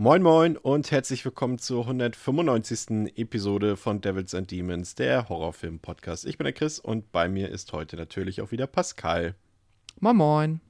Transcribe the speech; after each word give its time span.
Moin 0.00 0.22
Moin 0.22 0.56
und 0.56 0.92
herzlich 0.92 1.24
willkommen 1.24 1.58
zur 1.58 1.80
195. 1.80 3.18
Episode 3.18 3.76
von 3.76 4.00
Devils 4.00 4.32
and 4.32 4.48
Demons, 4.48 4.94
der 4.94 5.28
Horrorfilm-Podcast. 5.28 6.24
Ich 6.24 6.38
bin 6.38 6.44
der 6.44 6.52
Chris 6.52 6.78
und 6.78 7.10
bei 7.10 7.28
mir 7.28 7.48
ist 7.48 7.72
heute 7.72 7.96
natürlich 7.96 8.40
auch 8.40 8.52
wieder 8.52 8.68
Pascal. 8.68 9.34
Moin 9.98 10.16
Moin. 10.16 10.60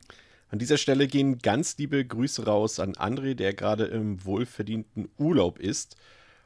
An 0.49 0.59
dieser 0.59 0.79
Stelle 0.79 1.07
gehen 1.09 1.41
ganz 1.41 1.77
liebe 1.77 2.03
Grüße 2.07 2.47
raus 2.47 2.81
an 2.81 2.95
André, 2.95 3.35
der 3.35 3.53
gerade 3.53 3.85
im 3.85 4.25
wohlverdienten 4.25 5.11
Urlaub 5.19 5.59
ist. 5.59 5.99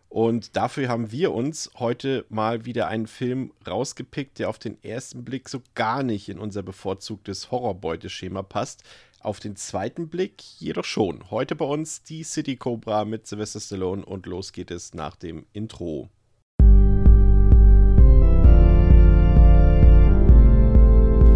Und 0.09 0.57
dafür 0.57 0.89
haben 0.89 1.13
wir 1.13 1.33
uns 1.33 1.71
heute 1.79 2.27
mal 2.31 2.65
wieder 2.65 2.89
einen 2.89 3.07
Film 3.07 3.53
rausgepickt, 3.65 4.41
der 4.41 4.49
auf 4.49 4.59
den 4.59 4.83
ersten 4.83 5.25
Blick 5.25 5.49
so 5.49 5.63
gar 5.77 6.03
nicht 6.03 6.29
in 6.29 6.41
unser 6.41 6.65
bevorzugtes 6.65 7.53
Horrorbeuteschema 7.53 8.43
passt. 8.43 8.83
Auf 9.23 9.39
den 9.39 9.55
zweiten 9.55 10.09
Blick 10.09 10.43
jedoch 10.59 10.85
schon. 10.85 11.31
Heute 11.31 11.55
bei 11.55 11.65
uns 11.65 12.03
die 12.03 12.25
City 12.25 12.57
Cobra 12.57 13.05
mit 13.05 13.29
Sylvester 13.29 13.61
Stallone 13.61 14.05
und 14.05 14.27
los 14.27 14.51
geht 14.51 14.73
es 14.73 14.95
nach 14.95 15.15
dem 15.15 15.47
Intro. 15.53 16.09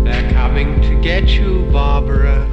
They're 0.05 0.35
coming 0.35 0.83
to 0.83 1.01
get 1.01 1.31
you, 1.31 1.71
Barbara. 1.71 2.45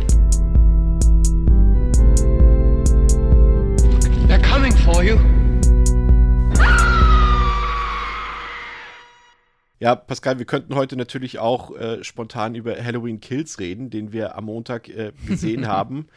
Ja, 9.84 9.98
Pascal, 9.98 10.40
wir 10.40 10.46
könnten 10.46 10.76
heute 10.76 10.96
natürlich 10.96 11.40
auch 11.40 11.76
äh, 11.76 12.06
spontan 12.06 12.56
über 12.56 12.82
Halloween 12.82 13.20
Kills 13.20 13.60
reden, 13.60 13.90
den 13.90 14.14
wir 14.14 14.38
am 14.38 14.46
Montag 14.46 14.88
äh, 14.88 15.12
gesehen 15.28 15.68
haben. 15.68 16.08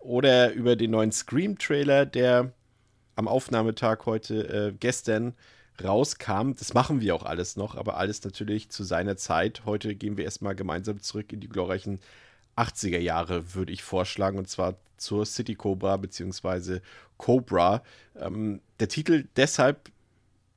Oder 0.00 0.52
über 0.52 0.76
den 0.76 0.90
neuen 0.90 1.10
Scream-Trailer, 1.10 2.04
der 2.04 2.52
am 3.16 3.26
Aufnahmetag 3.26 4.04
heute 4.04 4.46
äh, 4.46 4.74
gestern 4.78 5.32
rauskam. 5.82 6.52
Das 6.58 6.74
machen 6.74 7.00
wir 7.00 7.14
auch 7.14 7.22
alles 7.22 7.56
noch, 7.56 7.76
aber 7.76 7.96
alles 7.96 8.22
natürlich 8.24 8.68
zu 8.68 8.84
seiner 8.84 9.16
Zeit. 9.16 9.62
Heute 9.64 9.94
gehen 9.94 10.18
wir 10.18 10.24
erstmal 10.26 10.54
gemeinsam 10.54 11.00
zurück 11.00 11.32
in 11.32 11.40
die 11.40 11.48
glorreichen 11.48 12.00
80er 12.58 12.98
Jahre, 12.98 13.54
würde 13.54 13.72
ich 13.72 13.82
vorschlagen, 13.82 14.36
und 14.36 14.50
zwar 14.50 14.74
zur 14.98 15.24
City 15.24 15.54
Cobra 15.54 15.96
bzw. 15.96 16.80
Cobra. 17.16 17.82
Ähm, 18.20 18.60
der 18.80 18.88
Titel 18.88 19.24
deshalb 19.36 19.93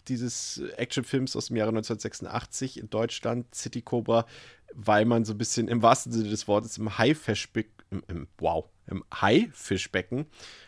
dieses 0.08 0.62
Actionfilms 0.78 1.36
aus 1.36 1.48
dem 1.48 1.58
Jahre 1.58 1.70
1986 1.70 2.80
in 2.80 2.90
Deutschland, 2.90 3.54
City 3.54 3.82
Cobra, 3.82 4.26
weil 4.74 5.06
man 5.06 5.26
so 5.26 5.34
ein 5.34 5.38
bisschen 5.38 5.68
im 5.68 5.82
wahrsten 5.82 6.12
Sinne 6.12 6.30
des 6.30 6.48
Wortes 6.48 6.78
im 6.78 6.98
Haifischbecken, 6.98 7.74
im, 7.90 8.04
im, 8.08 8.28
wow, 8.38 8.66
im 8.88 9.04
Haifischbecken 9.14 10.26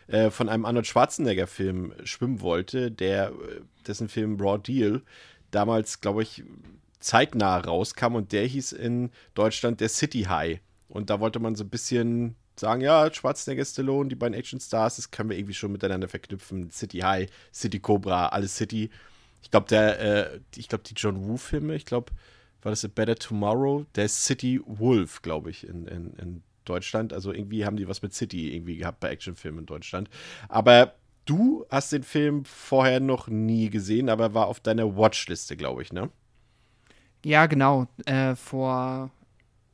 äh, 0.08 0.30
von 0.30 0.50
einem 0.50 0.66
Arnold 0.66 0.88
Schwarzenegger-Film 0.88 1.94
schwimmen 2.04 2.42
wollte, 2.42 2.92
der, 2.92 3.30
äh, 3.30 3.62
dessen 3.88 4.10
Film 4.10 4.40
Raw 4.40 4.58
Deal 4.58 5.02
damals, 5.52 6.02
glaube 6.02 6.24
ich, 6.24 6.44
zeitnah 7.00 7.60
rauskam 7.60 8.16
und 8.16 8.32
der 8.32 8.46
hieß 8.46 8.74
in 8.74 9.12
Deutschland 9.34 9.82
der 9.82 9.90
City 9.90 10.24
High. 10.24 10.60
Und 10.88 11.10
da 11.10 11.20
wollte 11.20 11.40
man 11.40 11.56
so 11.56 11.64
ein 11.64 11.70
bisschen 11.70 12.36
sagen, 12.60 12.82
ja, 12.82 13.12
Schwarzenegger, 13.12 13.64
Stallone, 13.64 14.10
die 14.10 14.16
beiden 14.16 14.34
Action-Stars, 14.34 14.98
das 14.98 15.12
können 15.12 15.30
wir 15.30 15.38
irgendwie 15.38 15.54
schon 15.54 15.72
miteinander 15.72 16.08
verknüpfen. 16.08 16.70
City 16.72 17.00
High, 17.00 17.30
City 17.54 17.80
Cobra, 17.80 18.28
alles 18.28 18.56
City. 18.56 18.90
Ich 19.42 19.52
glaube, 19.52 19.68
der, 19.68 20.00
äh, 20.00 20.40
ich 20.56 20.68
glaube, 20.68 20.84
die 20.86 20.94
John 20.96 21.28
Woo-Filme, 21.28 21.76
ich 21.76 21.86
glaube, 21.86 22.12
war 22.62 22.72
das 22.72 22.84
A 22.84 22.88
Better 22.88 23.16
Tomorrow? 23.16 23.86
Der 23.96 24.06
ist 24.06 24.26
City 24.26 24.60
Wolf, 24.66 25.22
glaube 25.22 25.50
ich, 25.50 25.68
in, 25.68 25.88
in, 25.88 26.14
in 26.16 26.44
Deutschland. 26.66 27.14
Also 27.14 27.34
irgendwie 27.34 27.66
haben 27.66 27.78
die 27.78 27.88
was 27.88 28.02
mit 28.02 28.14
City 28.14 28.54
irgendwie 28.56 28.78
gehabt 28.78 29.00
bei 29.00 29.10
Actionfilmen 29.10 29.62
in 29.62 29.66
Deutschland. 29.66 30.10
Aber 30.50 30.96
du 31.26 31.66
hast 31.70 31.92
den 31.92 32.04
Film 32.04 32.44
vorher 32.46 33.00
noch 33.00 33.28
nie 33.28 33.70
gesehen, 33.70 34.10
aber 34.10 34.34
war 34.34 34.48
auf 34.48 34.60
deiner 34.60 34.96
Watchliste, 34.96 35.56
glaube 35.56 35.82
ich, 35.82 35.94
ne? 35.94 36.10
Ja, 37.24 37.46
genau. 37.48 37.88
Äh, 38.06 38.36
vor 38.36 39.12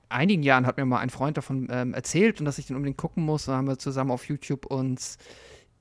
einigen 0.10 0.44
Jahren 0.44 0.66
hat 0.66 0.78
mir 0.78 0.86
mal 0.86 1.00
ein 1.00 1.10
Freund 1.10 1.38
davon 1.38 1.68
ähm, 1.72 1.94
erzählt 1.94 2.40
und 2.40 2.46
dass 2.46 2.58
ich 2.58 2.68
den 2.68 2.76
unbedingt 2.76 2.98
gucken 2.98 3.24
muss. 3.24 3.46
Da 3.46 3.54
haben 3.54 3.68
wir 3.68 3.78
zusammen 3.78 4.12
auf 4.12 4.28
YouTube 4.28 4.66
uns 4.66 5.18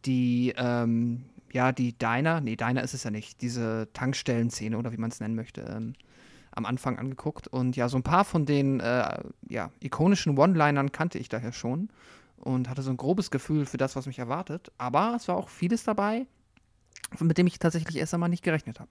die, 0.05 0.55
ähm, 0.57 1.25
ja, 1.55 1.71
die 1.71 1.97
Diner, 1.97 2.41
nee, 2.41 2.57
Diner 2.57 2.83
ist 2.83 2.95
es 2.95 3.05
ja 3.05 3.11
nicht, 3.11 3.41
diese 3.41 3.89
Tankstellenszene 3.93 4.77
oder 4.77 4.93
wie 4.93 4.97
man 4.97 5.11
es 5.11 5.21
nennen 5.21 5.37
möchte, 5.37 5.61
ähm, 5.63 5.95
am 6.51 6.67
Anfang 6.67 6.99
angeguckt. 6.99 7.47
Und 7.47 7.77
ja, 7.77 7.89
so 7.89 7.97
ein 7.97 8.03
paar 8.03 8.25
von 8.25 8.45
den 8.45 8.81
äh, 8.81 9.23
ja, 9.49 9.71
ikonischen 9.81 10.37
One-Linern 10.37 10.91
kannte 10.91 11.19
ich 11.19 11.29
daher 11.29 11.53
schon 11.53 11.91
und 12.37 12.69
hatte 12.69 12.83
so 12.83 12.91
ein 12.91 12.97
grobes 12.97 13.31
Gefühl 13.31 13.67
für 13.67 13.77
das, 13.77 13.95
was 13.95 14.07
mich 14.07 14.19
erwartet. 14.19 14.73
Aber 14.79 15.15
es 15.17 15.29
war 15.29 15.37
auch 15.37 15.49
vieles 15.49 15.85
dabei, 15.85 16.27
mit 17.21 17.39
dem 17.39 17.47
ich 17.47 17.61
tatsächlich 17.61 17.97
erst 17.97 18.15
einmal 18.15 18.31
nicht 18.31 18.43
gerechnet 18.43 18.81
habe. 18.81 18.91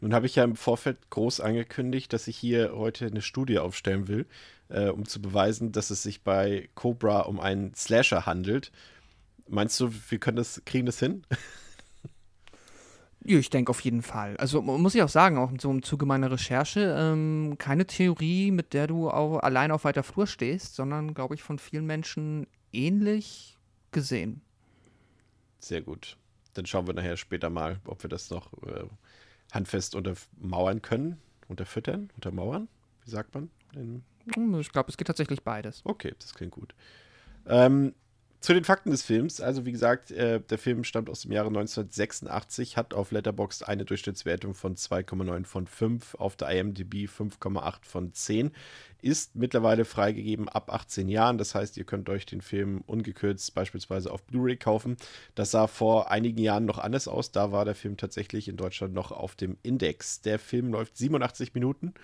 Nun 0.00 0.14
habe 0.14 0.24
ich 0.24 0.36
ja 0.36 0.44
im 0.44 0.56
Vorfeld 0.56 1.10
groß 1.10 1.40
angekündigt, 1.40 2.14
dass 2.14 2.28
ich 2.28 2.36
hier 2.38 2.72
heute 2.74 3.08
eine 3.08 3.20
Studie 3.20 3.58
aufstellen 3.58 4.08
will, 4.08 4.26
äh, 4.70 4.88
um 4.88 5.04
zu 5.04 5.20
beweisen, 5.20 5.72
dass 5.72 5.90
es 5.90 6.02
sich 6.02 6.22
bei 6.22 6.70
Cobra 6.74 7.20
um 7.20 7.38
einen 7.40 7.74
Slasher 7.74 8.24
handelt. 8.24 8.72
Meinst 9.46 9.78
du, 9.78 9.92
wir 10.08 10.18
können 10.18 10.38
das, 10.38 10.62
kriegen 10.64 10.86
das 10.86 10.98
hin? 10.98 11.24
Ja, 13.24 13.38
ich 13.38 13.50
denke 13.50 13.70
auf 13.70 13.80
jeden 13.80 14.02
Fall. 14.02 14.36
Also 14.38 14.62
muss 14.62 14.94
ich 14.94 15.02
auch 15.02 15.08
sagen, 15.08 15.36
auch 15.36 15.50
so 15.60 15.70
im 15.70 15.82
Zuge 15.82 16.06
meiner 16.06 16.30
Recherche, 16.30 16.94
ähm, 16.98 17.56
keine 17.58 17.86
Theorie, 17.86 18.50
mit 18.50 18.72
der 18.72 18.86
du 18.86 19.10
auch 19.10 19.38
allein 19.40 19.72
auf 19.72 19.84
weiter 19.84 20.02
Flur 20.02 20.26
stehst, 20.26 20.74
sondern, 20.74 21.12
glaube 21.12 21.34
ich, 21.34 21.42
von 21.42 21.58
vielen 21.58 21.84
Menschen 21.84 22.46
ähnlich 22.72 23.58
gesehen. 23.92 24.40
Sehr 25.58 25.82
gut. 25.82 26.16
Dann 26.54 26.64
schauen 26.64 26.86
wir 26.86 26.94
nachher 26.94 27.16
später 27.18 27.50
mal, 27.50 27.78
ob 27.84 28.02
wir 28.02 28.08
das 28.08 28.30
noch 28.30 28.52
äh, 28.62 28.84
handfest 29.52 29.94
untermauern 29.94 30.80
können. 30.80 31.18
Unterfüttern, 31.48 32.10
untermauern? 32.14 32.68
Wie 33.04 33.10
sagt 33.10 33.34
man? 33.34 33.50
In 33.74 34.02
ich 34.58 34.72
glaube, 34.72 34.90
es 34.90 34.96
geht 34.96 35.06
tatsächlich 35.06 35.42
beides. 35.42 35.80
Okay, 35.84 36.14
das 36.18 36.34
klingt 36.34 36.52
gut. 36.52 36.74
Ähm, 37.46 37.94
zu 38.40 38.54
den 38.54 38.64
Fakten 38.64 38.90
des 38.90 39.02
Films. 39.02 39.40
Also, 39.40 39.66
wie 39.66 39.72
gesagt, 39.72 40.10
äh, 40.10 40.40
der 40.40 40.56
Film 40.56 40.82
stammt 40.84 41.10
aus 41.10 41.20
dem 41.20 41.32
Jahre 41.32 41.48
1986, 41.48 42.78
hat 42.78 42.94
auf 42.94 43.12
Letterboxd 43.12 43.68
eine 43.68 43.84
Durchschnittswertung 43.84 44.54
von 44.54 44.76
2,9 44.76 45.44
von 45.44 45.66
5, 45.66 46.14
auf 46.14 46.36
der 46.36 46.48
IMDb 46.48 47.06
5,8 47.06 47.84
von 47.84 48.12
10. 48.14 48.52
Ist 49.02 49.36
mittlerweile 49.36 49.84
freigegeben 49.84 50.48
ab 50.48 50.72
18 50.72 51.08
Jahren. 51.08 51.38
Das 51.38 51.54
heißt, 51.54 51.76
ihr 51.76 51.84
könnt 51.84 52.08
euch 52.08 52.26
den 52.26 52.40
Film 52.40 52.82
ungekürzt 52.86 53.54
beispielsweise 53.54 54.10
auf 54.10 54.22
Blu-ray 54.24 54.56
kaufen. 54.56 54.96
Das 55.34 55.50
sah 55.50 55.66
vor 55.66 56.10
einigen 56.10 56.38
Jahren 56.38 56.64
noch 56.64 56.78
anders 56.78 57.08
aus. 57.08 57.32
Da 57.32 57.52
war 57.52 57.64
der 57.64 57.74
Film 57.74 57.96
tatsächlich 57.96 58.48
in 58.48 58.56
Deutschland 58.56 58.94
noch 58.94 59.10
auf 59.10 59.36
dem 59.36 59.56
Index. 59.62 60.22
Der 60.22 60.38
Film 60.38 60.70
läuft 60.72 60.96
87 60.96 61.54
Minuten 61.54 61.94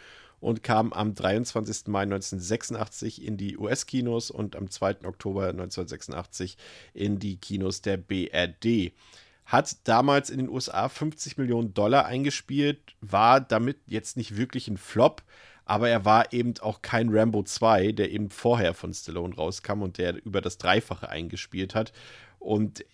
und 0.40 0.62
kam 0.62 0.92
am 0.92 1.14
23. 1.14 1.88
Mai 1.88 2.02
1986 2.02 3.24
in 3.24 3.36
die 3.36 3.56
US-Kinos 3.56 4.30
und 4.30 4.56
am 4.56 4.70
2. 4.70 5.06
Oktober 5.06 5.48
1986 5.48 6.56
in 6.94 7.18
die 7.18 7.36
Kinos 7.36 7.82
der 7.82 7.96
BRD. 7.96 8.92
Hat 9.44 9.76
damals 9.84 10.28
in 10.30 10.38
den 10.38 10.48
USA 10.48 10.88
50 10.88 11.38
Millionen 11.38 11.72
Dollar 11.72 12.06
eingespielt, 12.06 12.96
war 13.00 13.40
damit 13.40 13.78
jetzt 13.86 14.16
nicht 14.16 14.36
wirklich 14.36 14.68
ein 14.68 14.76
Flop, 14.76 15.22
aber 15.64 15.88
er 15.88 16.04
war 16.04 16.32
eben 16.32 16.54
auch 16.60 16.82
kein 16.82 17.08
Rambo 17.10 17.42
2, 17.42 17.92
der 17.92 18.10
eben 18.10 18.30
vorher 18.30 18.74
von 18.74 18.92
Stallone 18.92 19.34
rauskam 19.34 19.82
und 19.82 19.98
der 19.98 20.24
über 20.24 20.40
das 20.40 20.58
Dreifache 20.58 21.08
eingespielt 21.08 21.74
hat. 21.74 21.92
Und 22.38 22.84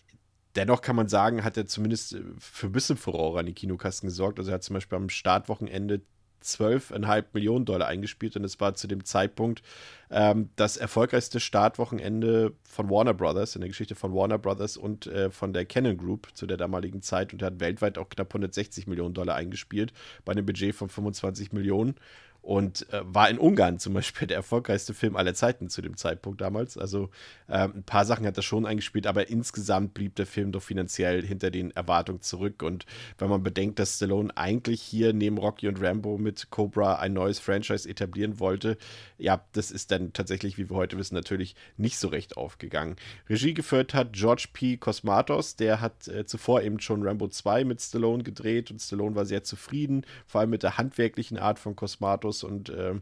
dennoch 0.57 0.81
kann 0.81 0.97
man 0.97 1.09
sagen, 1.09 1.45
hat 1.45 1.57
er 1.57 1.67
zumindest 1.67 2.17
für 2.39 2.67
ein 2.67 2.73
bisschen 2.73 2.97
Furore 2.97 3.41
an 3.41 3.47
die 3.47 3.55
Kinokasten 3.55 4.09
gesorgt. 4.09 4.39
Also 4.39 4.51
er 4.51 4.55
hat 4.55 4.63
zum 4.63 4.75
Beispiel 4.75 4.97
am 4.97 5.11
Startwochenende 5.11 6.03
12,5 6.43 7.25
Millionen 7.33 7.65
Dollar 7.65 7.89
eingespielt 7.89 8.37
und 8.37 8.45
es 8.45 8.61
war 8.61 8.75
zu 8.75 8.87
dem 8.87 9.05
Zeitpunkt 9.05 9.63
ähm, 10.11 10.51
das 10.57 10.77
erfolgreichste 10.77 11.41
Startwochenende 11.41 12.53
von 12.65 12.91
Warner 12.91 13.15
Brothers, 13.15 13.55
in 13.55 13.61
der 13.63 13.69
Geschichte 13.69 13.95
von 13.95 14.15
Warner 14.15 14.39
Brothers 14.39 14.77
und 14.77 15.07
äh, 15.07 15.31
von 15.31 15.53
der 15.53 15.65
Canon 15.65 15.97
Group 15.97 16.29
zu 16.35 16.47
der 16.47 16.57
damaligen 16.57 17.03
Zeit 17.03 17.33
und 17.33 17.43
hat 17.43 17.61
weltweit 17.61 17.99
auch 17.99 18.09
knapp 18.09 18.29
160 18.29 18.87
Millionen 18.87 19.15
Dollar 19.15 19.37
eingespielt 19.37 19.93
bei 20.25 20.33
einem 20.33 20.45
Budget 20.45 20.75
von 20.75 20.89
25 20.89 21.53
Millionen. 21.53 21.95
Und 22.43 22.93
äh, 22.93 23.01
war 23.05 23.31
in 23.31 23.39
Ungarn 23.39 23.79
zum 23.79 23.95
Beispiel 23.95 24.27
der 24.27 24.37
erfolgreichste 24.37 24.95
Film 24.95 25.17
aller 25.17 25.33
Zeiten 25.33 25.71
zu 25.71 25.81
dem 25.81 25.97
Zeitpunkt 25.97 26.41
damals. 26.41 26.77
Also 26.77 27.09
äh, 27.47 27.69
ein 27.69 27.85
paar 27.85 28.05
Sachen 28.05 28.27
hat 28.27 28.37
er 28.37 28.43
schon 28.43 28.67
eingespielt, 28.67 29.07
aber 29.07 29.29
insgesamt 29.31 29.95
blieb 29.95 30.17
der 30.17 30.27
Film 30.27 30.51
doch 30.51 30.63
finanziell 30.63 31.25
hinter 31.25 31.53
den 31.53 31.71
Erwartungen 31.71 32.21
zurück. 32.21 32.63
Und 32.63 32.85
wenn 33.19 33.31
man 33.31 33.45
bedenkt, 33.45 33.79
dass 33.79 33.97
Stallone 33.97 34.37
eigentlich 34.37 34.83
hier 34.83 35.13
neben 35.13 35.39
Rocky 35.39 35.69
und 35.69 35.81
Rambo 35.81 36.19
mit 36.19 36.51
Cobra 36.51 36.97
ein 36.97 37.13
neues 37.13 37.39
Franchise 37.39 37.89
etablieren 37.89 38.41
wollte, 38.41 38.77
ja, 39.19 39.45
das 39.53 39.71
ist 39.71 39.93
dann 39.93 40.13
tatsächlich, 40.13 40.59
wie 40.59 40.69
wir 40.69 40.77
heute 40.77 40.99
wissen, 40.99 41.15
natürlich 41.15 41.55
nicht 41.77 41.97
so 41.99 42.09
recht 42.09 42.37
aufgegangen. 42.37 42.97
Regie 43.31 43.55
geführt 43.55 43.95
hat 43.95 44.15
George 44.15 44.49
P. 44.53 44.77
Cosmatos, 44.79 45.55
der 45.55 45.81
hat 45.81 46.09
äh, 46.09 46.27
zuvor 46.27 46.63
eben 46.63 46.81
schon 46.81 47.07
Rambo 47.07 47.29
2 47.29 47.65
mit 47.65 47.81
Stallone 47.81 48.25
gedreht 48.25 48.73
und 48.73 48.83
Stallone 48.83 49.15
war 49.15 49.27
sehr 49.27 49.45
zufrieden, 49.45 50.05
vor 50.27 50.41
allem 50.41 50.51
mit 50.51 50.65
der 50.65 50.77
handwerklichen 50.77 51.39
Art 51.39 51.61
von 51.61 51.77
Cosmatos 51.77 52.32
und 52.45 52.69
äh, 52.71 52.95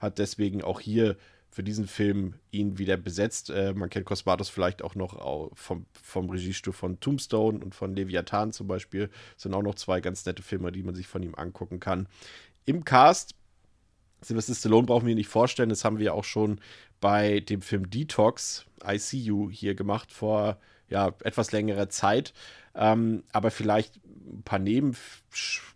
hat 0.00 0.18
deswegen 0.18 0.62
auch 0.62 0.80
hier 0.80 1.16
für 1.50 1.62
diesen 1.62 1.86
Film 1.86 2.34
ihn 2.50 2.78
wieder 2.78 2.96
besetzt. 2.96 3.50
Äh, 3.50 3.74
man 3.74 3.90
kennt 3.90 4.06
Cosmatos 4.06 4.48
vielleicht 4.48 4.82
auch 4.82 4.94
noch 4.94 5.52
vom, 5.56 5.86
vom 5.92 6.30
Regiestuhl 6.30 6.72
von 6.72 7.00
Tombstone 7.00 7.58
und 7.58 7.74
von 7.74 7.94
Leviathan 7.96 8.52
zum 8.52 8.66
Beispiel. 8.66 9.08
Das 9.34 9.44
sind 9.44 9.54
auch 9.54 9.62
noch 9.62 9.74
zwei 9.74 10.00
ganz 10.00 10.24
nette 10.24 10.42
Filme, 10.42 10.72
die 10.72 10.82
man 10.82 10.94
sich 10.94 11.06
von 11.06 11.22
ihm 11.22 11.34
angucken 11.34 11.80
kann. 11.80 12.08
Im 12.64 12.84
Cast 12.84 13.34
Sylvester 14.20 14.54
Stallone 14.54 14.86
brauchen 14.86 15.06
wir 15.06 15.14
nicht 15.14 15.28
vorstellen, 15.28 15.68
das 15.68 15.84
haben 15.84 15.98
wir 15.98 16.14
auch 16.14 16.24
schon 16.24 16.60
bei 17.00 17.40
dem 17.40 17.62
Film 17.62 17.88
Detox, 17.88 18.66
ICU, 18.84 19.50
hier 19.50 19.74
gemacht 19.74 20.12
vor 20.12 20.58
ja, 20.88 21.14
etwas 21.22 21.52
längerer 21.52 21.88
Zeit. 21.88 22.32
Ähm, 22.74 23.24
aber 23.32 23.50
vielleicht 23.50 24.00
ein 24.28 24.42
paar 24.42 24.58
Neben, 24.58 24.96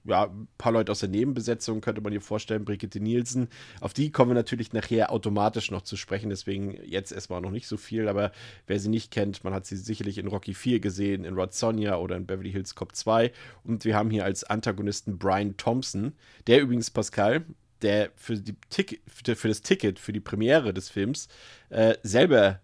ja, 0.05 0.25
ein 0.25 0.49
paar 0.59 0.73
Leute 0.73 0.93
aus 0.93 1.01
der 1.01 1.09
Nebenbesetzung 1.09 1.81
könnte 1.81 2.01
man 2.01 2.13
hier 2.13 2.21
vorstellen, 2.21 2.65
Brigitte 2.65 3.01
Nielsen. 3.01 3.49
Auf 3.81 3.93
die 3.93 4.11
kommen 4.11 4.31
wir 4.31 4.35
natürlich 4.35 4.73
nachher 4.73 5.11
automatisch 5.11 5.71
noch 5.71 5.83
zu 5.83 5.97
sprechen, 5.97 6.31
deswegen 6.31 6.79
jetzt 6.85 7.13
erstmal 7.13 7.41
noch 7.41 7.51
nicht 7.51 7.67
so 7.67 7.77
viel, 7.77 8.09
aber 8.09 8.33
wer 8.67 8.79
sie 8.79 8.89
nicht 8.89 9.11
kennt, 9.11 9.43
man 9.45 9.55
hat 9.55 9.67
sie 9.67 9.77
sicherlich 9.77 10.19
in 10.19 10.29
Rocky 10.29 10.55
4 10.55 10.81
gesehen, 10.81 11.25
in 11.25 11.35
Rod 11.35 11.55
Sonja 11.55 11.97
oder 11.97 12.17
in 12.17 12.27
Beverly 12.27 12.53
Hills 12.53 12.75
Cop 12.75 12.95
2 12.95 13.33
und 13.65 13.85
wir 13.85 13.97
haben 13.97 14.11
hier 14.11 14.25
als 14.25 14.45
Antagonisten 14.45 15.19
Brian 15.19 15.57
Thompson, 15.57 16.13
der 16.47 16.61
übrigens 16.61 16.91
Pascal, 16.91 17.45
der 17.81 18.11
für, 18.15 18.37
die 18.37 18.55
Tick 18.71 19.03
für 19.07 19.49
das 19.49 19.63
Ticket, 19.63 19.99
für 19.99 20.13
die 20.13 20.21
Premiere 20.21 20.73
des 20.73 20.89
Films 20.89 21.29
äh, 21.71 21.97
selber 22.03 22.61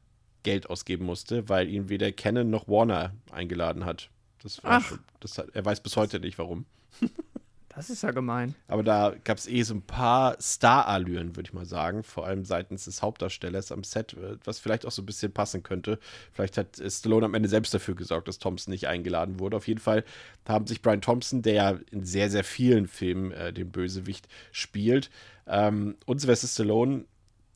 Geld 0.49 0.71
ausgeben 0.71 1.05
musste, 1.05 1.47
weil 1.50 1.69
ihn 1.69 1.91
weder 1.91 2.11
Canon 2.11 2.49
noch 2.49 2.69
Warner 2.69 3.12
eingeladen 3.31 3.85
hat. 3.85 4.09
Das 4.43 4.65
war 4.65 4.79
Ach. 4.79 4.89
Schon, 4.89 5.00
das 5.21 5.37
hat, 5.37 5.50
er 5.53 5.62
weiß 5.62 5.83
bis 5.83 5.95
heute 5.99 6.21
nicht 6.21 6.39
warum. 6.39 6.65
Das 7.75 7.91
ist 7.91 8.03
ja 8.03 8.11
gemein. 8.11 8.56
Aber 8.67 8.83
da 8.83 9.15
gab 9.23 9.39
es 9.39 9.47
eh 9.47 9.62
so 9.62 9.73
ein 9.73 9.83
paar 9.83 10.37
Star-Allüren, 10.41 11.37
würde 11.37 11.49
ich 11.49 11.53
mal 11.53 11.65
sagen. 11.65 12.03
Vor 12.03 12.27
allem 12.27 12.45
seitens 12.45 12.87
des 12.87 13.03
Hauptdarstellers 13.03 13.71
am 13.71 13.85
Set, 13.85 14.15
äh, 14.15 14.37
was 14.43 14.59
vielleicht 14.59 14.85
auch 14.85 14.91
so 14.91 15.00
ein 15.00 15.06
bisschen 15.06 15.31
passen 15.31 15.62
könnte. 15.62 16.00
Vielleicht 16.33 16.59
hat 16.59 16.83
Stallone 16.85 17.27
am 17.27 17.35
Ende 17.35 17.49
selbst 17.49 17.73
dafür 17.73 17.95
gesorgt, 17.95 18.27
dass 18.27 18.41
Thompson 18.41 18.73
nicht 18.73 18.89
eingeladen 18.89 19.39
wurde. 19.39 19.56
Auf 19.56 19.69
jeden 19.69 19.79
Fall 19.79 20.03
haben 20.49 20.67
sich 20.67 20.83
Brian 20.83 21.03
Thompson, 21.03 21.43
der 21.43 21.55
ja 21.55 21.79
in 21.93 22.05
sehr, 22.05 22.31
sehr 22.31 22.43
vielen 22.43 22.89
Filmen 22.89 23.31
äh, 23.31 23.53
den 23.53 23.71
Bösewicht 23.71 24.27
spielt, 24.50 25.09
ähm, 25.47 25.95
und 26.05 26.21
Sylvester 26.21 26.49
Stallone 26.49 27.05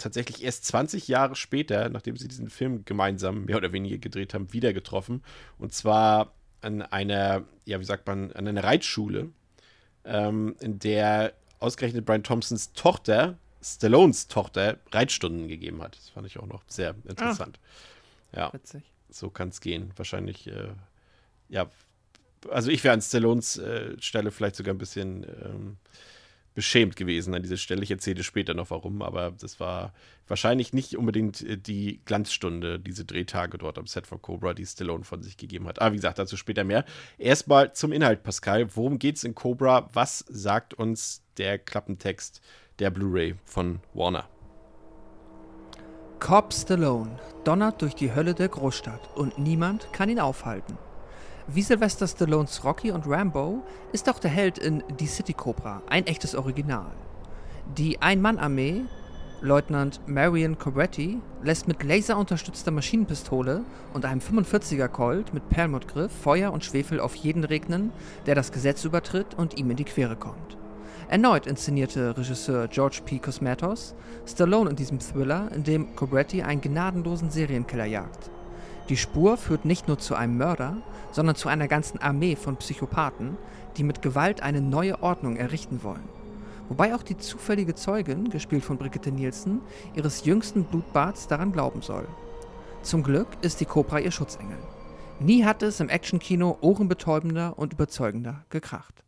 tatsächlich 0.02 0.42
erst 0.42 0.64
20 0.66 1.08
Jahre 1.08 1.36
später, 1.36 1.88
nachdem 1.88 2.16
sie 2.16 2.28
diesen 2.28 2.50
Film 2.50 2.84
gemeinsam 2.84 3.44
mehr 3.44 3.56
oder 3.56 3.72
weniger 3.72 3.98
gedreht 3.98 4.34
haben, 4.34 4.52
wieder 4.52 4.72
getroffen. 4.72 5.22
Und 5.58 5.72
zwar 5.72 6.34
an 6.60 6.82
einer, 6.82 7.44
ja, 7.64 7.80
wie 7.80 7.84
sagt 7.84 8.06
man, 8.06 8.32
an 8.32 8.46
einer 8.46 8.64
Reitschule 8.64 9.30
ähm, 10.04 10.56
in 10.60 10.78
der 10.78 11.34
ausgerechnet 11.58 12.04
Brian 12.04 12.24
Thompsons 12.24 12.72
Tochter, 12.72 13.38
Stallones 13.62 14.26
Tochter, 14.26 14.78
Reitstunden 14.90 15.48
gegeben 15.48 15.80
hat. 15.82 15.96
Das 15.96 16.08
fand 16.08 16.26
ich 16.26 16.38
auch 16.38 16.46
noch 16.46 16.62
sehr 16.66 16.94
interessant. 17.08 17.60
Ah, 18.32 18.38
ja, 18.38 18.52
witzig. 18.52 18.82
so 19.08 19.30
kann 19.30 19.50
es 19.50 19.60
gehen. 19.60 19.92
Wahrscheinlich, 19.96 20.48
äh, 20.48 20.72
ja, 21.48 21.70
also 22.50 22.70
ich 22.70 22.82
wäre 22.82 22.94
an 22.94 23.02
Stallones 23.02 23.58
äh, 23.58 23.96
Stelle 24.00 24.32
vielleicht 24.32 24.56
sogar 24.56 24.74
ein 24.74 24.78
bisschen 24.78 25.24
ähm, 25.24 25.76
beschämt 26.54 26.96
gewesen 26.96 27.34
an 27.34 27.42
dieser 27.42 27.56
Stelle. 27.56 27.82
Ich 27.82 27.90
erzähle 27.90 28.22
später 28.22 28.54
noch 28.54 28.70
warum, 28.70 29.02
aber 29.02 29.32
das 29.32 29.60
war 29.60 29.92
wahrscheinlich 30.28 30.72
nicht 30.72 30.96
unbedingt 30.96 31.42
äh, 31.42 31.56
die 31.56 32.00
Glanzstunde, 32.04 32.78
diese 32.78 33.04
Drehtage 33.04 33.58
dort 33.58 33.78
am 33.78 33.86
Set 33.86 34.06
von 34.06 34.20
Cobra, 34.20 34.54
die 34.54 34.66
Stallone 34.66 35.04
von 35.04 35.22
sich 35.22 35.36
gegeben 35.36 35.66
hat. 35.66 35.80
Aber 35.80 35.92
wie 35.92 35.96
gesagt, 35.96 36.18
dazu 36.18 36.36
später 36.36 36.64
mehr. 36.64 36.84
Erstmal 37.18 37.72
zum 37.72 37.92
Inhalt, 37.92 38.22
Pascal. 38.22 38.74
Worum 38.76 38.98
geht 38.98 39.16
es 39.16 39.24
in 39.24 39.34
Cobra? 39.34 39.88
Was 39.92 40.24
sagt 40.28 40.74
uns 40.74 41.22
der 41.38 41.58
Klappentext 41.58 42.40
der 42.78 42.90
Blu-ray 42.90 43.34
von 43.44 43.80
Warner? 43.94 44.28
Cobb 46.18 46.52
Stallone 46.52 47.18
donnert 47.44 47.82
durch 47.82 47.94
die 47.94 48.14
Hölle 48.14 48.34
der 48.34 48.48
Großstadt 48.48 49.16
und 49.16 49.38
niemand 49.38 49.92
kann 49.92 50.08
ihn 50.08 50.20
aufhalten. 50.20 50.78
Wie 51.54 51.60
Sylvester 51.60 52.06
Stallones 52.06 52.64
Rocky 52.64 52.92
und 52.92 53.06
Rambo 53.06 53.62
ist 53.92 54.08
auch 54.08 54.18
der 54.18 54.30
Held 54.30 54.56
in 54.56 54.82
Die 54.98 55.06
City 55.06 55.34
Cobra 55.34 55.82
ein 55.86 56.06
echtes 56.06 56.34
Original. 56.34 56.92
Die 57.76 58.00
Ein-Mann-Armee, 58.00 58.84
Leutnant 59.42 60.00
Marion 60.06 60.56
Cobretti, 60.56 61.20
lässt 61.42 61.68
mit 61.68 61.82
laserunterstützter 61.82 62.70
Maschinenpistole 62.70 63.66
und 63.92 64.06
einem 64.06 64.22
45er 64.22 64.88
Colt 64.88 65.34
mit 65.34 65.46
Perlmuttgriff 65.50 66.10
Feuer 66.10 66.54
und 66.54 66.64
Schwefel 66.64 67.00
auf 67.00 67.14
jeden 67.16 67.44
regnen, 67.44 67.92
der 68.24 68.34
das 68.34 68.50
Gesetz 68.50 68.86
übertritt 68.86 69.34
und 69.36 69.58
ihm 69.58 69.70
in 69.70 69.76
die 69.76 69.84
Quere 69.84 70.16
kommt. 70.16 70.56
Erneut 71.08 71.46
inszenierte 71.46 72.16
Regisseur 72.16 72.66
George 72.68 73.02
P. 73.04 73.18
Cosmatos 73.18 73.94
Stallone 74.24 74.70
in 74.70 74.76
diesem 74.76 75.00
Thriller, 75.00 75.52
in 75.54 75.64
dem 75.64 75.94
Cobretti 75.96 76.40
einen 76.40 76.62
gnadenlosen 76.62 77.28
Serienkiller 77.28 77.84
jagt. 77.84 78.30
Die 78.88 78.96
Spur 78.96 79.36
führt 79.36 79.64
nicht 79.64 79.88
nur 79.88 79.98
zu 79.98 80.14
einem 80.14 80.36
Mörder, 80.36 80.76
sondern 81.12 81.36
zu 81.36 81.48
einer 81.48 81.68
ganzen 81.68 81.98
Armee 81.98 82.36
von 82.36 82.56
Psychopathen, 82.56 83.36
die 83.76 83.84
mit 83.84 84.02
Gewalt 84.02 84.42
eine 84.42 84.60
neue 84.60 85.02
Ordnung 85.02 85.36
errichten 85.36 85.82
wollen. 85.82 86.08
Wobei 86.68 86.94
auch 86.94 87.02
die 87.02 87.16
zufällige 87.16 87.74
Zeugin, 87.74 88.30
gespielt 88.30 88.64
von 88.64 88.78
Brigitte 88.78 89.12
Nielsen, 89.12 89.60
ihres 89.94 90.24
jüngsten 90.24 90.64
Blutbads 90.64 91.28
daran 91.28 91.52
glauben 91.52 91.82
soll. 91.82 92.06
Zum 92.82 93.02
Glück 93.02 93.28
ist 93.42 93.60
die 93.60 93.64
Cobra 93.64 94.00
ihr 94.00 94.10
Schutzengel. 94.10 94.58
Nie 95.20 95.44
hat 95.44 95.62
es 95.62 95.80
im 95.80 95.88
Actionkino 95.88 96.58
ohrenbetäubender 96.60 97.58
und 97.58 97.72
überzeugender 97.74 98.44
gekracht. 98.48 99.04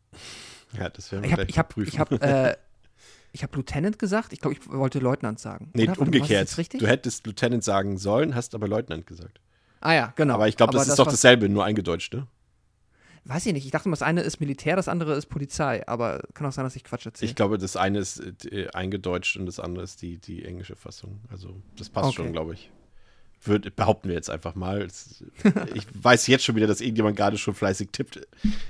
Ja, 0.79 0.89
das 0.89 1.11
werden 1.11 1.25
wir 1.25 1.31
ich 1.49 1.59
hab, 1.59 1.77
ich 1.79 1.99
hab, 1.99 2.13
ich 2.13 2.21
hab, 2.21 2.23
äh, 2.23 2.57
ich 3.33 3.43
habe 3.43 3.57
Lieutenant 3.57 3.99
gesagt. 3.99 4.33
Ich 4.33 4.41
glaube, 4.41 4.57
ich 4.57 4.71
wollte 4.71 5.01
Leutnant 5.01 5.41
sagen. 5.41 5.71
Nee, 5.75 5.89
Oder? 5.89 6.01
umgekehrt. 6.01 6.57
Du 6.73 6.87
hättest 6.87 7.27
Lieutenant 7.27 7.65
sagen 7.65 7.99
sollen, 7.99 8.35
hast 8.35 8.55
aber 8.55 8.69
Leutnant 8.69 9.07
gesagt. 9.07 9.41
Ah 9.85 9.93
ja, 9.93 10.13
genau. 10.17 10.35
Aber 10.35 10.49
ich 10.49 10.57
glaube, 10.57 10.73
das 10.73 10.83
ist 10.83 10.89
das, 10.91 10.97
doch 10.97 11.07
dasselbe, 11.07 11.49
nur 11.49 11.65
eingedeutscht, 11.65 12.15
ne? 12.15 12.27
Weiß 13.27 13.45
ich 13.45 13.53
nicht. 13.53 13.67
Ich 13.67 13.71
dachte, 13.71 13.91
das 13.91 14.03
eine 14.03 14.23
ist 14.23 14.41
Militär, 14.41 14.77
das 14.77 14.89
andere 14.89 15.15
ist 15.15 15.27
Polizei. 15.27 15.87
Aber 15.87 16.23
kann 16.33 16.47
auch 16.47 16.53
sein, 16.53 16.65
dass 16.65 16.75
ich 16.75 16.85
Quatsch 16.85 17.05
erzähle. 17.05 17.29
Ich 17.29 17.37
glaube, 17.37 17.59
das 17.59 17.77
eine 17.77 17.99
ist 17.99 18.23
äh, 18.51 18.69
eingedeutscht 18.73 19.37
und 19.37 19.45
das 19.45 19.61
andere 19.61 19.85
ist 19.85 20.01
die, 20.01 20.17
die 20.17 20.45
englische 20.45 20.75
Fassung. 20.75 21.21
Also, 21.31 21.61
das 21.77 21.91
passt 21.91 22.09
okay. 22.09 22.17
schon, 22.17 22.33
glaube 22.33 22.55
ich. 22.55 22.71
Würd, 23.43 23.77
behaupten 23.77 24.09
wir 24.09 24.15
jetzt 24.15 24.31
einfach 24.31 24.55
mal. 24.55 24.89
ich 25.75 25.87
weiß 26.03 26.29
jetzt 26.29 26.45
schon 26.45 26.57
wieder, 26.57 26.67
dass 26.67 26.81
irgendjemand 26.81 27.17
gerade 27.17 27.37
schon 27.37 27.55
fleißig 27.55 27.91
tippt 27.93 28.27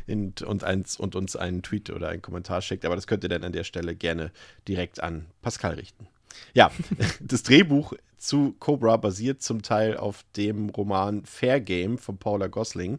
in, 0.08 0.34
und, 0.44 0.64
eins, 0.64 0.98
und 0.98 1.14
uns 1.14 1.36
einen 1.36 1.62
Tweet 1.62 1.90
oder 1.90 2.08
einen 2.08 2.22
Kommentar 2.22 2.60
schickt. 2.60 2.84
Aber 2.84 2.96
das 2.96 3.06
könnt 3.06 3.22
ihr 3.22 3.28
dann 3.28 3.44
an 3.44 3.52
der 3.52 3.64
Stelle 3.64 3.94
gerne 3.94 4.32
direkt 4.66 5.00
an 5.00 5.26
Pascal 5.42 5.74
richten. 5.74 6.08
Ja, 6.54 6.70
das 7.20 7.42
Drehbuch 7.42 7.94
zu 8.18 8.54
Cobra 8.58 8.96
basiert 8.96 9.42
zum 9.42 9.62
Teil 9.62 9.96
auf 9.96 10.24
dem 10.36 10.70
Roman 10.70 11.24
Fair 11.24 11.60
Game 11.60 11.98
von 11.98 12.16
Paula 12.16 12.46
Gosling, 12.46 12.98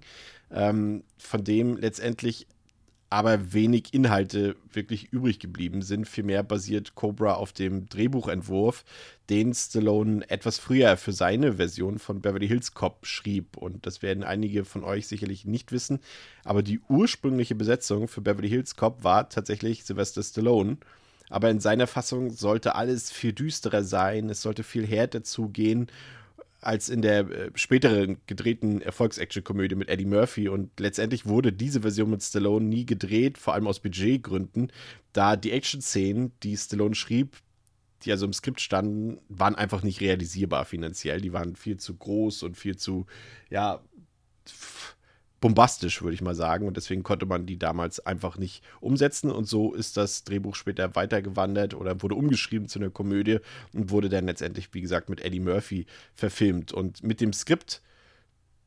ähm, 0.51 1.03
von 1.17 1.43
dem 1.43 1.77
letztendlich 1.77 2.47
aber 3.09 3.53
wenig 3.53 3.93
Inhalte 3.93 4.55
wirklich 4.73 5.13
übrig 5.13 5.39
geblieben 5.39 5.81
sind. 5.83 6.07
Vielmehr 6.07 6.43
basiert 6.43 6.95
Cobra 6.95 7.35
auf 7.35 7.53
dem 7.53 7.87
Drehbuchentwurf, 7.87 8.83
den 9.29 9.53
Stallone 9.53 10.29
etwas 10.29 10.59
früher 10.59 10.97
für 10.97 11.13
seine 11.13 11.53
Version 11.53 11.99
von 11.99 12.21
Beverly 12.21 12.47
Hills 12.47 12.73
Cop 12.73 13.05
schrieb. 13.05 13.57
Und 13.57 13.85
das 13.85 14.01
werden 14.01 14.23
einige 14.23 14.65
von 14.65 14.83
euch 14.83 15.07
sicherlich 15.07 15.45
nicht 15.45 15.71
wissen. 15.71 15.99
Aber 16.43 16.63
die 16.63 16.81
ursprüngliche 16.89 17.55
Besetzung 17.55 18.07
für 18.07 18.21
Beverly 18.21 18.49
Hills 18.49 18.75
Cop 18.75 19.03
war 19.03 19.29
tatsächlich 19.29 19.85
Sylvester 19.85 20.23
Stallone. 20.23 20.77
Aber 21.29 21.49
in 21.49 21.59
seiner 21.59 21.87
Fassung 21.87 22.31
sollte 22.31 22.75
alles 22.75 23.11
viel 23.11 23.33
düsterer 23.33 23.83
sein, 23.83 24.29
es 24.29 24.41
sollte 24.41 24.63
viel 24.63 24.85
härter 24.85 25.23
zugehen 25.23 25.87
als 26.65 26.89
in 26.89 27.03
der 27.03 27.29
äh, 27.29 27.51
späteren 27.53 28.17
gedrehten 28.25 28.81
Erfolgs-Action-Komödie 28.81 29.75
mit 29.75 29.87
Eddie 29.87 30.05
Murphy. 30.05 30.49
Und 30.49 30.79
letztendlich 30.79 31.27
wurde 31.27 31.53
diese 31.53 31.81
Version 31.81 32.09
mit 32.09 32.23
Stallone 32.23 32.65
nie 32.65 32.85
gedreht, 32.85 33.37
vor 33.37 33.53
allem 33.53 33.67
aus 33.67 33.79
Budgetgründen, 33.79 34.71
da 35.13 35.35
die 35.35 35.51
Action-Szenen, 35.51 36.31
die 36.41 36.57
Stallone 36.57 36.95
schrieb, 36.95 37.37
die 38.03 38.11
also 38.11 38.25
im 38.25 38.33
Skript 38.33 38.61
standen, 38.61 39.19
waren 39.29 39.55
einfach 39.55 39.83
nicht 39.83 40.01
realisierbar 40.01 40.65
finanziell. 40.65 41.21
Die 41.21 41.33
waren 41.33 41.55
viel 41.55 41.77
zu 41.77 41.95
groß 41.95 42.43
und 42.43 42.57
viel 42.57 42.77
zu, 42.77 43.05
ja, 43.49 43.81
bombastisch, 45.45 46.01
würde 46.01 46.15
ich 46.15 46.23
mal 46.23 46.33
sagen. 46.33 46.65
Und 46.65 46.75
deswegen 46.75 47.03
konnte 47.03 47.27
man 47.27 47.45
die 47.45 47.59
damals 47.59 48.03
einfach 48.03 48.35
nicht 48.39 48.63
umsetzen. 48.79 49.29
Und 49.29 49.45
so 49.47 49.75
ist 49.75 49.95
das 49.95 50.23
Drehbuch 50.23 50.55
später 50.55 50.95
weitergewandert 50.95 51.75
oder 51.75 52.01
wurde 52.01 52.15
umgeschrieben 52.15 52.67
zu 52.67 52.79
einer 52.79 52.89
Komödie 52.89 53.37
und 53.71 53.91
wurde 53.91 54.09
dann 54.09 54.25
letztendlich, 54.25 54.73
wie 54.73 54.81
gesagt, 54.81 55.07
mit 55.07 55.21
Eddie 55.21 55.39
Murphy 55.39 55.85
verfilmt. 56.15 56.71
Und 56.71 57.03
mit 57.03 57.21
dem 57.21 57.31
Skript 57.31 57.83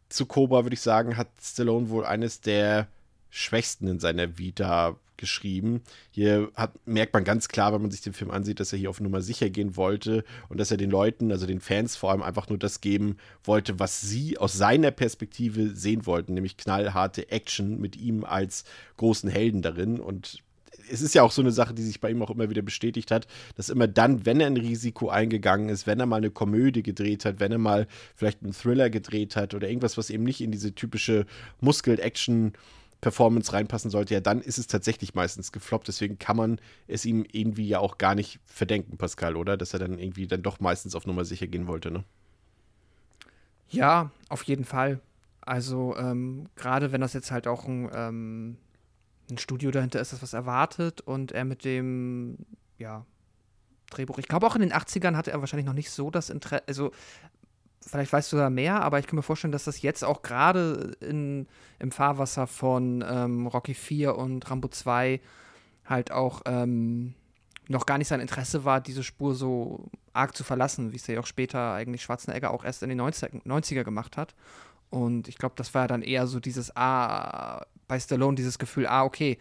zu 0.08 0.26
Cobra, 0.26 0.64
würde 0.64 0.74
ich 0.74 0.80
sagen, 0.80 1.16
hat 1.16 1.26
Stallone 1.42 1.90
wohl 1.90 2.06
eines 2.06 2.42
der 2.42 2.86
schwächsten 3.28 3.88
in 3.88 3.98
seiner 3.98 4.38
Vita 4.38 4.94
geschrieben. 5.18 5.82
Hier 6.10 6.50
hat, 6.54 6.74
merkt 6.86 7.12
man 7.12 7.24
ganz 7.24 7.48
klar, 7.48 7.72
wenn 7.72 7.82
man 7.82 7.90
sich 7.90 8.00
den 8.00 8.12
Film 8.12 8.30
ansieht, 8.30 8.60
dass 8.60 8.72
er 8.72 8.78
hier 8.78 8.90
auf 8.90 9.00
Nummer 9.00 9.20
sicher 9.20 9.50
gehen 9.50 9.76
wollte 9.76 10.24
und 10.48 10.58
dass 10.58 10.70
er 10.70 10.76
den 10.76 10.90
Leuten, 10.90 11.30
also 11.30 11.46
den 11.46 11.60
Fans 11.60 11.96
vor 11.96 12.10
allem 12.10 12.22
einfach 12.22 12.48
nur 12.48 12.58
das 12.58 12.80
geben 12.80 13.16
wollte, 13.44 13.78
was 13.78 14.00
sie 14.00 14.38
aus 14.38 14.54
seiner 14.54 14.90
Perspektive 14.90 15.76
sehen 15.76 16.06
wollten, 16.06 16.34
nämlich 16.34 16.56
knallharte 16.56 17.30
Action 17.30 17.80
mit 17.80 17.96
ihm 17.96 18.24
als 18.24 18.64
großen 18.96 19.28
Helden 19.28 19.62
darin 19.62 20.00
und 20.00 20.42
es 20.90 21.02
ist 21.02 21.14
ja 21.14 21.22
auch 21.22 21.32
so 21.32 21.42
eine 21.42 21.52
Sache, 21.52 21.74
die 21.74 21.82
sich 21.82 22.00
bei 22.00 22.10
ihm 22.10 22.22
auch 22.22 22.30
immer 22.30 22.50
wieder 22.50 22.62
bestätigt 22.62 23.10
hat, 23.10 23.26
dass 23.56 23.68
immer 23.68 23.86
dann, 23.86 24.26
wenn 24.26 24.40
er 24.40 24.46
ein 24.46 24.56
Risiko 24.56 25.08
eingegangen 25.08 25.68
ist, 25.68 25.86
wenn 25.86 26.00
er 26.00 26.06
mal 26.06 26.16
eine 26.16 26.30
Komödie 26.30 26.82
gedreht 26.82 27.24
hat, 27.24 27.40
wenn 27.40 27.52
er 27.52 27.58
mal 27.58 27.86
vielleicht 28.14 28.42
einen 28.42 28.52
Thriller 28.52 28.90
gedreht 28.90 29.36
hat 29.36 29.54
oder 29.54 29.68
irgendwas, 29.68 29.98
was 29.98 30.10
eben 30.10 30.24
nicht 30.24 30.40
in 30.40 30.50
diese 30.50 30.74
typische 30.74 31.26
Muskel-Action- 31.60 32.52
Performance 33.00 33.52
reinpassen 33.52 33.90
sollte, 33.90 34.14
ja, 34.14 34.20
dann 34.20 34.40
ist 34.40 34.58
es 34.58 34.66
tatsächlich 34.66 35.14
meistens 35.14 35.52
gefloppt. 35.52 35.88
Deswegen 35.88 36.18
kann 36.18 36.36
man 36.36 36.60
es 36.88 37.04
ihm 37.04 37.24
irgendwie 37.30 37.68
ja 37.68 37.78
auch 37.78 37.98
gar 37.98 38.14
nicht 38.14 38.40
verdenken, 38.44 38.96
Pascal, 38.96 39.36
oder? 39.36 39.56
Dass 39.56 39.72
er 39.72 39.78
dann 39.78 39.98
irgendwie 39.98 40.26
dann 40.26 40.42
doch 40.42 40.58
meistens 40.60 40.94
auf 40.94 41.06
Nummer 41.06 41.24
sicher 41.24 41.46
gehen 41.46 41.66
wollte, 41.66 41.90
ne? 41.90 42.04
Ja, 43.68 44.10
auf 44.28 44.42
jeden 44.44 44.64
Fall. 44.64 45.00
Also, 45.42 45.96
ähm, 45.96 46.48
gerade 46.56 46.90
wenn 46.90 47.00
das 47.00 47.12
jetzt 47.12 47.30
halt 47.30 47.46
auch 47.46 47.66
ein, 47.66 47.88
ähm, 47.94 48.56
ein 49.30 49.38
Studio 49.38 49.70
dahinter 49.70 50.00
ist, 50.00 50.12
das 50.12 50.22
was 50.22 50.32
erwartet 50.32 51.00
und 51.00 51.32
er 51.32 51.44
mit 51.44 51.64
dem, 51.64 52.38
ja, 52.78 53.04
Drehbuch. 53.90 54.18
Ich 54.18 54.28
glaube, 54.28 54.46
auch 54.46 54.54
in 54.54 54.60
den 54.60 54.72
80ern 54.72 55.16
hatte 55.16 55.30
er 55.30 55.40
wahrscheinlich 55.40 55.66
noch 55.66 55.72
nicht 55.72 55.90
so 55.90 56.10
das 56.10 56.30
Interesse. 56.30 56.64
Also, 56.66 56.92
vielleicht 57.80 58.12
weißt 58.12 58.32
du 58.32 58.36
da 58.36 58.50
mehr, 58.50 58.82
aber 58.82 58.98
ich 58.98 59.06
kann 59.06 59.16
mir 59.16 59.22
vorstellen, 59.22 59.52
dass 59.52 59.64
das 59.64 59.82
jetzt 59.82 60.04
auch 60.04 60.22
gerade 60.22 60.96
im 61.00 61.46
Fahrwasser 61.90 62.46
von 62.46 63.04
ähm, 63.08 63.46
Rocky 63.46 63.74
4 63.74 64.16
und 64.16 64.50
Rambo 64.50 64.68
2 64.68 65.20
halt 65.84 66.12
auch 66.12 66.42
ähm, 66.44 67.14
noch 67.68 67.86
gar 67.86 67.98
nicht 67.98 68.08
sein 68.08 68.20
Interesse 68.20 68.64
war, 68.64 68.80
diese 68.80 69.04
Spur 69.04 69.34
so 69.34 69.90
arg 70.12 70.36
zu 70.36 70.44
verlassen, 70.44 70.92
wie 70.92 70.96
es 70.96 71.06
ja 71.06 71.20
auch 71.20 71.26
später 71.26 71.74
eigentlich 71.74 72.02
Schwarzenegger 72.02 72.50
auch 72.50 72.64
erst 72.64 72.82
in 72.82 72.88
den 72.88 73.00
90er, 73.00 73.42
90er 73.44 73.84
gemacht 73.84 74.16
hat. 74.16 74.34
Und 74.90 75.28
ich 75.28 75.36
glaube, 75.36 75.54
das 75.56 75.74
war 75.74 75.86
dann 75.86 76.02
eher 76.02 76.26
so 76.26 76.40
dieses, 76.40 76.74
ah, 76.76 77.66
bei 77.86 78.00
Stallone 78.00 78.36
dieses 78.36 78.58
Gefühl, 78.58 78.86
ah, 78.86 79.04
okay, 79.04 79.38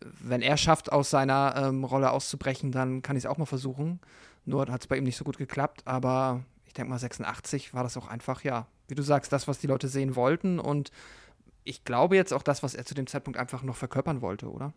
wenn 0.00 0.42
er 0.42 0.56
schafft, 0.56 0.90
aus 0.90 1.10
seiner 1.10 1.54
ähm, 1.56 1.84
Rolle 1.84 2.10
auszubrechen, 2.10 2.72
dann 2.72 3.02
kann 3.02 3.16
ich 3.16 3.24
es 3.24 3.30
auch 3.30 3.38
mal 3.38 3.46
versuchen. 3.46 4.00
Nur 4.44 4.66
hat 4.66 4.80
es 4.80 4.86
bei 4.86 4.96
ihm 4.96 5.04
nicht 5.04 5.16
so 5.16 5.24
gut 5.24 5.38
geklappt, 5.38 5.82
aber 5.84 6.42
ich 6.70 6.74
denke 6.74 6.90
mal 6.90 7.00
86 7.00 7.74
war 7.74 7.82
das 7.82 7.96
auch 7.96 8.06
einfach, 8.06 8.44
ja, 8.44 8.68
wie 8.86 8.94
du 8.94 9.02
sagst, 9.02 9.32
das, 9.32 9.48
was 9.48 9.58
die 9.58 9.66
Leute 9.66 9.88
sehen 9.88 10.14
wollten 10.14 10.60
und 10.60 10.92
ich 11.64 11.82
glaube 11.82 12.14
jetzt 12.14 12.32
auch 12.32 12.44
das, 12.44 12.62
was 12.62 12.76
er 12.76 12.84
zu 12.84 12.94
dem 12.94 13.08
Zeitpunkt 13.08 13.40
einfach 13.40 13.64
noch 13.64 13.74
verkörpern 13.74 14.20
wollte, 14.22 14.48
oder? 14.48 14.72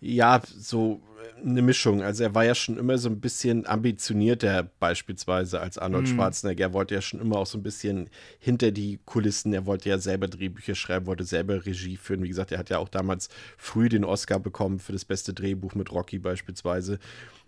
Ja, 0.00 0.42
so 0.44 1.00
äh, 1.38 1.48
eine 1.48 1.62
Mischung. 1.62 2.02
Also 2.02 2.24
er 2.24 2.34
war 2.34 2.44
ja 2.44 2.56
schon 2.56 2.78
immer 2.78 2.98
so 2.98 3.08
ein 3.08 3.20
bisschen 3.20 3.64
ambitionierter 3.64 4.64
beispielsweise 4.80 5.60
als 5.60 5.78
Arnold 5.78 6.08
mm. 6.08 6.14
Schwarzenegger. 6.14 6.64
Er 6.64 6.72
wollte 6.72 6.94
ja 6.94 7.00
schon 7.00 7.20
immer 7.20 7.38
auch 7.38 7.46
so 7.46 7.58
ein 7.58 7.62
bisschen 7.62 8.10
hinter 8.40 8.72
die 8.72 8.98
Kulissen. 9.06 9.54
Er 9.54 9.66
wollte 9.66 9.88
ja 9.88 9.98
selber 9.98 10.26
Drehbücher 10.26 10.74
schreiben, 10.74 11.06
wollte 11.06 11.24
selber 11.24 11.64
Regie 11.64 11.96
führen. 11.96 12.24
Wie 12.24 12.28
gesagt, 12.28 12.50
er 12.50 12.58
hat 12.58 12.70
ja 12.70 12.78
auch 12.78 12.88
damals 12.88 13.28
früh 13.56 13.88
den 13.88 14.04
Oscar 14.04 14.40
bekommen 14.40 14.80
für 14.80 14.92
das 14.92 15.04
beste 15.04 15.32
Drehbuch 15.32 15.76
mit 15.76 15.92
Rocky 15.92 16.18
beispielsweise. 16.18 16.98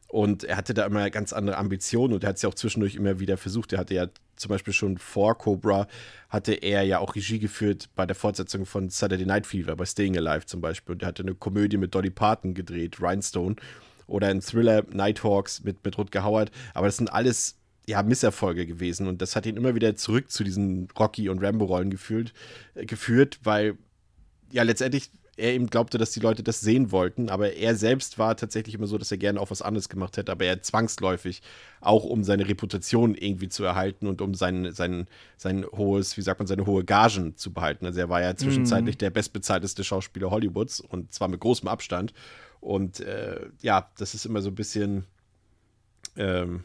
Und 0.09 0.45
er 0.45 0.57
hatte 0.57 0.73
da 0.73 0.87
immer 0.87 1.11
ganz 1.11 1.33
andere 1.33 1.57
Ambitionen 1.59 2.15
und 2.15 2.23
er 2.23 2.29
hat 2.29 2.37
es 2.37 2.43
ja 2.43 2.49
auch 2.49 2.55
zwischendurch 2.55 2.95
immer 2.95 3.19
wieder 3.19 3.37
versucht. 3.37 3.73
Er 3.73 3.81
hatte 3.81 3.95
ja 3.95 4.07
zum 4.37 4.51
Beispiel 4.51 4.73
schon 4.73 4.99
vor 4.99 5.37
Cobra, 5.37 5.89
hatte 6.29 6.53
er 6.53 6.83
ja 6.83 6.99
auch 7.01 7.17
Regie 7.17 7.39
geführt 7.39 7.89
bei 7.97 8.07
der 8.07 8.15
Fortsetzung 8.15 8.67
von 8.67 8.89
Saturday 8.89 9.27
Night 9.27 9.47
Fever, 9.47 9.75
bei 9.75 9.85
Staying 9.85 10.17
Alive 10.17 10.47
zum 10.47 10.61
Beispiel. 10.61 10.95
Und 10.95 11.03
er 11.03 11.09
hatte 11.09 11.23
eine 11.23 11.35
Komödie 11.35 11.77
mit 11.77 11.95
Dolly 11.95 12.11
Parton 12.11 12.55
gedreht, 12.55 13.01
Rhinestone. 13.01 13.57
Oder 14.07 14.29
ein 14.29 14.41
Thriller 14.41 14.85
Nighthawks 14.93 15.65
mit, 15.65 15.85
mit 15.85 15.99
Rutger 15.99 16.23
Hauer. 16.23 16.47
Aber 16.75 16.87
das 16.87 16.99
sind 16.99 17.13
alles 17.13 17.57
ja, 17.89 18.03
Misserfolge 18.03 18.67
gewesen. 18.67 19.09
Und 19.09 19.21
das 19.23 19.35
hat 19.35 19.47
ihn 19.47 19.57
immer 19.57 19.75
wieder 19.75 19.97
zurück 19.97 20.31
zu 20.31 20.45
diesen 20.45 20.89
Rocky- 20.97 21.29
und 21.29 21.43
Rambo-Rollen 21.43 21.91
geführt, 21.91 22.33
äh, 22.75 22.87
geführt, 22.87 23.41
weil 23.43 23.77
ja 24.53 24.63
letztendlich 24.63 25.11
er 25.37 25.53
eben 25.53 25.67
glaubte, 25.67 25.99
dass 25.99 26.13
die 26.13 26.21
Leute 26.21 26.43
das 26.43 26.61
sehen 26.61 26.91
wollten, 26.91 27.29
aber 27.29 27.55
er 27.55 27.77
selbst 27.77 28.19
war 28.19 28.37
tatsächlich 28.37 28.75
immer 28.75 28.87
so, 28.87 28.97
dass 28.97 29.11
er 29.11 29.19
gerne 29.19 29.41
auch 29.41 29.51
was 29.51 29.61
anderes 29.61 29.89
gemacht 29.89 30.17
hätte, 30.17 30.33
aber 30.33 30.47
er 30.47 30.63
zwangsläufig, 30.63 31.43
auch 31.81 32.05
um 32.05 32.25
seine 32.25 32.49
Reputation 32.49 33.15
irgendwie 33.15 33.49
zu 33.49 33.63
erhalten 33.63 34.07
und 34.07 34.23
um 34.23 34.35
sein, 34.35 34.73
sein, 34.73 35.07
sein 35.37 35.67
hohes, 35.67 36.17
wie 36.17 36.23
sagt 36.23 36.41
man, 36.41 36.47
seine 36.47 36.67
hohe 36.67 36.85
Gagen 36.85 37.37
zu 37.37 37.53
behalten. 37.53 37.85
Also 37.85 38.01
er 38.01 38.09
war 38.09 38.23
ja 38.23 38.35
zwischenzeitlich 38.35 38.97
mm. 38.97 38.99
der 38.99 39.11
bestbezahlteste 39.11 39.85
Schauspieler 39.85 40.31
Hollywoods 40.31 40.81
und 40.81 41.13
zwar 41.13 41.29
mit 41.29 41.41
großem 41.41 41.69
Abstand. 41.69 42.15
Und 42.61 43.01
äh, 43.01 43.47
ja, 43.61 43.91
das 43.99 44.15
ist 44.15 44.25
immer 44.25 44.41
so 44.41 44.49
ein 44.49 44.55
bisschen 44.55 45.05
ähm, 46.17 46.65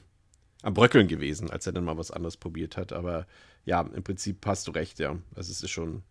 am 0.61 0.73
Bröckeln 0.73 1.07
gewesen, 1.07 1.49
als 1.49 1.67
er 1.67 1.73
dann 1.73 1.83
mal 1.83 1.97
was 1.97 2.11
anderes 2.11 2.37
probiert 2.37 2.77
hat. 2.77 2.93
Aber 2.93 3.27
ja, 3.65 3.81
im 3.81 4.03
Prinzip 4.03 4.45
hast 4.45 4.67
du 4.67 4.71
recht, 4.71 4.99
ja. 4.99 5.17
Also 5.35 5.51
es 5.51 5.61
ist 5.61 5.69
schon 5.69 6.03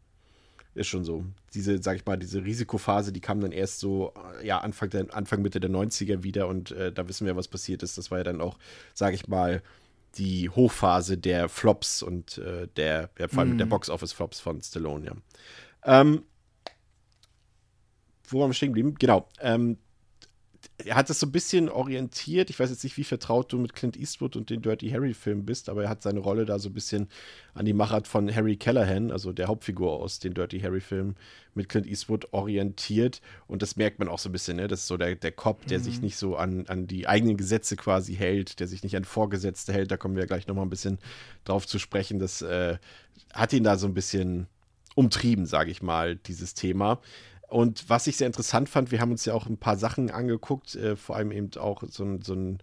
ist 0.74 0.86
schon 0.86 1.04
so. 1.04 1.24
Diese, 1.54 1.82
sag 1.82 1.96
ich 1.96 2.06
mal, 2.06 2.16
diese 2.16 2.44
Risikophase, 2.44 3.12
die 3.12 3.20
kam 3.20 3.40
dann 3.40 3.52
erst 3.52 3.80
so, 3.80 4.12
äh, 4.40 4.46
ja, 4.46 4.58
Anfang, 4.58 4.90
der, 4.90 5.14
Anfang 5.14 5.42
Mitte 5.42 5.60
der 5.60 5.70
90er 5.70 6.22
wieder 6.22 6.48
und 6.48 6.70
äh, 6.70 6.92
da 6.92 7.08
wissen 7.08 7.26
wir, 7.26 7.36
was 7.36 7.48
passiert 7.48 7.82
ist. 7.82 7.98
Das 7.98 8.10
war 8.10 8.18
ja 8.18 8.24
dann 8.24 8.40
auch, 8.40 8.58
sag 8.94 9.14
ich 9.14 9.28
mal, 9.28 9.62
die 10.16 10.48
Hochphase 10.48 11.18
der 11.18 11.48
Flops 11.48 12.02
und 12.02 12.38
äh, 12.38 12.66
der, 12.76 13.10
ja, 13.18 13.28
vor 13.28 13.40
allem 13.40 13.54
mm. 13.54 13.58
der 13.58 13.66
mhm. 13.66 13.70
Box-Office-Flops 13.70 14.40
von 14.40 14.60
Stallone, 14.60 15.06
ja. 15.06 15.12
Ähm, 15.84 16.24
wo 18.28 18.40
waren 18.40 18.50
wir 18.50 18.54
stehen 18.54 18.70
geblieben? 18.70 18.96
Genau. 18.98 19.28
Ähm, 19.40 19.78
er 20.84 20.96
hat 20.96 21.10
das 21.10 21.20
so 21.20 21.26
ein 21.26 21.32
bisschen 21.32 21.68
orientiert. 21.68 22.50
Ich 22.50 22.58
weiß 22.58 22.70
jetzt 22.70 22.84
nicht, 22.84 22.96
wie 22.96 23.04
vertraut 23.04 23.52
du 23.52 23.58
mit 23.58 23.74
Clint 23.74 23.96
Eastwood 23.96 24.36
und 24.36 24.50
den 24.50 24.62
Dirty 24.62 24.90
Harry-Filmen 24.90 25.44
bist, 25.44 25.68
aber 25.68 25.84
er 25.84 25.88
hat 25.88 26.02
seine 26.02 26.20
Rolle 26.20 26.44
da 26.44 26.58
so 26.58 26.68
ein 26.68 26.72
bisschen 26.72 27.08
an 27.54 27.64
die 27.64 27.72
Machart 27.72 28.08
von 28.08 28.34
Harry 28.34 28.56
Callahan, 28.56 29.10
also 29.10 29.32
der 29.32 29.48
Hauptfigur 29.48 29.92
aus 29.92 30.18
den 30.18 30.34
Dirty 30.34 30.60
Harry-Filmen, 30.60 31.16
mit 31.54 31.68
Clint 31.68 31.86
Eastwood 31.86 32.32
orientiert. 32.32 33.20
Und 33.46 33.62
das 33.62 33.76
merkt 33.76 33.98
man 33.98 34.08
auch 34.08 34.18
so 34.18 34.28
ein 34.28 34.32
bisschen, 34.32 34.56
ne? 34.56 34.68
Das 34.68 34.80
ist 34.80 34.86
so 34.86 34.96
der, 34.96 35.14
der 35.14 35.32
Cop, 35.32 35.66
der 35.66 35.78
mhm. 35.78 35.82
sich 35.82 36.00
nicht 36.00 36.16
so 36.16 36.36
an, 36.36 36.66
an 36.66 36.86
die 36.86 37.06
eigenen 37.08 37.36
Gesetze 37.36 37.76
quasi 37.76 38.14
hält, 38.14 38.60
der 38.60 38.68
sich 38.68 38.82
nicht 38.82 38.96
an 38.96 39.04
Vorgesetzte 39.04 39.72
hält. 39.72 39.90
Da 39.90 39.96
kommen 39.96 40.16
wir 40.16 40.26
gleich 40.26 40.46
nochmal 40.46 40.66
ein 40.66 40.70
bisschen 40.70 40.98
drauf 41.44 41.66
zu 41.66 41.78
sprechen. 41.78 42.18
Das 42.18 42.42
äh, 42.42 42.78
hat 43.32 43.52
ihn 43.52 43.64
da 43.64 43.76
so 43.76 43.86
ein 43.86 43.94
bisschen 43.94 44.46
umtrieben, 44.94 45.46
sage 45.46 45.70
ich 45.70 45.82
mal, 45.82 46.16
dieses 46.16 46.54
Thema. 46.54 47.00
Und 47.50 47.88
was 47.88 48.06
ich 48.06 48.16
sehr 48.16 48.28
interessant 48.28 48.68
fand, 48.68 48.92
wir 48.92 49.00
haben 49.00 49.10
uns 49.10 49.24
ja 49.24 49.34
auch 49.34 49.46
ein 49.46 49.58
paar 49.58 49.76
Sachen 49.76 50.10
angeguckt, 50.10 50.76
äh, 50.76 50.96
vor 50.96 51.16
allem 51.16 51.32
eben 51.32 51.50
auch 51.58 51.82
so, 51.88 52.18
so, 52.22 52.34
ein, 52.34 52.58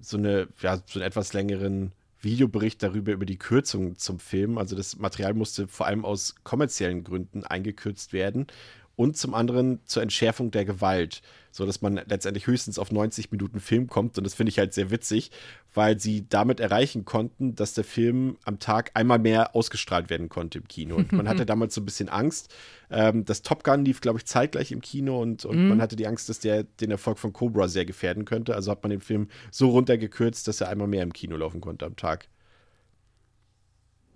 so, 0.00 0.16
eine, 0.16 0.48
ja, 0.60 0.76
so 0.86 1.00
einen 1.00 1.06
etwas 1.06 1.32
längeren 1.32 1.92
Videobericht 2.20 2.82
darüber, 2.82 3.12
über 3.12 3.26
die 3.26 3.38
Kürzung 3.38 3.96
zum 3.96 4.20
Film. 4.20 4.58
Also 4.58 4.76
das 4.76 4.96
Material 4.96 5.34
musste 5.34 5.66
vor 5.66 5.86
allem 5.86 6.04
aus 6.04 6.36
kommerziellen 6.44 7.02
Gründen 7.02 7.44
eingekürzt 7.44 8.12
werden 8.12 8.46
und 8.96 9.16
zum 9.16 9.34
anderen 9.34 9.80
zur 9.84 10.02
Entschärfung 10.02 10.50
der 10.50 10.64
Gewalt, 10.64 11.22
so 11.50 11.66
dass 11.66 11.82
man 11.82 12.00
letztendlich 12.06 12.46
höchstens 12.46 12.78
auf 12.78 12.92
90 12.92 13.30
Minuten 13.30 13.60
Film 13.60 13.86
kommt 13.86 14.18
und 14.18 14.24
das 14.24 14.34
finde 14.34 14.50
ich 14.50 14.58
halt 14.58 14.74
sehr 14.74 14.90
witzig, 14.90 15.30
weil 15.74 15.98
sie 15.98 16.26
damit 16.28 16.60
erreichen 16.60 17.04
konnten, 17.04 17.54
dass 17.54 17.74
der 17.74 17.84
Film 17.84 18.36
am 18.44 18.58
Tag 18.58 18.90
einmal 18.94 19.18
mehr 19.18 19.54
ausgestrahlt 19.54 20.10
werden 20.10 20.28
konnte 20.28 20.58
im 20.58 20.68
Kino 20.68 20.96
und 20.96 21.12
man 21.12 21.28
hatte 21.28 21.46
damals 21.46 21.74
so 21.74 21.80
ein 21.80 21.84
bisschen 21.84 22.08
Angst. 22.08 22.54
Ähm, 22.90 23.24
das 23.24 23.42
Top 23.42 23.64
Gun 23.64 23.84
lief, 23.84 24.00
glaube 24.00 24.18
ich, 24.18 24.26
zeitgleich 24.26 24.72
im 24.72 24.80
Kino 24.80 25.20
und, 25.20 25.44
und 25.44 25.62
mhm. 25.62 25.68
man 25.68 25.82
hatte 25.82 25.96
die 25.96 26.06
Angst, 26.06 26.28
dass 26.28 26.40
der 26.40 26.64
den 26.64 26.90
Erfolg 26.90 27.18
von 27.18 27.32
Cobra 27.32 27.68
sehr 27.68 27.84
gefährden 27.84 28.24
könnte. 28.24 28.54
Also 28.54 28.70
hat 28.70 28.82
man 28.82 28.90
den 28.90 29.00
Film 29.00 29.28
so 29.50 29.70
runtergekürzt, 29.70 30.46
dass 30.48 30.60
er 30.60 30.68
einmal 30.68 30.88
mehr 30.88 31.02
im 31.02 31.12
Kino 31.12 31.36
laufen 31.36 31.60
konnte 31.60 31.86
am 31.86 31.96
Tag. 31.96 32.28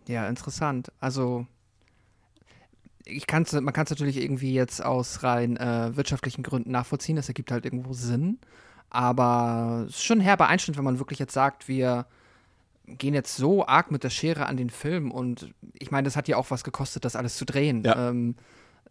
Ja, 0.09 0.29
interessant. 0.29 0.93
Also 1.01 1.47
ich 3.07 3.27
kann's, 3.27 3.53
man 3.53 3.73
kann 3.73 3.85
es 3.85 3.91
natürlich 3.91 4.19
irgendwie 4.19 4.53
jetzt 4.53 4.85
aus 4.85 5.23
rein 5.23 5.57
äh, 5.57 5.97
wirtschaftlichen 5.97 6.43
Gründen 6.43 6.73
nachvollziehen. 6.73 7.17
Das 7.17 7.29
ergibt 7.29 7.53
halt 7.53 7.65
irgendwo 7.65 7.93
Sinn. 7.93 8.39
Aber 8.91 9.85
es 9.89 9.97
ist 9.97 10.05
schon 10.05 10.21
herber 10.21 10.49
Einschnitt, 10.49 10.77
wenn 10.77 10.85
man 10.85 10.99
wirklich 10.99 11.19
jetzt 11.19 11.33
sagt, 11.33 11.69
wir 11.69 12.07
gehen 12.87 13.15
jetzt 13.15 13.37
so 13.37 13.67
arg 13.67 13.91
mit 13.91 14.05
der 14.05 14.11
Schere 14.11 14.47
an 14.47 14.57
den 14.57 14.71
Film. 14.71 15.11
Und 15.11 15.55
ich 15.73 15.91
meine, 15.91 16.05
das 16.05 16.17
hat 16.17 16.29
ja 16.29 16.37
auch 16.37 16.51
was 16.51 16.65
gekostet, 16.65 17.05
das 17.05 17.17
alles 17.17 17.37
zu 17.37 17.45
drehen. 17.45 17.83
Ja. 17.85 18.11
Ähm, 18.11 18.37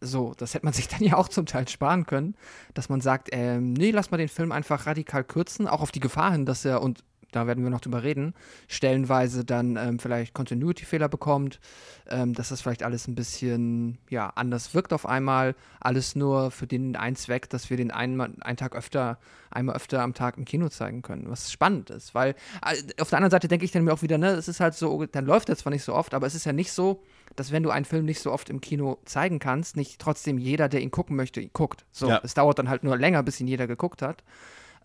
so, 0.01 0.33
das 0.37 0.53
hätte 0.53 0.65
man 0.65 0.73
sich 0.73 0.87
dann 0.87 1.03
ja 1.03 1.15
auch 1.15 1.27
zum 1.27 1.45
Teil 1.45 1.67
sparen 1.67 2.05
können, 2.05 2.35
dass 2.73 2.89
man 2.89 3.01
sagt, 3.01 3.29
ähm, 3.31 3.73
nee, 3.73 3.91
lass 3.91 4.11
mal 4.11 4.17
den 4.17 4.29
Film 4.29 4.51
einfach 4.51 4.85
radikal 4.85 5.23
kürzen, 5.23 5.67
auch 5.67 5.81
auf 5.81 5.91
die 5.91 5.99
Gefahr 5.99 6.31
hin, 6.31 6.45
dass 6.45 6.65
er, 6.65 6.81
und 6.81 7.03
da 7.35 7.47
werden 7.47 7.63
wir 7.63 7.69
noch 7.71 7.81
drüber 7.81 8.03
reden, 8.03 8.33
stellenweise 8.67 9.43
dann 9.45 9.75
ähm, 9.77 9.99
vielleicht 9.99 10.33
Continuity-Fehler 10.33 11.09
bekommt, 11.09 11.59
ähm, 12.07 12.33
dass 12.33 12.49
das 12.49 12.61
vielleicht 12.61 12.83
alles 12.83 13.07
ein 13.07 13.15
bisschen 13.15 13.97
ja, 14.09 14.31
anders 14.35 14.73
wirkt 14.73 14.93
auf 14.93 15.05
einmal. 15.05 15.55
Alles 15.79 16.15
nur 16.15 16.51
für 16.51 16.67
den 16.67 16.95
einen 16.95 17.15
Zweck, 17.15 17.49
dass 17.49 17.69
wir 17.69 17.77
den 17.77 17.91
einen, 17.91 18.41
einen 18.41 18.57
Tag 18.57 18.75
öfter, 18.75 19.19
einmal 19.51 19.75
öfter 19.75 20.01
am 20.01 20.13
Tag 20.13 20.37
im 20.37 20.45
Kino 20.45 20.69
zeigen 20.69 21.01
können, 21.01 21.29
was 21.29 21.51
spannend 21.51 21.89
ist. 21.89 22.15
Weil 22.15 22.35
äh, 22.65 23.01
auf 23.01 23.09
der 23.09 23.17
anderen 23.17 23.31
Seite 23.31 23.47
denke 23.47 23.65
ich 23.65 23.71
dann 23.71 23.83
mir 23.83 23.93
auch 23.93 24.01
wieder, 24.01 24.17
ne, 24.17 24.29
es 24.31 24.47
ist 24.47 24.59
halt 24.59 24.73
so, 24.75 25.05
dann 25.05 25.25
läuft 25.25 25.49
das 25.49 25.59
zwar 25.59 25.71
nicht 25.71 25.83
so 25.83 25.93
oft, 25.93 26.13
aber 26.13 26.27
es 26.27 26.35
ist 26.35 26.45
ja 26.45 26.53
nicht 26.53 26.71
so, 26.71 27.03
dass 27.35 27.51
wenn 27.51 27.63
du 27.63 27.69
einen 27.69 27.85
Film 27.85 28.05
nicht 28.05 28.21
so 28.21 28.31
oft 28.31 28.49
im 28.49 28.61
Kino 28.61 28.97
zeigen 29.05 29.39
kannst, 29.39 29.75
nicht 29.75 29.99
trotzdem 29.99 30.37
jeder, 30.37 30.69
der 30.69 30.81
ihn 30.81 30.91
gucken 30.91 31.15
möchte, 31.15 31.41
ihn 31.41 31.49
guckt. 31.53 31.85
So, 31.91 32.07
Ja. 32.07 32.21
es 32.23 32.33
dauert 32.33 32.59
dann 32.59 32.69
halt 32.69 32.83
nur 32.83 32.97
länger, 32.97 33.23
bis 33.23 33.39
ihn 33.41 33.47
jeder 33.47 33.67
geguckt 33.67 34.01
hat. 34.01 34.23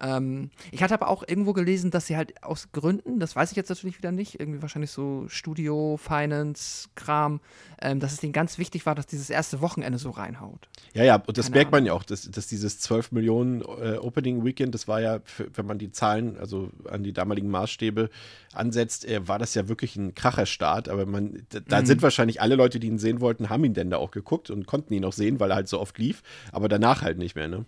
Ähm, 0.00 0.50
ich 0.72 0.82
hatte 0.82 0.94
aber 0.94 1.08
auch 1.08 1.22
irgendwo 1.26 1.52
gelesen, 1.52 1.90
dass 1.90 2.06
sie 2.06 2.16
halt 2.16 2.42
aus 2.42 2.72
Gründen, 2.72 3.20
das 3.20 3.36
weiß 3.36 3.50
ich 3.50 3.56
jetzt 3.56 3.68
natürlich 3.68 3.98
wieder 3.98 4.12
nicht, 4.12 4.40
irgendwie 4.40 4.62
wahrscheinlich 4.62 4.90
so 4.90 5.26
Studio, 5.28 5.96
Finance, 5.96 6.88
Kram, 6.94 7.40
ähm, 7.82 8.00
dass 8.00 8.12
es 8.12 8.20
denen 8.20 8.32
ganz 8.32 8.58
wichtig 8.58 8.86
war, 8.86 8.94
dass 8.94 9.06
dieses 9.06 9.30
erste 9.30 9.60
Wochenende 9.60 9.98
so 9.98 10.10
reinhaut. 10.10 10.68
Ja, 10.94 11.04
ja, 11.04 11.16
und 11.26 11.36
das 11.38 11.46
Keine 11.46 11.56
merkt 11.56 11.72
man 11.72 11.86
ja 11.86 11.92
auch, 11.92 12.02
dass, 12.02 12.30
dass 12.30 12.46
dieses 12.46 12.80
12 12.80 13.12
Millionen 13.12 13.60
äh, 13.62 13.98
Opening 14.00 14.44
Weekend, 14.44 14.74
das 14.74 14.88
war 14.88 15.00
ja, 15.00 15.20
für, 15.24 15.48
wenn 15.56 15.66
man 15.66 15.78
die 15.78 15.92
Zahlen, 15.92 16.38
also 16.38 16.70
an 16.88 17.02
die 17.02 17.12
damaligen 17.12 17.48
Maßstäbe 17.50 18.10
ansetzt, 18.52 19.04
äh, 19.06 19.26
war 19.28 19.38
das 19.38 19.54
ja 19.54 19.68
wirklich 19.68 19.96
ein 19.96 20.14
Kracherstart. 20.14 20.88
Aber 20.88 21.06
man, 21.06 21.42
da, 21.50 21.60
da 21.60 21.80
Mhm. 21.82 21.86
sind 21.86 22.02
wahrscheinlich 22.02 22.40
alle 22.40 22.56
Leute, 22.56 22.80
die 22.80 22.86
ihn 22.88 22.98
sehen 22.98 23.20
wollten, 23.20 23.48
haben 23.50 23.64
ihn 23.64 23.74
denn 23.74 23.90
da 23.90 23.98
auch 23.98 24.10
geguckt 24.10 24.50
und 24.50 24.66
konnten 24.66 24.92
ihn 24.94 25.04
auch 25.04 25.12
sehen, 25.12 25.40
weil 25.40 25.50
er 25.50 25.56
halt 25.56 25.68
so 25.68 25.78
oft 25.80 25.98
lief. 25.98 26.22
Aber 26.52 26.68
danach 26.68 27.02
halt 27.02 27.18
nicht 27.18 27.34
mehr, 27.36 27.48
ne? 27.48 27.64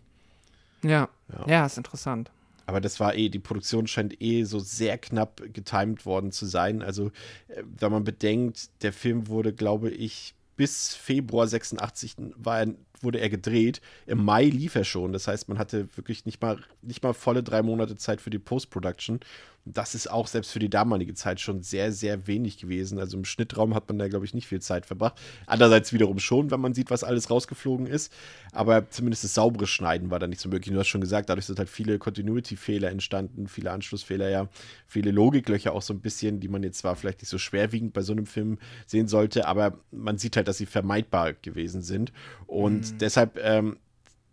Ja, 0.85 1.09
Ja. 1.33 1.47
ja, 1.47 1.67
ist 1.67 1.77
interessant. 1.79 2.31
Aber 2.67 2.81
das 2.81 3.01
war 3.01 3.15
eh, 3.15 3.29
die 3.29 3.39
Produktion 3.41 3.87
scheint 3.87 4.21
eh 4.23 4.45
so 4.45 4.59
sehr 4.59 4.97
knapp 4.99 5.43
getimed 5.53 6.07
worden 6.07 6.31
zu 6.33 6.47
sein. 6.47 6.83
Also, 6.83 7.09
äh, 7.49 7.63
wenn 7.65 7.91
man 7.93 8.05
bedenkt, 8.05 8.71
der 8.83 8.93
Film 8.93 9.27
wurde, 9.29 9.53
glaube 9.53 9.91
ich, 9.91 10.35
bis 10.57 10.95
Februar 10.95 11.47
86 11.49 12.17
war 12.37 12.61
er, 12.61 12.75
wurde 13.03 13.21
er 13.21 13.29
gedreht. 13.29 13.81
Im 14.07 14.25
Mai 14.25 14.45
lief 14.45 14.75
er 14.75 14.85
schon. 14.85 15.13
Das 15.13 15.29
heißt, 15.29 15.49
man 15.49 15.59
hatte 15.59 15.89
wirklich 15.97 16.27
nicht 16.27 16.41
mal, 16.41 16.59
nicht 16.83 17.03
mal 17.03 17.15
volle 17.15 17.43
drei 17.43 17.63
Monate 17.63 17.97
Zeit 17.97 18.21
für 18.21 18.31
die 18.31 18.39
Post-Production. 18.39 19.21
Das 19.65 19.95
ist 19.95 20.11
auch 20.11 20.27
selbst 20.27 20.51
für 20.51 20.59
die 20.59 20.71
damalige 20.71 21.15
Zeit 21.15 21.39
schon 21.39 21.63
sehr, 21.63 21.93
sehr 21.93 22.27
wenig 22.27 22.59
gewesen. 22.59 22.99
Also 22.99 23.17
im 23.17 23.25
Schnittraum 23.25 23.75
hat 23.77 23.89
man 23.89 23.99
da, 23.99 24.09
glaube 24.09 24.25
ich, 24.25 24.35
nicht 24.35 24.49
viel 24.49 24.61
Zeit 24.61 24.87
verbracht. 24.87 25.21
Andererseits 25.47 25.93
wiederum 25.93 26.19
schon, 26.19 26.51
wenn 26.51 26.61
man 26.61 26.75
sieht, 26.75 26.91
was 26.91 27.05
alles 27.05 27.31
rausgeflogen 27.31 27.87
ist. 27.87 28.13
Aber 28.51 28.91
zumindest 28.91 29.23
das 29.23 29.35
saubere 29.35 29.69
Schneiden 29.69 30.11
war 30.11 30.19
da 30.19 30.27
nicht 30.27 30.41
so 30.41 30.49
möglich. 30.49 30.73
Du 30.75 30.81
hast 30.81 30.89
schon 30.89 31.01
gesagt, 31.01 31.31
dadurch 31.31 31.47
sind 31.47 31.61
halt 31.61 31.69
viele 31.69 32.01
Continuity-Fehler 32.01 32.91
entstanden, 32.91 33.47
viele 33.47 33.71
Anschlussfehler, 33.71 34.31
ja, 34.31 34.49
viele 34.89 35.13
Logiklöcher 35.13 35.73
auch 35.73 35.83
so 35.83 35.95
ein 35.95 36.01
bisschen, 36.01 36.41
die 36.41 36.49
man 36.49 36.65
jetzt 36.65 36.79
zwar 36.79 36.97
vielleicht 36.97 37.21
nicht 37.21 37.31
so 37.31 37.39
schwerwiegend 37.39 37.93
bei 37.93 38.03
so 38.03 38.13
einem 38.13 38.27
Film 38.27 38.59
sehen 38.87 39.07
sollte, 39.07 39.47
aber 39.47 39.79
man 39.93 40.19
sieht 40.19 40.37
halt, 40.37 40.49
dass 40.49 40.59
sie 40.59 40.67
vermeidbar 40.67 41.35
gewesen 41.35 41.83
sind. 41.83 42.13
Und 42.49 42.92
deshalb 43.01 43.39
ähm, 43.43 43.77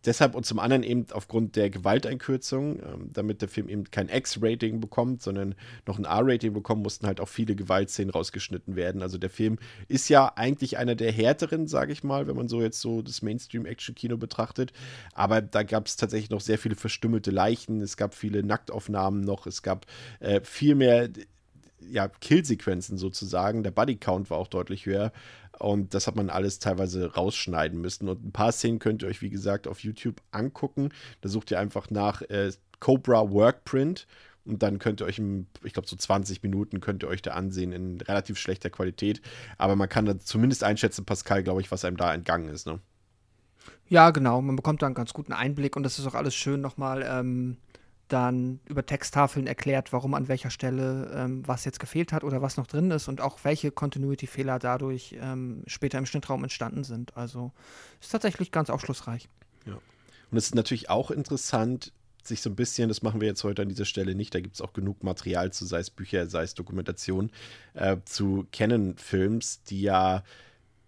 Deshalb 0.05 0.33
und 0.33 0.45
zum 0.45 0.59
anderen 0.59 0.83
eben 0.83 1.05
aufgrund 1.11 1.57
der 1.57 1.69
Gewalteinkürzung, 1.69 2.79
ähm, 2.79 3.09
damit 3.11 3.41
der 3.41 3.49
Film 3.49 3.67
eben 3.67 3.83
kein 3.83 4.07
X-Rating 4.07 4.79
bekommt, 4.79 5.21
sondern 5.21 5.55
noch 5.85 5.99
ein 5.99 6.05
R-Rating 6.05 6.53
bekommt, 6.53 6.83
mussten 6.83 7.05
halt 7.05 7.19
auch 7.19 7.27
viele 7.27 7.53
Gewaltszenen 7.53 8.09
rausgeschnitten 8.09 8.77
werden. 8.77 9.01
Also 9.01 9.17
der 9.17 9.29
Film 9.29 9.59
ist 9.89 10.07
ja 10.07 10.31
eigentlich 10.37 10.77
einer 10.77 10.95
der 10.95 11.11
härteren, 11.11 11.67
sage 11.67 11.91
ich 11.91 12.05
mal, 12.05 12.27
wenn 12.27 12.37
man 12.37 12.47
so 12.47 12.61
jetzt 12.61 12.79
so 12.79 13.01
das 13.01 13.21
Mainstream-Action-Kino 13.21 14.15
betrachtet. 14.15 14.71
Aber 15.13 15.41
da 15.41 15.63
gab 15.63 15.87
es 15.87 15.97
tatsächlich 15.97 16.29
noch 16.29 16.41
sehr 16.41 16.57
viele 16.57 16.75
verstümmelte 16.75 17.31
Leichen, 17.31 17.81
es 17.81 17.97
gab 17.97 18.15
viele 18.15 18.41
Nacktaufnahmen 18.41 19.19
noch, 19.19 19.47
es 19.47 19.63
gab 19.63 19.85
äh, 20.21 20.39
viel 20.41 20.75
mehr 20.75 21.09
ja, 21.81 22.07
Killsequenzen 22.07 22.97
sozusagen. 22.97 23.63
Der 23.63 23.71
Bodycount 23.71 24.29
war 24.29 24.37
auch 24.37 24.47
deutlich 24.47 24.85
höher. 24.85 25.11
Und 25.59 25.93
das 25.93 26.07
hat 26.07 26.15
man 26.15 26.29
alles 26.29 26.59
teilweise 26.59 27.13
rausschneiden 27.13 27.79
müssen. 27.79 28.07
Und 28.07 28.25
ein 28.25 28.31
paar 28.31 28.51
Szenen 28.51 28.79
könnt 28.79 29.03
ihr 29.03 29.09
euch, 29.09 29.21
wie 29.21 29.29
gesagt, 29.29 29.67
auf 29.67 29.81
YouTube 29.81 30.21
angucken. 30.31 30.89
Da 31.21 31.29
sucht 31.29 31.51
ihr 31.51 31.59
einfach 31.59 31.89
nach 31.89 32.21
äh, 32.23 32.51
Cobra 32.79 33.29
Workprint. 33.29 34.07
Und 34.45 34.63
dann 34.63 34.79
könnt 34.79 35.01
ihr 35.01 35.05
euch, 35.05 35.19
im, 35.19 35.47
ich 35.63 35.73
glaube, 35.73 35.87
so 35.87 35.95
20 35.95 36.41
Minuten 36.41 36.79
könnt 36.79 37.03
ihr 37.03 37.09
euch 37.09 37.21
da 37.21 37.31
ansehen 37.31 37.71
in 37.71 38.01
relativ 38.01 38.39
schlechter 38.39 38.69
Qualität. 38.69 39.21
Aber 39.57 39.75
man 39.75 39.89
kann 39.89 40.05
da 40.05 40.17
zumindest 40.17 40.63
einschätzen, 40.63 41.05
Pascal, 41.05 41.43
glaube 41.43 41.61
ich, 41.61 41.69
was 41.71 41.85
einem 41.85 41.97
da 41.97 42.13
entgangen 42.13 42.49
ist. 42.49 42.65
Ne? 42.65 42.79
Ja, 43.87 44.11
genau. 44.11 44.41
Man 44.41 44.55
bekommt 44.55 44.81
da 44.81 44.85
einen 44.85 44.95
ganz 44.95 45.13
guten 45.13 45.33
Einblick 45.33 45.75
und 45.75 45.83
das 45.83 45.99
ist 45.99 46.07
auch 46.07 46.15
alles 46.15 46.35
schön 46.35 46.61
nochmal 46.61 47.05
ähm, 47.07 47.57
dann 48.09 48.59
über 48.65 48.85
Texttafeln 48.85 49.47
erklärt, 49.47 49.93
warum 49.93 50.13
an 50.13 50.27
welcher 50.27 50.49
Stelle 50.49 51.11
ähm, 51.15 51.47
was 51.47 51.65
jetzt 51.65 51.79
gefehlt 51.79 52.11
hat 52.11 52.23
oder 52.23 52.41
was 52.41 52.57
noch 52.57 52.67
drin 52.67 52.91
ist 52.91 53.07
und 53.07 53.21
auch 53.21 53.39
welche 53.43 53.71
Continuity-Fehler 53.71 54.59
dadurch 54.59 55.15
ähm, 55.21 55.63
später 55.67 55.97
im 55.97 56.05
Schnittraum 56.05 56.43
entstanden 56.43 56.83
sind. 56.83 57.15
Also 57.15 57.51
ist 58.01 58.11
tatsächlich 58.11 58.51
ganz 58.51 58.69
aufschlussreich. 58.69 59.29
Und 60.31 60.37
es 60.37 60.45
ist 60.45 60.55
natürlich 60.55 60.89
auch 60.89 61.11
interessant, 61.11 61.91
sich 62.23 62.41
so 62.41 62.49
ein 62.49 62.55
bisschen, 62.55 62.89
das 62.89 63.01
machen 63.01 63.21
wir 63.21 63.27
jetzt 63.27 63.43
heute 63.43 63.63
an 63.63 63.69
dieser 63.69 63.85
Stelle 63.85 64.13
nicht, 64.13 64.35
da 64.35 64.39
gibt 64.39 64.55
es 64.55 64.61
auch 64.61 64.73
genug 64.73 65.03
Material 65.03 65.51
zu, 65.51 65.65
sei 65.65 65.79
es 65.79 65.89
Bücher, 65.89 66.27
sei 66.27 66.43
es 66.43 66.53
Dokumentation, 66.53 67.31
äh, 67.73 67.97
zu 68.05 68.45
Canon-Films, 68.51 69.63
die 69.63 69.81
ja, 69.81 70.23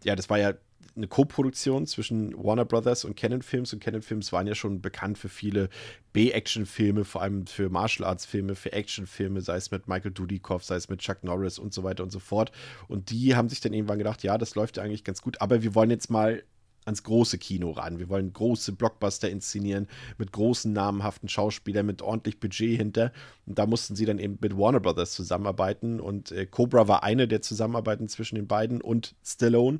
ja, 0.04 0.16
das 0.16 0.30
war 0.30 0.38
ja 0.38 0.54
eine 0.96 1.08
Co-Produktion 1.08 1.88
zwischen 1.88 2.36
Warner 2.36 2.66
Brothers 2.66 3.06
und 3.06 3.16
Canon 3.16 3.42
Films 3.42 3.74
und 3.74 3.82
Canon 3.82 4.02
Films 4.02 4.34
waren 4.34 4.48
ja 4.48 4.56
schon 4.56 4.82
bekannt 4.82 5.18
für 5.18 5.30
viele 5.30 5.70
B-Action-Filme, 6.14 7.06
vor 7.06 7.22
allem 7.22 7.48
für 7.48 7.70
Martial 7.70 8.08
Arts-Filme, 8.08 8.56
für 8.56 8.74
Action-Filme, 8.74 9.42
sei 9.42 9.56
es 9.56 9.72
mit 9.72 9.88
Michael 9.88 10.12
Dudikoff, 10.12 10.64
sei 10.64 10.76
es 10.76 10.90
mit 10.90 11.00
Chuck 11.00 11.24
Norris 11.24 11.60
und 11.60 11.74
so 11.74 11.84
weiter 11.84 12.04
und 12.04 12.12
so 12.12 12.20
fort. 12.20 12.52
Und 12.88 13.10
die 13.10 13.36
haben 13.36 13.50
sich 13.50 13.62
dann 13.62 13.74
irgendwann 13.74 14.00
gedacht, 14.00 14.24
ja, 14.24 14.38
das 14.38 14.56
läuft 14.56 14.78
ja 14.78 14.84
eigentlich 14.84 15.04
ganz 15.04 15.22
gut, 15.22 15.40
aber 15.42 15.64
wir 15.64 15.76
wollen 15.76 15.92
jetzt 15.92 16.10
mal 16.10 16.44
ans 16.86 17.04
große 17.04 17.38
Kino 17.38 17.72
ran. 17.72 18.00
Wir 18.00 18.10
wollen 18.10 18.34
große 18.34 18.74
Blockbuster 18.74 19.30
inszenieren 19.30 19.88
mit 20.18 20.32
großen 20.32 20.74
namenhaften 20.74 21.30
Schauspielern, 21.30 21.86
mit 21.86 22.02
ordentlich 22.02 22.40
Budget 22.40 22.78
hinter. 22.78 23.12
Und 23.46 23.60
da 23.60 23.66
mussten 23.66 23.96
sie 23.96 24.06
dann 24.06 24.20
eben 24.20 24.38
mit 24.42 24.58
Warner 24.58 24.80
Brothers 24.80 25.14
zusammenarbeiten. 25.14 26.00
Und 26.00 26.32
äh, 26.32 26.46
Cobra 26.46 26.88
war 26.88 27.04
eine 27.04 27.28
der 27.28 27.42
Zusammenarbeiten 27.42 28.08
zwischen 28.08 28.36
den 28.36 28.48
beiden 28.48 28.82
und 28.82 29.16
Stallone. 29.24 29.80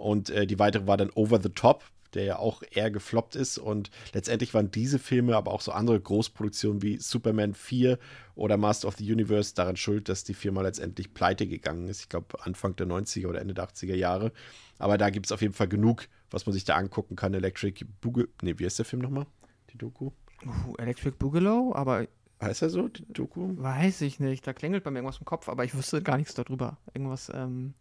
Und 0.00 0.30
äh, 0.30 0.46
die 0.46 0.58
weitere 0.58 0.86
war 0.86 0.96
dann 0.96 1.10
Over 1.10 1.42
the 1.42 1.50
Top, 1.50 1.84
der 2.14 2.24
ja 2.24 2.38
auch 2.38 2.62
eher 2.70 2.90
gefloppt 2.90 3.36
ist. 3.36 3.58
Und 3.58 3.90
letztendlich 4.14 4.54
waren 4.54 4.70
diese 4.70 4.98
Filme, 4.98 5.36
aber 5.36 5.52
auch 5.52 5.60
so 5.60 5.72
andere 5.72 6.00
Großproduktionen 6.00 6.80
wie 6.80 6.96
Superman 6.96 7.52
4 7.52 7.98
oder 8.34 8.56
Master 8.56 8.88
of 8.88 8.96
the 8.96 9.12
Universe 9.12 9.54
daran 9.54 9.76
schuld, 9.76 10.08
dass 10.08 10.24
die 10.24 10.32
Firma 10.32 10.62
letztendlich 10.62 11.12
pleite 11.12 11.46
gegangen 11.46 11.86
ist. 11.86 12.00
Ich 12.00 12.08
glaube, 12.08 12.42
Anfang 12.42 12.74
der 12.76 12.86
90er 12.86 13.26
oder 13.26 13.42
Ende 13.42 13.52
der 13.52 13.68
80er 13.68 13.94
Jahre. 13.94 14.32
Aber 14.78 14.96
da 14.96 15.10
gibt 15.10 15.26
es 15.26 15.32
auf 15.32 15.42
jeden 15.42 15.52
Fall 15.52 15.68
genug, 15.68 16.08
was 16.30 16.46
man 16.46 16.54
sich 16.54 16.64
da 16.64 16.76
angucken 16.76 17.14
kann. 17.14 17.34
Electric 17.34 17.84
Boogaloo. 18.00 18.28
Nee, 18.40 18.54
wie 18.56 18.64
heißt 18.64 18.78
der 18.78 18.86
Film 18.86 19.02
nochmal? 19.02 19.26
Die 19.70 19.76
Doku? 19.76 20.12
Uh, 20.46 20.74
Electric 20.78 21.16
Boogaloo, 21.18 21.74
aber 21.74 22.06
Heißt 22.42 22.62
er 22.62 22.70
so, 22.70 22.88
die 22.88 23.04
Doku? 23.12 23.54
weiß 23.58 24.00
ich 24.00 24.18
nicht. 24.18 24.46
Da 24.46 24.54
klingelt 24.54 24.82
bei 24.82 24.90
mir 24.90 25.00
irgendwas 25.00 25.18
im 25.18 25.26
Kopf, 25.26 25.50
aber 25.50 25.66
ich 25.66 25.74
wüsste 25.74 26.02
gar 26.02 26.16
nichts 26.16 26.32
darüber. 26.32 26.78
Irgendwas, 26.94 27.30
ähm, 27.34 27.74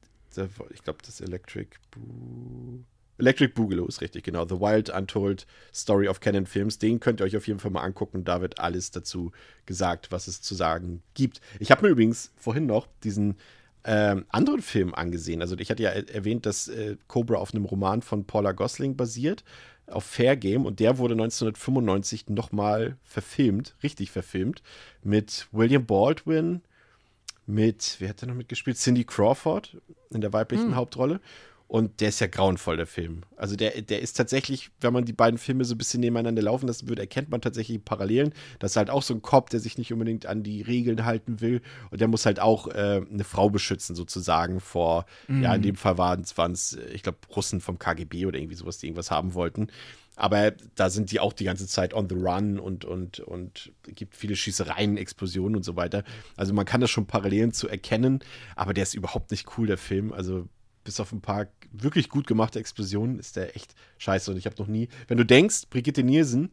Ich 0.74 0.84
glaube, 0.84 1.00
das 1.06 1.22
Electric 1.22 1.70
Boo 1.92 2.84
Electric 3.18 3.54
Boogaloo 3.54 3.86
ist 3.86 4.00
richtig, 4.00 4.24
genau. 4.24 4.46
The 4.48 4.62
Wild 4.62 4.90
Untold 4.90 5.46
Story 5.74 6.08
of 6.08 6.22
Canon 6.22 6.46
Films. 6.46 6.80
Den 6.80 7.02
könnt 7.02 7.20
ihr 7.20 7.26
euch 7.26 7.36
auf 7.36 7.48
jeden 7.48 7.60
Fall 7.60 7.72
mal 7.72 7.82
angucken. 7.82 8.24
Da 8.24 8.40
wird 8.40 8.60
alles 8.60 8.92
dazu 8.92 9.34
gesagt, 9.66 10.10
was 10.12 10.28
es 10.28 10.42
zu 10.42 10.56
sagen 10.56 11.04
gibt. 11.16 11.42
Ich 11.60 11.70
habe 11.70 11.82
mir 11.86 11.90
übrigens 11.90 12.32
vorhin 12.38 12.66
noch 12.66 12.88
diesen 13.04 13.36
ähm, 13.84 14.26
anderen 14.30 14.62
Film 14.62 14.94
angesehen. 14.96 15.42
Also 15.42 15.58
ich 15.58 15.70
hatte 15.70 15.84
ja 15.84 15.90
er- 15.90 16.10
erwähnt, 16.14 16.46
dass 16.46 16.70
äh, 16.70 16.96
Cobra 17.08 17.36
auf 17.38 17.54
einem 17.54 17.66
Roman 17.66 18.02
von 18.02 18.24
Paula 18.26 18.54
Gosling 18.54 18.96
basiert, 18.96 19.44
auf 19.88 20.06
Fair 20.06 20.38
Game. 20.38 20.66
Und 20.66 20.80
der 20.80 20.98
wurde 20.98 21.14
1995 21.16 22.30
nochmal 22.30 22.96
verfilmt, 23.04 23.76
richtig 23.84 24.12
verfilmt, 24.12 24.64
mit 25.04 25.48
William 25.52 25.86
Baldwin, 25.86 26.62
mit, 27.50 27.96
wer 28.00 28.10
hat 28.10 28.22
da 28.22 28.28
noch 28.28 28.36
mitgespielt? 28.36 28.78
Cindy 28.78 29.04
Crawford 29.04 29.78
in 30.12 30.22
der 30.22 30.32
weiblichen 30.34 30.76
Hauptrolle. 30.76 31.20
Und 31.68 32.02
der 32.02 32.10
ist 32.10 32.20
ja 32.20 32.26
grauenvoll, 32.26 32.78
der 32.78 32.88
Film. 32.88 33.22
Also 33.38 33.56
der, 33.56 33.84
der 33.84 34.02
ist 34.02 34.14
tatsächlich, 34.14 34.72
wenn 34.82 34.92
man 34.92 35.06
die 35.06 35.14
beiden 35.14 35.38
Filme 35.38 35.64
so 35.66 35.76
ein 35.76 35.78
bisschen 35.78 36.00
nebeneinander 36.00 36.42
laufen 36.42 36.66
lassen 36.66 36.90
würde, 36.90 37.04
erkennt 37.04 37.30
man 37.30 37.42
tatsächlich 37.42 37.86
Parallelen. 37.86 38.34
Das 38.58 38.72
ist 38.72 38.76
halt 38.76 38.90
auch 38.90 39.04
so 39.04 39.14
ein 39.14 39.22
Cop, 39.22 39.52
der 39.52 39.60
sich 39.60 39.78
nicht 39.78 39.94
unbedingt 39.94 40.26
an 40.26 40.42
die 40.42 40.64
Regeln 40.64 41.06
halten 41.06 41.42
will. 41.42 41.62
Und 41.92 42.02
der 42.02 42.08
muss 42.08 42.26
halt 42.26 42.40
auch 42.40 42.70
äh, 42.70 43.04
eine 43.08 43.24
Frau 43.24 43.52
beschützen, 43.52 43.96
sozusagen, 43.96 44.62
vor, 44.62 45.06
ja, 45.28 45.54
in 45.54 45.62
dem 45.62 45.76
Fall 45.76 46.00
waren 46.00 46.22
es, 46.24 46.76
ich 46.92 47.04
glaube, 47.04 47.20
Russen 47.36 47.62
vom 47.62 47.78
KGB 47.78 48.26
oder 48.26 48.40
irgendwie 48.40 48.56
sowas, 48.56 48.80
die 48.80 48.88
irgendwas 48.88 49.12
haben 49.12 49.36
wollten. 49.36 49.68
Aber 50.20 50.52
da 50.76 50.90
sind 50.90 51.12
die 51.12 51.20
auch 51.20 51.32
die 51.32 51.46
ganze 51.46 51.66
Zeit 51.66 51.94
on 51.94 52.10
the 52.10 52.16
run 52.16 52.60
und, 52.60 52.84
und, 52.84 53.22
und 53.22 53.72
gibt 53.84 54.16
viele 54.16 54.36
Schießereien, 54.36 54.98
Explosionen 54.98 55.56
und 55.56 55.64
so 55.64 55.76
weiter. 55.76 56.04
Also 56.36 56.54
man 56.54 56.66
kann 56.66 56.82
das 56.82 56.90
schon 56.90 57.08
Parallelen 57.08 57.54
zu 57.54 57.70
erkennen, 57.70 58.20
aber 58.56 58.74
der 58.74 58.84
ist 58.84 58.96
überhaupt 58.96 59.32
nicht 59.32 59.58
cool, 59.58 59.68
der 59.68 59.78
Film. 59.78 60.12
Also 60.12 60.48
bis 60.84 61.00
auf 61.00 61.14
ein 61.14 61.22
paar 61.22 61.48
wirklich 61.72 62.10
gut 62.10 62.28
gemachte 62.28 62.60
Explosionen 62.60 63.18
ist 63.18 63.38
der 63.38 63.56
echt 63.56 63.76
scheiße. 63.98 64.32
Und 64.32 64.38
ich 64.38 64.46
habe 64.46 64.58
noch 64.60 64.68
nie, 64.68 64.90
wenn 65.08 65.18
du 65.18 65.26
denkst, 65.26 65.68
Brigitte 65.70 66.04
Nielsen 66.04 66.52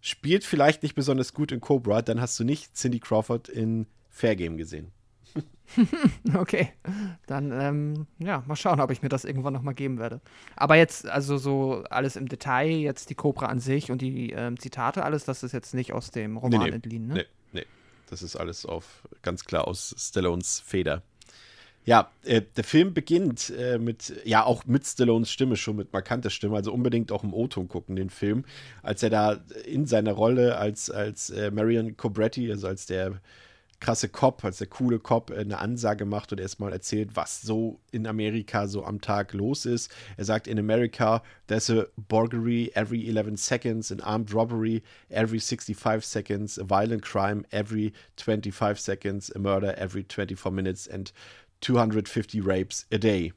spielt 0.00 0.44
vielleicht 0.44 0.82
nicht 0.82 0.94
besonders 0.94 1.32
gut 1.32 1.52
in 1.52 1.60
Cobra, 1.60 2.02
dann 2.02 2.20
hast 2.20 2.38
du 2.40 2.44
nicht 2.44 2.76
Cindy 2.76 2.98
Crawford 2.98 3.48
in 3.48 3.86
Fair 4.08 4.34
Game 4.34 4.56
gesehen. 4.56 4.92
Okay, 6.34 6.72
dann 7.26 7.52
ähm, 7.52 8.06
ja, 8.18 8.42
mal 8.46 8.56
schauen, 8.56 8.80
ob 8.80 8.90
ich 8.90 9.02
mir 9.02 9.08
das 9.08 9.24
irgendwann 9.24 9.52
noch 9.52 9.62
mal 9.62 9.74
geben 9.74 9.98
werde. 9.98 10.20
Aber 10.56 10.76
jetzt, 10.76 11.06
also 11.06 11.38
so 11.38 11.84
alles 11.90 12.16
im 12.16 12.28
Detail, 12.28 12.68
jetzt 12.68 13.10
die 13.10 13.14
Cobra 13.14 13.46
an 13.46 13.60
sich 13.60 13.90
und 13.90 14.02
die 14.02 14.30
ähm, 14.30 14.58
Zitate, 14.58 15.04
alles, 15.04 15.24
das 15.24 15.42
ist 15.42 15.52
jetzt 15.52 15.74
nicht 15.74 15.92
aus 15.92 16.10
dem 16.10 16.36
Roman 16.36 16.60
nee, 16.60 16.68
nee, 16.68 16.74
entliehen, 16.74 17.06
ne? 17.06 17.14
Nee, 17.14 17.24
nee. 17.52 17.66
Das 18.08 18.22
ist 18.22 18.36
alles 18.36 18.66
auf 18.66 19.08
ganz 19.22 19.44
klar 19.44 19.66
aus 19.66 19.94
Stallones 19.98 20.60
Feder. 20.60 21.02
Ja, 21.86 22.10
äh, 22.24 22.42
der 22.56 22.64
Film 22.64 22.94
beginnt 22.94 23.50
äh, 23.56 23.78
mit, 23.78 24.12
ja, 24.24 24.44
auch 24.44 24.66
mit 24.66 24.84
Stallones 24.84 25.30
Stimme, 25.30 25.56
schon 25.56 25.76
mit 25.76 25.92
markanter 25.92 26.30
Stimme, 26.30 26.56
also 26.56 26.72
unbedingt 26.72 27.12
auch 27.12 27.22
im 27.22 27.32
O-Ton 27.32 27.68
gucken, 27.68 27.94
den 27.94 28.10
Film, 28.10 28.44
als 28.82 29.04
er 29.04 29.10
da 29.10 29.38
in 29.64 29.86
seiner 29.86 30.12
Rolle 30.12 30.58
als, 30.58 30.90
als 30.90 31.30
äh, 31.30 31.52
Marion 31.52 31.96
Cobretti, 31.96 32.50
also 32.50 32.66
als 32.66 32.86
der 32.86 33.20
krasse 33.80 34.08
Cop, 34.08 34.44
als 34.44 34.58
der 34.58 34.66
coole 34.66 34.98
Cop 34.98 35.30
eine 35.30 35.58
Ansage 35.58 36.04
macht 36.04 36.32
und 36.32 36.40
erstmal 36.40 36.72
erzählt, 36.72 37.10
was 37.14 37.42
so 37.42 37.80
in 37.92 38.06
Amerika 38.06 38.66
so 38.66 38.84
am 38.84 39.00
Tag 39.00 39.32
los 39.32 39.66
ist. 39.66 39.90
Er 40.16 40.24
sagt, 40.24 40.46
in 40.46 40.58
America 40.58 41.22
there's 41.46 41.70
a 41.70 41.86
burglary 41.96 42.70
every 42.74 43.08
11 43.08 43.36
seconds, 43.36 43.90
an 43.90 44.00
armed 44.00 44.32
robbery 44.32 44.82
every 45.10 45.40
65 45.40 46.04
seconds, 46.04 46.58
a 46.58 46.64
violent 46.64 47.02
crime 47.02 47.44
every 47.50 47.92
25 48.16 48.78
seconds, 48.78 49.30
a 49.34 49.38
murder 49.38 49.74
every 49.76 50.04
24 50.04 50.50
minutes 50.52 50.86
and 50.86 51.12
250 51.60 52.40
rapes 52.40 52.84
a 52.90 52.98
day. 52.98 53.32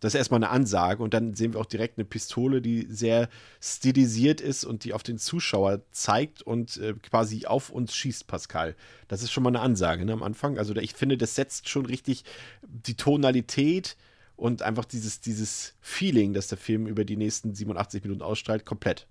Das 0.00 0.12
ist 0.12 0.18
erstmal 0.18 0.38
eine 0.38 0.50
Ansage 0.50 1.02
und 1.02 1.14
dann 1.14 1.34
sehen 1.34 1.54
wir 1.54 1.60
auch 1.60 1.66
direkt 1.66 1.98
eine 1.98 2.04
Pistole, 2.04 2.60
die 2.60 2.86
sehr 2.90 3.28
stilisiert 3.60 4.40
ist 4.40 4.64
und 4.64 4.84
die 4.84 4.92
auf 4.92 5.02
den 5.02 5.18
Zuschauer 5.18 5.80
zeigt 5.90 6.42
und 6.42 6.76
äh, 6.76 6.94
quasi 6.94 7.46
auf 7.46 7.70
uns 7.70 7.94
schießt, 7.94 8.26
Pascal. 8.26 8.76
Das 9.08 9.22
ist 9.22 9.32
schon 9.32 9.42
mal 9.42 9.48
eine 9.48 9.60
Ansage 9.60 10.04
ne, 10.04 10.12
am 10.12 10.22
Anfang. 10.22 10.58
Also 10.58 10.76
ich 10.76 10.92
finde, 10.92 11.16
das 11.16 11.34
setzt 11.34 11.68
schon 11.68 11.86
richtig 11.86 12.24
die 12.62 12.94
Tonalität 12.94 13.96
und 14.36 14.60
einfach 14.60 14.84
dieses, 14.84 15.20
dieses 15.20 15.74
Feeling, 15.80 16.34
das 16.34 16.48
der 16.48 16.58
Film 16.58 16.86
über 16.86 17.04
die 17.06 17.16
nächsten 17.16 17.54
87 17.54 18.02
Minuten 18.02 18.22
ausstrahlt, 18.22 18.66
komplett. 18.66 19.06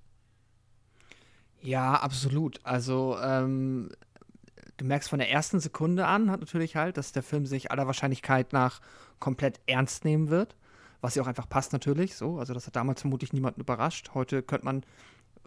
Ja, 1.62 1.96
absolut. 1.96 2.60
Also, 2.64 3.18
ähm, 3.20 3.90
du 4.78 4.86
merkst 4.86 5.10
von 5.10 5.18
der 5.18 5.32
ersten 5.32 5.60
Sekunde 5.60 6.06
an, 6.06 6.30
hat 6.30 6.42
natürlich 6.42 6.76
halt, 6.76 6.98
dass 6.98 7.12
der 7.12 7.24
Film 7.24 7.48
sich 7.48 7.72
aller 7.72 7.88
Wahrscheinlichkeit 7.88 8.54
nach 8.54 8.82
komplett 9.20 9.60
ernst 9.66 10.06
nehmen 10.06 10.30
wird 10.30 10.56
was 11.06 11.16
ja 11.16 11.24
auch 11.24 11.28
einfach 11.28 11.48
passt 11.48 11.72
natürlich 11.72 12.16
so. 12.16 12.40
Also 12.40 12.54
das 12.54 12.68
hat 12.68 12.76
damals 12.76 13.02
vermutlich 13.02 13.32
niemanden 13.32 13.62
überrascht. 13.62 14.12
Heute 14.14 14.42
könnte 14.42 14.66
man 14.66 14.84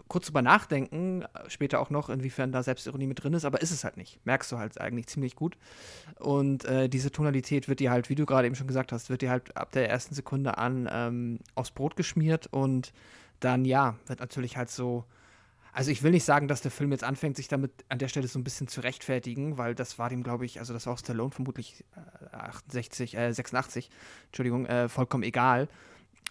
kurz 0.06 0.26
drüber 0.26 0.40
nachdenken, 0.40 1.24
später 1.48 1.80
auch 1.80 1.90
noch, 1.90 2.08
inwiefern 2.08 2.52
da 2.52 2.62
Selbstironie 2.62 3.06
mit 3.06 3.22
drin 3.22 3.34
ist, 3.34 3.44
aber 3.44 3.60
ist 3.60 3.72
es 3.72 3.84
halt 3.84 3.96
nicht. 3.96 4.24
Merkst 4.24 4.50
du 4.52 4.58
halt 4.58 4.80
eigentlich 4.80 5.08
ziemlich 5.08 5.36
gut. 5.36 5.58
Und 6.18 6.64
äh, 6.64 6.88
diese 6.88 7.10
Tonalität 7.10 7.68
wird 7.68 7.80
dir 7.80 7.90
halt, 7.90 8.08
wie 8.08 8.14
du 8.14 8.24
gerade 8.24 8.46
eben 8.46 8.54
schon 8.54 8.68
gesagt 8.68 8.92
hast, 8.92 9.10
wird 9.10 9.22
dir 9.22 9.30
halt 9.30 9.56
ab 9.56 9.72
der 9.72 9.90
ersten 9.90 10.14
Sekunde 10.14 10.56
an 10.56 10.88
ähm, 10.90 11.40
aufs 11.54 11.72
Brot 11.72 11.96
geschmiert 11.96 12.46
und 12.46 12.92
dann, 13.40 13.64
ja, 13.64 13.96
wird 14.06 14.20
natürlich 14.20 14.56
halt 14.56 14.70
so 14.70 15.04
also 15.72 15.90
ich 15.90 16.02
will 16.02 16.10
nicht 16.10 16.24
sagen, 16.24 16.48
dass 16.48 16.60
der 16.60 16.70
Film 16.70 16.92
jetzt 16.92 17.04
anfängt, 17.04 17.36
sich 17.36 17.48
damit 17.48 17.72
an 17.88 17.98
der 17.98 18.08
Stelle 18.08 18.26
so 18.26 18.38
ein 18.38 18.44
bisschen 18.44 18.68
zu 18.68 18.80
rechtfertigen, 18.80 19.58
weil 19.58 19.74
das 19.74 19.98
war 19.98 20.08
dem, 20.08 20.22
glaube 20.22 20.46
ich, 20.46 20.58
also 20.58 20.72
das 20.72 20.86
war 20.86 20.94
auch 20.94 20.98
Stallone 20.98 21.30
vermutlich 21.30 21.84
äh, 22.32 22.36
68, 22.36 23.16
äh, 23.16 23.32
86, 23.32 23.90
Entschuldigung, 24.26 24.66
äh, 24.66 24.88
vollkommen 24.88 25.22
egal. 25.22 25.68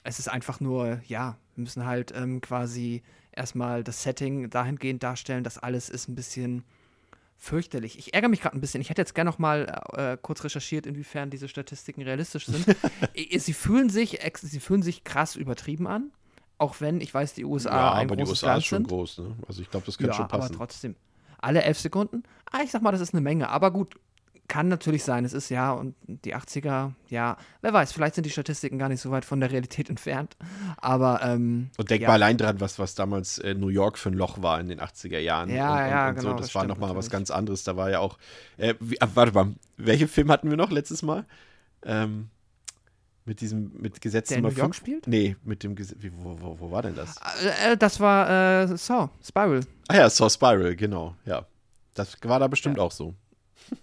Es 0.04 0.20
ist 0.20 0.28
einfach 0.28 0.60
nur, 0.60 1.02
ja, 1.08 1.38
wir 1.56 1.64
müssen 1.64 1.86
halt 1.86 2.14
ähm, 2.16 2.42
quasi 2.42 3.04
erstmal 3.32 3.84
das 3.84 4.04
Setting 4.04 4.50
dahingehend 4.50 5.04
darstellen, 5.04 5.44
dass 5.44 5.58
alles 5.58 5.90
ist 5.90 6.08
ein 6.08 6.16
bisschen 6.16 6.64
fürchterlich. 7.38 8.00
Ich 8.00 8.14
ärgere 8.14 8.30
mich 8.30 8.42
gerade 8.42 8.58
ein 8.58 8.62
bisschen. 8.62 8.82
Ich 8.82 8.90
hätte 8.90 9.02
jetzt 9.02 9.14
gerne 9.14 9.30
noch 9.30 9.38
mal 9.38 9.82
äh, 9.94 10.18
kurz 10.20 10.44
recherchiert, 10.44 10.88
inwiefern 10.88 11.30
diese 11.30 11.48
Statistiken 11.48 12.02
realistisch 12.02 12.48
sind. 12.48 12.66
sie 13.38 13.54
fühlen 13.54 13.90
sich, 13.90 14.20
sie 14.42 14.60
fühlen 14.60 14.82
sich 14.82 15.04
krass 15.04 15.36
übertrieben 15.36 15.88
an 15.88 16.12
auch 16.58 16.82
wenn 16.82 17.02
ich 17.02 17.14
weiß, 17.14 17.34
die 17.34 17.46
USA 17.46 17.70
ja, 17.70 17.94
ein 17.94 18.08
aber 18.08 18.16
die 18.16 18.24
USA 18.24 18.48
Land 18.48 18.60
ist 18.60 18.66
schon 18.66 18.78
sind. 18.80 18.88
groß, 18.88 19.18
ne? 19.20 19.36
Also 19.48 19.62
ich 19.62 19.70
glaube, 19.70 19.86
das 19.86 19.98
könnte 19.98 20.12
ja, 20.12 20.18
schon 20.18 20.28
passen. 20.28 20.56
aber 20.56 20.58
trotzdem. 20.58 20.96
Alle 21.40 21.62
elf 21.62 21.80
Sekunden? 21.80 22.24
Ah, 22.52 22.62
ich 22.64 22.72
sag 22.72 22.82
mal, 22.82 22.92
das 22.92 23.02
ist 23.02 23.14
eine 23.14 23.22
Menge. 23.22 23.50
Aber 23.50 23.70
gut, 23.72 23.96
kann 24.48 24.70
natürlich 24.70 25.04
sein. 25.04 25.26
Es 25.26 25.34
ist 25.34 25.50
ja, 25.50 25.72
und 25.74 25.96
die 26.08 26.36
80er, 26.36 26.94
ja, 27.10 27.38
wer 27.62 27.74
weiß, 27.74 27.92
vielleicht 27.92 28.16
sind 28.16 28.26
die 28.26 28.30
Statistiken 28.30 28.80
gar 28.80 28.90
nicht 28.90 29.02
so 29.02 29.12
weit 29.12 29.26
von 29.26 29.40
der 29.40 29.52
Realität 29.52 29.90
entfernt. 29.92 30.38
Aber, 30.78 31.22
ähm, 31.24 31.70
Und 31.78 31.90
denk 31.90 32.02
ja. 32.02 32.08
mal 32.08 32.16
allein 32.16 32.38
dran, 32.38 32.60
was, 32.60 32.80
was 32.80 32.96
damals 32.96 33.40
äh, 33.40 33.54
New 33.54 33.68
York 33.68 33.98
für 33.98 34.10
ein 34.10 34.14
Loch 34.14 34.42
war 34.42 34.60
in 34.60 34.70
den 34.70 34.80
80er 34.80 35.20
Jahren. 35.20 35.50
Ja, 35.50 35.74
und, 35.74 35.90
ja, 35.90 36.04
und, 36.04 36.10
und 36.10 36.16
genau, 36.22 36.32
So. 36.32 36.38
Das, 36.38 36.48
das 36.48 36.56
war 36.56 36.66
nochmal 36.66 36.96
was 36.96 37.10
ganz 37.10 37.30
anderes. 37.30 37.64
Da 37.64 37.76
war 37.76 37.90
ja 37.90 38.00
auch. 38.00 38.18
Äh, 38.58 38.76
wie, 38.80 39.00
ah, 39.02 39.10
warte 39.14 39.34
mal, 39.34 39.54
welchen 39.76 40.08
Film 40.08 40.32
hatten 40.32 40.50
wir 40.50 40.58
noch 40.58 40.72
letztes 40.72 41.02
Mal? 41.02 41.26
Ähm, 41.84 42.30
mit 43.28 43.42
diesem, 43.42 43.72
mit 43.80 44.02
Gesetz 44.02 44.30
Der 44.30 44.38
in 44.38 44.44
Nummer 44.44 44.54
New 44.54 44.60
York 44.60 44.74
5? 44.76 44.78
spielt? 44.78 45.08
Nee, 45.08 45.36
mit 45.44 45.62
dem 45.64 45.76
Gesetz. 45.76 45.98
Wo, 46.24 46.36
wo, 46.40 46.60
wo 46.60 46.72
war 46.72 46.82
denn 46.82 46.96
das? 46.96 47.16
Äh, 47.44 47.74
äh, 47.74 47.78
das 47.78 48.00
war 48.00 48.64
äh, 48.64 48.78
Saw, 48.78 49.10
Spiral. 49.24 49.62
Ah 49.90 49.96
ja, 49.98 50.10
Saw 50.10 50.30
Spiral, 50.30 50.76
genau, 50.76 51.16
ja. 51.26 51.46
Das 51.94 52.16
war 52.24 52.40
da 52.40 52.48
bestimmt 52.48 52.80
auch 52.80 52.92
so. 52.92 53.14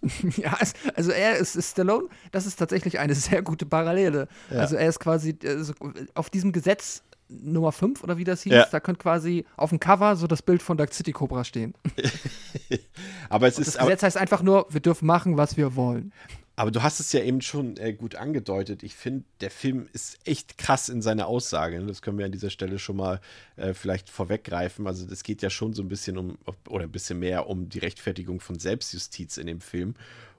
ja, 0.36 0.56
also 0.94 1.10
er 1.10 1.36
ist, 1.36 1.56
ist 1.56 1.72
Stallone, 1.72 2.08
das 2.32 2.46
ist 2.46 2.56
tatsächlich 2.56 2.98
eine 2.98 3.14
sehr 3.14 3.42
gute 3.42 3.66
Parallele. 3.66 4.28
Ja. 4.50 4.60
Also 4.60 4.76
er 4.76 4.88
ist 4.88 4.98
quasi 4.98 5.30
äh, 5.42 5.58
so, 5.62 5.74
auf 6.14 6.30
diesem 6.30 6.52
Gesetz 6.52 7.02
Nummer 7.28 7.72
5 7.72 8.02
oder 8.04 8.16
wie 8.18 8.24
das 8.24 8.42
hieß, 8.42 8.52
Ja. 8.52 8.66
da 8.70 8.80
könnte 8.80 9.00
quasi 9.00 9.44
auf 9.56 9.70
dem 9.70 9.80
Cover 9.80 10.14
so 10.16 10.26
das 10.26 10.42
Bild 10.42 10.62
von 10.62 10.76
Dark 10.76 10.92
City 10.94 11.10
Cobra 11.12 11.42
stehen. 11.44 11.74
Aber 13.28 13.46
es 13.48 13.56
Das 13.56 13.68
ist. 13.68 13.76
Aber, 13.78 13.88
Gesetz 13.88 14.02
heißt 14.02 14.16
einfach 14.16 14.42
nur, 14.42 14.66
wir 14.70 14.80
dürfen 14.80 15.06
machen, 15.06 15.36
was 15.36 15.56
wir 15.56 15.74
wollen. 15.76 16.12
Aber 16.56 16.70
du 16.70 16.82
hast 16.82 17.00
es 17.00 17.12
ja 17.12 17.20
eben 17.20 17.40
schon 17.40 17.76
äh, 17.78 17.92
gut 17.92 18.14
angedeutet. 18.14 18.84
Ich 18.84 18.94
finde, 18.94 19.24
der 19.40 19.50
Film 19.50 19.88
ist 19.92 20.18
echt 20.24 20.56
krass 20.56 20.88
in 20.88 21.02
seiner 21.02 21.26
Aussage. 21.26 21.80
ne? 21.80 21.86
Das 21.86 22.00
können 22.00 22.18
wir 22.18 22.26
an 22.26 22.32
dieser 22.32 22.50
Stelle 22.50 22.78
schon 22.78 22.96
mal 22.96 23.20
äh, 23.56 23.74
vielleicht 23.74 24.08
vorweggreifen. 24.08 24.86
Also 24.86 25.06
es 25.10 25.24
geht 25.24 25.42
ja 25.42 25.50
schon 25.50 25.72
so 25.72 25.82
ein 25.82 25.88
bisschen 25.88 26.16
um, 26.16 26.38
oder 26.68 26.84
ein 26.84 26.92
bisschen 26.92 27.18
mehr 27.18 27.48
um 27.48 27.68
die 27.68 27.80
Rechtfertigung 27.80 28.38
von 28.38 28.58
Selbstjustiz 28.58 29.36
in 29.36 29.48
dem 29.48 29.60
Film. 29.60 29.94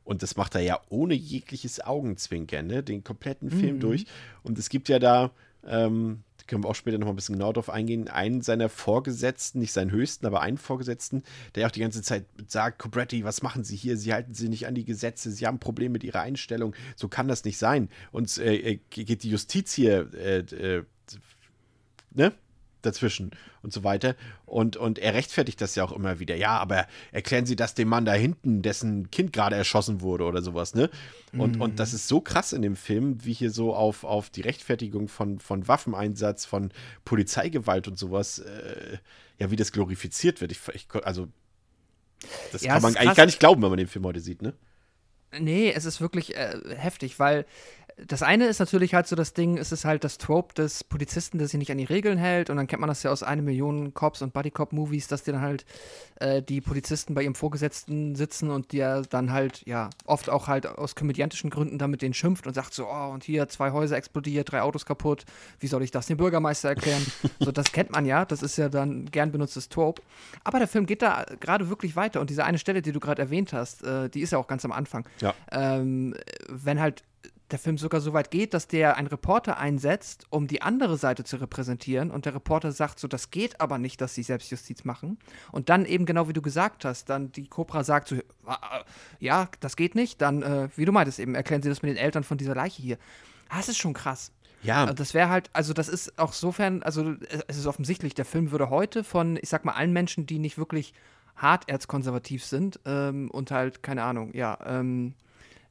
Und 0.05 0.23
das 0.23 0.37
macht 0.37 0.55
er 0.55 0.61
ja 0.61 0.79
ohne 0.89 1.15
jegliches 1.15 1.81
Augenzwinkern, 1.81 2.67
ne? 2.67 2.83
den 2.83 3.03
kompletten 3.03 3.49
Film 3.49 3.79
durch. 3.79 4.05
Und 4.43 4.57
es 4.57 4.69
gibt 4.69 4.87
ja 4.87 4.99
da, 4.99 5.31
ähm, 5.65 6.21
da 6.34 6.34
können 6.47 6.63
wir 6.63 6.69
auch 6.69 6.75
später 6.75 6.97
noch 6.97 7.07
mal 7.07 7.13
ein 7.13 7.15
bisschen 7.15 7.35
genauer 7.35 7.53
drauf 7.53 7.69
eingehen, 7.69 8.07
einen 8.07 8.41
seiner 8.41 8.69
Vorgesetzten, 8.69 9.59
nicht 9.59 9.73
seinen 9.73 9.91
höchsten, 9.91 10.25
aber 10.25 10.41
einen 10.41 10.57
Vorgesetzten, 10.57 11.23
der 11.55 11.67
auch 11.67 11.71
die 11.71 11.79
ganze 11.79 12.01
Zeit 12.01 12.25
sagt, 12.47 12.79
Cobretti, 12.79 13.23
was 13.23 13.41
machen 13.41 13.63
Sie 13.63 13.75
hier? 13.75 13.97
Sie 13.97 14.13
halten 14.13 14.33
sich 14.33 14.49
nicht 14.49 14.67
an 14.67 14.75
die 14.75 14.85
Gesetze, 14.85 15.31
Sie 15.31 15.45
haben 15.47 15.55
ein 15.55 15.59
Problem 15.59 15.91
mit 15.91 16.03
Ihrer 16.03 16.21
Einstellung, 16.21 16.75
so 16.95 17.07
kann 17.07 17.27
das 17.27 17.43
nicht 17.43 17.57
sein. 17.57 17.89
Und 18.11 18.37
äh, 18.37 18.55
äh, 18.55 18.79
geht 18.89 19.23
die 19.23 19.29
Justiz 19.29 19.73
hier, 19.73 20.13
äh, 20.13 20.39
äh, 20.39 20.83
ne? 22.11 22.33
Dazwischen 22.85 23.31
und 23.61 23.73
so 23.73 23.83
weiter. 23.83 24.15
Und, 24.45 24.77
und 24.77 24.99
er 24.99 25.13
rechtfertigt 25.13 25.59
das 25.61 25.75
ja 25.75 25.83
auch 25.83 25.91
immer 25.91 26.19
wieder. 26.19 26.35
Ja, 26.35 26.57
aber 26.57 26.87
erklären 27.11 27.45
Sie 27.45 27.55
das 27.55 27.73
dem 27.73 27.87
Mann 27.87 28.05
da 28.05 28.13
hinten, 28.13 28.61
dessen 28.61 29.11
Kind 29.11 29.33
gerade 29.33 29.55
erschossen 29.55 30.01
wurde 30.01 30.25
oder 30.25 30.41
sowas, 30.41 30.75
ne? 30.75 30.89
Und, 31.37 31.59
und 31.59 31.79
das 31.79 31.93
ist 31.93 32.07
so 32.07 32.21
krass 32.21 32.53
in 32.53 32.61
dem 32.61 32.77
Film, 32.77 33.25
wie 33.25 33.33
hier 33.33 33.51
so 33.51 33.75
auf, 33.75 34.05
auf 34.05 34.29
die 34.29 34.41
Rechtfertigung 34.41 35.09
von, 35.09 35.39
von 35.39 35.67
Waffeneinsatz, 35.67 36.45
von 36.45 36.71
Polizeigewalt 37.03 37.89
und 37.89 37.97
sowas, 37.97 38.39
äh, 38.39 38.97
ja, 39.37 39.51
wie 39.51 39.57
das 39.57 39.73
glorifiziert 39.73 40.39
wird. 40.39 40.53
Ich, 40.53 40.59
ich, 40.73 40.87
also, 41.03 41.27
das 42.51 42.61
Ja, 42.61 42.73
kann 42.73 42.83
man 42.83 42.95
eigentlich 42.95 43.17
gar 43.17 43.25
nicht 43.25 43.39
glauben, 43.39 43.61
wenn 43.61 43.69
man 43.69 43.77
den 43.77 43.87
Film 43.87 44.05
heute 44.05 44.21
sieht, 44.21 44.41
ne? 44.41 44.53
Nee, 45.37 45.73
es 45.75 45.85
ist 45.85 45.99
wirklich 45.99 46.35
äh, 46.35 46.57
heftig, 46.77 47.19
weil 47.19 47.45
das 47.97 48.23
eine 48.23 48.47
ist 48.47 48.59
natürlich 48.59 48.93
halt 48.93 49.07
so 49.07 49.15
das 49.15 49.33
Ding, 49.33 49.57
es 49.57 49.71
ist 49.71 49.85
halt 49.85 50.03
das 50.03 50.17
Trope 50.17 50.53
des 50.53 50.83
Polizisten, 50.83 51.37
der 51.37 51.47
sich 51.47 51.57
nicht 51.57 51.71
an 51.71 51.77
die 51.77 51.85
Regeln 51.85 52.17
hält 52.17 52.49
und 52.49 52.57
dann 52.57 52.67
kennt 52.67 52.81
man 52.81 52.89
das 52.89 53.03
ja 53.03 53.11
aus 53.11 53.23
eine 53.23 53.41
Million 53.41 53.93
Cops 53.93 54.21
und 54.21 54.33
Buddy-Cop-Movies, 54.33 55.07
dass 55.07 55.23
die 55.23 55.31
dann 55.31 55.41
halt 55.41 55.65
äh, 56.19 56.41
die 56.41 56.59
Polizisten 56.59 57.13
bei 57.13 57.23
ihrem 57.23 57.35
Vorgesetzten 57.35 58.15
sitzen 58.15 58.49
und 58.49 58.73
der 58.73 59.03
dann 59.03 59.31
halt, 59.31 59.65
ja, 59.65 59.89
oft 60.05 60.29
auch 60.29 60.47
halt 60.47 60.67
aus 60.67 60.95
komödiantischen 60.95 61.49
Gründen 61.49 61.77
dann 61.77 61.89
mit 61.89 62.01
denen 62.01 62.13
schimpft 62.13 62.47
und 62.47 62.53
sagt 62.53 62.73
so, 62.73 62.85
oh, 62.87 63.11
und 63.13 63.23
hier 63.23 63.47
zwei 63.47 63.71
Häuser 63.71 63.95
explodiert, 63.95 64.51
drei 64.51 64.61
Autos 64.61 64.85
kaputt, 64.85 65.23
wie 65.59 65.67
soll 65.67 65.81
ich 65.81 65.91
das 65.91 66.07
dem 66.07 66.17
Bürgermeister 66.17 66.69
erklären? 66.69 67.05
so, 67.39 67.53
das 67.53 67.71
kennt 67.71 67.91
man 67.91 68.05
ja, 68.05 68.25
das 68.25 68.43
ist 68.43 68.57
ja 68.57 68.67
dann 68.67 69.05
gern 69.05 69.31
benutztes 69.31 69.69
Trope. 69.69 70.01
Aber 70.43 70.59
der 70.59 70.67
Film 70.67 70.85
geht 70.85 71.01
da 71.01 71.25
gerade 71.39 71.69
wirklich 71.69 71.95
weiter 71.95 72.19
und 72.19 72.29
diese 72.29 72.43
eine 72.43 72.57
Stelle, 72.57 72.81
die 72.81 72.91
du 72.91 72.99
gerade 72.99 73.21
erwähnt 73.21 73.53
hast, 73.53 73.83
äh, 73.83 74.09
die 74.09 74.19
ist 74.19 74.31
ja 74.31 74.37
auch 74.37 74.47
ganz 74.47 74.65
am 74.65 74.73
Anfang 74.73 75.07
Ja. 75.21 75.33
ähm, 75.51 76.13
wenn 76.49 76.81
halt 76.81 77.03
der 77.51 77.59
Film 77.59 77.77
sogar 77.77 78.01
so 78.01 78.13
weit 78.13 78.31
geht, 78.31 78.53
dass 78.53 78.67
der 78.67 78.97
einen 78.97 79.07
Reporter 79.07 79.57
einsetzt, 79.57 80.25
um 80.29 80.47
die 80.47 80.61
andere 80.61 80.97
Seite 80.97 81.23
zu 81.23 81.37
repräsentieren 81.37 82.09
und 82.09 82.25
der 82.25 82.33
Reporter 82.35 82.71
sagt 82.71 82.99
so, 82.99 83.07
das 83.07 83.29
geht 83.29 83.61
aber 83.61 83.77
nicht, 83.77 84.01
dass 84.01 84.15
sie 84.15 84.23
Selbstjustiz 84.23 84.83
machen 84.83 85.19
und 85.51 85.69
dann 85.69 85.85
eben 85.85 86.05
genau 86.05 86.27
wie 86.27 86.33
du 86.33 86.41
gesagt 86.41 86.85
hast, 86.85 87.09
dann 87.09 87.31
die 87.31 87.47
Cobra 87.47 87.83
sagt 87.83 88.07
so, 88.07 88.15
"Ah, 88.45 88.83
ja, 89.19 89.47
das 89.59 89.75
geht 89.75 89.93
nicht, 89.95 90.21
dann, 90.21 90.41
äh, 90.41 90.69
wie 90.75 90.85
du 90.85 90.91
meintest 90.91 91.19
eben, 91.19 91.35
erklären 91.35 91.61
sie 91.61 91.69
das 91.69 91.81
mit 91.83 91.91
den 91.91 91.97
Eltern 91.97 92.23
von 92.23 92.37
dieser 92.37 92.55
Leiche 92.55 92.81
hier. 92.81 92.97
Das 93.49 93.69
ist 93.69 93.77
schon 93.77 93.93
krass. 93.93 94.31
Ja, 94.63 94.81
Also 94.81 94.93
Das 94.95 95.13
wäre 95.13 95.29
halt, 95.29 95.51
also 95.53 95.73
das 95.73 95.87
ist 95.87 96.17
auch 96.17 96.33
sofern, 96.33 96.81
also 96.81 97.13
es 97.47 97.57
ist 97.57 97.67
offensichtlich, 97.67 98.15
der 98.15 98.25
Film 98.25 98.49
würde 98.49 98.71
heute 98.71 99.03
von, 99.03 99.37
ich 99.39 99.49
sag 99.49 99.63
mal, 99.65 99.73
allen 99.73 99.93
Menschen, 99.93 100.25
die 100.25 100.39
nicht 100.39 100.57
wirklich 100.57 100.93
hart 101.35 101.69
erzkonservativ 101.69 102.43
sind 102.43 102.79
ähm, 102.85 103.29
und 103.29 103.51
halt, 103.51 103.83
keine 103.83 104.03
Ahnung, 104.03 104.33
ja, 104.33 104.57
ähm, 104.65 105.13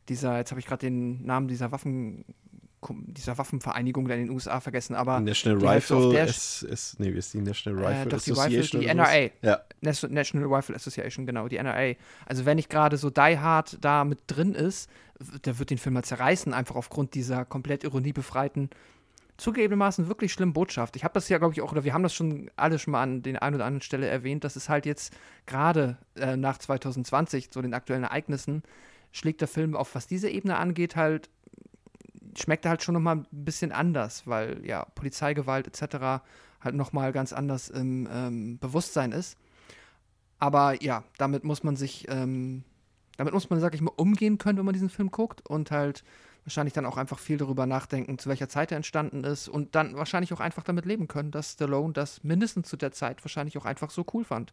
dieser, 0.09 0.39
jetzt 0.39 0.51
habe 0.51 0.61
ich 0.61 0.67
gerade 0.67 0.81
den 0.87 1.25
Namen 1.25 1.49
dieser 1.49 1.73
Waffen, 1.73 2.25
dieser 2.89 3.39
Waffenvereinigung 3.39 4.09
in 4.11 4.27
den 4.27 4.31
USA 4.31 4.61
vergessen, 4.61 4.95
aber 4.95 5.21
National 5.21 5.59
die 5.59 5.67
halt 5.67 5.85
so 5.85 5.97
Rifle 5.99 6.13
der- 6.13 6.27
ist, 6.27 6.63
ist, 6.65 7.01
nee, 7.01 7.13
wie 7.15 7.19
ist 7.19 7.33
die 7.33 7.41
National 7.41 7.83
Rifle 7.85 8.03
äh, 8.03 8.09
doch, 8.09 8.23
die, 8.23 8.31
Rifle, 8.31 8.43
Association? 8.43 8.81
die 8.83 8.87
oder 8.89 8.97
sowas? 8.97 9.09
NRA. 9.15 9.31
Ja. 9.43 9.61
National 10.11 10.55
Rifle 10.55 10.75
Association, 10.77 11.27
genau, 11.27 11.49
die 11.49 11.57
NRA. 11.59 11.95
Also 12.27 12.45
wenn 12.45 12.57
nicht 12.57 12.69
gerade 12.69 12.97
so 12.99 13.09
Die 13.11 13.39
Hard 13.39 13.79
da 13.81 14.05
mit 14.05 14.19
drin 14.27 14.55
ist, 14.55 14.91
der 15.45 15.59
wird 15.59 15.71
den 15.71 15.79
Film 15.79 15.95
mal 15.95 16.05
zerreißen, 16.05 16.53
einfach 16.53 16.77
aufgrund 16.77 17.15
dieser 17.15 17.45
komplett 17.45 17.85
ironiebefreiten, 17.85 18.69
zugegebenermaßen 19.37 20.07
wirklich 20.09 20.33
schlimmen 20.33 20.53
Botschaft. 20.53 20.97
Ich 20.97 21.05
habe 21.05 21.15
das 21.15 21.29
ja, 21.29 21.39
glaube 21.39 21.55
ich, 21.55 21.61
auch, 21.63 21.73
oder 21.73 21.85
wir 21.85 21.93
haben 21.93 22.03
das 22.03 22.15
schon 22.15 22.51
alle 22.57 22.79
schon 22.79 22.93
mal 22.93 23.03
an 23.03 23.23
den 23.23 23.37
einen 23.37 23.57
oder 23.57 23.65
anderen 23.65 23.83
Stelle 23.83 24.07
erwähnt, 24.07 24.45
dass 24.45 24.57
es 24.57 24.69
halt 24.69 24.87
jetzt 24.87 25.13
gerade 25.47 25.97
äh, 26.17 26.37
nach 26.37 26.59
2020, 26.59 27.49
so 27.53 27.61
den 27.63 27.75
aktuellen 27.75 28.05
Ereignissen, 28.05 28.63
schlägt 29.15 29.41
der 29.41 29.49
Film 29.49 29.77
auf, 29.77 29.95
was 29.95 30.09
diese 30.09 30.29
Ebene 30.29 30.59
angeht, 30.59 30.97
halt 30.97 31.31
schmeckt 32.37 32.65
er 32.67 32.71
halt 32.71 32.83
schon 32.83 32.95
noch 32.95 33.01
mal 33.01 33.17
ein 33.17 33.27
bisschen 33.31 33.71
anders, 33.71 34.27
weil 34.27 34.61
ja 34.67 34.85
Polizeigewalt 34.97 35.69
etc. 35.69 36.25
halt 36.61 36.75
noch 36.75 36.93
mal 36.93 37.13
ganz 37.13 37.33
anders 37.33 37.71
im 37.71 38.09
ähm, 38.11 38.59
Bewusstsein 38.59 39.13
ist. 39.13 39.39
Aber 40.41 40.83
ja, 40.83 41.05
damit 41.17 41.45
muss 41.45 41.63
man 41.63 41.77
sich, 41.77 42.07
ähm, 42.09 42.65
damit 43.17 43.33
muss 43.33 43.49
man, 43.51 43.61
sag 43.61 43.75
ich 43.77 43.81
mal, 43.81 43.93
umgehen 43.97 44.37
können, 44.37 44.59
wenn 44.59 44.67
man 44.67 44.73
diesen 44.73 44.91
Film 44.91 45.13
guckt 45.13 45.49
und 45.49 45.71
halt 45.71 46.03
wahrscheinlich 46.45 46.75
dann 46.75 46.85
auch 46.85 46.97
einfach 46.97 47.21
viel 47.21 47.37
darüber 47.37 47.67
nachdenken, 47.67 48.19
zu 48.19 48.29
welcher 48.29 48.49
Zeit 48.49 48.73
er 48.73 48.77
entstanden 48.77 49.23
ist 49.23 49.49
und 49.49 49.77
dann 49.77 49.95
wahrscheinlich 49.95 50.33
auch 50.33 50.41
einfach 50.41 50.65
damit 50.65 50.87
leben 50.87 51.07
können, 51.07 51.31
dass 51.31 51.53
Stallone 51.53 51.93
das 51.93 52.25
mindestens 52.25 52.69
zu 52.69 52.77
der 52.77 52.91
Zeit 52.91 53.25
wahrscheinlich 53.25 53.57
auch 53.59 53.65
einfach 53.65 53.91
so 53.91 54.05
cool 54.13 54.25
fand. 54.25 54.53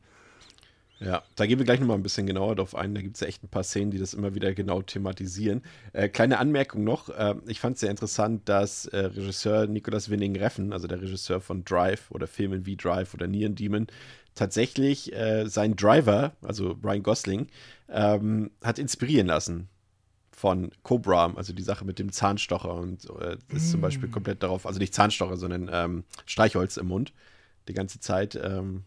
Ja, 1.04 1.24
da 1.36 1.48
gehen 1.48 1.58
wir 1.58 1.66
gleich 1.66 1.80
nochmal 1.80 1.98
ein 1.98 2.04
bisschen 2.04 2.28
genauer 2.28 2.56
drauf 2.56 2.76
ein. 2.76 2.94
Da 2.94 3.02
gibt 3.02 3.16
es 3.16 3.22
ja 3.22 3.28
echt 3.28 3.44
ein 3.44 3.50
paar 3.50 3.64
Szenen, 3.64 3.90
die 3.90 3.98
das 3.98 4.14
immer 4.14 4.36
wieder 4.36 4.54
genau 4.54 4.84
thematisieren. 4.84 5.64
Äh, 5.94 6.10
kleine 6.10 6.38
Anmerkung 6.38 6.84
noch: 6.84 7.10
äh, 7.10 7.34
Ich 7.48 7.60
fand 7.60 7.74
es 7.74 7.80
sehr 7.80 7.90
interessant, 7.90 8.48
dass 8.48 8.86
äh, 8.86 8.98
Regisseur 8.98 9.66
Nicolas 9.66 10.12
Winning 10.12 10.36
Reffen, 10.36 10.72
also 10.74 10.88
der 10.88 11.02
Regisseur 11.02 11.42
von 11.42 11.66
Drive 11.66 12.12
oder 12.12 12.28
Filmen 12.28 12.68
wie 12.68 12.78
Drive 12.78 13.16
oder 13.16 13.26
Neon 13.26 13.56
Demon, 13.56 13.88
tatsächlich 14.36 15.12
äh, 15.14 15.48
seinen 15.48 15.76
Driver, 15.76 16.34
also 16.44 16.78
Ryan 16.84 17.02
Gosling, 17.02 17.48
ähm, 17.90 18.52
hat 18.64 18.78
inspirieren 18.78 19.26
lassen 19.26 19.70
von 20.32 20.72
Cobra, 20.84 21.34
also 21.36 21.52
die 21.52 21.64
Sache 21.64 21.84
mit 21.84 21.98
dem 21.98 22.12
Zahnstocher 22.12 22.76
und 22.76 23.10
äh, 23.20 23.38
ist 23.56 23.72
zum 23.72 23.82
Beispiel 23.82 24.10
komplett 24.10 24.44
darauf, 24.44 24.68
also 24.68 24.78
nicht 24.78 24.94
Zahnstocher, 24.94 25.38
sondern 25.38 25.68
ähm, 25.72 26.04
Streichholz 26.28 26.78
im 26.78 26.88
Mund 26.88 27.12
die 27.68 27.74
ganze 27.74 28.00
Zeit. 28.00 28.40
Ähm, 28.42 28.84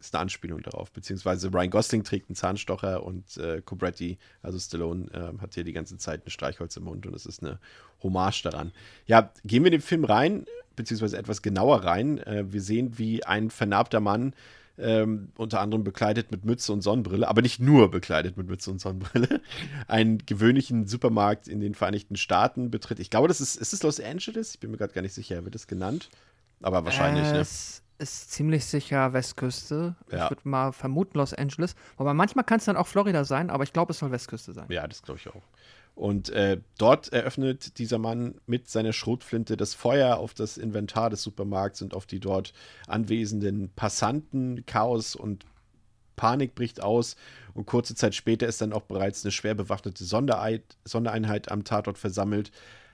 ist 0.00 0.14
eine 0.14 0.22
Anspielung 0.22 0.62
darauf. 0.62 0.90
Beziehungsweise 0.90 1.52
Ryan 1.52 1.70
Gosling 1.70 2.04
trägt 2.04 2.28
einen 2.28 2.36
Zahnstocher 2.36 3.04
und 3.04 3.36
äh, 3.36 3.60
Cobretti, 3.62 4.18
also 4.42 4.58
Stallone, 4.58 5.06
äh, 5.12 5.40
hat 5.40 5.54
hier 5.54 5.64
die 5.64 5.72
ganze 5.72 5.98
Zeit 5.98 6.26
ein 6.26 6.30
Streichholz 6.30 6.76
im 6.76 6.84
Mund 6.84 7.06
und 7.06 7.14
es 7.14 7.26
ist 7.26 7.42
eine 7.42 7.58
Hommage 8.02 8.42
daran. 8.42 8.72
Ja, 9.06 9.32
gehen 9.44 9.62
wir 9.62 9.68
in 9.68 9.78
den 9.78 9.80
Film 9.80 10.04
rein, 10.04 10.46
beziehungsweise 10.74 11.18
etwas 11.18 11.42
genauer 11.42 11.84
rein. 11.84 12.18
Äh, 12.18 12.52
wir 12.52 12.62
sehen, 12.62 12.98
wie 12.98 13.24
ein 13.24 13.50
vernarbter 13.50 14.00
Mann 14.00 14.34
ähm, 14.78 15.30
unter 15.36 15.60
anderem 15.60 15.84
bekleidet 15.84 16.30
mit 16.30 16.44
Mütze 16.44 16.72
und 16.72 16.80
Sonnenbrille, 16.80 17.28
aber 17.28 17.42
nicht 17.42 17.60
nur 17.60 17.90
bekleidet 17.90 18.36
mit 18.36 18.48
Mütze 18.48 18.70
und 18.70 18.80
Sonnenbrille, 18.80 19.40
einen 19.88 20.24
gewöhnlichen 20.24 20.86
Supermarkt 20.86 21.48
in 21.48 21.60
den 21.60 21.74
Vereinigten 21.74 22.16
Staaten 22.16 22.70
betritt. 22.70 22.98
Ich 22.98 23.10
glaube, 23.10 23.28
das 23.28 23.40
ist, 23.40 23.56
ist 23.56 23.74
es 23.74 23.82
Los 23.82 24.00
Angeles? 24.00 24.54
Ich 24.54 24.60
bin 24.60 24.70
mir 24.70 24.78
gerade 24.78 24.94
gar 24.94 25.02
nicht 25.02 25.14
sicher, 25.14 25.44
wird 25.44 25.54
es 25.54 25.66
genannt? 25.66 26.08
Aber 26.62 26.84
wahrscheinlich, 26.84 27.26
äh, 27.26 27.32
ne? 27.32 27.46
Ist 28.00 28.32
ziemlich 28.32 28.64
sicher 28.64 29.12
Westküste. 29.12 29.94
Ja. 30.10 30.24
Ich 30.24 30.30
würde 30.30 30.48
mal 30.48 30.72
vermuten 30.72 31.18
Los 31.18 31.34
Angeles. 31.34 31.74
Wobei 31.98 32.14
manchmal 32.14 32.46
kann 32.46 32.58
es 32.58 32.64
dann 32.64 32.76
auch 32.76 32.86
Florida 32.86 33.24
sein, 33.24 33.50
aber 33.50 33.62
ich 33.62 33.74
glaube, 33.74 33.92
es 33.92 33.98
soll 33.98 34.10
Westküste 34.10 34.54
sein. 34.54 34.64
Ja, 34.70 34.88
das 34.88 35.02
glaube 35.02 35.20
ich 35.20 35.28
auch. 35.28 35.42
Und 35.94 36.30
äh, 36.30 36.58
dort 36.78 37.12
eröffnet 37.12 37.76
dieser 37.78 37.98
Mann 37.98 38.40
mit 38.46 38.70
seiner 38.70 38.94
Schrotflinte 38.94 39.58
das 39.58 39.74
Feuer 39.74 40.16
auf 40.16 40.32
das 40.32 40.56
Inventar 40.56 41.10
des 41.10 41.22
Supermarkts 41.22 41.82
und 41.82 41.92
auf 41.92 42.06
die 42.06 42.20
dort 42.20 42.54
anwesenden 42.86 43.70
Passanten. 43.76 44.64
Chaos 44.64 45.14
und 45.14 45.44
Panik 46.16 46.54
bricht 46.54 46.82
aus. 46.82 47.16
Und 47.52 47.66
kurze 47.66 47.94
Zeit 47.94 48.14
später 48.14 48.46
ist 48.46 48.62
dann 48.62 48.72
auch 48.72 48.84
bereits 48.84 49.26
eine 49.26 49.32
schwer 49.32 49.54
bewaffnete 49.54 50.04
Sondereinheit 50.04 51.50
am 51.50 51.64
Tatort 51.64 51.98
versammelt. 51.98 52.50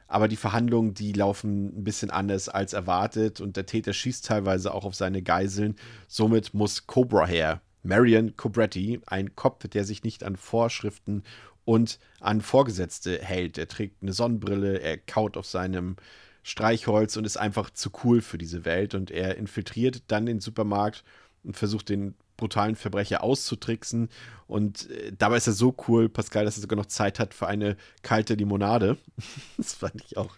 Aber 0.08 0.28
die 0.28 0.36
Verhandlungen, 0.36 0.94
die 0.94 1.12
laufen 1.12 1.78
ein 1.78 1.84
bisschen 1.84 2.10
anders 2.10 2.48
als 2.48 2.72
erwartet 2.72 3.40
und 3.40 3.56
der 3.56 3.66
Täter 3.66 3.92
schießt 3.92 4.24
teilweise 4.24 4.72
auch 4.72 4.84
auf 4.84 4.94
seine 4.94 5.22
Geiseln. 5.22 5.76
Somit 6.06 6.54
muss 6.54 6.86
Cobra 6.86 7.26
her, 7.26 7.60
Marion 7.82 8.36
Cobretti, 8.36 9.00
ein 9.06 9.34
Kopf, 9.34 9.66
der 9.68 9.84
sich 9.84 10.04
nicht 10.04 10.22
an 10.22 10.36
Vorschriften 10.36 11.22
und 11.64 11.98
an 12.20 12.40
Vorgesetzte 12.40 13.18
hält. 13.22 13.58
Er 13.58 13.68
trägt 13.68 14.02
eine 14.02 14.12
Sonnenbrille, 14.12 14.78
er 14.78 14.98
kaut 14.98 15.36
auf 15.36 15.46
seinem 15.46 15.96
Streichholz 16.42 17.16
und 17.16 17.24
ist 17.24 17.36
einfach 17.36 17.70
zu 17.70 17.90
cool 18.04 18.20
für 18.22 18.38
diese 18.38 18.64
Welt. 18.64 18.94
Und 18.94 19.10
er 19.10 19.36
infiltriert 19.36 20.04
dann 20.06 20.26
den 20.26 20.40
Supermarkt 20.40 21.02
und 21.42 21.56
versucht 21.56 21.88
den 21.88 22.14
brutalen 22.36 22.76
Verbrecher 22.76 23.22
auszutricksen. 23.22 24.08
Und 24.46 24.90
äh, 24.90 25.12
dabei 25.16 25.36
ist 25.36 25.46
er 25.46 25.52
so 25.52 25.74
cool, 25.88 26.08
Pascal, 26.08 26.44
dass 26.44 26.56
er 26.56 26.62
sogar 26.62 26.76
noch 26.76 26.86
Zeit 26.86 27.18
hat 27.18 27.34
für 27.34 27.46
eine 27.46 27.76
kalte 28.02 28.34
Limonade. 28.34 28.96
das 29.56 29.74
fand 29.74 30.02
ich 30.04 30.16
auch 30.16 30.36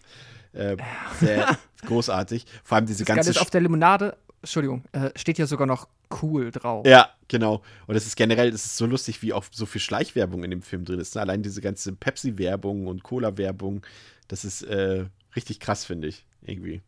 äh, 0.52 0.76
sehr 1.20 1.58
großartig. 1.86 2.46
Vor 2.64 2.76
allem 2.76 2.86
diese 2.86 3.04
Das 3.04 3.14
ganze 3.14 3.30
ist, 3.30 3.40
auf 3.40 3.50
der 3.50 3.60
Limonade, 3.60 4.16
Entschuldigung, 4.40 4.84
äh, 4.92 5.10
steht 5.16 5.38
ja 5.38 5.46
sogar 5.46 5.66
noch 5.66 5.88
cool 6.22 6.50
drauf. 6.50 6.86
Ja, 6.86 7.10
genau. 7.28 7.62
Und 7.86 7.96
es 7.96 8.06
ist 8.06 8.16
generell, 8.16 8.48
es 8.48 8.64
ist 8.64 8.76
so 8.76 8.86
lustig, 8.86 9.22
wie 9.22 9.32
auch 9.32 9.44
so 9.50 9.66
viel 9.66 9.80
Schleichwerbung 9.80 10.44
in 10.44 10.50
dem 10.50 10.62
Film 10.62 10.84
drin 10.84 11.00
ist. 11.00 11.14
ne? 11.14 11.22
Allein 11.22 11.42
diese 11.42 11.60
ganze 11.60 11.92
Pepsi-Werbung 11.92 12.86
und 12.86 13.02
Cola-Werbung, 13.02 13.82
das 14.28 14.44
ist 14.44 14.62
äh, 14.62 15.06
richtig 15.36 15.60
krass, 15.60 15.84
finde 15.84 16.08
ich. 16.08 16.24
Irgendwie. 16.42 16.82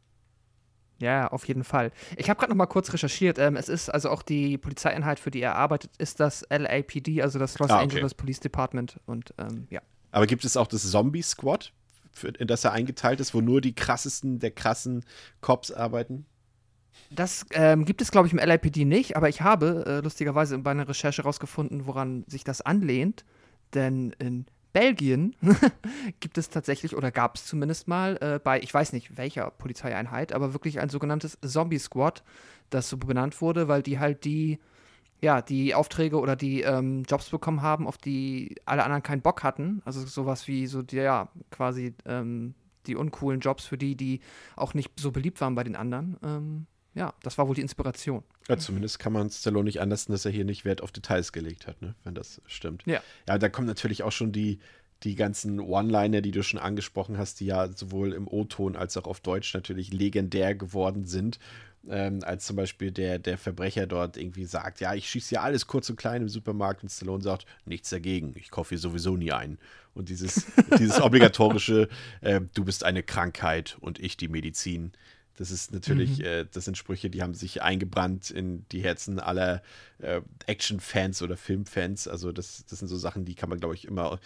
Ja, 1.01 1.29
auf 1.29 1.49
jeden 1.49 1.65
Fall. 1.65 1.93
Ich 2.17 2.29
habe 2.29 2.39
gerade 2.39 2.51
noch 2.53 2.57
mal 2.57 2.67
kurz 2.67 2.93
recherchiert. 2.93 3.39
Ähm, 3.39 3.57
es 3.57 3.69
ist 3.71 3.89
also 3.89 4.11
auch 4.11 4.23
die 4.23 4.59
Polizeieinheit, 4.59 5.19
für 5.19 5.31
die 5.31 5.41
er 5.41 5.57
arbeitet, 5.57 5.91
ist 5.99 6.21
das 6.21 6.45
LAPD, 6.51 7.23
also 7.23 7.39
das 7.39 7.59
Los 7.59 7.71
Ah, 7.71 7.77
okay. 7.77 7.85
Angeles 7.85 8.15
Police 8.15 8.41
Department. 8.41 9.01
Und 9.07 9.33
ähm, 9.39 9.67
ja. 9.71 9.81
Aber 10.13 10.27
gibt 10.27 10.45
es 10.45 10.57
auch 10.59 10.67
das 10.67 10.91
Zombie-Squad, 10.91 11.73
für- 12.13 12.29
in 12.29 12.47
das 12.47 12.65
er 12.65 12.73
eingeteilt 12.73 13.21
ist, 13.21 13.33
wo 13.35 13.41
nur 13.41 13.61
die 13.63 13.75
krassesten 13.75 14.41
der 14.41 14.51
krassen 14.51 15.05
Cops 15.41 15.71
arbeiten? 15.71 16.27
Das 17.11 17.47
ähm, 17.53 17.87
gibt 17.87 18.03
es, 18.03 18.11
glaube 18.11 18.27
ich, 18.27 18.33
im 18.35 18.39
LAPD 18.39 18.85
nicht, 18.85 19.17
aber 19.17 19.29
ich 19.29 19.41
habe 19.41 19.85
äh, 19.87 20.01
lustigerweise 20.01 20.59
bei 20.59 20.71
einer 20.73 20.87
Recherche 20.89 21.23
rausgefunden, 21.23 21.87
woran 21.87 22.25
sich 22.27 22.45
das 22.45 22.61
anlehnt. 22.61 23.25
Denn 23.75 24.15
in 24.19 24.47
Belgien 24.73 25.35
gibt 26.21 26.39
es 26.39 26.49
tatsächlich, 26.49 26.97
oder 26.97 27.11
gab 27.11 27.37
es 27.37 27.47
zumindest 27.47 27.89
mal, 27.89 28.17
äh, 28.21 28.39
bei, 28.39 28.61
ich 28.61 28.73
weiß 28.73 28.93
nicht 28.93 29.17
welcher 29.17 29.51
Polizeieinheit, 29.51 30.33
aber 30.33 30.53
wirklich 30.53 30.81
ein 30.81 30.89
sogenanntes 30.89 31.39
Zombie-Squad, 31.41 32.23
das 32.71 32.89
so 32.89 32.97
benannt 32.97 33.41
wurde, 33.41 33.69
weil 33.69 33.83
die 33.83 33.99
halt 33.99 34.25
die, 34.25 34.59
ja, 35.21 35.43
die 35.43 35.75
Aufträge 35.75 36.19
oder 36.19 36.37
die 36.37 36.63
ähm, 36.63 37.03
Jobs 37.09 37.31
bekommen 37.31 37.63
haben, 37.63 37.87
auf 37.87 37.99
die 37.99 38.57
alle 38.65 38.85
anderen 38.85 39.03
keinen 39.03 39.23
Bock 39.23 39.43
hatten. 39.43 39.83
Also 39.85 40.05
sowas 40.07 40.47
wie 40.49 40.67
so, 40.67 40.83
die, 40.83 40.97
ja, 40.97 41.29
quasi 41.51 41.95
ähm, 42.07 42.55
die 42.87 42.97
uncoolen 42.97 43.41
Jobs 43.41 43.67
für 43.67 43.77
die, 43.77 43.97
die 43.97 44.21
auch 44.57 44.75
nicht 44.75 44.93
so 44.99 45.11
beliebt 45.11 45.41
waren 45.41 45.55
bei 45.55 45.65
den 45.65 45.77
anderen. 45.77 46.17
Ähm, 46.23 46.67
ja, 46.95 47.15
das 47.23 47.39
war 47.39 47.47
wohl 47.47 47.55
die 47.55 47.61
Inspiration. 47.61 48.25
Ja, 48.49 48.59
zumindest 48.59 48.99
kann 48.99 49.13
man 49.13 49.31
Stallone 49.31 49.65
nicht 49.65 49.81
anlassen, 49.81 50.13
dass 50.13 50.25
er 50.25 50.33
hier 50.33 50.45
nicht 50.45 50.65
Wert 50.65 50.83
auf 50.83 50.91
Details 50.91 51.33
gelegt 51.33 51.67
hat, 51.67 51.81
ne? 51.83 51.95
wenn 52.05 52.15
das 52.15 52.41
stimmt. 52.47 52.83
Ja. 52.87 53.01
Ja, 53.29 53.39
da 53.39 53.49
kommen 53.49 53.67
natürlich 53.67 54.03
auch 54.03 54.13
schon 54.13 54.33
die, 54.33 54.59
die 55.05 55.15
ganzen 55.15 55.61
One-Liner, 55.61 56.21
die 56.21 56.33
du 56.33 56.43
schon 56.43 56.59
angesprochen 56.59 57.17
hast, 57.17 57.41
die 57.41 57.47
ja 57.47 57.69
sowohl 57.69 58.13
im 58.13 58.27
O-Ton 58.27 58.77
als 58.77 58.97
auch 58.97 59.07
auf 59.07 59.21
Deutsch 59.21 59.55
natürlich 59.55 59.93
legendär 59.93 60.55
geworden 60.55 61.07
sind. 61.07 61.39
Ähm, 61.89 62.21
als 62.25 62.45
zum 62.45 62.57
Beispiel 62.57 62.91
der, 62.91 63.19
der 63.19 63.39
Verbrecher 63.39 63.87
dort 63.87 64.19
irgendwie 64.19 64.45
sagt, 64.45 64.81
ja, 64.81 64.95
ich 64.95 65.09
schieße 65.09 65.37
ja 65.37 65.41
alles 65.41 65.67
kurz 65.67 65.89
und 65.89 65.97
klein 65.97 66.21
im 66.21 66.29
Supermarkt 66.29 66.83
und 66.83 66.91
Stallone 66.91 67.23
sagt, 67.23 67.47
nichts 67.65 67.89
dagegen, 67.89 68.35
ich 68.37 68.51
kaufe 68.51 68.71
hier 68.71 68.79
sowieso 68.79 69.17
nie 69.17 69.33
ein. 69.33 69.59
Und 69.95 70.11
dieses, 70.11 70.47
dieses 70.79 71.01
obligatorische, 71.01 71.89
äh, 72.21 72.43
du 72.53 72.65
bist 72.65 72.85
eine 72.85 73.03
Krankheit 73.03 73.79
und 73.81 73.99
ich 73.99 74.19
die 74.19 74.29
Medizin. 74.29 74.93
Das 75.41 75.51
ist 75.51 75.73
natürlich, 75.73 76.23
äh, 76.23 76.45
das 76.53 76.67
sind 76.67 76.77
Sprüche, 76.77 77.09
die 77.09 77.23
haben 77.23 77.33
sich 77.33 77.63
eingebrannt 77.63 78.31
in 78.31 78.67
die 78.73 78.83
Herzen 78.83 79.19
aller 79.19 79.63
äh, 79.97 80.21
Action-Fans 80.45 81.23
oder 81.23 81.39
Filmfans. 81.39 82.09
Also 82.09 82.31
das, 82.31 82.67
das 82.69 82.81
sind 82.81 82.89
so 82.89 82.99
Sachen, 82.99 83.25
die 83.25 83.35
kann 83.35 83.49
man, 83.49 83.59
glaube 83.59 83.75
ich, 83.75 83.87
immer, 83.87 84.21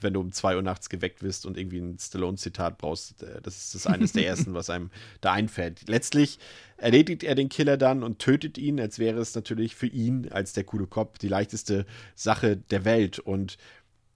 wenn 0.00 0.12
du 0.12 0.18
um 0.18 0.32
zwei 0.32 0.56
Uhr 0.56 0.62
nachts 0.62 0.88
geweckt 0.88 1.22
wirst 1.22 1.46
und 1.46 1.56
irgendwie 1.56 1.78
ein 1.78 1.96
Stallone-Zitat 2.00 2.78
brauchst, 2.78 3.22
äh, 3.22 3.40
das 3.42 3.58
ist 3.58 3.76
das 3.76 3.86
eines 3.86 4.10
der 4.12 4.26
ersten, 4.26 4.54
was 4.54 4.68
einem 4.68 4.90
da 5.20 5.32
einfällt. 5.34 5.88
Letztlich 5.88 6.40
erledigt 6.78 7.22
er 7.22 7.36
den 7.36 7.48
Killer 7.48 7.76
dann 7.76 8.02
und 8.02 8.18
tötet 8.18 8.58
ihn, 8.58 8.80
als 8.80 8.98
wäre 8.98 9.20
es 9.20 9.36
natürlich 9.36 9.76
für 9.76 9.86
ihn 9.86 10.32
als 10.32 10.52
der 10.52 10.64
coole 10.64 10.88
Kopf 10.88 11.18
die 11.18 11.28
leichteste 11.28 11.86
Sache 12.16 12.56
der 12.56 12.84
Welt. 12.84 13.20
Und 13.20 13.56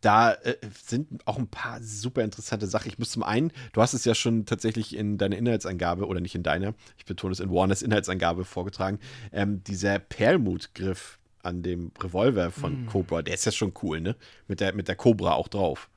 da 0.00 0.32
äh, 0.32 0.56
sind 0.84 1.26
auch 1.26 1.38
ein 1.38 1.48
paar 1.48 1.82
super 1.82 2.22
interessante 2.22 2.66
Sachen. 2.66 2.88
Ich 2.88 2.98
muss 2.98 3.10
zum 3.10 3.22
einen, 3.22 3.52
du 3.72 3.82
hast 3.82 3.94
es 3.94 4.04
ja 4.04 4.14
schon 4.14 4.46
tatsächlich 4.46 4.96
in 4.96 5.18
deiner 5.18 5.36
Inhaltsangabe, 5.36 6.06
oder 6.06 6.20
nicht 6.20 6.34
in 6.34 6.42
deiner, 6.42 6.74
ich 6.98 7.04
betone 7.04 7.32
es 7.32 7.40
in 7.40 7.50
Warners 7.50 7.82
Inhaltsangabe 7.82 8.44
vorgetragen, 8.44 8.98
ähm, 9.32 9.62
dieser 9.64 9.98
Perlmutgriff, 9.98 11.18
an 11.42 11.62
dem 11.62 11.92
Revolver 11.98 12.50
von 12.50 12.86
Cobra. 12.86 13.22
Der 13.22 13.34
ist 13.34 13.46
ja 13.46 13.52
schon 13.52 13.72
cool, 13.82 14.00
ne? 14.00 14.16
Mit 14.46 14.60
der, 14.60 14.74
mit 14.74 14.88
der 14.88 14.96
Cobra 14.96 15.32
auch 15.32 15.48
drauf. 15.48 15.88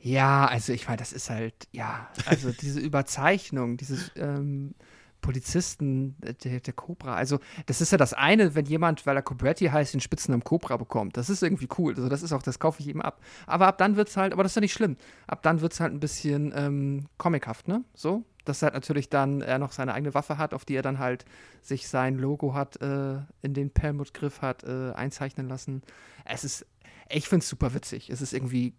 Ja, 0.00 0.46
also 0.46 0.72
ich 0.72 0.86
meine, 0.86 0.98
das 0.98 1.12
ist 1.12 1.28
halt, 1.28 1.54
ja, 1.72 2.08
also 2.24 2.52
diese 2.52 2.80
Überzeichnung, 2.80 3.76
dieses 3.76 4.12
ähm, 4.16 4.74
Polizisten, 5.20 6.16
äh, 6.22 6.34
der, 6.34 6.60
der 6.60 6.72
Cobra, 6.72 7.14
also 7.14 7.38
das 7.66 7.80
ist 7.80 7.92
ja 7.92 7.98
das 7.98 8.14
eine, 8.14 8.54
wenn 8.54 8.66
jemand, 8.66 9.06
weil 9.06 9.16
er 9.16 9.22
Cobretti 9.22 9.66
heißt, 9.66 9.94
den 9.94 10.00
Spitznamen 10.00 10.44
Cobra 10.44 10.76
bekommt. 10.76 11.16
Das 11.16 11.30
ist 11.30 11.42
irgendwie 11.42 11.68
cool. 11.78 11.94
Also 11.94 12.08
das 12.08 12.22
ist 12.22 12.32
auch, 12.32 12.42
das 12.42 12.58
kaufe 12.58 12.80
ich 12.80 12.88
ihm 12.88 13.00
ab. 13.00 13.20
Aber 13.46 13.66
ab 13.66 13.78
dann 13.78 13.96
wird 13.96 14.08
es 14.08 14.16
halt, 14.16 14.32
aber 14.32 14.42
das 14.42 14.52
ist 14.52 14.56
ja 14.56 14.60
nicht 14.60 14.72
schlimm. 14.72 14.96
Ab 15.26 15.42
dann 15.42 15.60
wird 15.60 15.72
es 15.72 15.80
halt 15.80 15.92
ein 15.92 16.00
bisschen 16.00 16.52
ähm, 16.54 17.06
comichaft, 17.18 17.68
ne? 17.68 17.84
So. 17.94 18.24
Dass 18.44 18.62
halt 18.62 18.72
natürlich 18.72 19.10
dann 19.10 19.42
er 19.42 19.58
noch 19.58 19.72
seine 19.72 19.92
eigene 19.92 20.14
Waffe 20.14 20.38
hat, 20.38 20.54
auf 20.54 20.64
die 20.64 20.74
er 20.74 20.82
dann 20.82 20.98
halt 20.98 21.26
sich 21.60 21.88
sein 21.88 22.16
Logo 22.16 22.54
hat, 22.54 22.80
äh, 22.80 23.18
in 23.42 23.52
den 23.52 23.70
Perlmutt-Griff 23.70 24.40
hat 24.40 24.64
äh, 24.64 24.92
einzeichnen 24.92 25.48
lassen. 25.48 25.82
Es 26.24 26.44
ist, 26.44 26.66
ich 27.10 27.28
finde 27.28 27.42
es 27.42 27.48
super 27.50 27.74
witzig. 27.74 28.08
Es 28.08 28.22
ist 28.22 28.32
irgendwie 28.32 28.74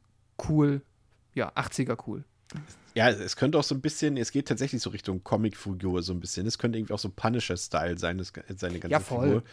cool, 0.48 0.82
ja, 1.36 1.52
80er 1.52 1.98
cool. 2.08 2.24
Ja, 2.96 3.10
es 3.10 3.36
könnte 3.36 3.58
auch 3.58 3.64
so 3.64 3.76
ein 3.76 3.82
bisschen, 3.82 4.18
es 4.18 4.32
geht 4.32 4.48
tatsächlich 4.48 4.82
so 4.82 4.90
Richtung 4.90 5.24
Comic-Figur 5.24 6.02
so 6.02 6.12
ein 6.14 6.20
bisschen. 6.20 6.48
Es 6.48 6.58
könnte 6.58 6.78
irgendwie 6.78 6.94
auch 6.94 7.00
so 7.00 7.10
Punisher-Style 7.10 7.98
sein, 7.98 8.18
das, 8.18 8.34
seine 8.58 8.80
ganze 8.80 8.92
Ja, 8.92 9.00
voll. 9.00 9.28
Figur. 9.28 9.44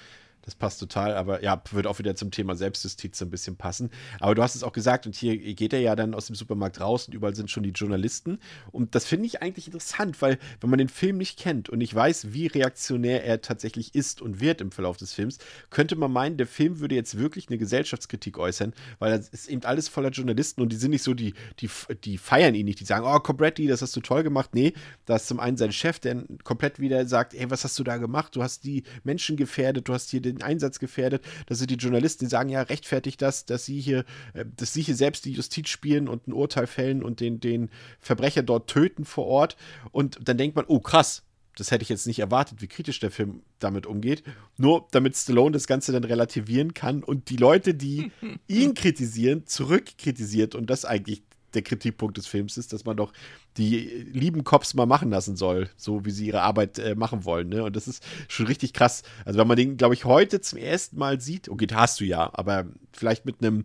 Das 0.46 0.54
passt 0.54 0.78
total, 0.78 1.16
aber 1.16 1.42
ja, 1.42 1.60
wird 1.72 1.88
auch 1.88 1.98
wieder 1.98 2.14
zum 2.14 2.30
Thema 2.30 2.54
Selbstjustiz 2.54 3.18
so 3.18 3.24
ein 3.24 3.30
bisschen 3.30 3.56
passen. 3.56 3.90
Aber 4.20 4.36
du 4.36 4.42
hast 4.44 4.54
es 4.54 4.62
auch 4.62 4.72
gesagt, 4.72 5.04
und 5.04 5.16
hier 5.16 5.36
geht 5.36 5.72
er 5.72 5.80
ja 5.80 5.96
dann 5.96 6.14
aus 6.14 6.26
dem 6.26 6.36
Supermarkt 6.36 6.80
raus 6.80 7.08
und 7.08 7.14
überall 7.14 7.34
sind 7.34 7.50
schon 7.50 7.64
die 7.64 7.70
Journalisten. 7.70 8.38
Und 8.70 8.94
das 8.94 9.06
finde 9.06 9.26
ich 9.26 9.42
eigentlich 9.42 9.66
interessant, 9.66 10.22
weil 10.22 10.38
wenn 10.60 10.70
man 10.70 10.78
den 10.78 10.88
Film 10.88 11.18
nicht 11.18 11.36
kennt 11.36 11.68
und 11.68 11.78
nicht 11.78 11.92
weiß, 11.92 12.32
wie 12.32 12.46
reaktionär 12.46 13.24
er 13.24 13.40
tatsächlich 13.40 13.92
ist 13.96 14.22
und 14.22 14.40
wird 14.40 14.60
im 14.60 14.70
Verlauf 14.70 14.96
des 14.96 15.12
Films, 15.12 15.38
könnte 15.70 15.96
man 15.96 16.12
meinen, 16.12 16.36
der 16.36 16.46
Film 16.46 16.78
würde 16.78 16.94
jetzt 16.94 17.18
wirklich 17.18 17.48
eine 17.48 17.58
Gesellschaftskritik 17.58 18.38
äußern, 18.38 18.72
weil 19.00 19.18
das 19.18 19.28
ist 19.28 19.48
eben 19.48 19.64
alles 19.64 19.88
voller 19.88 20.10
Journalisten 20.10 20.60
und 20.60 20.70
die 20.70 20.76
sind 20.76 20.92
nicht 20.92 21.02
so, 21.02 21.12
die, 21.12 21.34
die, 21.58 21.68
die 22.04 22.18
feiern 22.18 22.54
ihn 22.54 22.66
nicht, 22.66 22.78
die 22.78 22.84
sagen, 22.84 23.04
oh, 23.04 23.18
Cobretti, 23.18 23.66
das 23.66 23.82
hast 23.82 23.96
du 23.96 24.00
toll 24.00 24.22
gemacht. 24.22 24.50
Nee, 24.54 24.74
da 25.06 25.16
ist 25.16 25.26
zum 25.26 25.40
einen 25.40 25.56
sein 25.56 25.72
Chef, 25.72 25.98
der 25.98 26.22
komplett 26.44 26.78
wieder 26.78 27.04
sagt, 27.06 27.34
ey, 27.34 27.50
was 27.50 27.64
hast 27.64 27.76
du 27.80 27.82
da 27.82 27.96
gemacht? 27.96 28.36
Du 28.36 28.44
hast 28.44 28.62
die 28.62 28.84
Menschen 29.02 29.36
gefährdet, 29.36 29.88
du 29.88 29.92
hast 29.92 30.10
hier 30.10 30.22
den 30.22 30.35
Einsatz 30.42 30.78
gefährdet. 30.78 31.24
Das 31.46 31.58
sind 31.58 31.70
die 31.70 31.76
Journalisten, 31.76 32.24
die 32.24 32.30
sagen, 32.30 32.48
ja, 32.48 32.62
rechtfertigt 32.62 33.20
das, 33.22 33.44
dass 33.46 33.64
sie 33.64 33.80
hier, 33.80 34.04
äh, 34.34 34.44
dass 34.56 34.72
sie 34.72 34.82
hier 34.82 34.96
selbst 34.96 35.24
die 35.24 35.32
Justiz 35.32 35.68
spielen 35.68 36.08
und 36.08 36.28
ein 36.28 36.32
Urteil 36.32 36.66
fällen 36.66 37.02
und 37.02 37.20
den, 37.20 37.40
den 37.40 37.70
Verbrecher 38.00 38.42
dort 38.42 38.68
töten 38.68 39.04
vor 39.04 39.26
Ort. 39.26 39.56
Und 39.92 40.18
dann 40.22 40.38
denkt 40.38 40.56
man, 40.56 40.64
oh, 40.68 40.80
krass, 40.80 41.22
das 41.56 41.70
hätte 41.70 41.82
ich 41.82 41.88
jetzt 41.88 42.06
nicht 42.06 42.18
erwartet, 42.18 42.60
wie 42.60 42.66
kritisch 42.66 43.00
der 43.00 43.10
Film 43.10 43.42
damit 43.58 43.86
umgeht. 43.86 44.22
Nur 44.58 44.86
damit 44.90 45.16
Stallone 45.16 45.52
das 45.52 45.66
Ganze 45.66 45.90
dann 45.90 46.04
relativieren 46.04 46.74
kann 46.74 47.02
und 47.02 47.30
die 47.30 47.36
Leute, 47.36 47.74
die 47.74 48.12
ihn 48.46 48.74
kritisieren, 48.74 49.46
zurückkritisiert 49.46 50.54
und 50.54 50.68
das 50.68 50.84
eigentlich 50.84 51.22
der 51.56 51.62
Kritikpunkt 51.62 52.16
des 52.16 52.26
Films 52.26 52.56
ist, 52.56 52.72
dass 52.72 52.84
man 52.84 52.96
doch 52.96 53.12
die 53.56 53.78
lieben 54.12 54.44
Cops 54.44 54.74
mal 54.74 54.86
machen 54.86 55.10
lassen 55.10 55.36
soll, 55.36 55.68
so 55.76 56.04
wie 56.04 56.10
sie 56.10 56.26
ihre 56.26 56.42
Arbeit 56.42 56.78
äh, 56.78 56.94
machen 56.94 57.24
wollen. 57.24 57.48
Ne? 57.48 57.64
Und 57.64 57.74
das 57.74 57.88
ist 57.88 58.04
schon 58.28 58.46
richtig 58.46 58.72
krass. 58.72 59.02
Also 59.24 59.38
wenn 59.38 59.48
man 59.48 59.56
den, 59.56 59.76
glaube 59.76 59.94
ich, 59.94 60.04
heute 60.04 60.40
zum 60.40 60.58
ersten 60.58 60.98
Mal 60.98 61.20
sieht, 61.20 61.48
okay, 61.48 61.66
hast 61.72 62.00
du 62.00 62.04
ja, 62.04 62.30
aber 62.32 62.66
vielleicht 62.92 63.24
mit 63.26 63.42
einem 63.42 63.64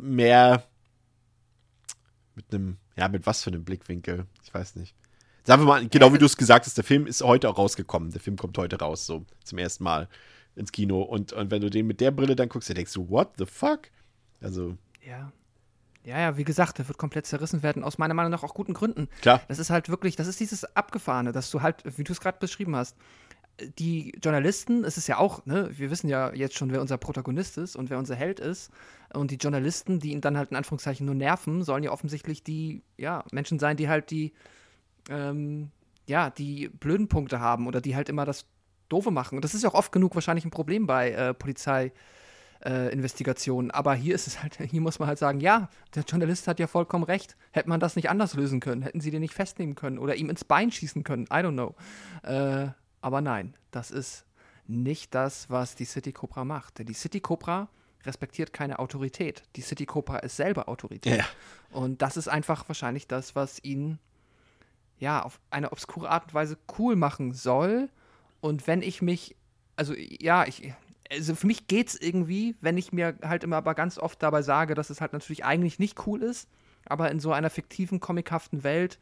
mehr, 0.00 0.64
mit 2.34 2.44
einem, 2.52 2.76
ja, 2.96 3.08
mit 3.08 3.26
was 3.26 3.42
für 3.42 3.50
einem 3.50 3.64
Blickwinkel, 3.64 4.26
ich 4.44 4.54
weiß 4.54 4.76
nicht. 4.76 4.94
Sagen 5.44 5.62
wir 5.62 5.66
mal, 5.66 5.88
genau 5.88 6.12
wie 6.12 6.18
du 6.18 6.26
es 6.26 6.36
gesagt 6.36 6.66
hast, 6.66 6.76
der 6.76 6.84
Film 6.84 7.06
ist 7.06 7.20
heute 7.22 7.48
auch 7.50 7.58
rausgekommen. 7.58 8.12
Der 8.12 8.20
Film 8.20 8.36
kommt 8.36 8.56
heute 8.58 8.78
raus, 8.78 9.06
so 9.06 9.26
zum 9.42 9.58
ersten 9.58 9.82
Mal 9.82 10.08
ins 10.54 10.70
Kino. 10.70 11.02
Und, 11.02 11.32
und 11.32 11.50
wenn 11.50 11.60
du 11.60 11.68
den 11.68 11.86
mit 11.86 12.00
der 12.00 12.12
Brille 12.12 12.36
dann 12.36 12.48
guckst, 12.48 12.68
dann 12.68 12.76
denkst 12.76 12.92
du, 12.92 13.08
what 13.08 13.32
the 13.38 13.46
fuck? 13.46 13.90
Also, 14.40 14.76
Ja. 15.04 15.32
Ja, 16.04 16.18
ja, 16.18 16.36
wie 16.36 16.44
gesagt, 16.44 16.78
der 16.78 16.88
wird 16.88 16.98
komplett 16.98 17.26
zerrissen 17.26 17.62
werden, 17.62 17.84
aus 17.84 17.98
meiner 17.98 18.14
Meinung 18.14 18.32
nach 18.32 18.42
auch 18.42 18.54
guten 18.54 18.74
Gründen. 18.74 19.08
klar. 19.20 19.40
Das 19.48 19.58
ist 19.58 19.70
halt 19.70 19.88
wirklich, 19.88 20.16
das 20.16 20.26
ist 20.26 20.40
dieses 20.40 20.64
Abgefahrene, 20.76 21.32
dass 21.32 21.50
du 21.50 21.62
halt, 21.62 21.82
wie 21.96 22.04
du 22.04 22.12
es 22.12 22.20
gerade 22.20 22.38
beschrieben 22.40 22.74
hast, 22.74 22.96
die 23.78 24.12
Journalisten, 24.22 24.84
es 24.84 24.96
ist 24.96 25.06
ja 25.06 25.18
auch, 25.18 25.44
ne, 25.46 25.70
wir 25.72 25.90
wissen 25.90 26.08
ja 26.08 26.32
jetzt 26.32 26.56
schon, 26.56 26.72
wer 26.72 26.80
unser 26.80 26.96
Protagonist 26.96 27.58
ist 27.58 27.76
und 27.76 27.90
wer 27.90 27.98
unser 27.98 28.14
Held 28.14 28.40
ist. 28.40 28.70
Und 29.12 29.30
die 29.30 29.36
Journalisten, 29.36 30.00
die 30.00 30.12
ihn 30.12 30.20
dann 30.20 30.36
halt 30.36 30.50
in 30.50 30.56
Anführungszeichen 30.56 31.04
nur 31.04 31.14
nerven, 31.14 31.62
sollen 31.62 31.82
ja 31.82 31.90
offensichtlich 31.90 32.42
die, 32.42 32.82
ja, 32.96 33.24
Menschen 33.30 33.58
sein, 33.58 33.76
die 33.76 33.88
halt 33.88 34.10
die, 34.10 34.32
ähm, 35.10 35.70
ja, 36.08 36.30
die 36.30 36.68
blöden 36.68 37.08
Punkte 37.08 37.40
haben 37.40 37.66
oder 37.66 37.80
die 37.80 37.94
halt 37.94 38.08
immer 38.08 38.24
das 38.24 38.46
Doofe 38.88 39.10
machen. 39.10 39.36
Und 39.36 39.44
das 39.44 39.54
ist 39.54 39.62
ja 39.62 39.68
auch 39.68 39.74
oft 39.74 39.92
genug 39.92 40.14
wahrscheinlich 40.14 40.44
ein 40.44 40.50
Problem 40.50 40.86
bei 40.86 41.10
äh, 41.12 41.34
Polizei. 41.34 41.92
Äh, 42.64 42.92
Investigationen. 42.92 43.72
Aber 43.72 43.92
hier 43.94 44.14
ist 44.14 44.28
es 44.28 44.40
halt, 44.40 44.56
hier 44.70 44.80
muss 44.80 45.00
man 45.00 45.08
halt 45.08 45.18
sagen, 45.18 45.40
ja, 45.40 45.68
der 45.96 46.04
Journalist 46.04 46.46
hat 46.46 46.60
ja 46.60 46.68
vollkommen 46.68 47.02
recht. 47.02 47.36
Hätte 47.50 47.68
man 47.68 47.80
das 47.80 47.96
nicht 47.96 48.08
anders 48.08 48.34
lösen 48.34 48.60
können, 48.60 48.82
hätten 48.82 49.00
sie 49.00 49.10
den 49.10 49.20
nicht 49.20 49.34
festnehmen 49.34 49.74
können 49.74 49.98
oder 49.98 50.14
ihm 50.14 50.30
ins 50.30 50.44
Bein 50.44 50.70
schießen 50.70 51.02
können. 51.02 51.24
I 51.24 51.42
don't 51.42 51.54
know. 51.54 51.74
Äh, 52.22 52.68
aber 53.00 53.20
nein, 53.20 53.54
das 53.72 53.90
ist 53.90 54.26
nicht 54.68 55.12
das, 55.14 55.50
was 55.50 55.74
die 55.74 55.84
City 55.84 56.12
Cobra 56.12 56.44
macht. 56.44 56.78
Denn 56.78 56.86
die 56.86 56.94
City 56.94 57.20
Cobra 57.20 57.68
respektiert 58.04 58.52
keine 58.52 58.78
Autorität. 58.78 59.42
Die 59.56 59.60
City 59.60 59.86
Cobra 59.86 60.18
ist 60.18 60.36
selber 60.36 60.68
Autorität. 60.68 61.18
Ja. 61.18 61.26
Und 61.72 62.00
das 62.00 62.16
ist 62.16 62.28
einfach 62.28 62.68
wahrscheinlich 62.68 63.08
das, 63.08 63.34
was 63.34 63.62
ihn 63.64 63.98
ja 64.98 65.22
auf 65.22 65.40
eine 65.50 65.72
obskure 65.72 66.08
Art 66.08 66.26
und 66.26 66.34
Weise 66.34 66.58
cool 66.78 66.94
machen 66.94 67.32
soll. 67.32 67.88
Und 68.40 68.66
wenn 68.66 68.82
ich 68.82 69.02
mich, 69.02 69.34
also 69.74 69.94
ja, 69.96 70.46
ich, 70.46 70.72
also 71.12 71.34
für 71.34 71.46
mich 71.46 71.66
geht's 71.66 71.94
irgendwie, 71.94 72.54
wenn 72.60 72.76
ich 72.78 72.92
mir 72.92 73.16
halt 73.22 73.44
immer 73.44 73.56
aber 73.56 73.74
ganz 73.74 73.98
oft 73.98 74.22
dabei 74.22 74.42
sage, 74.42 74.74
dass 74.74 74.90
es 74.90 75.00
halt 75.00 75.12
natürlich 75.12 75.44
eigentlich 75.44 75.78
nicht 75.78 76.06
cool 76.06 76.22
ist, 76.22 76.48
aber 76.86 77.10
in 77.10 77.20
so 77.20 77.32
einer 77.32 77.50
fiktiven, 77.50 78.00
comichaften 78.00 78.64
Welt, 78.64 78.98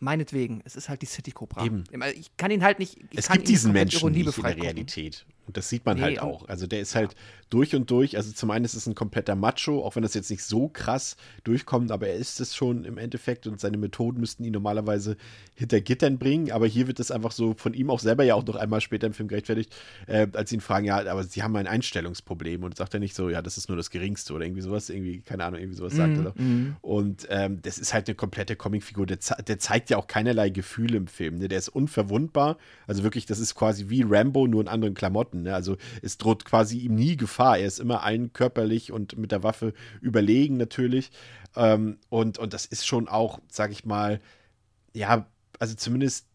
meinetwegen, 0.00 0.60
es 0.64 0.76
ist 0.76 0.88
halt 0.88 1.02
die 1.02 1.06
City 1.06 1.30
Cobra. 1.30 1.64
Eben. 1.64 1.84
Ich 2.16 2.36
kann 2.36 2.50
ihn 2.50 2.64
halt 2.64 2.78
nicht. 2.78 2.98
Ich 3.10 3.18
es 3.18 3.28
kann 3.28 3.36
gibt 3.36 3.48
diesen 3.48 3.72
Menschen 3.72 4.12
nicht 4.12 4.36
in 4.36 4.42
der. 4.42 4.56
Realität. 4.56 5.24
Und 5.46 5.56
das 5.56 5.68
sieht 5.68 5.84
man 5.84 5.96
Nee, 5.96 6.02
halt 6.02 6.20
auch. 6.20 6.48
Also 6.48 6.66
der 6.66 6.80
ist 6.80 6.94
halt 6.94 7.14
durch 7.50 7.74
und 7.74 7.90
durch, 7.90 8.16
also 8.16 8.32
zum 8.32 8.50
einen 8.50 8.64
ist 8.64 8.74
es 8.74 8.86
ein 8.86 8.94
kompletter 8.94 9.34
Macho, 9.34 9.84
auch 9.84 9.96
wenn 9.96 10.02
das 10.02 10.14
jetzt 10.14 10.30
nicht 10.30 10.44
so 10.44 10.68
krass 10.68 11.16
durchkommt, 11.44 11.90
aber 11.90 12.08
er 12.08 12.14
ist 12.14 12.40
es 12.40 12.54
schon 12.54 12.84
im 12.84 12.96
Endeffekt 12.96 13.46
und 13.46 13.60
seine 13.60 13.76
Methoden 13.76 14.20
müssten 14.20 14.44
ihn 14.44 14.52
normalerweise 14.52 15.16
hinter 15.54 15.80
Gittern 15.80 16.18
bringen, 16.18 16.50
aber 16.50 16.66
hier 16.66 16.86
wird 16.86 16.98
es 16.98 17.10
einfach 17.10 17.32
so 17.32 17.54
von 17.54 17.74
ihm 17.74 17.90
auch 17.90 18.00
selber 18.00 18.24
ja 18.24 18.34
auch 18.34 18.46
noch 18.46 18.56
einmal 18.56 18.80
später 18.80 19.06
im 19.06 19.12
Film 19.12 19.28
gerechtfertigt, 19.28 19.74
äh, 20.06 20.26
als 20.32 20.50
sie 20.50 20.56
ihn 20.56 20.60
fragen, 20.60 20.86
ja, 20.86 21.06
aber 21.10 21.24
sie 21.24 21.42
haben 21.42 21.54
ein 21.56 21.66
Einstellungsproblem 21.66 22.62
und 22.62 22.76
sagt 22.76 22.94
er 22.94 23.00
nicht 23.00 23.14
so, 23.14 23.28
ja, 23.28 23.42
das 23.42 23.58
ist 23.58 23.68
nur 23.68 23.76
das 23.76 23.90
Geringste 23.90 24.32
oder 24.32 24.46
irgendwie 24.46 24.62
sowas, 24.62 24.88
irgendwie, 24.88 25.20
keine 25.20 25.44
Ahnung, 25.44 25.60
irgendwie 25.60 25.76
sowas 25.76 25.94
sagt 25.94 26.16
er 26.16 26.22
doch. 26.24 26.34
Und 26.80 27.26
ähm, 27.30 27.60
das 27.62 27.78
ist 27.78 27.92
halt 27.94 28.08
eine 28.08 28.14
komplette 28.14 28.56
Comicfigur. 28.56 29.06
Der, 29.06 29.18
der 29.18 29.58
zeigt 29.58 29.90
ja 29.90 29.96
auch 29.96 30.06
keinerlei 30.06 30.50
Gefühle 30.50 30.96
im 30.96 31.06
Film. 31.06 31.38
Ne? 31.38 31.48
Der 31.48 31.58
ist 31.58 31.68
unverwundbar. 31.68 32.56
Also 32.86 33.02
wirklich, 33.02 33.26
das 33.26 33.38
ist 33.38 33.54
quasi 33.54 33.88
wie 33.88 34.04
Rambo, 34.06 34.46
nur 34.46 34.60
in 34.60 34.68
anderen 34.68 34.94
Klamotten. 34.94 35.31
Ne? 35.34 35.54
Also 35.54 35.78
es 36.02 36.18
droht 36.18 36.44
quasi 36.44 36.78
ihm 36.78 36.94
nie 36.94 37.16
Gefahr. 37.16 37.58
Er 37.58 37.66
ist 37.66 37.80
immer 37.80 38.02
allen 38.02 38.32
körperlich 38.32 38.92
und 38.92 39.16
mit 39.16 39.32
der 39.32 39.42
Waffe 39.42 39.72
überlegen 40.00 40.58
natürlich. 40.58 41.10
Ähm, 41.56 41.98
und, 42.10 42.38
und 42.38 42.52
das 42.52 42.66
ist 42.66 42.86
schon 42.86 43.08
auch, 43.08 43.38
sag 43.50 43.72
ich 43.72 43.84
mal, 43.84 44.20
ja, 44.94 45.26
also 45.58 45.74
zumindest, 45.74 46.26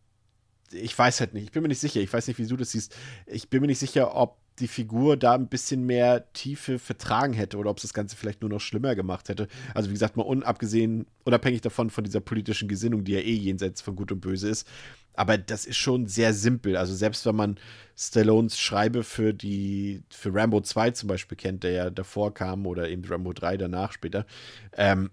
ich 0.72 0.98
weiß 0.98 1.20
halt 1.20 1.34
nicht, 1.34 1.44
ich 1.44 1.52
bin 1.52 1.62
mir 1.62 1.70
nicht 1.70 1.80
sicher, 1.80 2.02
ich 2.02 2.12
weiß 2.12 2.28
nicht, 2.28 2.40
wie 2.40 2.48
du 2.48 2.58
das 2.58 2.72
siehst. 2.72 2.96
Ich 3.26 3.50
bin 3.50 3.62
mir 3.62 3.68
nicht 3.68 3.80
sicher, 3.80 4.16
ob 4.16 4.38
die 4.60 4.68
Figur 4.68 5.18
da 5.18 5.36
ein 5.36 5.50
bisschen 5.50 5.86
mehr 5.86 6.32
Tiefe 6.34 6.80
vertragen 6.80 7.34
hätte 7.34 7.58
oder 7.58 7.70
ob 7.70 7.78
es 7.78 7.84
das 7.84 7.94
Ganze 7.94 8.16
vielleicht 8.16 8.42
nur 8.42 8.50
noch 8.50 8.60
schlimmer 8.60 8.96
gemacht 8.96 9.30
hätte. 9.30 9.48
Also 9.74 9.90
wie 9.90 9.94
gesagt, 9.94 10.18
mal 10.18 10.24
unabgesehen, 10.24 11.06
unabhängig 11.26 11.62
davon 11.62 11.90
von 11.90 12.04
dieser 12.04 12.22
politischen 12.22 12.68
Gesinnung, 12.68 13.04
die 13.04 13.14
ja 13.14 13.20
eh 13.20 13.34
jenseits 13.34 13.82
von 13.82 13.96
Gut 13.96 14.12
und 14.12 14.22
Böse 14.22 14.50
ist. 14.50 14.68
Aber 15.14 15.38
das 15.38 15.66
ist 15.66 15.78
schon 15.78 16.08
sehr 16.08 16.34
simpel. 16.34 16.78
Also 16.78 16.94
selbst 16.94 17.26
wenn 17.26 17.36
man 17.36 17.60
Stallones 17.98 18.60
Schreibe 18.60 19.04
für 19.04 19.34
die, 19.34 20.04
für 20.10 20.34
Rambo 20.34 20.62
2 20.62 20.92
zum 20.92 21.08
Beispiel 21.08 21.38
kennt, 21.38 21.64
der 21.64 21.72
ja 21.72 21.90
davor 21.90 22.34
kam, 22.34 22.66
oder 22.68 22.90
eben 22.90 23.04
Rambo 23.06 23.34
3 23.34 23.58
danach 23.58 23.92
später, 23.92 24.26
ähm, 24.74 25.10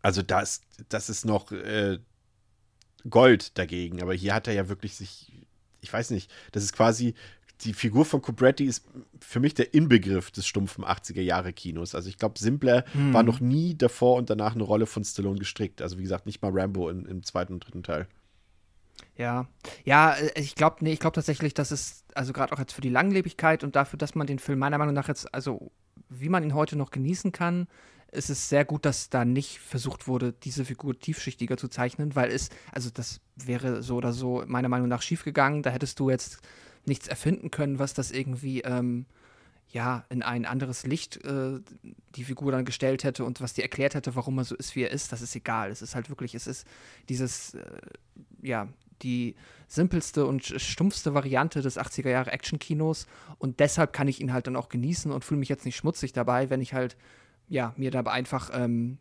also 0.00 0.22
das, 0.22 0.62
das 0.88 1.08
ist 1.08 1.24
noch 1.24 1.52
äh, 1.52 1.98
Gold 3.08 3.56
dagegen. 3.58 4.02
Aber 4.02 4.14
hier 4.14 4.34
hat 4.34 4.48
er 4.48 4.54
ja 4.54 4.68
wirklich 4.68 4.96
sich, 4.96 5.30
ich 5.80 5.92
weiß 5.92 6.10
nicht, 6.10 6.30
das 6.52 6.64
ist 6.64 6.72
quasi, 6.72 7.14
die 7.64 7.74
Figur 7.74 8.04
von 8.04 8.22
Cobretti 8.22 8.64
ist 8.64 8.84
für 9.20 9.40
mich 9.40 9.54
der 9.54 9.74
Inbegriff 9.74 10.30
des 10.30 10.46
stumpfen 10.46 10.84
80er-Jahre-Kinos. 10.84 11.94
Also 11.94 12.08
ich 12.08 12.18
glaube, 12.18 12.38
simpler 12.38 12.84
war 13.12 13.22
noch 13.22 13.40
nie 13.40 13.76
davor 13.76 14.16
und 14.16 14.30
danach 14.30 14.54
eine 14.54 14.64
Rolle 14.64 14.86
von 14.86 15.04
Stallone 15.04 15.38
gestrickt. 15.38 15.82
Also 15.82 15.98
wie 15.98 16.02
gesagt, 16.02 16.26
nicht 16.26 16.42
mal 16.42 16.50
Rambo 16.52 16.88
in, 16.88 17.06
im 17.06 17.22
zweiten 17.22 17.54
und 17.54 17.64
dritten 17.64 17.82
Teil. 17.82 18.06
Ja, 19.16 19.46
ja, 19.84 20.14
äh, 20.14 20.40
ich 20.40 20.54
glaube, 20.54 20.76
nee, 20.80 20.92
ich 20.92 21.00
glaube 21.00 21.14
tatsächlich, 21.14 21.54
dass 21.54 21.70
es, 21.70 22.04
also 22.14 22.32
gerade 22.32 22.52
auch 22.52 22.58
jetzt 22.58 22.72
für 22.72 22.80
die 22.80 22.88
Langlebigkeit 22.88 23.64
und 23.64 23.76
dafür, 23.76 23.98
dass 23.98 24.14
man 24.14 24.26
den 24.26 24.38
Film 24.38 24.58
meiner 24.58 24.78
Meinung 24.78 24.94
nach 24.94 25.08
jetzt, 25.08 25.32
also 25.34 25.70
wie 26.08 26.28
man 26.28 26.42
ihn 26.42 26.54
heute 26.54 26.76
noch 26.76 26.90
genießen 26.90 27.32
kann, 27.32 27.68
ist 28.10 28.28
es 28.28 28.50
sehr 28.50 28.64
gut, 28.64 28.84
dass 28.84 29.08
da 29.08 29.24
nicht 29.24 29.58
versucht 29.58 30.06
wurde, 30.06 30.32
diese 30.32 30.66
Figur 30.66 30.98
tiefschichtiger 30.98 31.56
zu 31.56 31.68
zeichnen, 31.68 32.14
weil 32.14 32.30
es, 32.30 32.50
also 32.70 32.90
das 32.92 33.20
wäre 33.36 33.82
so 33.82 33.96
oder 33.96 34.12
so 34.12 34.44
meiner 34.46 34.68
Meinung 34.68 34.88
nach 34.88 35.00
schiefgegangen. 35.00 35.62
Da 35.62 35.70
hättest 35.70 35.98
du 35.98 36.10
jetzt 36.10 36.40
nichts 36.84 37.08
erfinden 37.08 37.50
können, 37.50 37.78
was 37.78 37.94
das 37.94 38.10
irgendwie, 38.10 38.60
ähm, 38.62 39.06
ja, 39.68 40.04
in 40.10 40.22
ein 40.22 40.44
anderes 40.44 40.84
Licht 40.84 41.24
äh, 41.24 41.60
die 42.14 42.24
Figur 42.24 42.52
dann 42.52 42.64
gestellt 42.64 43.04
hätte 43.04 43.24
und 43.24 43.40
was 43.40 43.54
die 43.54 43.62
erklärt 43.62 43.94
hätte, 43.94 44.14
warum 44.14 44.38
er 44.38 44.44
so 44.44 44.54
ist, 44.54 44.76
wie 44.76 44.82
er 44.82 44.90
ist, 44.90 45.12
das 45.12 45.22
ist 45.22 45.34
egal. 45.34 45.70
Es 45.70 45.80
ist 45.80 45.94
halt 45.94 46.10
wirklich, 46.10 46.34
es 46.34 46.46
ist 46.46 46.66
dieses, 47.08 47.54
äh, 47.54 47.64
ja, 48.42 48.68
die 49.02 49.34
simpelste 49.66 50.26
und 50.26 50.44
stumpfste 50.44 51.14
Variante 51.14 51.62
des 51.62 51.78
80er 51.78 52.10
Jahre 52.10 52.32
Action-Kinos 52.32 53.06
und 53.38 53.60
deshalb 53.60 53.92
kann 53.92 54.08
ich 54.08 54.20
ihn 54.20 54.32
halt 54.32 54.46
dann 54.46 54.56
auch 54.56 54.68
genießen 54.68 55.10
und 55.10 55.24
fühle 55.24 55.40
mich 55.40 55.48
jetzt 55.48 55.64
nicht 55.64 55.76
schmutzig 55.76 56.12
dabei, 56.12 56.50
wenn 56.50 56.60
ich 56.60 56.74
halt, 56.74 56.96
ja, 57.48 57.72
mir 57.76 57.90
dabei 57.90 58.12
einfach 58.12 58.50
ähm, 58.52 58.98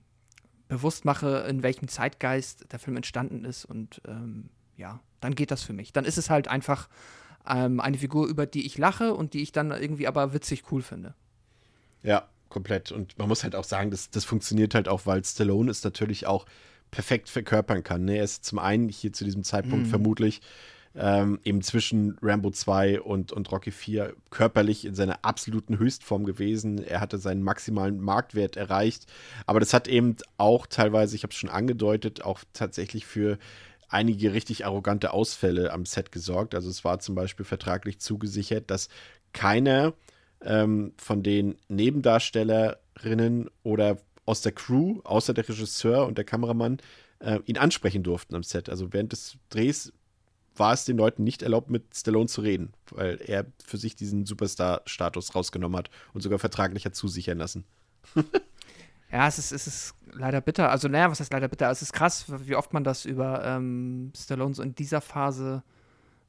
bewusst 0.68 1.04
mache, 1.04 1.46
in 1.50 1.64
welchem 1.64 1.90
Zeitgeist 1.90 2.72
der 2.72 2.80
Film 2.80 2.96
entstanden 2.96 3.44
ist 3.44 3.66
und 3.66 4.02
ähm, 4.08 4.50
ja, 4.78 5.02
dann 5.20 5.36
geht 5.36 5.52
das 5.52 5.64
für 5.64 5.74
mich. 5.74 5.92
Dann 5.92 6.06
ist 6.06 6.18
es 6.18 6.30
halt 6.30 6.48
einfach 6.48 6.88
ähm, 7.48 7.80
eine 7.80 7.98
Figur, 7.98 8.28
über 8.28 8.46
die 8.46 8.66
ich 8.66 8.78
lache 8.78 9.14
und 9.14 9.34
die 9.34 9.42
ich 9.42 9.52
dann 9.52 9.72
irgendwie 9.72 10.08
aber 10.08 10.34
witzig 10.34 10.64
cool 10.72 10.82
finde. 10.82 11.14
Ja, 12.04 12.28
komplett. 12.50 12.92
Und 12.92 13.18
man 13.18 13.28
muss 13.28 13.44
halt 13.44 13.56
auch 13.56 13.64
sagen, 13.64 13.92
das, 13.92 14.10
das 14.10 14.26
funktioniert 14.26 14.76
halt 14.76 14.88
auch, 14.88 15.06
weil 15.06 15.24
Stallone 15.24 15.72
es 15.72 15.84
natürlich 15.84 16.28
auch 16.28 16.46
perfekt 16.90 17.30
verkörpern 17.30 17.84
kann. 17.84 18.06
Ne? 18.06 18.18
Er 18.18 18.24
ist 18.24 18.46
zum 18.46 18.60
einen 18.60 18.90
hier 18.90 19.14
zu 19.14 19.24
diesem 19.24 19.44
Zeitpunkt 19.44 19.88
mm. 19.88 19.90
vermutlich 19.90 20.42
ähm, 20.96 21.40
eben 21.44 21.62
zwischen 21.62 22.18
Rambo 22.22 22.52
2 22.52 23.02
und, 23.02 23.32
und 23.32 23.52
Rocky 23.52 23.72
4 23.72 24.14
körperlich 24.30 24.86
in 24.86 24.96
seiner 24.96 25.24
absoluten 25.24 25.80
Höchstform 25.80 26.26
gewesen. 26.26 26.84
Er 26.84 27.00
hatte 27.00 27.18
seinen 27.18 27.44
maximalen 27.44 28.00
Marktwert 28.00 28.58
erreicht. 28.58 29.06
Aber 29.46 29.60
das 29.60 29.74
hat 29.74 29.88
eben 29.88 30.18
auch 30.38 30.68
teilweise, 30.68 31.16
ich 31.16 31.24
habe 31.24 31.32
es 31.32 31.38
schon 31.38 31.50
angedeutet, 31.50 32.24
auch 32.24 32.42
tatsächlich 32.54 33.06
für 33.06 33.38
einige 33.92 34.34
richtig 34.34 34.66
arrogante 34.66 35.14
Ausfälle 35.14 35.72
am 35.72 35.86
Set 35.86 36.12
gesorgt. 36.12 36.56
Also 36.56 36.70
es 36.70 36.84
war 36.84 37.00
zum 37.00 37.16
Beispiel 37.16 37.46
vertraglich 37.46 38.00
zugesichert, 38.00 38.72
dass 38.72 38.90
keiner 39.34 39.94
ähm, 40.42 40.94
von 40.98 41.24
den 41.24 41.58
Nebendarstellerinnen 41.68 43.50
oder 43.64 43.98
aus 44.26 44.42
der 44.42 44.54
Crew, 44.54 45.02
außer 45.04 45.34
der 45.34 45.48
Regisseur 45.48 46.06
und 46.08 46.18
der 46.18 46.26
Kameramann, 46.26 46.78
äh, 47.20 47.40
ihn 47.46 47.58
ansprechen 47.58 48.04
durften 48.04 48.36
am 48.36 48.44
Set. 48.44 48.70
Also 48.70 48.94
während 48.94 49.12
des 49.12 49.38
Drehs 49.50 49.94
war 50.56 50.74
es 50.74 50.86
den 50.86 50.98
Leuten 50.98 51.24
nicht 51.24 51.44
erlaubt, 51.44 51.70
mit 51.70 51.96
Stallone 51.96 52.28
zu 52.28 52.42
reden, 52.42 52.74
weil 52.92 53.20
er 53.26 53.46
für 53.64 53.78
sich 53.78 53.96
diesen 53.96 54.26
Superstar-Status 54.26 55.36
rausgenommen 55.36 55.78
hat 55.78 55.90
und 56.14 56.22
sogar 56.22 56.40
vertraglich 56.40 56.86
hat 56.86 56.96
zusichern 56.96 57.38
lassen. 57.38 57.66
Ja, 59.12 59.28
es 59.28 59.38
ist, 59.38 59.52
es 59.52 59.68
ist 59.68 59.96
leider 60.14 60.42
bitter. 60.42 60.70
Also, 60.70 60.88
naja, 60.88 61.12
was 61.12 61.20
heißt 61.20 61.34
leider 61.34 61.48
bitter? 61.48 61.70
Es 61.70 61.82
ist 61.82 61.94
krass, 61.94 62.26
wie 62.28 62.56
oft 62.56 62.74
man 62.74 62.84
das 62.84 63.06
über 63.06 63.44
ähm, 63.46 64.12
Stallone 64.16 64.54
so 64.54 64.64
in 64.64 64.74
dieser 64.74 65.02
Phase 65.02 65.64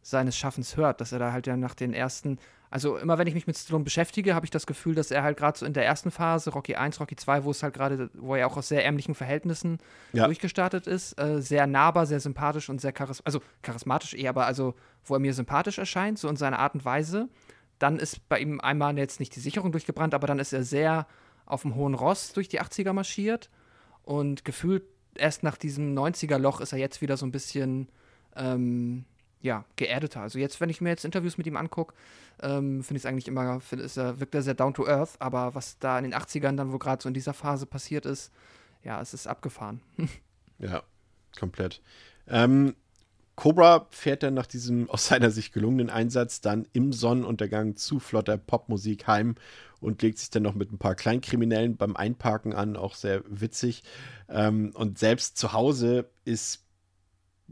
seines 0.03 0.37
Schaffens 0.37 0.77
hört, 0.77 1.01
dass 1.01 1.13
er 1.13 1.21
da 1.21 1.33
halt 1.33 1.47
ja 1.47 1.57
nach 1.57 1.75
den 1.75 1.95
ersten, 1.95 2.39
also 2.71 2.97
immer 2.97 3.19
wenn 3.19 3.29
ich 3.29 3.35
mich 3.35 3.47
mit 3.47 3.57
Stallone 3.57 3.85
beschäftige, 3.85 4.35
habe 4.35 4.45
ich 4.45 4.51
das 4.51 4.67
Gefühl, 4.67 4.97
dass 4.97 5.13
er 5.13 5.23
halt 5.23 5.37
gerade 5.37 5.57
so 5.57 5.65
in 5.65 5.75
der 5.75 5.87
ersten 5.87 6.11
Phase, 6.11 6.51
Rocky 6.51 6.75
1, 6.75 6.99
Rocky 6.99 7.15
2, 7.15 7.45
wo 7.45 7.53
es 7.53 7.63
halt 7.63 7.75
gerade, 7.75 8.11
wo 8.15 8.35
er 8.35 8.49
auch 8.49 8.57
aus 8.57 8.67
sehr 8.67 8.85
ärmlichen 8.85 9.15
Verhältnissen 9.15 9.79
ja. 10.13 10.27
durchgestartet 10.27 10.89
ist, 10.89 11.21
äh, 11.21 11.41
sehr 11.41 11.69
nahbar, 11.69 12.07
sehr 12.07 12.19
sympathisch 12.19 12.69
und 12.69 12.81
sehr 12.81 12.93
charismatisch, 12.93 13.27
also 13.27 13.41
charismatisch 13.63 14.15
eher, 14.15 14.31
aber 14.31 14.47
also, 14.47 14.75
wo 15.05 15.15
er 15.15 15.21
mir 15.21 15.35
sympathisch 15.35 15.79
erscheint, 15.79 16.19
so 16.19 16.29
in 16.29 16.37
seiner 16.37 16.59
Art 16.59 16.75
und 16.75 16.85
Weise. 16.85 17.29
Dann 17.79 17.99
ist 17.99 18.29
bei 18.29 18.39
ihm 18.39 18.61
einmal 18.61 18.97
jetzt 18.99 19.21
nicht 19.21 19.35
die 19.35 19.41
Sicherung 19.41 19.73
durchgebrannt, 19.73 20.15
aber 20.15 20.27
dann 20.27 20.39
ist 20.39 20.53
er 20.53 20.65
sehr 20.65 21.07
auf 21.47 21.63
dem 21.63 21.75
hohen 21.75 21.95
Ross 21.95 22.33
durch 22.33 22.49
die 22.49 22.61
80er 22.61 22.93
marschiert 22.93 23.51
und 24.05 24.45
gefühlt 24.45 24.85
erst 25.15 25.43
nach 25.43 25.57
diesem 25.57 25.95
90er-Loch 25.95 26.61
ist 26.61 26.73
er 26.73 26.79
jetzt 26.79 27.03
wieder 27.03 27.17
so 27.17 27.27
ein 27.27 27.33
bisschen 27.33 27.89
ähm, 28.37 29.05
ja, 29.41 29.65
geerdeter. 29.77 30.21
Also 30.21 30.39
jetzt, 30.39 30.61
wenn 30.61 30.71
ich 30.71 30.81
mir 30.81 30.91
jetzt 30.91 31.05
Interviews 31.05 31.37
mit 31.37 31.47
ihm 31.47 31.57
angucke, 31.57 31.95
ähm, 32.41 32.83
finde 32.83 32.99
ich 32.99 33.03
es 33.03 33.07
eigentlich 33.07 33.29
immer, 33.29 33.61
find, 33.61 33.83
ist 33.83 33.97
er, 33.97 34.21
wirkt 34.21 34.35
er 34.35 34.43
sehr 34.43 34.55
down 34.55 34.73
to 34.73 34.87
earth, 34.87 35.17
aber 35.19 35.55
was 35.55 35.79
da 35.79 35.99
in 35.99 36.05
den 36.05 36.15
80ern 36.15 36.57
dann, 36.57 36.73
wo 36.73 36.79
gerade 36.79 37.03
so 37.03 37.09
in 37.09 37.15
dieser 37.15 37.35
Phase 37.35 37.67
passiert 37.67 38.07
ist, 38.07 38.33
ja, 38.85 39.01
es 39.01 39.15
ist 39.15 39.27
abgefahren. 39.27 39.81
ja, 40.59 40.83
komplett. 41.39 41.83
Ähm, 42.29 42.75
Cobra 43.37 43.87
fährt 43.91 44.23
dann 44.23 44.35
nach 44.35 44.47
diesem 44.47 44.89
aus 44.91 45.07
seiner 45.07 45.31
Sicht 45.31 45.53
gelungenen 45.53 45.91
Einsatz 45.91 46.41
dann 46.41 46.67
im 46.73 46.93
Sonnenuntergang 46.93 47.77
zu 47.77 48.01
flotter 48.01 48.39
Popmusik 48.39 49.07
heim 49.07 49.35
und 49.81 50.03
legt 50.03 50.19
sich 50.19 50.31
dann 50.31 50.45
noch 50.45 50.55
mit 50.55 50.73
ein 50.73 50.79
paar 50.79 50.95
Kleinkriminellen 50.95 51.77
beim 51.77 51.97
Einparken 51.97 52.53
an, 52.53 52.77
auch 52.77 52.95
sehr 52.95 53.23
witzig. 53.27 53.83
Ähm, 54.29 54.73
und 54.75 54.99
selbst 54.99 55.37
zu 55.39 55.53
Hause 55.53 56.09
ist 56.25 56.65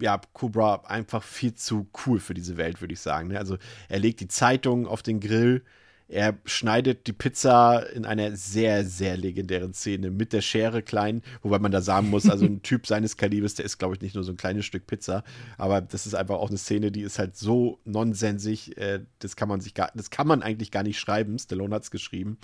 ja, 0.00 0.20
Cobra 0.32 0.82
einfach 0.86 1.22
viel 1.22 1.54
zu 1.54 1.88
cool 2.06 2.20
für 2.20 2.34
diese 2.34 2.56
Welt, 2.56 2.80
würde 2.80 2.94
ich 2.94 3.00
sagen. 3.00 3.28
Ne? 3.28 3.38
Also 3.38 3.58
er 3.88 3.98
legt 3.98 4.20
die 4.20 4.28
Zeitung 4.28 4.86
auf 4.86 5.02
den 5.02 5.20
Grill, 5.20 5.62
er 6.10 6.38
schneidet 6.44 7.06
die 7.06 7.12
Pizza 7.12 7.86
in 7.94 8.04
einer 8.04 8.34
sehr, 8.34 8.84
sehr 8.84 9.16
legendären 9.16 9.72
Szene 9.72 10.10
mit 10.10 10.32
der 10.32 10.40
Schere 10.40 10.82
klein, 10.82 11.22
wobei 11.42 11.60
man 11.60 11.70
da 11.70 11.80
sagen 11.80 12.10
muss, 12.10 12.28
also 12.28 12.44
ein 12.44 12.62
Typ 12.64 12.86
seines 12.86 13.16
Kalibers, 13.16 13.54
der 13.54 13.64
ist, 13.64 13.78
glaube 13.78 13.94
ich, 13.94 14.00
nicht 14.00 14.16
nur 14.16 14.24
so 14.24 14.32
ein 14.32 14.36
kleines 14.36 14.66
Stück 14.66 14.86
Pizza, 14.86 15.22
aber 15.56 15.80
das 15.80 16.06
ist 16.06 16.14
einfach 16.14 16.36
auch 16.36 16.48
eine 16.48 16.58
Szene, 16.58 16.90
die 16.90 17.02
ist 17.02 17.18
halt 17.18 17.36
so 17.36 17.78
nonsensig, 17.84 18.76
äh, 18.76 19.00
das 19.20 19.36
kann 19.36 19.48
man 19.48 19.60
sich 19.60 19.74
gar, 19.74 19.92
das 19.94 20.10
kann 20.10 20.26
man 20.26 20.42
eigentlich 20.42 20.72
gar 20.72 20.82
nicht 20.82 20.98
schreiben. 20.98 21.38
Stallone 21.38 21.74
hat 21.74 21.84
es 21.84 21.90
geschrieben. 21.90 22.38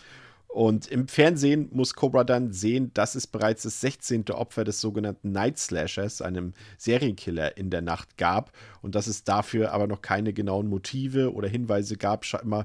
Und 0.48 0.86
im 0.86 1.06
Fernsehen 1.08 1.68
muss 1.72 1.94
Cobra 1.94 2.24
dann 2.24 2.52
sehen, 2.52 2.90
dass 2.94 3.14
es 3.14 3.26
bereits 3.26 3.64
das 3.64 3.80
16. 3.82 4.30
Opfer 4.30 4.64
des 4.64 4.80
sogenannten 4.80 5.32
Night 5.32 5.58
Slashers, 5.58 6.22
einem 6.22 6.54
Serienkiller 6.78 7.58
in 7.58 7.68
der 7.68 7.82
Nacht 7.82 8.16
gab 8.16 8.52
und 8.80 8.94
dass 8.94 9.06
es 9.06 9.24
dafür 9.24 9.72
aber 9.72 9.86
noch 9.86 10.00
keine 10.00 10.32
genauen 10.32 10.68
Motive 10.68 11.34
oder 11.34 11.48
Hinweise 11.48 11.96
gab. 11.96 12.24
Scheinbar 12.24 12.64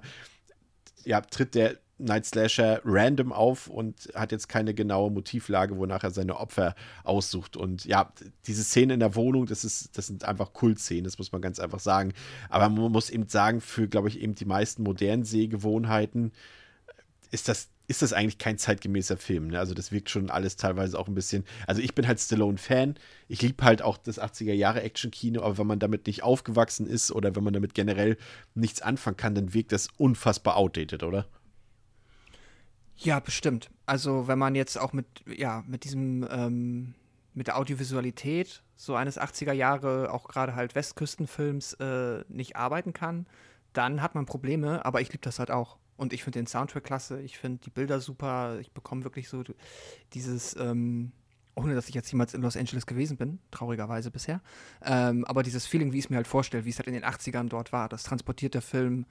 ja, 1.05 1.21
tritt 1.21 1.55
der 1.55 1.77
Night 2.01 2.25
Slasher 2.25 2.81
random 2.83 3.31
auf 3.31 3.67
und 3.67 4.09
hat 4.15 4.31
jetzt 4.31 4.49
keine 4.49 4.73
genaue 4.73 5.11
Motivlage, 5.11 5.77
wonach 5.77 6.03
er 6.03 6.11
seine 6.11 6.37
Opfer 6.37 6.75
aussucht. 7.03 7.55
Und 7.55 7.85
ja, 7.85 8.11
diese 8.47 8.63
Szene 8.63 8.95
in 8.95 8.99
der 8.99 9.15
Wohnung, 9.15 9.45
das, 9.45 9.63
ist, 9.63 9.97
das 9.97 10.07
sind 10.07 10.25
einfach 10.25 10.53
Kultszenen, 10.53 11.03
das 11.03 11.17
muss 11.17 11.31
man 11.31 11.41
ganz 11.41 11.59
einfach 11.59 11.79
sagen. 11.79 12.13
Aber 12.49 12.69
man 12.69 12.91
muss 12.91 13.09
eben 13.09 13.27
sagen, 13.27 13.61
für, 13.61 13.87
glaube 13.87 14.09
ich, 14.09 14.19
eben 14.19 14.35
die 14.35 14.45
meisten 14.45 14.83
modernen 14.83 15.23
Sehgewohnheiten 15.23 16.31
ist 17.29 17.47
das 17.47 17.69
ist 17.91 18.01
das 18.01 18.13
eigentlich 18.13 18.37
kein 18.37 18.57
zeitgemäßer 18.57 19.17
Film. 19.17 19.49
Ne? 19.49 19.59
Also 19.59 19.73
das 19.73 19.91
wirkt 19.91 20.09
schon 20.09 20.29
alles 20.29 20.55
teilweise 20.55 20.97
auch 20.97 21.07
ein 21.07 21.13
bisschen. 21.13 21.43
Also 21.67 21.81
ich 21.81 21.93
bin 21.93 22.07
halt 22.07 22.19
Stallone-Fan. 22.19 22.95
Ich 23.27 23.41
liebe 23.41 23.63
halt 23.63 23.81
auch 23.81 23.97
das 23.97 24.19
80er 24.19 24.53
Jahre 24.53 24.81
Action-Kino, 24.81 25.41
aber 25.43 25.57
wenn 25.57 25.67
man 25.67 25.79
damit 25.79 26.07
nicht 26.07 26.23
aufgewachsen 26.23 26.87
ist 26.87 27.11
oder 27.11 27.35
wenn 27.35 27.43
man 27.43 27.53
damit 27.53 27.73
generell 27.73 28.17
nichts 28.55 28.81
anfangen 28.81 29.17
kann, 29.17 29.35
dann 29.35 29.53
wirkt 29.53 29.73
das 29.73 29.89
unfassbar 29.97 30.55
outdated, 30.55 31.03
oder? 31.03 31.27
Ja, 32.95 33.19
bestimmt. 33.19 33.69
Also 33.85 34.27
wenn 34.27 34.39
man 34.39 34.55
jetzt 34.55 34.79
auch 34.79 34.93
mit, 34.93 35.05
ja, 35.27 35.63
mit 35.67 35.83
diesem, 35.83 36.25
ähm, 36.31 36.95
mit 37.33 37.47
der 37.47 37.57
Audiovisualität 37.57 38.63
so 38.75 38.95
eines 38.95 39.19
80er 39.19 39.53
Jahre, 39.53 40.13
auch 40.13 40.29
gerade 40.29 40.55
halt 40.55 40.75
Westküstenfilms, 40.75 41.73
äh, 41.73 42.23
nicht 42.29 42.55
arbeiten 42.55 42.93
kann, 42.93 43.27
dann 43.73 44.01
hat 44.01 44.15
man 44.15 44.25
Probleme, 44.25 44.85
aber 44.85 45.01
ich 45.01 45.11
liebe 45.11 45.23
das 45.23 45.39
halt 45.39 45.51
auch. 45.51 45.77
Und 46.01 46.13
ich 46.13 46.23
finde 46.23 46.39
den 46.39 46.47
Soundtrack 46.47 46.83
klasse, 46.83 47.21
ich 47.21 47.37
finde 47.37 47.59
die 47.63 47.69
Bilder 47.69 48.01
super, 48.01 48.57
ich 48.59 48.71
bekomme 48.71 49.03
wirklich 49.03 49.29
so 49.29 49.43
dieses, 50.13 50.55
ähm, 50.55 51.11
ohne 51.53 51.75
dass 51.75 51.89
ich 51.89 51.93
jetzt 51.93 52.11
jemals 52.11 52.33
in 52.33 52.41
Los 52.41 52.57
Angeles 52.57 52.87
gewesen 52.87 53.17
bin, 53.17 53.37
traurigerweise 53.51 54.09
bisher, 54.09 54.41
ähm, 54.83 55.23
aber 55.25 55.43
dieses 55.43 55.67
Feeling, 55.67 55.93
wie 55.93 55.99
ich 55.99 56.05
es 56.05 56.09
mir 56.09 56.15
halt 56.15 56.25
vorstelle, 56.25 56.65
wie 56.65 56.71
es 56.71 56.79
halt 56.79 56.87
in 56.87 56.95
den 56.95 57.05
80ern 57.05 57.49
dort 57.49 57.71
war, 57.71 57.87
das 57.87 58.01
transportiert 58.01 58.55
der 58.55 58.63
Film 58.63 59.05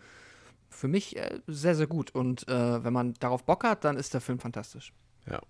für 0.69 0.89
mich 0.89 1.17
äh, 1.17 1.39
sehr, 1.47 1.77
sehr 1.77 1.87
gut. 1.87 2.13
Und 2.13 2.49
äh, 2.49 2.83
wenn 2.83 2.93
man 2.93 3.15
darauf 3.21 3.45
Bock 3.45 3.63
hat, 3.63 3.85
dann 3.85 3.97
ist 3.97 4.13
der 4.13 4.21
Film 4.21 4.41
fantastisch. 4.41 4.93
Ja. 5.31 5.41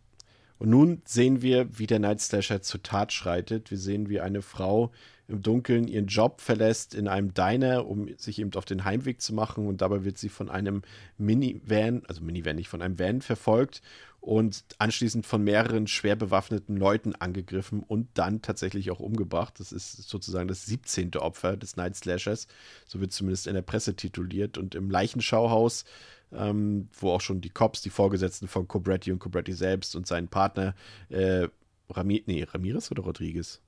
Und 0.59 0.69
nun 0.69 1.01
sehen 1.07 1.41
wir, 1.41 1.79
wie 1.79 1.87
der 1.87 2.01
Night 2.01 2.21
Slasher 2.21 2.61
zur 2.61 2.83
Tat 2.83 3.15
schreitet. 3.15 3.71
Wir 3.71 3.79
sehen, 3.79 4.11
wie 4.11 4.21
eine 4.21 4.43
Frau 4.43 4.93
im 5.31 5.43
Dunkeln 5.43 5.89
ihren 5.89 6.07
Job 6.07 6.41
verlässt 6.41 6.95
in 6.95 7.09
einem 7.09 7.33
Diner, 7.33 7.87
um 7.87 8.09
sich 8.19 8.39
eben 8.39 8.53
auf 8.55 8.65
den 8.65 8.85
Heimweg 8.85 9.21
zu 9.21 9.35
machen. 9.35 9.67
Und 9.67 9.81
dabei 9.81 10.05
wird 10.05 10.19
sie 10.19 10.29
von 10.29 10.51
einem 10.51 10.83
Minivan, 11.19 12.03
also 12.09 12.23
Minivan 12.23 12.57
nicht, 12.57 12.69
von 12.69 12.83
einem 12.83 12.99
Van 12.99 13.23
verfolgt 13.23 13.81
und 14.21 14.65
anschließend 14.79 15.25
von 15.25 15.43
mehreren 15.43 15.87
schwer 15.87 16.15
bewaffneten 16.15 16.77
Leuten 16.77 17.15
angegriffen 17.15 17.83
und 17.83 18.09
dann 18.15 18.43
tatsächlich 18.43 18.91
auch 18.91 19.01
umgebracht. 19.01 19.59
Das 19.59 19.73
ist 19.73 20.09
sozusagen 20.09 20.49
das 20.49 20.67
17. 20.67 21.17
Opfer 21.17 21.57
des 21.57 21.77
Night 21.77 21.97
Slashers. 21.97 22.47
So 22.87 23.01
wird 23.01 23.13
zumindest 23.13 23.47
in 23.47 23.55
der 23.55 23.63
Presse 23.63 23.97
tituliert. 23.97 24.59
Und 24.59 24.75
im 24.75 24.91
Leichenschauhaus, 24.91 25.85
ähm, 26.33 26.89
wo 26.93 27.11
auch 27.13 27.23
schon 27.23 27.41
die 27.41 27.51
Cops, 27.51 27.81
die 27.81 27.91
Vorgesetzten 27.91 28.47
von 28.47 28.69
Cobretti 28.69 29.11
und 29.11 29.21
Cobretti 29.21 29.55
selbst 29.55 29.97
und 29.97 30.07
seinen 30.07 30.29
Partner 30.29 30.75
äh, 31.09 31.49
Rami 31.89 32.23
nee, 32.27 32.45
Ramirez 32.45 32.91
oder 32.91 33.03
Rodriguez? 33.03 33.61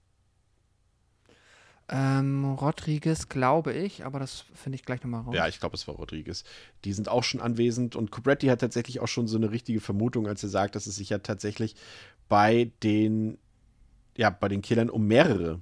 Ähm, 1.88 2.44
Rodriguez, 2.44 3.28
glaube 3.28 3.72
ich, 3.72 4.04
aber 4.04 4.18
das 4.18 4.44
finde 4.54 4.76
ich 4.76 4.84
gleich 4.84 5.02
nochmal 5.02 5.22
raus. 5.22 5.34
Ja, 5.34 5.48
ich 5.48 5.60
glaube, 5.60 5.74
es 5.74 5.86
war 5.88 5.96
Rodriguez. 5.96 6.44
Die 6.84 6.92
sind 6.92 7.08
auch 7.08 7.24
schon 7.24 7.40
anwesend 7.40 7.96
und 7.96 8.10
Cobretti 8.10 8.46
hat 8.46 8.60
tatsächlich 8.60 9.00
auch 9.00 9.08
schon 9.08 9.26
so 9.26 9.36
eine 9.36 9.50
richtige 9.50 9.80
Vermutung, 9.80 10.26
als 10.26 10.42
er 10.42 10.48
sagt, 10.48 10.74
dass 10.74 10.86
es 10.86 10.96
sich 10.96 11.10
ja 11.10 11.18
tatsächlich 11.18 11.74
bei 12.28 12.70
den, 12.82 13.38
ja, 14.16 14.30
bei 14.30 14.48
den 14.48 14.62
Killern 14.62 14.90
um 14.90 15.06
mehrere 15.06 15.60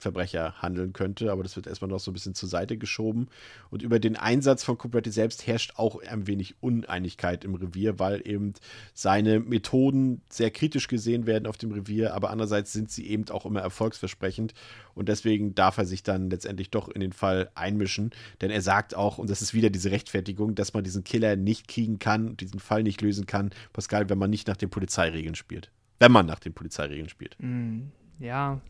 Verbrecher 0.00 0.54
handeln 0.62 0.92
könnte, 0.92 1.30
aber 1.30 1.42
das 1.42 1.56
wird 1.56 1.66
erstmal 1.66 1.90
noch 1.90 2.00
so 2.00 2.10
ein 2.10 2.14
bisschen 2.14 2.34
zur 2.34 2.48
Seite 2.48 2.78
geschoben. 2.78 3.28
Und 3.70 3.82
über 3.82 3.98
den 3.98 4.16
Einsatz 4.16 4.64
von 4.64 4.78
Cobretti 4.78 5.10
selbst 5.10 5.46
herrscht 5.46 5.74
auch 5.76 6.02
ein 6.02 6.26
wenig 6.26 6.54
Uneinigkeit 6.60 7.44
im 7.44 7.54
Revier, 7.54 7.98
weil 7.98 8.26
eben 8.26 8.54
seine 8.94 9.40
Methoden 9.40 10.22
sehr 10.30 10.50
kritisch 10.50 10.88
gesehen 10.88 11.26
werden 11.26 11.46
auf 11.46 11.58
dem 11.58 11.72
Revier, 11.72 12.14
aber 12.14 12.30
andererseits 12.30 12.72
sind 12.72 12.90
sie 12.90 13.06
eben 13.06 13.28
auch 13.30 13.44
immer 13.44 13.60
erfolgsversprechend 13.60 14.54
und 14.94 15.08
deswegen 15.08 15.54
darf 15.54 15.78
er 15.78 15.84
sich 15.84 16.02
dann 16.02 16.30
letztendlich 16.30 16.70
doch 16.70 16.88
in 16.88 17.00
den 17.00 17.12
Fall 17.12 17.50
einmischen, 17.54 18.10
denn 18.40 18.50
er 18.50 18.62
sagt 18.62 18.94
auch, 18.94 19.18
und 19.18 19.30
das 19.30 19.42
ist 19.42 19.54
wieder 19.54 19.70
diese 19.70 19.90
Rechtfertigung, 19.90 20.54
dass 20.54 20.72
man 20.72 20.84
diesen 20.84 21.04
Killer 21.04 21.36
nicht 21.36 21.68
kriegen 21.68 21.98
kann, 21.98 22.36
diesen 22.36 22.60
Fall 22.60 22.82
nicht 22.82 23.00
lösen 23.02 23.26
kann, 23.26 23.50
Pascal, 23.72 24.08
wenn 24.08 24.18
man 24.18 24.30
nicht 24.30 24.48
nach 24.48 24.56
den 24.56 24.70
Polizeiregeln 24.70 25.34
spielt. 25.34 25.70
Wenn 25.98 26.12
man 26.12 26.26
nach 26.26 26.40
den 26.40 26.54
Polizeiregeln 26.54 27.10
spielt. 27.10 27.36
Mm, 27.38 27.88
ja, 28.18 28.60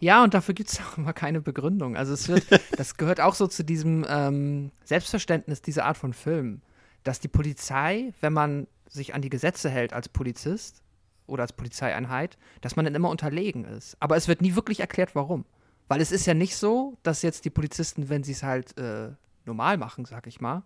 ja, 0.00 0.22
und 0.22 0.34
dafür 0.34 0.54
gibt 0.54 0.70
es 0.70 0.80
auch 0.92 0.98
immer 0.98 1.12
keine 1.12 1.40
Begründung. 1.40 1.96
Also 1.96 2.12
es 2.12 2.28
wird, 2.28 2.44
das 2.76 2.96
gehört 2.96 3.20
auch 3.20 3.34
so 3.34 3.46
zu 3.46 3.64
diesem 3.64 4.04
ähm, 4.08 4.70
Selbstverständnis 4.84 5.62
dieser 5.62 5.84
Art 5.84 5.96
von 5.96 6.12
Film, 6.12 6.62
dass 7.02 7.20
die 7.20 7.28
Polizei, 7.28 8.12
wenn 8.20 8.32
man 8.32 8.66
sich 8.88 9.14
an 9.14 9.22
die 9.22 9.30
Gesetze 9.30 9.68
hält 9.70 9.92
als 9.92 10.08
Polizist 10.08 10.82
oder 11.26 11.42
als 11.42 11.52
Polizeieinheit, 11.52 12.38
dass 12.60 12.76
man 12.76 12.84
dann 12.84 12.94
immer 12.94 13.10
unterlegen 13.10 13.64
ist. 13.64 13.96
Aber 14.00 14.16
es 14.16 14.28
wird 14.28 14.42
nie 14.42 14.54
wirklich 14.54 14.80
erklärt, 14.80 15.14
warum. 15.14 15.44
Weil 15.88 16.00
es 16.00 16.12
ist 16.12 16.26
ja 16.26 16.34
nicht 16.34 16.56
so, 16.56 16.96
dass 17.02 17.22
jetzt 17.22 17.44
die 17.44 17.50
Polizisten, 17.50 18.08
wenn 18.08 18.22
sie 18.22 18.32
es 18.32 18.42
halt 18.42 18.76
äh, 18.78 19.10
normal 19.44 19.76
machen, 19.76 20.04
sag 20.04 20.26
ich 20.26 20.40
mal, 20.40 20.62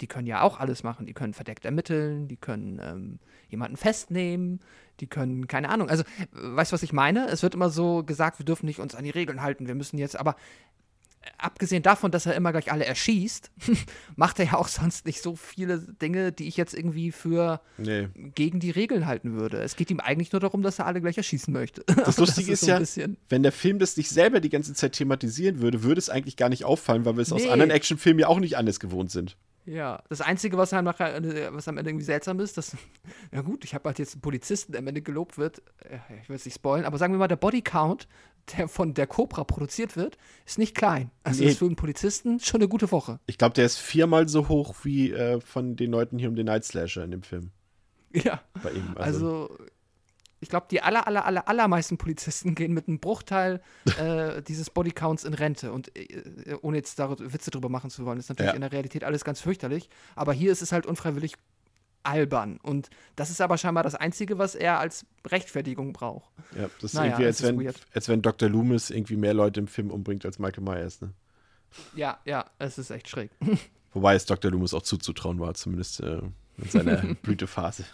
die 0.00 0.06
können 0.06 0.26
ja 0.26 0.42
auch 0.42 0.58
alles 0.60 0.82
machen. 0.82 1.06
Die 1.06 1.14
können 1.14 1.34
verdeckt 1.34 1.64
ermitteln, 1.64 2.28
die 2.28 2.36
können 2.36 2.80
ähm, 2.82 3.18
jemanden 3.48 3.76
festnehmen, 3.76 4.60
die 5.00 5.06
können, 5.06 5.46
keine 5.46 5.68
Ahnung. 5.68 5.88
Also, 5.88 6.04
weißt 6.32 6.72
du, 6.72 6.74
was 6.74 6.82
ich 6.82 6.92
meine? 6.92 7.28
Es 7.28 7.42
wird 7.42 7.54
immer 7.54 7.70
so 7.70 8.02
gesagt, 8.02 8.38
wir 8.38 8.46
dürfen 8.46 8.66
nicht 8.66 8.80
uns 8.80 8.94
an 8.94 9.04
die 9.04 9.10
Regeln 9.10 9.42
halten, 9.42 9.66
wir 9.66 9.74
müssen 9.74 9.98
jetzt, 9.98 10.18
aber 10.18 10.36
abgesehen 11.38 11.82
davon, 11.82 12.10
dass 12.10 12.26
er 12.26 12.34
immer 12.34 12.52
gleich 12.52 12.70
alle 12.72 12.84
erschießt, 12.84 13.50
macht 14.16 14.38
er 14.38 14.46
ja 14.46 14.54
auch 14.54 14.68
sonst 14.68 15.06
nicht 15.06 15.22
so 15.22 15.36
viele 15.36 15.78
Dinge, 15.78 16.32
die 16.32 16.48
ich 16.48 16.56
jetzt 16.56 16.74
irgendwie 16.74 17.12
für 17.12 17.60
nee. 17.78 18.08
gegen 18.34 18.60
die 18.60 18.70
Regeln 18.70 19.06
halten 19.06 19.34
würde. 19.34 19.58
Es 19.58 19.76
geht 19.76 19.90
ihm 19.90 20.00
eigentlich 20.00 20.32
nur 20.32 20.40
darum, 20.40 20.62
dass 20.62 20.78
er 20.78 20.86
alle 20.86 21.00
gleich 21.00 21.16
erschießen 21.16 21.52
möchte. 21.52 21.84
Das 22.06 22.18
Lustige 22.18 22.52
das 22.52 22.62
ist, 22.62 22.68
ist, 22.68 22.96
ja, 22.96 23.06
wenn 23.28 23.42
der 23.42 23.50
Film 23.50 23.80
das 23.80 23.96
nicht 23.96 24.10
selber 24.10 24.38
die 24.38 24.48
ganze 24.48 24.74
Zeit 24.74 24.92
thematisieren 24.92 25.60
würde, 25.60 25.82
würde 25.82 25.98
es 25.98 26.08
eigentlich 26.08 26.36
gar 26.36 26.48
nicht 26.48 26.64
auffallen, 26.64 27.04
weil 27.04 27.16
wir 27.16 27.22
es 27.22 27.30
nee. 27.30 27.36
aus 27.36 27.48
anderen 27.48 27.72
Actionfilmen 27.72 28.20
ja 28.20 28.28
auch 28.28 28.38
nicht 28.38 28.56
anders 28.56 28.78
gewohnt 28.78 29.10
sind. 29.10 29.36
Ja, 29.66 30.02
das 30.08 30.20
Einzige, 30.20 30.56
was, 30.56 30.72
halt 30.72 30.86
was 30.86 31.68
am 31.68 31.76
Ende 31.76 31.90
irgendwie 31.90 32.04
seltsam 32.04 32.38
ist, 32.38 32.56
dass, 32.56 32.76
ja 33.32 33.42
gut, 33.42 33.64
ich 33.64 33.74
habe 33.74 33.88
halt 33.88 33.98
jetzt 33.98 34.14
einen 34.14 34.22
Polizisten, 34.22 34.72
der 34.72 34.78
am 34.78 34.86
Ende 34.86 35.02
gelobt 35.02 35.38
wird, 35.38 35.60
ich 36.22 36.28
will 36.28 36.36
es 36.36 36.44
nicht 36.44 36.54
spoilen, 36.54 36.84
aber 36.84 36.98
sagen 36.98 37.12
wir 37.12 37.18
mal, 37.18 37.28
der 37.28 37.36
Bodycount, 37.36 38.06
der 38.56 38.68
von 38.68 38.94
der 38.94 39.08
Cobra 39.08 39.42
produziert 39.42 39.96
wird, 39.96 40.18
ist 40.46 40.58
nicht 40.58 40.76
klein. 40.76 41.10
Also 41.24 41.42
nee. 41.42 41.50
ist 41.50 41.58
für 41.58 41.66
einen 41.66 41.74
Polizisten 41.74 42.38
schon 42.38 42.60
eine 42.60 42.68
gute 42.68 42.92
Woche. 42.92 43.18
Ich 43.26 43.38
glaube, 43.38 43.54
der 43.54 43.66
ist 43.66 43.78
viermal 43.78 44.28
so 44.28 44.48
hoch 44.48 44.76
wie 44.84 45.10
äh, 45.10 45.40
von 45.40 45.74
den 45.74 45.90
Leuten 45.90 46.18
hier 46.18 46.28
um 46.28 46.36
den 46.36 46.46
Night 46.46 46.64
Slasher 46.64 47.02
in 47.02 47.10
dem 47.10 47.22
Film. 47.22 47.50
Ja. 48.12 48.40
Bei 48.62 48.70
ihm. 48.70 48.94
Also, 48.94 49.48
also 49.48 49.58
ich 50.40 50.48
glaube, 50.48 50.66
die 50.70 50.82
aller, 50.82 51.06
aller, 51.06 51.24
aller, 51.24 51.48
allermeisten 51.48 51.98
Polizisten 51.98 52.54
gehen 52.54 52.72
mit 52.72 52.88
einem 52.88 53.00
Bruchteil 53.00 53.60
äh, 53.98 54.42
dieses 54.42 54.70
Bodycounts 54.70 55.24
in 55.24 55.34
Rente. 55.34 55.72
Und 55.72 55.96
äh, 55.96 56.02
äh 56.02 56.58
ohne 56.62 56.76
jetzt 56.76 56.98
da 56.98 57.10
Witze 57.18 57.50
drüber 57.50 57.68
machen 57.68 57.90
zu 57.90 58.04
wollen, 58.04 58.18
ist 58.18 58.28
natürlich 58.28 58.50
ja. 58.50 58.54
in 58.54 58.60
der 58.60 58.72
Realität 58.72 59.04
alles 59.04 59.24
ganz 59.24 59.40
fürchterlich. 59.40 59.88
Aber 60.14 60.32
hier 60.32 60.52
ist 60.52 60.62
es 60.62 60.72
halt 60.72 60.86
unfreiwillig 60.86 61.34
albern. 62.06 62.58
Und 62.62 62.88
das 63.16 63.30
ist 63.30 63.40
aber 63.40 63.58
scheinbar 63.58 63.82
das 63.82 63.94
Einzige, 63.94 64.38
was 64.38 64.54
er 64.54 64.78
als 64.78 65.04
Rechtfertigung 65.26 65.92
braucht. 65.92 66.30
Ja, 66.56 66.70
das 66.80 66.84
ist 66.84 66.94
naja, 66.94 67.18
irgendwie, 67.18 67.26
als 67.26 67.42
wenn, 67.42 67.74
als 67.92 68.08
wenn 68.08 68.22
Dr. 68.22 68.48
Loomis 68.48 68.90
irgendwie 68.90 69.16
mehr 69.16 69.34
Leute 69.34 69.60
im 69.60 69.66
Film 69.66 69.90
umbringt 69.90 70.24
als 70.24 70.38
Michael 70.38 70.64
Myers, 70.64 71.00
ne? 71.00 71.12
Ja, 71.94 72.18
ja, 72.24 72.46
es 72.58 72.78
ist 72.78 72.90
echt 72.90 73.08
schräg. 73.08 73.30
Wobei 73.92 74.14
es 74.14 74.24
Dr. 74.24 74.50
Loomis 74.50 74.72
auch 74.72 74.82
zuzutrauen 74.82 75.40
war, 75.40 75.54
zumindest 75.54 76.00
äh, 76.00 76.20
in 76.58 76.68
seiner 76.68 77.14
Blütephase. 77.22 77.84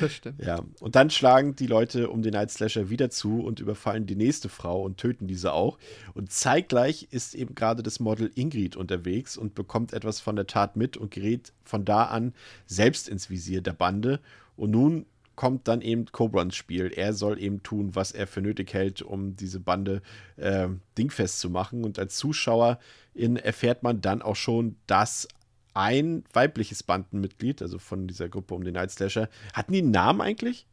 Das 0.00 0.12
stimmt. 0.12 0.42
Ja, 0.42 0.60
und 0.80 0.96
dann 0.96 1.10
schlagen 1.10 1.56
die 1.56 1.66
Leute 1.66 2.10
um 2.10 2.22
den 2.22 2.32
Night 2.32 2.50
Slasher 2.50 2.90
wieder 2.90 3.10
zu 3.10 3.40
und 3.40 3.60
überfallen 3.60 4.06
die 4.06 4.16
nächste 4.16 4.48
Frau 4.48 4.82
und 4.82 4.98
töten 4.98 5.26
diese 5.26 5.52
auch. 5.52 5.78
Und 6.14 6.32
zeitgleich 6.32 7.08
ist 7.10 7.34
eben 7.34 7.54
gerade 7.54 7.82
das 7.82 8.00
Model 8.00 8.30
Ingrid 8.34 8.76
unterwegs 8.76 9.36
und 9.36 9.54
bekommt 9.54 9.92
etwas 9.92 10.20
von 10.20 10.36
der 10.36 10.46
Tat 10.46 10.76
mit 10.76 10.96
und 10.96 11.10
gerät 11.10 11.52
von 11.64 11.84
da 11.84 12.04
an 12.04 12.34
selbst 12.66 13.08
ins 13.08 13.30
Visier 13.30 13.62
der 13.62 13.72
Bande. 13.72 14.20
Und 14.56 14.70
nun 14.70 15.06
kommt 15.36 15.68
dann 15.68 15.82
eben 15.82 16.06
Cobra 16.06 16.42
ins 16.42 16.56
Spiel. 16.56 16.90
Er 16.94 17.12
soll 17.12 17.38
eben 17.38 17.62
tun, 17.62 17.94
was 17.94 18.10
er 18.10 18.26
für 18.26 18.40
nötig 18.40 18.72
hält, 18.72 19.02
um 19.02 19.36
diese 19.36 19.60
Bande 19.60 20.02
äh, 20.36 20.68
dingfest 20.98 21.40
zu 21.40 21.50
machen. 21.50 21.84
Und 21.84 21.98
als 21.98 22.16
Zuschauer 22.16 22.78
erfährt 23.14 23.82
man 23.82 24.00
dann 24.00 24.22
auch 24.22 24.36
schon, 24.36 24.76
dass 24.86 25.28
ein 25.76 26.24
weibliches 26.32 26.82
Bandenmitglied, 26.82 27.62
also 27.62 27.78
von 27.78 28.08
dieser 28.08 28.28
Gruppe 28.28 28.54
um 28.54 28.64
den 28.64 28.74
Night 28.74 28.90
Slasher. 28.90 29.28
Hatten 29.52 29.72
die 29.72 29.78
einen 29.78 29.90
Namen 29.90 30.20
eigentlich? 30.20 30.66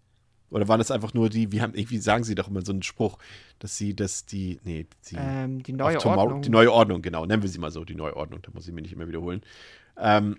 Oder 0.50 0.68
waren 0.68 0.78
das 0.78 0.92
einfach 0.92 1.14
nur 1.14 1.30
die, 1.30 1.52
wie 1.52 1.62
haben, 1.62 1.74
irgendwie 1.74 1.98
sagen 1.98 2.24
sie 2.24 2.36
doch 2.36 2.48
immer 2.48 2.64
so 2.64 2.72
einen 2.72 2.84
Spruch, 2.84 3.18
dass 3.58 3.76
sie, 3.76 3.96
dass 3.96 4.26
die, 4.26 4.60
nee, 4.64 4.86
die, 5.10 5.16
ähm, 5.18 5.64
die 5.64 5.74
neue 5.74 6.04
Ordnung. 6.06 6.44
Die 6.44 6.50
neue 6.50 6.72
Ordnung, 6.72 7.02
genau, 7.02 7.26
nennen 7.26 7.42
wir 7.42 7.50
sie 7.50 7.58
mal 7.60 7.72
so, 7.72 7.84
die 7.84 7.96
neue 7.96 8.16
Ordnung, 8.16 8.42
da 8.44 8.52
muss 8.54 8.68
ich 8.68 8.74
mir 8.74 8.84
nicht 8.84 8.94
immer 8.94 9.08
wiederholen. 9.08 9.42
Ähm, 9.98 10.38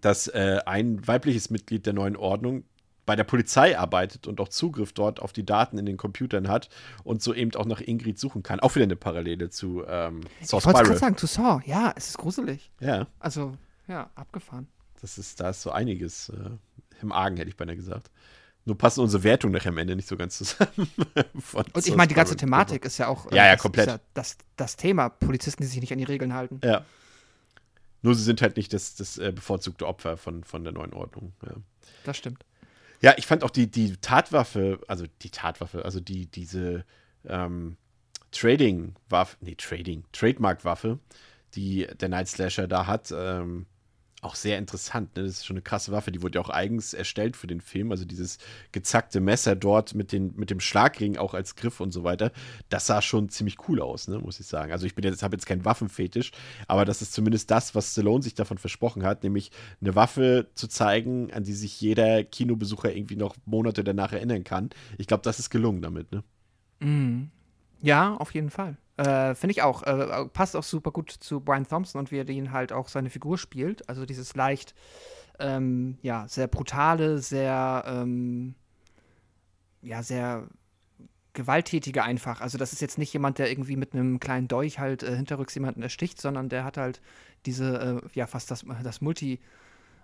dass 0.00 0.28
äh, 0.28 0.60
ein 0.64 1.06
weibliches 1.06 1.50
Mitglied 1.50 1.84
der 1.84 1.92
neuen 1.92 2.16
Ordnung 2.16 2.64
bei 3.10 3.16
der 3.16 3.24
Polizei 3.24 3.76
arbeitet 3.76 4.28
und 4.28 4.40
auch 4.40 4.46
Zugriff 4.46 4.92
dort 4.92 5.18
auf 5.18 5.32
die 5.32 5.44
Daten 5.44 5.78
in 5.78 5.84
den 5.84 5.96
Computern 5.96 6.46
hat 6.46 6.68
und 7.02 7.20
so 7.20 7.34
eben 7.34 7.52
auch 7.56 7.64
nach 7.64 7.80
Ingrid 7.80 8.20
suchen 8.20 8.44
kann. 8.44 8.60
Auch 8.60 8.76
wieder 8.76 8.84
eine 8.84 8.94
Parallele 8.94 9.50
zu 9.50 9.82
ähm, 9.84 10.20
Saw 10.42 10.58
Ich 10.58 10.64
wollte 10.64 10.84
gerade 10.84 10.96
sagen, 10.96 11.16
zu 11.16 11.26
Saw. 11.26 11.60
Ja, 11.66 11.92
es 11.96 12.10
ist 12.10 12.18
gruselig. 12.18 12.70
Ja. 12.78 13.08
Also, 13.18 13.56
ja, 13.88 14.10
abgefahren. 14.14 14.68
Das 15.00 15.18
ist, 15.18 15.40
da 15.40 15.50
ist 15.50 15.62
so 15.62 15.72
einiges 15.72 16.28
äh, 16.28 16.50
im 17.02 17.10
Argen, 17.10 17.36
hätte 17.36 17.48
ich 17.48 17.56
beinahe 17.56 17.74
gesagt. 17.74 18.12
Nur 18.64 18.78
passen 18.78 19.00
unsere 19.00 19.24
Wertungen 19.24 19.54
nachher 19.54 19.70
am 19.70 19.78
Ende 19.78 19.96
nicht 19.96 20.06
so 20.06 20.16
ganz 20.16 20.38
zusammen. 20.38 20.70
und 21.74 21.88
ich 21.88 21.96
meine, 21.96 22.06
die 22.06 22.14
ganze 22.14 22.36
Thematik 22.36 22.84
ist 22.84 22.98
ja 22.98 23.08
auch 23.08 23.26
äh, 23.32 23.34
ja, 23.34 23.46
ja, 23.46 23.56
komplett. 23.56 23.88
Ja 23.88 23.98
das, 24.14 24.36
das 24.54 24.76
Thema. 24.76 25.08
Polizisten, 25.08 25.64
die 25.64 25.68
sich 25.68 25.80
nicht 25.80 25.90
an 25.90 25.98
die 25.98 26.04
Regeln 26.04 26.32
halten. 26.32 26.60
Ja. 26.62 26.84
Nur 28.02 28.14
sie 28.14 28.22
sind 28.22 28.40
halt 28.40 28.56
nicht 28.56 28.72
das, 28.72 28.94
das 28.94 29.18
äh, 29.18 29.32
bevorzugte 29.32 29.84
Opfer 29.84 30.16
von, 30.16 30.44
von 30.44 30.62
der 30.62 30.72
neuen 30.72 30.92
Ordnung. 30.92 31.32
Ja. 31.44 31.54
Das 32.04 32.16
stimmt. 32.16 32.44
Ja, 33.02 33.14
ich 33.16 33.26
fand 33.26 33.44
auch 33.44 33.50
die, 33.50 33.70
die 33.70 33.96
Tatwaffe, 33.96 34.80
also 34.86 35.06
die 35.22 35.30
Tatwaffe, 35.30 35.84
also 35.84 36.00
die, 36.00 36.26
diese 36.26 36.84
ähm, 37.26 37.76
Trading-Waffe, 38.32 39.36
nee, 39.40 39.54
Trading, 39.54 40.04
Trademark-Waffe, 40.12 40.98
die 41.54 41.86
der 42.00 42.08
Night 42.10 42.28
Slasher 42.28 42.68
da 42.68 42.86
hat, 42.86 43.12
ähm, 43.16 43.66
auch 44.22 44.34
sehr 44.34 44.58
interessant. 44.58 45.16
Ne? 45.16 45.22
Das 45.24 45.32
ist 45.32 45.46
schon 45.46 45.56
eine 45.56 45.62
krasse 45.62 45.92
Waffe. 45.92 46.12
Die 46.12 46.22
wurde 46.22 46.38
ja 46.38 46.44
auch 46.44 46.50
eigens 46.50 46.94
erstellt 46.94 47.36
für 47.36 47.46
den 47.46 47.60
Film. 47.60 47.90
Also 47.90 48.04
dieses 48.04 48.38
gezackte 48.72 49.20
Messer 49.20 49.56
dort 49.56 49.94
mit, 49.94 50.12
den, 50.12 50.34
mit 50.36 50.50
dem 50.50 50.60
Schlagring 50.60 51.16
auch 51.16 51.34
als 51.34 51.56
Griff 51.56 51.80
und 51.80 51.92
so 51.92 52.04
weiter. 52.04 52.32
Das 52.68 52.86
sah 52.86 53.02
schon 53.02 53.28
ziemlich 53.28 53.56
cool 53.68 53.80
aus, 53.80 54.08
ne? 54.08 54.18
muss 54.18 54.40
ich 54.40 54.46
sagen. 54.46 54.72
Also 54.72 54.86
ich 54.86 54.94
bin 54.94 55.04
jetzt, 55.04 55.22
habe 55.22 55.36
jetzt 55.36 55.46
keinen 55.46 55.64
Waffenfetisch, 55.64 56.32
aber 56.68 56.84
das 56.84 57.02
ist 57.02 57.12
zumindest 57.12 57.50
das, 57.50 57.74
was 57.74 57.92
Stallone 57.92 58.22
sich 58.22 58.34
davon 58.34 58.58
versprochen 58.58 59.04
hat, 59.04 59.22
nämlich 59.22 59.50
eine 59.80 59.94
Waffe 59.94 60.48
zu 60.54 60.68
zeigen, 60.68 61.32
an 61.32 61.44
die 61.44 61.52
sich 61.52 61.80
jeder 61.80 62.24
Kinobesucher 62.24 62.94
irgendwie 62.94 63.16
noch 63.16 63.36
Monate 63.46 63.84
danach 63.84 64.12
erinnern 64.12 64.44
kann. 64.44 64.70
Ich 64.98 65.06
glaube, 65.06 65.22
das 65.22 65.38
ist 65.38 65.50
gelungen 65.50 65.82
damit, 65.82 66.12
ne? 66.12 66.22
Mhm. 66.80 67.30
Ja, 67.82 68.14
auf 68.16 68.34
jeden 68.34 68.50
Fall. 68.50 68.76
Äh, 69.00 69.34
Finde 69.34 69.52
ich 69.52 69.62
auch. 69.62 69.82
Äh, 69.82 70.26
passt 70.26 70.54
auch 70.54 70.62
super 70.62 70.90
gut 70.90 71.10
zu 71.10 71.40
Brian 71.40 71.66
Thompson 71.66 71.98
und 71.98 72.10
wie 72.10 72.18
er 72.18 72.28
ihn 72.28 72.52
halt 72.52 72.70
auch 72.70 72.88
seine 72.88 73.08
Figur 73.08 73.38
spielt. 73.38 73.88
Also 73.88 74.04
dieses 74.04 74.36
leicht, 74.36 74.74
ähm, 75.38 75.96
ja, 76.02 76.28
sehr 76.28 76.48
brutale, 76.48 77.18
sehr, 77.18 77.82
ähm, 77.86 78.54
ja, 79.80 80.02
sehr 80.02 80.46
gewalttätige 81.32 82.02
einfach. 82.02 82.42
Also 82.42 82.58
das 82.58 82.74
ist 82.74 82.82
jetzt 82.82 82.98
nicht 82.98 83.12
jemand, 83.14 83.38
der 83.38 83.50
irgendwie 83.50 83.76
mit 83.76 83.94
einem 83.94 84.20
kleinen 84.20 84.48
Dolch 84.48 84.78
halt 84.78 85.02
äh, 85.02 85.16
hinterrücks 85.16 85.54
jemanden 85.54 85.80
ersticht, 85.82 86.20
sondern 86.20 86.50
der 86.50 86.64
hat 86.64 86.76
halt 86.76 87.00
diese, 87.46 88.02
äh, 88.04 88.08
ja, 88.12 88.26
fast 88.26 88.50
das, 88.50 88.66
das 88.82 89.00
Multi- 89.00 89.40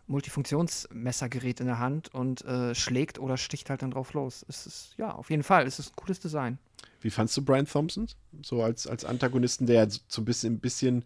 Multifunktionsmessergerät 0.07 1.61
in 1.61 1.67
der 1.67 1.79
Hand 1.79 2.15
und 2.15 2.45
äh, 2.45 2.75
schlägt 2.75 3.19
oder 3.19 3.37
sticht 3.37 3.71
halt 3.71 3.83
dann 3.83 3.91
drauf 3.91 4.13
los. 4.13 4.45
Es 4.49 4.67
ist, 4.67 4.95
ja, 4.97 5.13
auf 5.13 5.31
jeden 5.31 5.43
Fall, 5.43 5.67
es 5.67 5.79
ist 5.79 5.93
ein 5.93 5.97
cooles 5.97 6.21
Design. 6.21 6.59
Wie 7.01 7.11
fandst 7.11 7.37
du 7.37 7.45
Brian 7.45 7.67
Thompson? 7.67 8.09
So 8.43 8.63
als, 8.63 8.87
als 8.87 9.05
Antagonisten, 9.05 9.67
der 9.67 9.89
so 9.91 10.23
ein 10.23 10.25
bisschen, 10.25 10.55
ein 10.55 10.61
bisschen, 10.61 11.05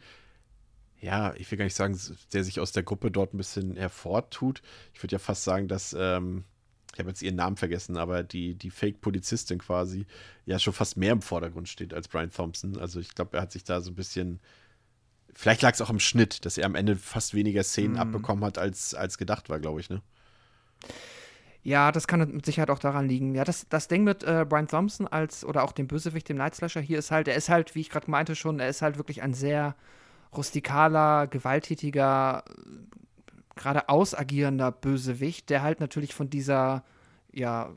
ja, 1.01 1.35
ich 1.35 1.51
will 1.51 1.59
gar 1.59 1.65
nicht 1.65 1.75
sagen, 1.75 1.99
der 2.33 2.45
sich 2.45 2.61
aus 2.61 2.73
der 2.73 2.83
Gruppe 2.83 3.11
dort 3.11 3.35
ein 3.35 3.39
bisschen 3.39 3.77
hervortut. 3.77 4.63
Ich 4.95 5.03
würde 5.03 5.13
ja 5.13 5.19
fast 5.19 5.45
sagen, 5.45 5.67
dass, 5.69 5.95
ähm, 5.99 6.45
ich 6.93 6.99
habe 6.99 7.09
jetzt 7.09 7.23
ihren 7.23 7.37
Namen 7.37 7.57
vergessen, 7.57 7.97
aber 7.97 8.23
die, 8.23 8.55
die 8.55 8.71
Fake-Polizistin 8.71 9.59
quasi 9.59 10.07
ja 10.45 10.59
schon 10.59 10.73
fast 10.73 10.97
mehr 10.97 11.13
im 11.13 11.23
Vordergrund 11.23 11.69
steht 11.69 11.95
als 11.95 12.09
Brian 12.09 12.31
Thompson. 12.31 12.77
Also 12.79 13.01
ich 13.01 13.15
glaube, 13.15 13.37
er 13.37 13.43
hat 13.43 13.53
sich 13.53 13.65
da 13.65 13.81
so 13.81 13.91
ein 13.91 13.95
bisschen 13.95 14.41
Vielleicht 15.35 15.63
lag 15.63 15.75
es 15.75 15.81
auch 15.81 15.91
im 15.91 16.01
Schnitt, 16.01 16.45
dass 16.45 16.59
er 16.59 16.67
am 16.67 16.75
Ende 16.75 16.97
fast 16.97 17.35
weniger 17.35 17.63
Szenen 17.63 17.93
mhm. 17.93 18.01
abbekommen 18.01 18.45
hat, 18.45 18.59
als, 18.59 18.95
als 18.95 19.19
gedacht 19.19 19.49
war, 19.49 19.61
glaube 19.61 19.81
ich, 19.81 19.91
ne? 19.91 20.03
Ja, 21.63 21.93
das 21.93 22.07
kann 22.07 22.21
mit 22.31 22.47
Sicherheit 22.47 22.71
auch 22.71 22.79
daran 22.79 23.07
liegen. 23.07 23.35
Ja, 23.35 23.45
das, 23.45 23.67
das 23.69 23.87
Ding 23.87 24.03
mit 24.03 24.25
äh, 24.25 24.47
Brian 24.49 24.67
Thompson 24.67 25.07
als 25.07 25.45
oder 25.45 25.63
auch 25.63 25.73
dem 25.73 25.89
Bösewicht, 25.89 26.29
dem 26.29 26.39
Night 26.39 26.55
Slasher 26.55 26.81
hier 26.81 26.99
ist 26.99 27.11
halt, 27.11 27.29
er 27.29 27.35
ist 27.35 27.51
halt, 27.51 27.75
wie 27.75 27.81
ich 27.81 27.91
gerade 27.91 28.11
meinte 28.11 28.35
schon, 28.35 28.61
er 28.61 28.69
ist 28.71 28.81
halt 28.81 28.97
wirklich 28.97 29.21
ein 29.21 29.35
sehr 29.35 29.77
rustikaler, 30.35 31.27
gewalttätiger, 31.27 32.45
geradeaus 33.57 34.15
agierender 34.15 34.73
Bösewicht, 34.73 35.51
der 35.51 35.63
halt 35.63 35.81
natürlich 35.81 36.15
von 36.15 36.31
dieser 36.31 36.83
ja, 37.33 37.71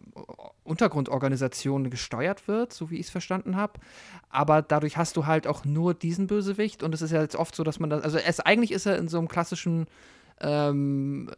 Untergrundorganisation 0.64 1.90
gesteuert 1.90 2.48
wird, 2.48 2.74
so 2.74 2.90
wie 2.90 2.96
ich 2.96 3.08
es 3.08 3.10
verstanden 3.12 3.56
habe. 3.56 3.80
Aber 4.30 4.62
dadurch 4.62 4.98
hast 4.98 5.16
du 5.18 5.26
halt 5.26 5.48
auch 5.48 5.66
nur 5.66 5.94
diesen 5.94 6.28
Bösewicht 6.28 6.84
und 6.84 6.94
es 6.94 7.02
ist 7.02 7.12
ja 7.12 7.22
jetzt 7.22 7.36
oft 7.36 7.56
so, 7.56 7.64
dass 7.64 7.80
man 7.80 7.90
das, 7.90 8.04
also 8.04 8.18
es, 8.18 8.40
eigentlich 8.40 8.72
ist 8.72 8.86
er 8.86 8.98
in 8.98 9.08
so 9.08 9.18
einem 9.18 9.28
klassischen, 9.28 9.86
ähm, 10.42 11.30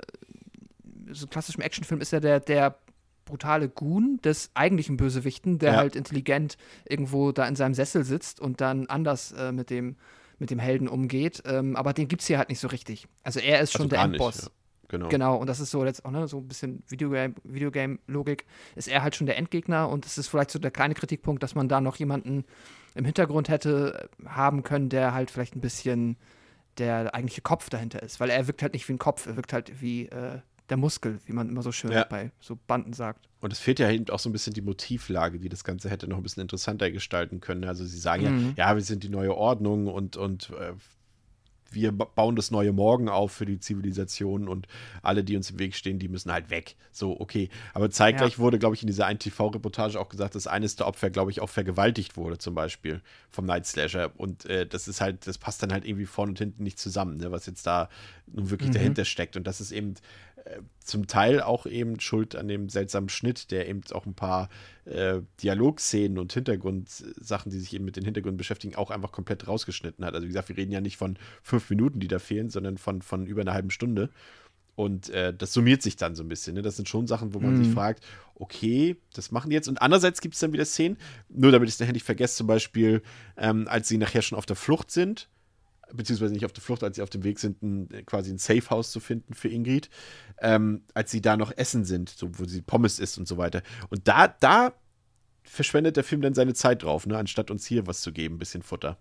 so 1.12 1.26
einem 1.26 1.30
klassischen 1.30 1.62
Actionfilm 1.62 2.02
ist 2.02 2.14
er 2.14 2.22
der, 2.22 2.40
der 2.40 2.78
brutale 3.26 3.70
Goon 3.70 4.20
des 4.24 4.52
eigentlichen 4.54 4.98
Bösewichten, 4.98 5.58
der 5.60 5.72
Ja. 5.74 5.78
halt 5.78 5.96
intelligent 5.96 6.58
irgendwo 6.88 7.32
da 7.32 7.48
in 7.48 7.56
seinem 7.56 7.74
Sessel 7.74 8.04
sitzt 8.04 8.40
und 8.40 8.62
dann 8.62 8.86
anders 8.88 9.32
äh, 9.34 9.52
mit 9.52 9.70
dem 9.70 9.96
mit 10.38 10.50
dem 10.52 10.60
Helden 10.60 10.90
umgeht, 10.90 11.44
ähm, 11.46 11.78
aber 11.78 11.94
den 11.94 12.10
gibt's 12.10 12.28
hier 12.28 12.38
halt 12.38 12.50
nicht 12.50 12.60
so 12.60 12.68
richtig. 12.68 13.08
Also 13.24 13.40
er 13.40 13.62
ist 13.62 13.72
schon 13.72 13.84
Also 13.84 13.90
der 13.92 14.00
gar 14.00 14.08
nicht, 14.10 14.20
Endboss. 14.20 14.42
ja. 14.44 14.50
Genau. 14.98 15.10
Genau, 15.10 15.36
und 15.38 15.48
das 15.48 15.60
ist 15.60 15.72
so 15.72 15.84
jetzt 15.86 16.06
auch 16.06 16.12
ne, 16.12 16.28
so 16.28 16.40
ein 16.40 16.48
bisschen 16.48 16.84
Videogame- 16.90 17.36
Videogame-Logik, 17.44 18.46
ist 18.76 18.88
er 18.88 19.04
halt 19.04 19.16
schon 19.16 19.28
der 19.28 19.38
Endgegner 19.38 19.90
und 19.90 20.06
es 20.06 20.18
ist 20.18 20.28
vielleicht 20.28 20.52
so 20.52 20.60
der 20.60 20.72
kleine 20.72 20.94
Kritikpunkt, 20.94 21.44
dass 21.44 21.56
man 21.56 21.68
da 21.68 21.82
noch 21.82 21.96
jemanden 21.98 22.46
im 22.96 23.06
Hintergrund 23.06 23.50
hätte 23.50 24.10
haben 24.26 24.64
können, 24.64 24.90
der 24.90 25.14
halt 25.14 25.32
vielleicht 25.32 25.56
ein 25.56 25.62
bisschen 25.62 26.18
der 26.78 27.14
eigentliche 27.16 27.42
Kopf 27.42 27.70
dahinter 27.70 28.02
ist, 28.04 28.20
weil 28.20 28.30
er 28.30 28.48
wirkt 28.48 28.62
halt 28.62 28.74
nicht 28.74 28.88
wie 28.90 28.94
ein 28.94 29.00
Kopf, 29.00 29.26
er 29.28 29.36
wirkt 29.36 29.54
halt 29.54 29.82
wie 29.82 30.08
äh, 30.08 30.40
der 30.70 30.78
Muskel, 30.78 31.20
wie 31.26 31.34
man 31.34 31.48
immer 31.48 31.62
so 31.62 31.72
schön 31.72 31.92
Ja. 31.92 32.06
bei 32.06 32.32
so 32.40 32.58
Banden 32.68 32.92
sagt. 32.94 33.30
Und 33.40 33.54
es 33.54 33.60
fehlt 33.60 33.80
ja 33.80 33.90
eben 33.92 34.10
auch 34.10 34.20
so 34.20 34.30
ein 34.30 34.34
bisschen 34.34 34.54
die 34.54 34.62
Motivlage, 34.62 35.40
die 35.40 35.48
das 35.50 35.64
Ganze 35.64 35.90
hätte 35.90 36.08
noch 36.08 36.18
ein 36.18 36.24
bisschen 36.24 36.42
interessanter 36.42 36.90
gestalten 36.92 37.40
können. 37.40 37.64
Also 37.66 37.86
sie 37.86 38.00
sagen 38.00 38.24
Mhm. 38.24 38.54
ja, 38.58 38.70
ja, 38.70 38.76
wir 38.76 38.82
sind 38.82 39.04
die 39.04 39.10
neue 39.10 39.36
Ordnung 39.36 39.88
und, 39.88 40.18
und 40.18 40.50
äh, 40.60 40.74
wir 41.76 41.92
ba- 41.92 42.06
bauen 42.06 42.36
das 42.36 42.50
neue 42.50 42.72
Morgen 42.72 43.10
auf 43.10 43.32
für 43.34 43.46
die 43.46 43.60
Zivilisation 43.60 44.48
und 44.48 44.68
alle, 45.04 45.24
die 45.24 45.36
uns 45.38 45.52
im 45.52 45.60
Weg 45.60 45.76
stehen, 45.76 46.00
die 46.00 46.08
müssen 46.08 46.32
halt 46.32 46.50
weg. 46.50 46.76
So, 46.92 47.20
okay. 47.20 47.50
Aber 47.74 47.92
zeitgleich 47.92 48.34
Ja. 48.34 48.40
wurde, 48.40 48.58
glaube 48.58 48.76
ich, 48.76 48.82
in 48.82 48.88
dieser 48.88 49.06
einen 49.06 49.20
TV-Reportage 49.20 50.00
auch 50.00 50.10
gesagt, 50.10 50.34
dass 50.36 50.48
eines 50.48 50.76
der 50.76 50.88
Opfer, 50.88 51.10
glaube 51.10 51.30
ich, 51.32 51.42
auch 51.42 51.50
vergewaltigt 51.50 52.18
wurde, 52.18 52.38
zum 52.38 52.56
Beispiel 52.56 53.02
vom 53.30 53.46
Night 53.46 53.66
Slasher. 53.68 54.12
Und 54.18 54.46
äh, 54.46 54.66
das 54.66 54.88
ist 54.88 55.02
halt, 55.02 55.28
das 55.28 55.38
passt 55.38 55.62
dann 55.62 55.72
halt 55.72 55.86
irgendwie 55.86 56.06
vorne 56.06 56.30
und 56.32 56.40
hinten 56.40 56.64
nicht 56.64 56.80
zusammen, 56.80 57.18
ne, 57.18 57.32
was 57.32 57.46
jetzt 57.46 57.68
da 57.68 57.90
nun 58.28 58.50
wirklich 58.50 58.70
Mhm. 58.70 58.74
dahinter 58.76 59.06
steckt. 59.06 59.36
Und 59.38 59.46
das 59.46 59.62
ist 59.62 59.72
eben 59.72 59.94
zum 60.80 61.08
Teil 61.08 61.42
auch 61.42 61.66
eben 61.66 62.00
schuld 62.00 62.36
an 62.36 62.48
dem 62.48 62.70
seltsamen 62.70 63.10
Schnitt, 63.10 63.52
der 63.52 63.68
eben 63.68 63.82
auch 63.92 64.06
ein 64.06 64.14
paar 64.14 64.50
äh, 64.86 65.22
Dialogszenen 65.42 66.20
und 66.20 66.32
Hintergrundsachen, 66.34 67.52
die 67.52 67.60
sich 67.60 67.74
eben 67.74 67.86
mit 67.86 67.96
den 67.96 68.06
Hintergründen 68.06 68.38
beschäftigen, 68.38 68.76
auch 68.76 68.92
einfach 68.92 69.12
komplett 69.12 69.48
rausgeschnitten 69.48 70.06
hat. 70.06 70.14
Also 70.14 70.26
wie 70.26 70.30
gesagt, 70.30 70.50
wir 70.50 70.58
reden 70.58 70.72
ja 70.72 70.82
nicht 70.82 70.98
von 70.98 71.18
fünf 71.42 71.70
Minuten, 71.70 72.00
die 72.00 72.08
da 72.08 72.20
fehlen, 72.20 72.50
sondern 72.50 72.78
von, 72.78 73.02
von 73.02 73.26
über 73.26 73.42
einer 73.42 73.54
halben 73.54 73.72
Stunde. 73.72 74.10
Und 74.76 75.10
äh, 75.10 75.34
das 75.34 75.54
summiert 75.54 75.82
sich 75.82 75.96
dann 75.96 76.16
so 76.16 76.24
ein 76.24 76.28
bisschen. 76.28 76.54
Ne? 76.56 76.62
Das 76.62 76.76
sind 76.76 76.90
schon 76.90 77.08
Sachen, 77.08 77.34
wo 77.34 77.40
man 77.40 77.56
sich 77.56 77.70
Mhm. 77.70 77.74
fragt, 77.74 78.06
okay, 78.36 78.98
das 79.14 79.32
machen 79.32 79.50
die 79.50 79.56
jetzt. 79.56 79.70
Und 79.70 79.82
andererseits 79.82 80.20
gibt 80.20 80.34
es 80.36 80.42
dann 80.42 80.52
wieder 80.52 80.66
Szenen, 80.66 80.98
nur 81.30 81.52
damit 81.52 81.70
ich 81.70 81.76
es 81.76 81.80
nachher 81.80 81.94
nicht 81.94 82.04
vergesse, 82.06 82.36
zum 82.36 82.48
Beispiel, 82.48 83.02
ähm, 83.38 83.68
als 83.70 83.88
sie 83.88 83.98
nachher 83.98 84.22
schon 84.22 84.38
auf 84.38 84.46
der 84.46 84.58
Flucht 84.58 84.92
sind, 84.92 85.30
beziehungsweise 85.96 86.34
nicht 86.34 86.46
auf 86.46 86.54
der 86.54 86.64
Flucht, 86.64 86.84
als 86.84 86.96
sie 86.96 87.02
auf 87.02 87.10
dem 87.10 87.24
Weg 87.24 87.40
sind, 87.40 87.62
ein, 87.62 87.90
quasi 88.06 88.32
ein 88.32 88.38
Safehouse 88.38 88.92
zu 88.92 89.00
finden 89.00 89.34
für 89.34 89.50
Ingrid, 89.50 89.90
ähm, 90.40 90.84
als 90.94 91.12
sie 91.12 91.22
da 91.22 91.38
noch 91.38 91.52
essen 91.56 91.86
sind, 91.86 92.10
so, 92.10 92.30
wo 92.38 92.46
sie 92.46 92.62
Pommes 92.62 93.00
isst 93.00 93.18
und 93.18 93.28
so 93.28 93.38
weiter. 93.38 93.62
Und 93.90 94.08
da, 94.08 94.28
da 94.28 94.74
verschwendet 95.44 95.98
der 95.98 96.04
Film 96.04 96.22
dann 96.22 96.34
seine 96.34 96.54
Zeit 96.54 96.84
drauf, 96.84 97.06
ne, 97.06 97.18
anstatt 97.18 97.52
uns 97.52 97.66
hier 97.66 97.88
was 97.88 98.02
zu 98.02 98.12
geben, 98.12 98.36
ein 98.36 98.40
bisschen 98.40 98.64
Futter. 98.64 98.98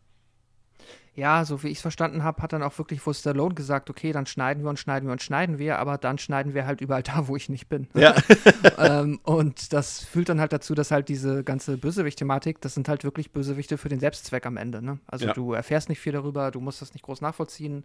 Ja, 1.17 1.45
so 1.45 1.63
wie 1.63 1.69
ich 1.69 1.79
es 1.79 1.83
verstanden 1.83 2.25
habe, 2.25 2.43
hat 2.43 2.53
dann 2.53 2.63
auch 2.65 2.77
wirklich 2.77 3.05
wohl 3.07 3.15
Stallone 3.15 3.55
gesagt, 3.55 3.89
okay, 3.89 4.11
dann 4.11 4.27
schneiden 4.27 4.65
wir 4.65 4.71
und 4.71 4.81
schneiden 4.81 5.09
wir 5.09 5.13
und 5.13 5.23
schneiden 5.23 5.59
wir, 5.59 5.79
aber 5.79 5.97
dann 5.97 6.19
schneiden 6.19 6.55
wir 6.55 6.67
halt 6.67 6.81
überall 6.81 7.03
da, 7.05 7.29
wo 7.29 7.37
ich 7.37 7.49
nicht 7.49 7.69
bin. 7.69 7.87
Ja. 7.95 8.15
ähm, 8.79 9.21
und 9.23 9.73
das 9.73 10.05
führt 10.05 10.29
dann 10.29 10.41
halt 10.41 10.53
dazu, 10.53 10.75
dass 10.75 10.91
halt 10.91 11.09
diese 11.09 11.45
ganze 11.45 11.79
Bösewicht-Thematik, 11.79 12.61
das 12.61 12.75
sind 12.75 12.89
halt 12.89 13.05
wirklich 13.05 13.31
Bösewichte 13.31 13.79
für 13.79 13.89
den 13.89 14.01
Selbstzweck 14.01 14.45
am 14.47 14.57
Ende. 14.57 14.83
Ne? 14.83 14.99
Also 15.07 15.27
Ja. 15.27 15.33
du 15.33 15.53
erfährst 15.53 15.89
nicht 15.89 16.01
viel 16.01 16.13
darüber, 16.13 16.51
du 16.51 16.61
musst 16.61 16.83
das 16.83 16.93
nicht 16.95 17.05
groß 17.05 17.21
nachvollziehen. 17.21 17.85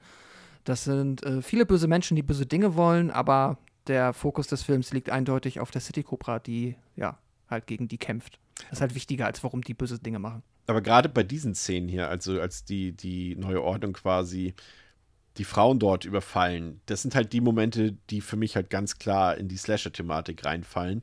Das 0.63 0.83
sind 0.83 1.23
äh, 1.23 1.41
viele 1.41 1.65
böse 1.65 1.87
Menschen, 1.87 2.15
die 2.15 2.23
böse 2.23 2.45
Dinge 2.45 2.75
wollen, 2.75 3.11
aber 3.11 3.57
der 3.87 4.13
Fokus 4.13 4.47
des 4.47 4.63
Films 4.63 4.91
liegt 4.91 5.09
eindeutig 5.09 5.59
auf 5.59 5.71
der 5.71 5.81
City 5.81 6.03
Cobra, 6.03 6.39
die 6.39 6.75
ja 6.95 7.17
halt 7.49 7.67
gegen 7.67 7.87
die 7.87 7.97
kämpft. 7.97 8.39
Das 8.63 8.73
ist 8.73 8.81
halt 8.81 8.95
wichtiger, 8.95 9.25
als 9.25 9.43
warum 9.43 9.61
die 9.61 9.73
böse 9.73 9.99
Dinge 9.99 10.19
machen. 10.19 10.43
Aber 10.69 10.81
gerade 10.81 11.09
bei 11.09 11.23
diesen 11.23 11.55
Szenen 11.55 11.89
hier, 11.89 12.09
also 12.09 12.39
als 12.39 12.63
die, 12.63 12.91
die 12.91 13.35
neue 13.35 13.63
Ordnung 13.63 13.93
quasi 13.93 14.53
die 15.37 15.43
Frauen 15.43 15.79
dort 15.79 16.05
überfallen, 16.05 16.81
das 16.85 17.01
sind 17.01 17.15
halt 17.15 17.33
die 17.33 17.41
Momente, 17.41 17.93
die 18.11 18.21
für 18.21 18.37
mich 18.37 18.55
halt 18.55 18.69
ganz 18.69 18.99
klar 18.99 19.35
in 19.37 19.47
die 19.47 19.57
Slasher-Thematik 19.57 20.45
reinfallen. 20.45 21.01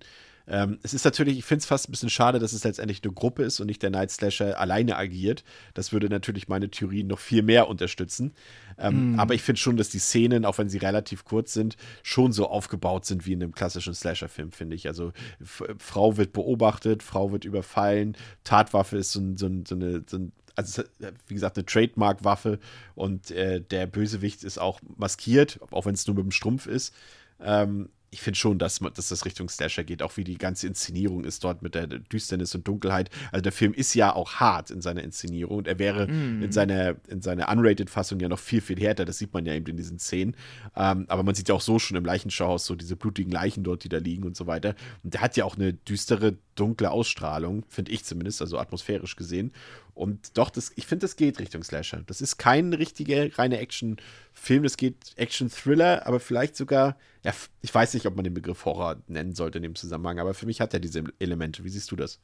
Ähm, 0.48 0.78
es 0.82 0.94
ist 0.94 1.04
natürlich, 1.04 1.38
ich 1.38 1.44
finde 1.44 1.60
es 1.60 1.66
fast 1.66 1.88
ein 1.88 1.92
bisschen 1.92 2.10
schade, 2.10 2.38
dass 2.38 2.52
es 2.52 2.64
letztendlich 2.64 3.02
eine 3.02 3.12
Gruppe 3.12 3.42
ist 3.42 3.60
und 3.60 3.66
nicht 3.66 3.82
der 3.82 3.90
Night 3.90 4.10
Slasher 4.10 4.60
alleine 4.60 4.96
agiert. 4.96 5.44
Das 5.74 5.92
würde 5.92 6.08
natürlich 6.08 6.48
meine 6.48 6.70
Theorien 6.70 7.06
noch 7.06 7.18
viel 7.18 7.42
mehr 7.42 7.68
unterstützen. 7.68 8.34
Ähm, 8.78 8.96
Mhm. 8.96 9.20
Aber 9.20 9.34
ich 9.34 9.42
finde 9.42 9.60
schon, 9.60 9.76
dass 9.76 9.88
die 9.88 9.98
Szenen, 9.98 10.44
auch 10.44 10.58
wenn 10.58 10.68
sie 10.68 10.78
relativ 10.78 11.24
kurz 11.24 11.52
sind, 11.52 11.76
schon 12.02 12.32
so 12.32 12.48
aufgebaut 12.48 13.04
sind 13.04 13.26
wie 13.26 13.32
in 13.32 13.42
einem 13.42 13.52
klassischen 13.52 13.94
Slasher-Film, 13.94 14.52
finde 14.52 14.76
ich. 14.76 14.88
Also 14.88 15.12
Frau 15.40 16.16
wird 16.16 16.32
beobachtet, 16.32 17.02
Frau 17.02 17.32
wird 17.32 17.44
überfallen, 17.44 18.16
Tatwaffe 18.44 18.98
ist 18.98 19.12
so, 19.12 19.20
so, 19.36 19.50
so 19.66 19.74
eine, 19.74 20.04
so 20.06 20.18
ein 20.18 20.32
also 20.54 20.82
ist, 20.82 20.90
wie 21.26 21.34
gesagt, 21.34 21.58
eine 21.58 21.66
Trademark-Waffe 21.66 22.58
und 22.94 23.30
äh, 23.30 23.60
der 23.60 23.86
Bösewicht 23.86 24.42
ist 24.42 24.58
auch 24.58 24.80
maskiert, 24.96 25.60
auch 25.70 25.84
wenn 25.84 25.94
es 25.94 26.06
nur 26.06 26.16
mit 26.16 26.24
dem 26.24 26.30
Strumpf 26.30 26.66
ist. 26.66 26.94
Ähm, 27.40 27.90
ich 28.16 28.22
finde 28.22 28.38
schon, 28.38 28.58
dass, 28.58 28.80
man- 28.80 28.94
dass 28.94 29.08
das 29.10 29.26
Richtung 29.26 29.50
Slasher 29.50 29.84
geht, 29.84 30.02
auch 30.02 30.16
wie 30.16 30.24
die 30.24 30.38
ganze 30.38 30.66
Inszenierung 30.66 31.24
ist 31.24 31.44
dort 31.44 31.60
mit 31.60 31.74
der 31.74 31.86
Düsternis 31.86 32.54
und 32.54 32.66
Dunkelheit. 32.66 33.10
Also 33.30 33.42
der 33.42 33.52
Film 33.52 33.74
ist 33.74 33.92
ja 33.94 34.14
auch 34.14 34.36
hart 34.36 34.70
in 34.70 34.80
seiner 34.80 35.02
Inszenierung 35.04 35.58
und 35.58 35.68
er 35.68 35.78
wäre 35.78 36.06
Mhm. 36.08 36.42
in 36.42 36.50
seiner, 36.50 36.96
in 37.08 37.20
seiner 37.20 37.50
Unrated-Fassung 37.50 38.18
ja 38.20 38.28
noch 38.28 38.38
viel, 38.38 38.62
viel 38.62 38.80
härter. 38.80 39.04
Das 39.04 39.18
sieht 39.18 39.34
man 39.34 39.44
ja 39.44 39.52
eben 39.52 39.66
in 39.66 39.76
diesen 39.76 39.98
Szenen. 39.98 40.34
Ähm, 40.74 41.04
aber 41.08 41.22
man 41.24 41.34
sieht 41.34 41.50
ja 41.50 41.54
auch 41.54 41.60
so 41.60 41.78
schon 41.78 41.96
im 41.98 42.06
Leichenschauhaus 42.06 42.64
so 42.64 42.74
diese 42.74 42.96
blutigen 42.96 43.30
Leichen 43.30 43.62
dort, 43.64 43.84
die 43.84 43.90
da 43.90 43.98
liegen 43.98 44.24
und 44.24 44.34
so 44.34 44.46
weiter. 44.46 44.74
Und 45.04 45.12
der 45.12 45.20
hat 45.20 45.36
ja 45.36 45.44
auch 45.44 45.56
eine 45.56 45.74
düstere, 45.74 46.36
dunkle 46.54 46.90
Ausstrahlung, 46.90 47.64
finde 47.68 47.92
ich 47.92 48.02
zumindest, 48.04 48.40
also 48.40 48.58
atmosphärisch 48.58 49.14
gesehen. 49.16 49.52
Und 49.96 50.36
doch, 50.36 50.50
das, 50.50 50.72
ich 50.76 50.86
finde, 50.86 51.04
das 51.06 51.16
geht 51.16 51.38
Richtung 51.38 51.62
Slasher. 51.64 52.02
Das 52.06 52.20
ist 52.20 52.36
kein 52.36 52.74
richtiger, 52.74 53.34
reiner 53.38 53.58
Action-Film, 53.58 54.62
das 54.62 54.76
geht 54.76 55.14
Action-Thriller, 55.16 56.06
aber 56.06 56.20
vielleicht 56.20 56.54
sogar, 56.54 56.98
ja, 57.24 57.32
ich 57.62 57.74
weiß 57.74 57.94
nicht, 57.94 58.04
ob 58.04 58.14
man 58.14 58.22
den 58.24 58.34
Begriff 58.34 58.66
Horror 58.66 58.96
nennen 59.08 59.34
sollte 59.34 59.56
in 59.56 59.62
dem 59.62 59.74
Zusammenhang, 59.74 60.18
aber 60.18 60.34
für 60.34 60.44
mich 60.44 60.60
hat 60.60 60.74
er 60.74 60.80
diese 60.80 61.02
Elemente. 61.18 61.64
Wie 61.64 61.70
siehst 61.70 61.90
du 61.90 61.96
das? 61.96 62.20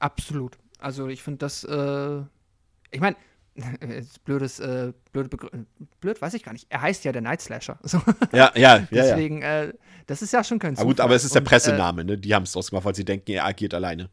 Absolut. 0.00 0.58
Also 0.78 1.08
ich 1.08 1.22
finde 1.22 1.38
das, 1.38 1.64
äh, 1.64 2.20
ich 2.90 3.00
meine, 3.00 3.16
blödes, 4.24 4.60
äh, 4.60 4.92
Begr- 5.14 5.64
blöd, 6.00 6.20
weiß 6.20 6.34
ich 6.34 6.42
gar 6.42 6.52
nicht. 6.52 6.66
Er 6.68 6.82
heißt 6.82 7.04
ja 7.04 7.12
der 7.12 7.22
Night 7.22 7.40
Slasher. 7.40 7.78
So. 7.84 8.02
Ja, 8.32 8.52
ja, 8.54 8.60
ja. 8.60 8.76
ja. 8.76 8.86
Deswegen, 8.90 9.40
äh, 9.40 9.72
das 10.06 10.20
ist 10.20 10.34
ja 10.34 10.44
schon 10.44 10.58
kein 10.58 10.76
Aber 10.76 10.84
gut, 10.84 10.96
Zufall. 10.96 11.04
aber 11.06 11.14
es 11.14 11.24
ist 11.24 11.34
der 11.34 11.40
äh, 11.40 11.44
Pressename, 11.46 12.04
ne? 12.04 12.18
Die 12.18 12.34
haben 12.34 12.42
es 12.42 12.52
draus 12.52 12.68
gemacht, 12.68 12.84
weil 12.84 12.94
sie 12.94 13.04
denken, 13.06 13.30
er 13.30 13.46
agiert 13.46 13.72
alleine. 13.72 14.10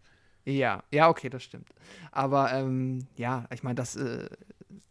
Ja, 0.50 0.84
ja, 0.92 1.10
okay, 1.10 1.30
das 1.30 1.44
stimmt. 1.44 1.70
Aber 2.12 2.52
ähm, 2.52 3.06
ja, 3.16 3.46
ich 3.54 3.62
meine, 3.62 3.76
das, 3.76 3.96
äh, 3.96 4.28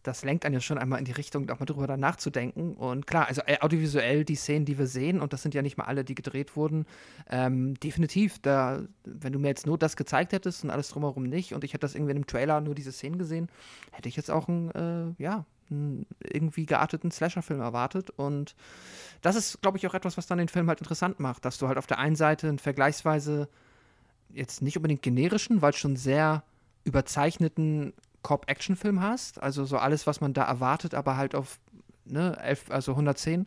das 0.04 0.24
lenkt 0.24 0.44
einen 0.44 0.54
ja 0.54 0.60
schon 0.60 0.78
einmal 0.78 1.00
in 1.00 1.04
die 1.04 1.12
Richtung, 1.12 1.50
auch 1.50 1.58
mal 1.58 1.66
drüber 1.66 1.96
nachzudenken. 1.96 2.74
Und 2.74 3.08
klar, 3.08 3.26
also 3.26 3.42
äh, 3.44 3.58
audiovisuell 3.60 4.24
die 4.24 4.36
Szenen, 4.36 4.64
die 4.64 4.78
wir 4.78 4.86
sehen, 4.86 5.20
und 5.20 5.32
das 5.32 5.42
sind 5.42 5.54
ja 5.54 5.62
nicht 5.62 5.76
mal 5.76 5.84
alle, 5.84 6.04
die 6.04 6.14
gedreht 6.14 6.54
wurden, 6.54 6.86
ähm, 7.28 7.74
definitiv, 7.80 8.38
da, 8.40 8.82
wenn 9.04 9.32
du 9.32 9.40
mir 9.40 9.48
jetzt 9.48 9.66
nur 9.66 9.78
das 9.78 9.96
gezeigt 9.96 10.32
hättest 10.32 10.62
und 10.62 10.70
alles 10.70 10.90
drumherum 10.90 11.24
nicht, 11.24 11.52
und 11.54 11.64
ich 11.64 11.72
hätte 11.72 11.80
das 11.80 11.96
irgendwie 11.96 12.12
in 12.12 12.18
einem 12.18 12.26
Trailer 12.26 12.60
nur 12.60 12.76
diese 12.76 12.92
Szenen 12.92 13.18
gesehen, 13.18 13.48
hätte 13.90 14.08
ich 14.08 14.14
jetzt 14.16 14.30
auch 14.30 14.48
einen, 14.48 14.70
äh, 14.70 15.22
ja, 15.22 15.44
einen 15.70 16.06
irgendwie 16.22 16.66
gearteten 16.66 17.10
Slasher-Film 17.10 17.60
erwartet. 17.60 18.10
Und 18.10 18.54
das 19.22 19.34
ist, 19.34 19.60
glaube 19.60 19.76
ich, 19.76 19.86
auch 19.86 19.94
etwas, 19.94 20.16
was 20.16 20.26
dann 20.26 20.38
den 20.38 20.48
Film 20.48 20.68
halt 20.68 20.80
interessant 20.80 21.20
macht, 21.20 21.44
dass 21.44 21.58
du 21.58 21.66
halt 21.66 21.78
auf 21.78 21.86
der 21.86 21.98
einen 21.98 22.16
Seite 22.16 22.48
einen 22.48 22.58
vergleichsweise 22.58 23.48
jetzt 24.30 24.62
nicht 24.62 24.76
unbedingt 24.76 25.02
generischen, 25.02 25.62
weil 25.62 25.72
schon 25.72 25.96
sehr 25.96 26.42
überzeichneten 26.84 27.92
Cop-Action-Film 28.22 29.02
hast. 29.02 29.42
Also 29.42 29.64
so 29.64 29.78
alles, 29.78 30.06
was 30.06 30.20
man 30.20 30.32
da 30.32 30.44
erwartet, 30.44 30.94
aber 30.94 31.16
halt 31.16 31.34
auf 31.34 31.58
ne, 32.04 32.36
11, 32.42 32.70
also 32.70 32.92
110 32.92 33.46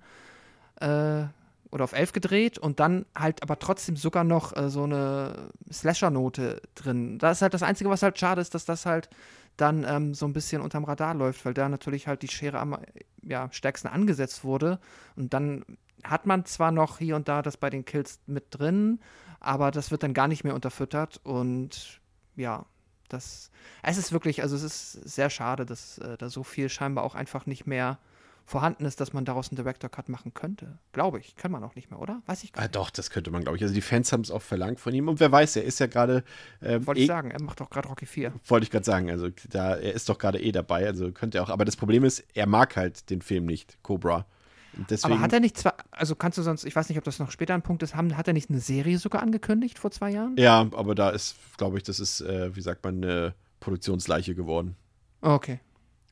äh, 0.79 1.23
oder 1.71 1.84
auf 1.84 1.93
11 1.93 2.13
gedreht 2.13 2.57
und 2.57 2.79
dann 2.79 3.05
halt 3.15 3.43
aber 3.43 3.57
trotzdem 3.59 3.95
sogar 3.95 4.23
noch 4.23 4.55
äh, 4.55 4.69
so 4.69 4.84
eine 4.84 5.49
Slasher-Note 5.71 6.61
drin. 6.75 7.17
Das 7.17 7.38
ist 7.38 7.41
halt 7.41 7.53
das 7.53 7.63
Einzige, 7.63 7.89
was 7.89 8.03
halt 8.03 8.19
schade 8.19 8.41
ist, 8.41 8.53
dass 8.53 8.65
das 8.65 8.86
halt 8.86 9.09
dann 9.57 9.86
ähm, 9.88 10.13
so 10.13 10.25
ein 10.25 10.34
bisschen 10.34 10.61
unterm 10.61 10.86
Radar 10.86 11.13
läuft, 11.13 11.45
weil 11.45 11.53
da 11.53 11.69
natürlich 11.69 12.07
halt 12.07 12.21
die 12.21 12.27
Schere 12.27 12.59
am 12.59 12.77
ja, 13.21 13.49
stärksten 13.51 13.88
angesetzt 13.88 14.43
wurde 14.43 14.79
und 15.15 15.34
dann 15.34 15.63
hat 16.03 16.25
man 16.25 16.45
zwar 16.45 16.71
noch 16.71 16.97
hier 16.97 17.15
und 17.15 17.27
da 17.27 17.41
das 17.41 17.57
bei 17.57 17.69
den 17.69 17.86
Kills 17.86 18.19
mit 18.25 18.45
drin, 18.49 18.99
aber 19.42 19.72
das 19.72 19.92
wird 19.92 20.04
dann 20.04 20.14
gar 20.14 20.30
nicht 20.30 20.44
mehr 20.46 20.56
unterfüttert 20.56 21.20
und 21.24 22.00
ja, 22.38 22.66
das, 23.10 23.52
es 23.84 23.98
ist 23.98 24.14
wirklich, 24.14 24.42
also 24.42 24.56
es 24.56 24.64
ist 24.64 24.92
sehr 24.94 25.30
schade, 25.30 25.66
dass 25.66 25.98
äh, 25.98 26.18
da 26.18 26.30
so 26.30 26.44
viel 26.44 26.70
scheinbar 26.70 27.04
auch 27.04 27.14
einfach 27.16 27.46
nicht 27.46 27.68
mehr 27.68 27.98
vorhanden 28.46 28.86
ist, 28.86 29.00
dass 29.00 29.14
man 29.14 29.24
daraus 29.26 29.50
einen 29.50 29.58
Director 29.58 29.89
Cut 29.89 30.10
machen 30.10 30.34
könnte. 30.34 30.78
Glaube 30.94 31.20
ich. 31.20 31.36
Kann 31.36 31.52
man 31.52 31.64
auch 31.64 31.76
nicht 31.76 31.92
mehr, 31.92 32.00
oder? 32.00 32.22
Weiß 32.26 32.44
ich 32.44 32.52
gar 32.54 32.62
Ah, 32.62 32.66
nicht. 32.66 32.76
doch, 32.76 32.89
das 32.89 33.10
könnte 33.10 33.30
man, 33.32 33.44
glaube 33.44 33.56
ich. 33.58 33.64
Also 33.64 33.74
die 33.74 33.82
Fans 33.82 34.12
haben 34.12 34.22
es 34.22 34.32
auch 34.32 34.42
verlangt 34.42 34.80
von 34.80 34.94
ihm. 34.94 35.08
Und 35.08 35.20
wer 35.20 35.32
weiß, 35.32 35.58
er 35.58 35.64
ist 35.64 35.80
ja 35.80 35.88
gerade. 35.88 36.24
Ähm, 36.62 36.86
Wollte 36.88 37.00
eh- 37.00 37.04
ich 37.04 37.08
sagen, 37.08 37.32
er 37.32 37.42
macht 37.42 37.60
doch 37.62 37.70
gerade 37.70 37.88
Rocky 37.88 38.06
4. 38.06 38.34
Wollte 38.48 38.64
ich 38.66 38.72
gerade 38.72 38.84
sagen. 38.86 39.10
Also 39.12 39.30
da, 39.50 39.76
er 39.76 39.94
ist 39.94 40.10
doch 40.10 40.18
gerade 40.18 40.42
eh 40.42 40.52
dabei. 40.52 40.86
Also 40.88 41.12
könnte 41.12 41.38
er 41.38 41.44
auch. 41.44 41.50
Aber 41.50 41.66
das 41.66 41.78
Problem 41.78 42.04
ist, 42.04 42.26
er 42.34 42.48
mag 42.48 42.76
halt 42.76 43.10
den 43.10 43.22
Film 43.22 43.46
nicht, 43.46 43.78
Cobra. 43.84 44.26
Deswegen, 44.89 45.13
Aber 45.13 45.22
hat 45.22 45.34
er 45.34 45.39
nicht 45.41 45.57
zwar, 45.57 45.76
also 45.91 46.15
kannst 46.15 46.38
du 46.38 46.41
sonst, 46.43 46.63
ich 46.63 46.76
weiß 46.76 46.88
nicht, 46.89 46.97
ob 46.97 47.03
das 47.03 47.19
noch 47.19 47.32
später 47.32 47.53
ein 47.53 47.61
Punkt 47.61 47.84
ist, 47.84 47.95
haben, 47.95 48.15
hat 48.15 48.28
er 48.28 48.34
nicht 48.34 48.49
eine 48.49 48.59
Serie 48.59 48.97
sogar 48.97 49.22
angekündigt 49.22 49.78
vor 49.80 49.91
zwei 49.91 50.11
Jahren? 50.11 50.36
Ja, 50.38 50.61
aber 50.74 50.95
da 50.95 51.09
ist, 51.09 51.36
glaube 51.57 51.78
ich, 51.78 51.84
das 51.84 51.99
ist, 51.99 52.22
äh, 52.22 52.55
wie 52.55 52.61
sagt 52.61 52.84
man, 52.84 53.03
eine 53.03 53.34
Produktionsleiche 53.59 54.34
geworden. 54.36 54.76
Okay. 55.22 55.59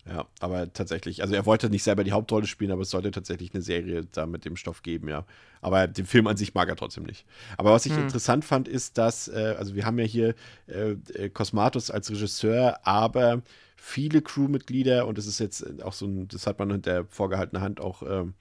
Ja, 0.05 0.25
aber 0.39 0.71
tatsächlich, 0.73 1.21
also 1.21 1.35
er 1.35 1.45
wollte 1.45 1.69
nicht 1.69 1.83
selber 1.83 2.03
die 2.03 2.13
Hauptrolle 2.13 2.47
spielen, 2.47 2.71
aber 2.71 2.81
es 2.81 2.89
sollte 2.89 3.11
tatsächlich 3.11 3.53
eine 3.53 3.61
Serie 3.61 4.05
da 4.11 4.25
mit 4.25 4.43
dem 4.43 4.55
Stoff 4.55 4.81
geben, 4.81 5.07
ja. 5.07 5.23
Aber 5.61 5.87
den 5.87 6.05
Film 6.05 6.25
an 6.27 6.35
sich 6.37 6.53
mag 6.53 6.67
er 6.67 6.75
trotzdem 6.75 7.03
nicht. 7.03 7.25
Aber 7.57 7.71
was 7.71 7.85
ich 7.85 7.93
Hm. 7.93 8.03
interessant 8.03 8.43
fand, 8.43 8.67
ist, 8.67 8.97
dass, 8.97 9.27
äh, 9.27 9.55
also 9.57 9.75
wir 9.75 9.85
haben 9.85 9.99
ja 9.99 10.05
hier 10.05 10.35
äh, 10.67 10.91
äh, 11.13 11.29
Cosmatos 11.29 11.91
als 11.91 12.09
Regisseur, 12.09 12.79
aber 12.87 13.41
viele 13.79 14.21
Crewmitglieder, 14.21 15.07
und 15.07 15.17
das 15.17 15.25
ist 15.25 15.39
jetzt 15.39 15.83
auch 15.83 15.93
so 15.93 16.05
ein, 16.05 16.27
das 16.27 16.47
hat 16.47 16.59
man 16.59 16.71
hinter 16.71 17.05
vorgehaltener 17.05 17.61
Hand 17.61 17.79
auch 17.79 18.03
ähm, 18.03 18.33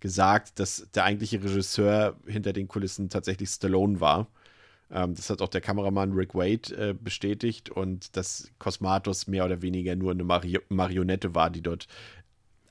gesagt, 0.00 0.58
dass 0.58 0.88
der 0.94 1.04
eigentliche 1.04 1.42
Regisseur 1.42 2.16
hinter 2.26 2.52
den 2.52 2.68
Kulissen 2.68 3.08
tatsächlich 3.08 3.48
Stallone 3.48 4.00
war. 4.00 4.28
Ähm, 4.90 5.14
das 5.14 5.30
hat 5.30 5.40
auch 5.42 5.48
der 5.48 5.60
Kameramann 5.60 6.12
Rick 6.12 6.34
Wade 6.34 6.76
äh, 6.76 6.94
bestätigt 6.94 7.70
und 7.70 8.16
dass 8.16 8.50
Cosmatos 8.58 9.26
mehr 9.26 9.44
oder 9.44 9.62
weniger 9.62 9.96
nur 9.96 10.12
eine 10.12 10.24
Mari 10.24 10.58
Marionette 10.68 11.34
war, 11.34 11.50
die 11.50 11.62
dort 11.62 11.86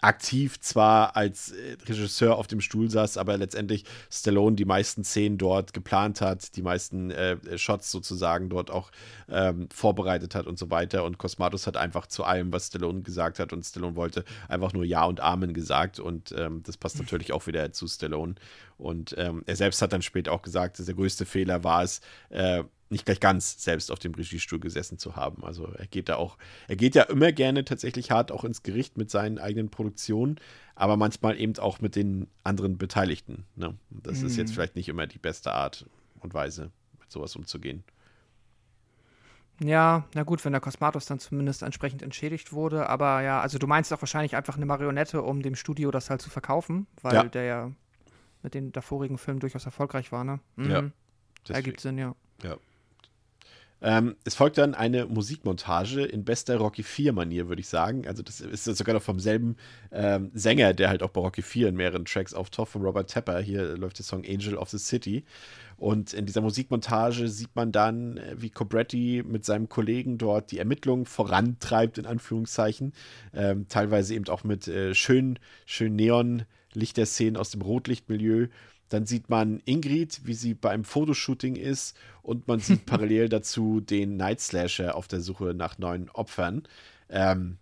aktiv 0.01 0.59
zwar 0.59 1.15
als 1.15 1.51
äh, 1.51 1.77
Regisseur 1.87 2.35
auf 2.35 2.47
dem 2.47 2.59
Stuhl 2.59 2.89
saß, 2.89 3.17
aber 3.17 3.37
letztendlich 3.37 3.85
Stallone 4.09 4.55
die 4.55 4.65
meisten 4.65 5.03
Szenen 5.03 5.37
dort 5.37 5.73
geplant 5.73 6.21
hat, 6.21 6.55
die 6.55 6.63
meisten 6.63 7.11
äh, 7.11 7.37
Shots 7.57 7.91
sozusagen 7.91 8.49
dort 8.49 8.71
auch 8.71 8.91
ähm, 9.29 9.69
vorbereitet 9.71 10.33
hat 10.33 10.47
und 10.47 10.57
so 10.57 10.71
weiter. 10.71 11.03
Und 11.03 11.19
Cosmatos 11.19 11.67
hat 11.67 11.77
einfach 11.77 12.07
zu 12.07 12.23
allem, 12.23 12.51
was 12.51 12.67
Stallone 12.67 13.03
gesagt 13.03 13.39
hat 13.39 13.53
und 13.53 13.63
Stallone 13.63 13.95
wollte, 13.95 14.25
einfach 14.47 14.73
nur 14.73 14.83
Ja 14.83 15.05
und 15.05 15.19
Amen 15.19 15.53
gesagt. 15.53 15.99
Und 15.99 16.33
ähm, 16.35 16.63
das 16.63 16.77
passt 16.77 16.97
natürlich 16.97 17.31
auch 17.31 17.45
wieder 17.45 17.71
zu 17.71 17.87
Stallone. 17.87 18.35
Und 18.81 19.13
ähm, 19.17 19.43
er 19.45 19.55
selbst 19.55 19.81
hat 19.81 19.93
dann 19.93 20.01
später 20.01 20.31
auch 20.31 20.41
gesagt, 20.41 20.79
dass 20.79 20.87
der 20.87 20.95
größte 20.95 21.25
Fehler 21.25 21.63
war 21.63 21.83
es, 21.83 22.01
äh, 22.29 22.63
nicht 22.89 23.05
gleich 23.05 23.19
ganz 23.21 23.63
selbst 23.63 23.91
auf 23.91 23.99
dem 23.99 24.13
Regiestuhl 24.13 24.59
gesessen 24.59 24.97
zu 24.97 25.15
haben. 25.15 25.45
Also 25.45 25.67
er 25.67 25.87
geht 25.87 26.09
da 26.09 26.15
auch, 26.15 26.37
er 26.67 26.75
geht 26.75 26.95
ja 26.95 27.03
immer 27.03 27.31
gerne 27.31 27.63
tatsächlich 27.63 28.11
hart 28.11 28.31
auch 28.31 28.43
ins 28.43 28.63
Gericht 28.63 28.97
mit 28.97 29.09
seinen 29.09 29.37
eigenen 29.39 29.69
Produktionen, 29.69 30.39
aber 30.75 30.97
manchmal 30.97 31.39
eben 31.39 31.57
auch 31.59 31.79
mit 31.79 31.95
den 31.95 32.27
anderen 32.43 32.77
Beteiligten. 32.77 33.45
Ne? 33.55 33.75
Das 33.91 34.23
ist 34.23 34.35
jetzt 34.35 34.51
vielleicht 34.51 34.75
nicht 34.75 34.89
immer 34.89 35.07
die 35.07 35.19
beste 35.19 35.53
Art 35.53 35.85
und 36.19 36.33
Weise, 36.33 36.71
mit 36.99 37.09
sowas 37.11 37.35
umzugehen. 37.35 37.83
Ja, 39.63 40.05
na 40.15 40.23
gut, 40.23 40.43
wenn 40.43 40.53
der 40.53 40.61
Cosmatos 40.61 41.05
dann 41.05 41.19
zumindest 41.19 41.61
entsprechend 41.61 42.01
entschädigt 42.01 42.51
wurde, 42.51 42.89
aber 42.89 43.21
ja, 43.21 43.41
also 43.41 43.59
du 43.59 43.67
meinst 43.67 43.93
auch 43.93 44.01
wahrscheinlich 44.01 44.35
einfach 44.35 44.57
eine 44.57 44.65
Marionette, 44.65 45.21
um 45.21 45.43
dem 45.43 45.55
Studio 45.55 45.91
das 45.91 46.09
halt 46.09 46.21
zu 46.21 46.31
verkaufen, 46.31 46.87
weil 47.03 47.13
Ja. 47.13 47.23
der 47.25 47.43
ja 47.43 47.71
mit 48.43 48.53
den 48.53 48.71
davorigen 48.71 49.17
Filmen 49.17 49.39
durchaus 49.39 49.65
erfolgreich 49.65 50.11
war, 50.11 50.23
ne? 50.23 50.39
Mhm. 50.55 50.69
Ja, 50.69 50.77
Ergibt 51.49 51.77
Deswegen. 51.77 51.97
Sinn, 51.97 51.97
ja. 51.97 52.15
Ähm, 53.83 54.15
es 54.25 54.35
folgt 54.35 54.59
dann 54.59 54.75
eine 54.75 55.07
Musikmontage 55.07 56.03
in 56.03 56.23
bester 56.23 56.57
Rocky 56.57 56.83
4-Manier, 56.83 57.49
würde 57.49 57.61
ich 57.61 57.67
sagen. 57.67 58.07
Also, 58.07 58.21
das 58.21 58.39
ist 58.39 58.65
sogar 58.65 58.93
noch 58.93 59.01
vom 59.01 59.19
selben 59.19 59.55
ähm, 59.91 60.29
Sänger, 60.35 60.73
der 60.73 60.89
halt 60.89 61.01
auch 61.01 61.09
bei 61.09 61.21
Rocky 61.21 61.41
4 61.41 61.69
in 61.69 61.75
mehreren 61.75 62.05
Tracks 62.05 62.35
auftaucht, 62.35 62.69
von 62.69 62.83
Robert 62.83 63.09
Tepper. 63.09 63.39
Hier 63.39 63.75
läuft 63.77 63.97
der 63.97 64.05
Song 64.05 64.23
Angel 64.23 64.55
of 64.55 64.69
the 64.69 64.77
City. 64.77 65.23
Und 65.77 66.13
in 66.13 66.27
dieser 66.27 66.41
Musikmontage 66.41 67.27
sieht 67.27 67.55
man 67.55 67.71
dann, 67.71 68.17
äh, 68.17 68.35
wie 68.37 68.51
Cobretti 68.51 69.23
mit 69.25 69.45
seinem 69.45 69.67
Kollegen 69.67 70.19
dort 70.19 70.51
die 70.51 70.59
Ermittlungen 70.59 71.07
vorantreibt, 71.07 71.97
in 71.97 72.05
Anführungszeichen. 72.05 72.93
Ähm, 73.33 73.65
teilweise 73.67 74.13
eben 74.13 74.27
auch 74.27 74.43
mit 74.43 74.67
äh, 74.67 74.93
schön, 74.93 75.39
schön 75.65 75.95
Neon-Lichterszenen 76.75 77.37
aus 77.37 77.51
dem 77.51 77.61
Rotlichtmilieu. 77.61 78.47
Dann 78.89 79.05
sieht 79.05 79.29
man 79.29 79.61
Ingrid, 79.65 80.21
wie 80.25 80.33
sie 80.33 80.53
bei 80.53 80.71
einem 80.71 80.83
Fotoshooting 80.83 81.55
ist 81.55 81.95
und 82.21 82.47
man 82.47 82.59
sieht 82.61 82.85
parallel 82.85 83.29
dazu 83.29 83.79
den 83.81 84.17
Night 84.17 84.41
Slasher 84.41 84.95
auf 84.95 85.07
der 85.07 85.21
Suche 85.21 85.53
nach 85.53 85.77
neuen 85.77 86.09
Opfern. 86.09 86.63
Ähm, 87.09 87.57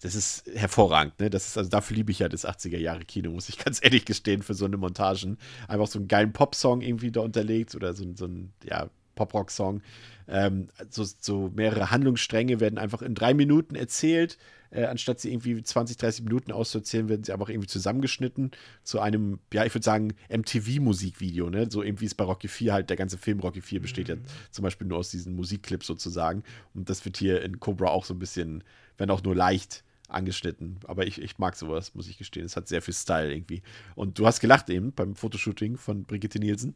das 0.00 0.14
ist 0.14 0.46
hervorragend, 0.54 1.18
ne? 1.20 1.30
Das 1.30 1.48
ist, 1.48 1.58
also 1.58 1.70
dafür 1.70 1.96
liebe 1.96 2.12
ich 2.12 2.18
ja 2.18 2.28
das 2.28 2.44
80er 2.44 2.78
Jahre 2.78 3.04
Kino, 3.04 3.30
muss 3.30 3.48
ich 3.48 3.58
ganz 3.64 3.80
ehrlich 3.82 4.04
gestehen, 4.04 4.42
für 4.42 4.54
so 4.54 4.66
eine 4.66 4.76
Montagen. 4.76 5.38
Einfach 5.68 5.86
so 5.86 5.98
einen 5.98 6.08
geilen 6.08 6.32
Pop-Song 6.32 6.82
irgendwie 6.82 7.10
da 7.12 7.20
unterlegt 7.20 7.74
oder 7.74 7.94
so, 7.94 8.04
ein- 8.04 8.16
so 8.16 8.26
ein, 8.26 8.52
ja, 8.64 8.90
Pop-Rock-Song. 9.16 9.82
Ähm, 10.28 10.68
so, 10.90 11.04
so 11.04 11.50
mehrere 11.54 11.90
Handlungsstränge 11.90 12.60
werden 12.60 12.78
einfach 12.78 13.02
in 13.02 13.16
drei 13.16 13.34
Minuten 13.34 13.74
erzählt. 13.74 14.38
Äh, 14.70 14.84
anstatt 14.84 15.20
sie 15.20 15.32
irgendwie 15.32 15.62
20, 15.62 15.96
30 15.96 16.24
Minuten 16.24 16.52
auszuerzählen, 16.52 17.08
werden 17.08 17.24
sie 17.24 17.32
einfach 17.32 17.48
irgendwie 17.48 17.68
zusammengeschnitten 17.68 18.50
zu 18.82 19.00
einem, 19.00 19.38
ja, 19.52 19.64
ich 19.64 19.74
würde 19.74 19.84
sagen, 19.84 20.14
MTV-Musikvideo, 20.28 21.50
ne? 21.50 21.68
So 21.70 21.82
irgendwie 21.82 22.06
ist 22.06 22.16
bei 22.16 22.24
Rocky 22.24 22.48
4 22.48 22.72
halt, 22.72 22.90
der 22.90 22.96
ganze 22.96 23.18
Film 23.18 23.40
Rocky 23.40 23.60
4 23.60 23.80
besteht 23.80 24.08
ja 24.08 24.16
zum 24.50 24.62
Beispiel 24.62 24.86
nur 24.86 24.98
aus 24.98 25.10
diesen 25.10 25.34
Musikclips 25.34 25.86
sozusagen. 25.86 26.42
Und 26.74 26.90
das 26.90 27.04
wird 27.04 27.16
hier 27.16 27.42
in 27.42 27.60
Cobra 27.60 27.88
auch 27.88 28.04
so 28.04 28.14
ein 28.14 28.18
bisschen, 28.18 28.64
wenn 28.98 29.10
auch 29.10 29.22
nur 29.22 29.34
leicht, 29.34 29.84
angeschnitten. 30.08 30.78
Aber 30.86 31.06
ich, 31.06 31.20
ich 31.20 31.38
mag 31.38 31.56
sowas, 31.56 31.94
muss 31.94 32.08
ich 32.08 32.18
gestehen. 32.18 32.46
Es 32.46 32.56
hat 32.56 32.68
sehr 32.68 32.82
viel 32.82 32.94
Style 32.94 33.32
irgendwie. 33.32 33.62
Und 33.94 34.18
du 34.18 34.26
hast 34.26 34.40
gelacht 34.40 34.70
eben 34.70 34.92
beim 34.92 35.14
Fotoshooting 35.14 35.76
von 35.76 36.04
Brigitte 36.04 36.38
Nielsen. 36.38 36.74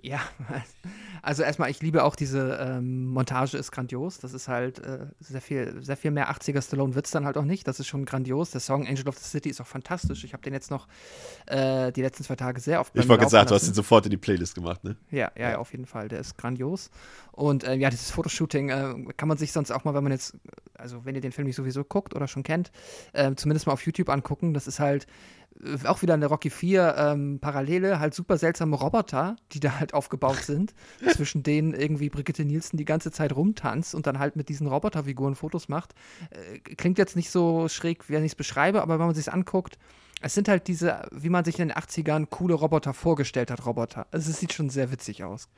Ja, 0.00 0.20
also 1.22 1.42
erstmal, 1.42 1.70
ich 1.70 1.80
liebe 1.80 2.02
auch 2.02 2.16
diese 2.16 2.58
ähm, 2.60 3.06
Montage, 3.06 3.56
ist 3.56 3.70
grandios. 3.70 4.18
Das 4.18 4.32
ist 4.32 4.48
halt 4.48 4.78
äh, 4.80 5.06
sehr 5.20 5.40
viel, 5.40 5.82
sehr 5.82 5.96
viel 5.96 6.10
mehr 6.10 6.30
80er 6.30 6.62
Stallone 6.62 6.94
Witz 6.94 7.10
dann 7.10 7.24
halt 7.24 7.36
auch 7.36 7.44
nicht. 7.44 7.68
Das 7.68 7.78
ist 7.78 7.86
schon 7.86 8.04
grandios. 8.04 8.50
Der 8.50 8.60
Song 8.60 8.86
Angel 8.86 9.08
of 9.08 9.18
the 9.18 9.24
City 9.24 9.50
ist 9.50 9.60
auch 9.60 9.66
fantastisch. 9.66 10.24
Ich 10.24 10.32
habe 10.32 10.42
den 10.42 10.54
jetzt 10.54 10.70
noch 10.70 10.88
äh, 11.46 11.92
die 11.92 12.02
letzten 12.02 12.24
zwei 12.24 12.36
Tage 12.36 12.60
sehr 12.60 12.80
oft 12.80 12.92
Ich 12.96 13.08
wollte 13.08 13.28
sagen, 13.28 13.48
du 13.48 13.54
hast 13.54 13.68
ihn 13.68 13.74
sofort 13.74 14.06
in 14.06 14.10
die 14.10 14.16
Playlist 14.16 14.54
gemacht, 14.54 14.82
ne? 14.82 14.96
Ja, 15.10 15.30
ja, 15.36 15.50
ja, 15.50 15.58
auf 15.58 15.70
jeden 15.72 15.86
Fall. 15.86 16.08
Der 16.08 16.20
ist 16.20 16.36
grandios. 16.36 16.90
Und 17.30 17.64
äh, 17.64 17.74
ja, 17.74 17.90
dieses 17.90 18.10
Fotoshooting 18.10 18.68
äh, 18.70 19.12
kann 19.16 19.28
man 19.28 19.38
sich 19.38 19.52
sonst 19.52 19.70
auch 19.70 19.84
mal, 19.84 19.94
wenn 19.94 20.02
man 20.02 20.12
jetzt, 20.12 20.36
also 20.74 21.04
wenn 21.04 21.14
ihr 21.14 21.20
den 21.20 21.32
Film 21.32 21.46
nicht 21.46 21.56
sowieso 21.56 21.84
guckt 21.84 22.14
oder 22.16 22.26
schon 22.26 22.42
kennt, 22.42 22.72
äh, 23.12 23.34
zumindest 23.36 23.66
mal 23.66 23.72
auf 23.72 23.86
YouTube 23.86 24.08
angucken. 24.08 24.52
Das 24.52 24.66
ist 24.66 24.80
halt 24.80 25.06
auch 25.84 26.02
wieder 26.02 26.14
eine 26.14 26.26
Rocky 26.26 26.50
4 26.50 26.94
ähm, 26.98 27.38
Parallele, 27.40 27.98
halt 28.00 28.14
super 28.14 28.36
seltsame 28.36 28.76
Roboter, 28.76 29.36
die 29.52 29.60
da 29.60 29.78
halt 29.78 29.94
aufgebaut 29.94 30.38
sind, 30.42 30.74
zwischen 31.14 31.42
denen 31.42 31.74
irgendwie 31.74 32.08
Brigitte 32.08 32.44
Nielsen 32.44 32.76
die 32.76 32.84
ganze 32.84 33.10
Zeit 33.10 33.34
rumtanzt 33.34 33.94
und 33.94 34.06
dann 34.06 34.18
halt 34.18 34.36
mit 34.36 34.48
diesen 34.48 34.66
Roboterfiguren 34.66 35.34
Fotos 35.34 35.68
macht. 35.68 35.94
Äh, 36.30 36.58
klingt 36.58 36.98
jetzt 36.98 37.16
nicht 37.16 37.30
so 37.30 37.68
schräg, 37.68 38.08
wie 38.08 38.16
ich 38.16 38.24
es 38.24 38.34
beschreibe, 38.34 38.82
aber 38.82 38.98
wenn 38.98 39.06
man 39.06 39.14
sich 39.14 39.32
anguckt, 39.32 39.78
es 40.22 40.34
sind 40.34 40.48
halt 40.48 40.68
diese, 40.68 41.02
wie 41.10 41.28
man 41.28 41.44
sich 41.44 41.58
in 41.58 41.68
den 41.68 41.76
80ern 41.76 42.26
coole 42.26 42.54
Roboter 42.54 42.94
vorgestellt 42.94 43.50
hat, 43.50 43.66
Roboter. 43.66 44.06
Also 44.12 44.30
es 44.30 44.38
sieht 44.38 44.52
schon 44.52 44.70
sehr 44.70 44.92
witzig 44.92 45.24
aus. 45.24 45.48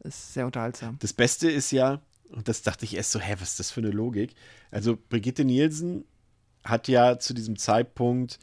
Ist 0.00 0.32
sehr 0.32 0.46
unterhaltsam. 0.46 0.96
Das 1.00 1.12
Beste 1.12 1.50
ist 1.50 1.70
ja, 1.70 2.00
und 2.30 2.48
das 2.48 2.62
dachte 2.62 2.86
ich 2.86 2.96
erst 2.96 3.10
so, 3.10 3.20
hä, 3.20 3.34
was 3.38 3.50
ist 3.50 3.60
das 3.60 3.70
für 3.70 3.80
eine 3.80 3.90
Logik? 3.90 4.34
Also 4.70 4.96
Brigitte 4.96 5.44
Nielsen 5.44 6.04
hat 6.64 6.88
ja 6.88 7.18
zu 7.18 7.34
diesem 7.34 7.58
Zeitpunkt 7.58 8.38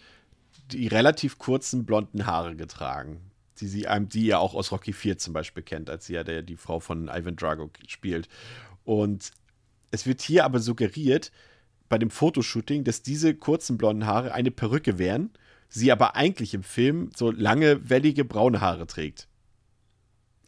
die 0.74 0.88
relativ 0.88 1.38
kurzen 1.38 1.86
blonden 1.86 2.26
Haare 2.26 2.56
getragen, 2.56 3.22
die 3.60 3.68
sie 3.68 3.88
einem, 3.88 4.10
die 4.10 4.26
ihr 4.26 4.40
auch 4.40 4.54
aus 4.54 4.72
Rocky 4.72 4.94
4 4.94 5.18
zum 5.18 5.34
Beispiel 5.34 5.64
kennt, 5.64 5.90
als 5.90 6.06
sie 6.06 6.14
ja 6.14 6.24
der, 6.24 6.42
die 6.42 6.58
Frau 6.58 6.80
von 6.80 7.08
Ivan 7.08 7.36
Drago 7.36 7.70
spielt. 7.88 8.28
Und 8.84 9.32
es 9.92 10.06
wird 10.06 10.22
hier 10.22 10.46
aber 10.46 10.60
suggeriert, 10.60 11.32
bei 11.90 11.98
dem 11.98 12.10
Fotoshooting, 12.10 12.86
dass 12.86 13.02
diese 13.02 13.36
kurzen 13.36 13.78
blonden 13.78 14.06
Haare 14.06 14.34
eine 14.34 14.50
Perücke 14.50 14.98
wären, 14.98 15.30
sie 15.68 15.92
aber 15.92 16.16
eigentlich 16.16 16.54
im 16.54 16.64
Film 16.64 17.10
so 17.16 17.32
lange, 17.32 17.90
wellige 17.90 18.24
braune 18.24 18.62
Haare 18.62 18.88
trägt. 18.88 19.28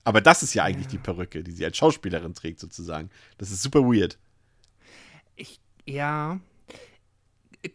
Aber 0.06 0.22
das 0.22 0.42
ist 0.44 0.54
ja 0.54 0.64
eigentlich 0.64 0.88
die 0.88 0.98
Perücke, 0.98 1.44
die 1.44 1.52
sie 1.52 1.66
als 1.66 1.78
Schauspielerin 1.78 2.34
trägt, 2.34 2.60
sozusagen. 2.60 3.10
Das 3.38 3.52
ist 3.52 3.62
super 3.62 3.82
weird. 3.82 4.18
Ich, 5.36 5.60
ja. 5.86 6.40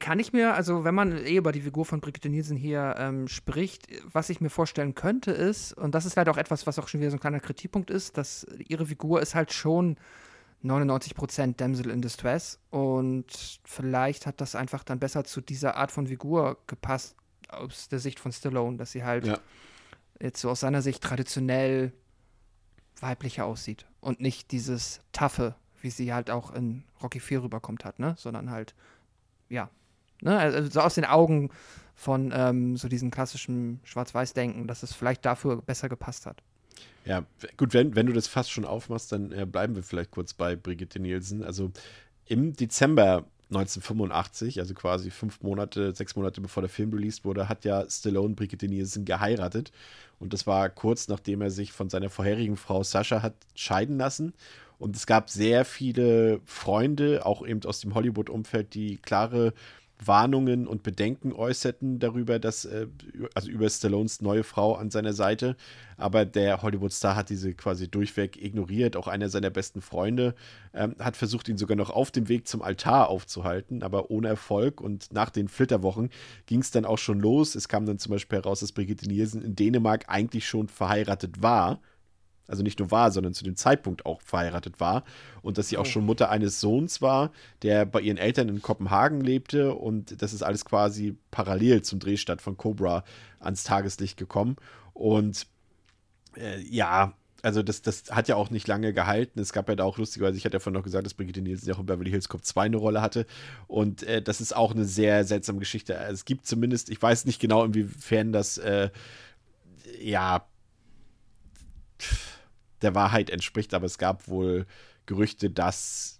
Kann 0.00 0.18
ich 0.18 0.32
mir, 0.34 0.54
also 0.54 0.84
wenn 0.84 0.94
man 0.94 1.16
eh 1.16 1.36
über 1.36 1.50
die 1.50 1.62
Figur 1.62 1.86
von 1.86 2.00
Brigitte 2.00 2.28
Nielsen 2.28 2.56
hier 2.58 2.94
ähm, 2.98 3.26
spricht, 3.26 3.86
was 4.12 4.28
ich 4.28 4.40
mir 4.40 4.50
vorstellen 4.50 4.94
könnte 4.94 5.30
ist, 5.30 5.72
und 5.72 5.94
das 5.94 6.04
ist 6.04 6.14
leider 6.16 6.30
auch 6.30 6.36
etwas, 6.36 6.66
was 6.66 6.78
auch 6.78 6.88
schon 6.88 7.00
wieder 7.00 7.10
so 7.10 7.16
ein 7.16 7.20
kleiner 7.20 7.40
Kritikpunkt 7.40 7.90
ist, 7.90 8.18
dass 8.18 8.46
ihre 8.66 8.84
Figur 8.84 9.22
ist 9.22 9.34
halt 9.34 9.52
schon 9.52 9.96
99% 10.62 11.56
Damsel 11.56 11.90
in 11.90 12.02
Distress 12.02 12.58
und 12.70 13.60
vielleicht 13.64 14.26
hat 14.26 14.40
das 14.40 14.54
einfach 14.54 14.84
dann 14.84 14.98
besser 14.98 15.24
zu 15.24 15.40
dieser 15.40 15.76
Art 15.76 15.90
von 15.92 16.06
Figur 16.06 16.58
gepasst. 16.66 17.14
aus 17.50 17.88
der 17.88 17.98
Sicht 17.98 18.20
von 18.20 18.30
Stallone, 18.30 18.76
dass 18.76 18.92
sie 18.92 19.04
halt 19.04 19.26
Ja. 19.26 19.38
jetzt 20.20 20.38
so 20.42 20.50
aus 20.50 20.60
seiner 20.60 20.82
Sicht 20.82 21.02
traditionell 21.02 21.92
weiblicher 23.00 23.46
aussieht 23.46 23.86
und 24.02 24.20
nicht 24.20 24.50
dieses 24.52 25.00
Taffe, 25.12 25.54
wie 25.80 25.88
sie 25.88 26.12
halt 26.12 26.30
auch 26.30 26.52
in 26.52 26.84
Rocky 27.02 27.20
4 27.20 27.44
rüberkommt 27.44 27.86
hat, 27.86 28.00
ne? 28.00 28.14
Sondern 28.18 28.50
halt, 28.50 28.74
ja, 29.48 29.70
ne? 30.20 30.38
Also 30.38 30.70
so 30.70 30.80
aus 30.80 30.94
den 30.94 31.04
Augen 31.04 31.50
von 31.94 32.32
ähm, 32.34 32.76
so 32.76 32.88
diesem 32.88 33.10
klassischen 33.10 33.80
Schwarz-Weiß-Denken, 33.84 34.66
dass 34.66 34.82
es 34.82 34.92
vielleicht 34.92 35.24
dafür 35.24 35.62
besser 35.62 35.88
gepasst 35.88 36.26
hat. 36.26 36.42
Ja, 37.04 37.24
gut, 37.56 37.74
wenn, 37.74 37.96
wenn 37.96 38.06
du 38.06 38.12
das 38.12 38.28
fast 38.28 38.50
schon 38.50 38.64
aufmachst, 38.64 39.10
dann 39.12 39.32
äh, 39.32 39.46
bleiben 39.46 39.74
wir 39.74 39.82
vielleicht 39.82 40.10
kurz 40.10 40.34
bei 40.34 40.56
Brigitte 40.56 41.00
Nielsen. 41.00 41.42
Also 41.42 41.72
im 42.26 42.54
Dezember 42.54 43.24
1985, 43.50 44.60
also 44.60 44.74
quasi 44.74 45.10
fünf 45.10 45.42
Monate, 45.42 45.94
sechs 45.94 46.16
Monate 46.16 46.40
bevor 46.40 46.62
der 46.62 46.68
Film 46.68 46.92
released 46.92 47.24
wurde, 47.24 47.48
hat 47.48 47.64
ja 47.64 47.88
Stallone 47.88 48.34
Brigitte 48.34 48.68
Nielsen 48.68 49.04
geheiratet. 49.04 49.72
Und 50.18 50.32
das 50.32 50.46
war 50.46 50.68
kurz 50.68 51.08
nachdem 51.08 51.40
er 51.40 51.50
sich 51.50 51.72
von 51.72 51.88
seiner 51.88 52.10
vorherigen 52.10 52.56
Frau 52.56 52.82
Sascha 52.82 53.22
hat 53.22 53.34
scheiden 53.54 53.96
lassen. 53.96 54.34
Und 54.78 54.94
es 54.94 55.06
gab 55.06 55.30
sehr 55.30 55.64
viele 55.64 56.40
Freunde, 56.44 57.24
auch 57.26 57.44
eben 57.44 57.64
aus 57.64 57.80
dem 57.80 57.94
Hollywood-Umfeld, 57.94 58.74
die 58.74 58.98
klare 58.98 59.54
Warnungen 60.04 60.66
und 60.66 60.82
Bedenken 60.82 61.32
äußerten 61.32 61.98
darüber, 61.98 62.38
dass, 62.38 62.64
äh, 62.64 62.86
also 63.34 63.50
über 63.50 63.68
Stallones 63.68 64.20
neue 64.20 64.44
Frau 64.44 64.74
an 64.74 64.90
seiner 64.90 65.12
Seite. 65.12 65.56
Aber 65.96 66.24
der 66.24 66.62
Hollywood-Star 66.62 67.16
hat 67.16 67.30
diese 67.30 67.54
quasi 67.54 67.88
durchweg 67.88 68.40
ignoriert. 68.42 68.96
Auch 68.96 69.08
einer 69.08 69.28
seiner 69.28 69.50
besten 69.50 69.80
Freunde 69.80 70.34
ähm, 70.72 70.94
hat 71.00 71.16
versucht, 71.16 71.48
ihn 71.48 71.58
sogar 71.58 71.76
noch 71.76 71.90
auf 71.90 72.10
dem 72.10 72.28
Weg 72.28 72.46
zum 72.46 72.62
Altar 72.62 73.08
aufzuhalten, 73.08 73.82
aber 73.82 74.10
ohne 74.10 74.28
Erfolg. 74.28 74.80
Und 74.80 75.12
nach 75.12 75.30
den 75.30 75.48
Flitterwochen 75.48 76.10
ging 76.46 76.60
es 76.60 76.70
dann 76.70 76.84
auch 76.84 76.98
schon 76.98 77.20
los. 77.20 77.54
Es 77.54 77.68
kam 77.68 77.86
dann 77.86 77.98
zum 77.98 78.12
Beispiel 78.12 78.38
heraus, 78.38 78.60
dass 78.60 78.72
Brigitte 78.72 79.08
Nielsen 79.08 79.42
in 79.42 79.56
Dänemark 79.56 80.04
eigentlich 80.08 80.46
schon 80.46 80.68
verheiratet 80.68 81.42
war 81.42 81.80
also 82.48 82.62
nicht 82.62 82.78
nur 82.80 82.90
war, 82.90 83.12
sondern 83.12 83.34
zu 83.34 83.44
dem 83.44 83.54
Zeitpunkt 83.54 84.06
auch 84.06 84.20
verheiratet 84.22 84.80
war 84.80 85.04
und 85.42 85.58
dass 85.58 85.68
sie 85.68 85.76
auch 85.76 85.86
schon 85.86 86.04
Mutter 86.04 86.30
eines 86.30 86.60
Sohns 86.60 87.00
war, 87.00 87.30
der 87.62 87.86
bei 87.86 88.00
ihren 88.00 88.16
Eltern 88.16 88.48
in 88.48 88.62
Kopenhagen 88.62 89.20
lebte 89.20 89.74
und 89.74 90.20
das 90.20 90.32
ist 90.32 90.42
alles 90.42 90.64
quasi 90.64 91.16
parallel 91.30 91.82
zum 91.82 92.00
Drehstart 92.00 92.42
von 92.42 92.56
Cobra 92.56 93.04
ans 93.38 93.64
Tageslicht 93.64 94.16
gekommen 94.16 94.56
und 94.94 95.46
äh, 96.36 96.60
ja, 96.60 97.14
also 97.42 97.62
das, 97.62 97.82
das 97.82 98.04
hat 98.10 98.28
ja 98.28 98.34
auch 98.34 98.50
nicht 98.50 98.66
lange 98.66 98.92
gehalten. 98.92 99.38
Es 99.38 99.52
gab 99.52 99.68
ja 99.68 99.76
da 99.76 99.84
auch 99.84 99.98
lustigerweise, 99.98 100.36
ich 100.36 100.44
hatte 100.44 100.54
ja 100.56 100.60
vorhin 100.60 100.76
noch 100.76 100.84
gesagt, 100.84 101.06
dass 101.06 101.14
Brigitte 101.14 101.40
Nielsen 101.40 101.68
ja 101.68 101.74
auch 101.74 101.78
in 101.78 101.86
Beverly 101.86 102.10
Hills 102.10 102.28
Cop 102.28 102.44
2 102.44 102.62
eine 102.62 102.76
Rolle 102.76 103.00
hatte. 103.00 103.26
Und 103.68 104.02
äh, 104.02 104.20
das 104.20 104.40
ist 104.40 104.56
auch 104.56 104.72
eine 104.72 104.84
sehr 104.84 105.24
seltsame 105.24 105.60
Geschichte. 105.60 105.94
Es 105.94 106.24
gibt 106.24 106.46
zumindest, 106.46 106.90
ich 106.90 107.00
weiß 107.00 107.26
nicht 107.26 107.40
genau, 107.40 107.64
inwiefern 107.64 108.32
das 108.32 108.58
äh, 108.58 108.90
ja 110.00 110.46
der 112.82 112.94
Wahrheit 112.94 113.30
entspricht, 113.30 113.74
aber 113.74 113.86
es 113.86 113.98
gab 113.98 114.28
wohl 114.28 114.66
Gerüchte, 115.06 115.50
dass 115.50 116.18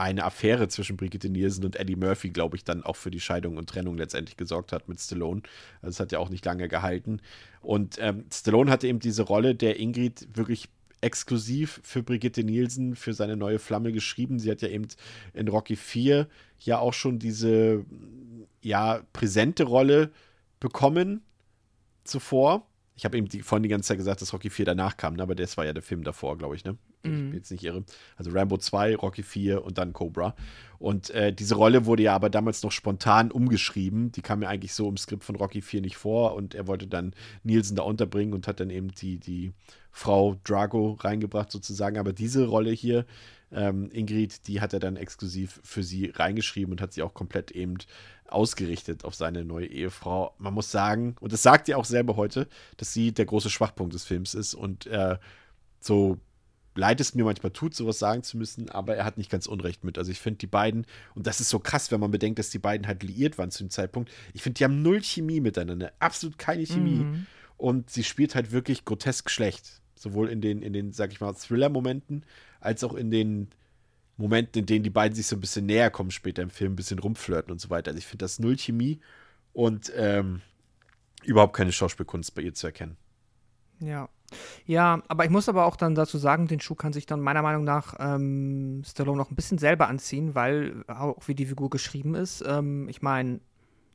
eine 0.00 0.24
Affäre 0.24 0.68
zwischen 0.68 0.96
Brigitte 0.96 1.28
Nielsen 1.28 1.64
und 1.64 1.76
Eddie 1.76 1.96
Murphy, 1.96 2.30
glaube 2.30 2.56
ich, 2.56 2.64
dann 2.64 2.82
auch 2.82 2.96
für 2.96 3.10
die 3.10 3.20
Scheidung 3.20 3.58
und 3.58 3.68
Trennung 3.68 3.98
letztendlich 3.98 4.38
gesorgt 4.38 4.72
hat 4.72 4.88
mit 4.88 4.98
Stallone. 4.98 5.42
Also 5.82 5.90
es 5.90 6.00
hat 6.00 6.10
ja 6.10 6.18
auch 6.18 6.30
nicht 6.30 6.44
lange 6.44 6.68
gehalten. 6.68 7.20
Und 7.60 7.98
ähm, 8.00 8.24
Stallone 8.32 8.70
hatte 8.70 8.86
eben 8.86 9.00
diese 9.00 9.22
Rolle 9.22 9.54
der 9.54 9.78
Ingrid 9.78 10.28
wirklich 10.34 10.70
exklusiv 11.02 11.80
für 11.82 12.02
Brigitte 12.02 12.44
Nielsen, 12.44 12.96
für 12.96 13.12
seine 13.12 13.36
neue 13.36 13.58
Flamme 13.58 13.92
geschrieben. 13.92 14.38
Sie 14.38 14.50
hat 14.50 14.62
ja 14.62 14.68
eben 14.68 14.88
in 15.34 15.48
Rocky 15.48 15.76
4 15.76 16.26
ja 16.60 16.78
auch 16.78 16.94
schon 16.94 17.18
diese, 17.18 17.84
ja, 18.62 19.02
präsente 19.12 19.64
Rolle 19.64 20.10
bekommen 20.60 21.22
zuvor. 22.04 22.66
Ich 23.00 23.06
habe 23.06 23.16
eben 23.16 23.28
die, 23.28 23.40
vorhin 23.40 23.62
die 23.62 23.70
ganze 23.70 23.88
Zeit 23.88 23.96
gesagt, 23.96 24.20
dass 24.20 24.34
Rocky 24.34 24.50
4 24.50 24.66
danach 24.66 24.98
kam, 24.98 25.14
ne? 25.14 25.22
aber 25.22 25.34
das 25.34 25.56
war 25.56 25.64
ja 25.64 25.72
der 25.72 25.82
Film 25.82 26.04
davor, 26.04 26.36
glaube 26.36 26.54
ich, 26.54 26.66
ne? 26.66 26.76
Wenn 27.02 27.14
Ich 27.14 27.24
mich 27.24 27.34
jetzt 27.36 27.50
nicht 27.50 27.64
irre. 27.64 27.82
Also 28.16 28.30
Rambo 28.30 28.58
2, 28.58 28.96
Rocky 28.96 29.22
4 29.22 29.64
und 29.64 29.78
dann 29.78 29.94
Cobra. 29.94 30.34
Und 30.78 31.08
äh, 31.08 31.32
diese 31.32 31.54
Rolle 31.54 31.86
wurde 31.86 32.02
ja 32.02 32.14
aber 32.14 32.28
damals 32.28 32.62
noch 32.62 32.72
spontan 32.72 33.30
umgeschrieben. 33.30 34.12
Die 34.12 34.20
kam 34.20 34.42
ja 34.42 34.50
eigentlich 34.50 34.74
so 34.74 34.86
im 34.86 34.98
Skript 34.98 35.24
von 35.24 35.36
Rocky 35.36 35.62
4 35.62 35.80
nicht 35.80 35.96
vor 35.96 36.34
und 36.34 36.54
er 36.54 36.66
wollte 36.66 36.86
dann 36.86 37.14
Nielsen 37.42 37.74
da 37.74 37.84
unterbringen 37.84 38.34
und 38.34 38.46
hat 38.46 38.60
dann 38.60 38.68
eben 38.68 38.88
die, 38.88 39.18
die 39.18 39.54
Frau 39.90 40.36
Drago 40.44 40.98
reingebracht 41.00 41.50
sozusagen. 41.50 41.96
Aber 41.96 42.12
diese 42.12 42.48
Rolle 42.48 42.70
hier, 42.70 43.06
ähm, 43.50 43.90
Ingrid, 43.92 44.46
die 44.46 44.60
hat 44.60 44.72
er 44.72 44.80
dann 44.80 44.96
exklusiv 44.96 45.60
für 45.64 45.82
sie 45.82 46.12
reingeschrieben 46.14 46.72
und 46.72 46.80
hat 46.80 46.92
sie 46.92 47.02
auch 47.02 47.14
komplett 47.14 47.50
eben 47.50 47.78
ausgerichtet 48.32 49.04
auf 49.04 49.14
seine 49.14 49.44
neue 49.44 49.66
Ehefrau. 49.66 50.34
Man 50.38 50.54
muss 50.54 50.70
sagen, 50.70 51.16
und 51.20 51.32
das 51.32 51.42
sagt 51.42 51.68
er 51.68 51.78
auch 51.78 51.84
selber 51.84 52.16
heute, 52.16 52.48
dass 52.76 52.92
sie 52.92 53.12
der 53.12 53.26
große 53.26 53.50
Schwachpunkt 53.50 53.94
des 53.94 54.04
Films 54.04 54.34
ist 54.34 54.54
und 54.54 54.86
äh, 54.86 55.18
so 55.80 56.18
leid 56.74 57.00
es 57.00 57.14
mir 57.14 57.24
manchmal 57.24 57.52
tut, 57.52 57.74
sowas 57.74 57.98
sagen 57.98 58.22
zu 58.22 58.36
müssen, 58.38 58.70
aber 58.70 58.96
er 58.96 59.04
hat 59.04 59.18
nicht 59.18 59.30
ganz 59.30 59.46
Unrecht 59.46 59.84
mit. 59.84 59.98
Also 59.98 60.10
ich 60.10 60.20
finde 60.20 60.38
die 60.38 60.46
beiden, 60.46 60.86
und 61.14 61.26
das 61.26 61.40
ist 61.40 61.48
so 61.48 61.58
krass, 61.58 61.90
wenn 61.90 62.00
man 62.00 62.10
bedenkt, 62.10 62.38
dass 62.38 62.50
die 62.50 62.58
beiden 62.58 62.86
halt 62.86 63.02
liiert 63.02 63.38
waren 63.38 63.50
zu 63.50 63.64
dem 63.64 63.70
Zeitpunkt, 63.70 64.10
ich 64.32 64.42
finde, 64.42 64.58
die 64.58 64.64
haben 64.64 64.82
null 64.82 65.02
Chemie 65.02 65.40
miteinander, 65.40 65.92
absolut 65.98 66.38
keine 66.38 66.64
Chemie. 66.64 67.04
Mhm. 67.04 67.26
Und 67.56 67.90
sie 67.90 68.04
spielt 68.04 68.34
halt 68.34 68.52
wirklich 68.52 68.86
grotesk 68.86 69.28
schlecht. 69.28 69.82
Sowohl 69.94 70.30
in 70.30 70.40
den, 70.40 70.62
in 70.62 70.72
den, 70.72 70.92
sag 70.92 71.12
ich 71.12 71.20
mal, 71.20 71.34
Thriller-Momenten, 71.34 72.24
als 72.58 72.82
auch 72.84 72.94
in 72.94 73.10
den 73.10 73.48
Momenten, 74.20 74.60
in 74.60 74.66
denen 74.66 74.84
die 74.84 74.90
beiden 74.90 75.14
sich 75.16 75.26
so 75.26 75.36
ein 75.36 75.40
bisschen 75.40 75.66
näher 75.66 75.90
kommen 75.90 76.10
später 76.10 76.42
im 76.42 76.50
Film, 76.50 76.72
ein 76.72 76.76
bisschen 76.76 76.98
rumflirten 77.00 77.52
und 77.52 77.60
so 77.60 77.70
weiter. 77.70 77.90
Also 77.90 77.98
ich 77.98 78.06
finde 78.06 78.24
das 78.24 78.38
null 78.38 78.56
Chemie 78.56 79.00
und 79.52 79.92
ähm, 79.96 80.42
überhaupt 81.24 81.54
keine 81.56 81.72
Schauspielkunst 81.72 82.34
bei 82.34 82.42
ihr 82.42 82.54
zu 82.54 82.66
erkennen. 82.66 82.96
Ja. 83.80 84.08
Ja, 84.64 85.02
aber 85.08 85.24
ich 85.24 85.30
muss 85.30 85.48
aber 85.48 85.64
auch 85.66 85.74
dann 85.74 85.96
dazu 85.96 86.16
sagen, 86.16 86.46
den 86.46 86.60
Schuh 86.60 86.76
kann 86.76 86.92
sich 86.92 87.06
dann 87.06 87.20
meiner 87.20 87.42
Meinung 87.42 87.64
nach 87.64 87.94
ähm, 87.98 88.82
Stallone 88.86 89.18
noch 89.18 89.30
ein 89.30 89.34
bisschen 89.34 89.58
selber 89.58 89.88
anziehen, 89.88 90.36
weil 90.36 90.84
auch 90.86 91.26
wie 91.26 91.34
die 91.34 91.46
Figur 91.46 91.68
geschrieben 91.68 92.14
ist, 92.14 92.44
ähm, 92.46 92.88
ich 92.88 93.02
meine, 93.02 93.40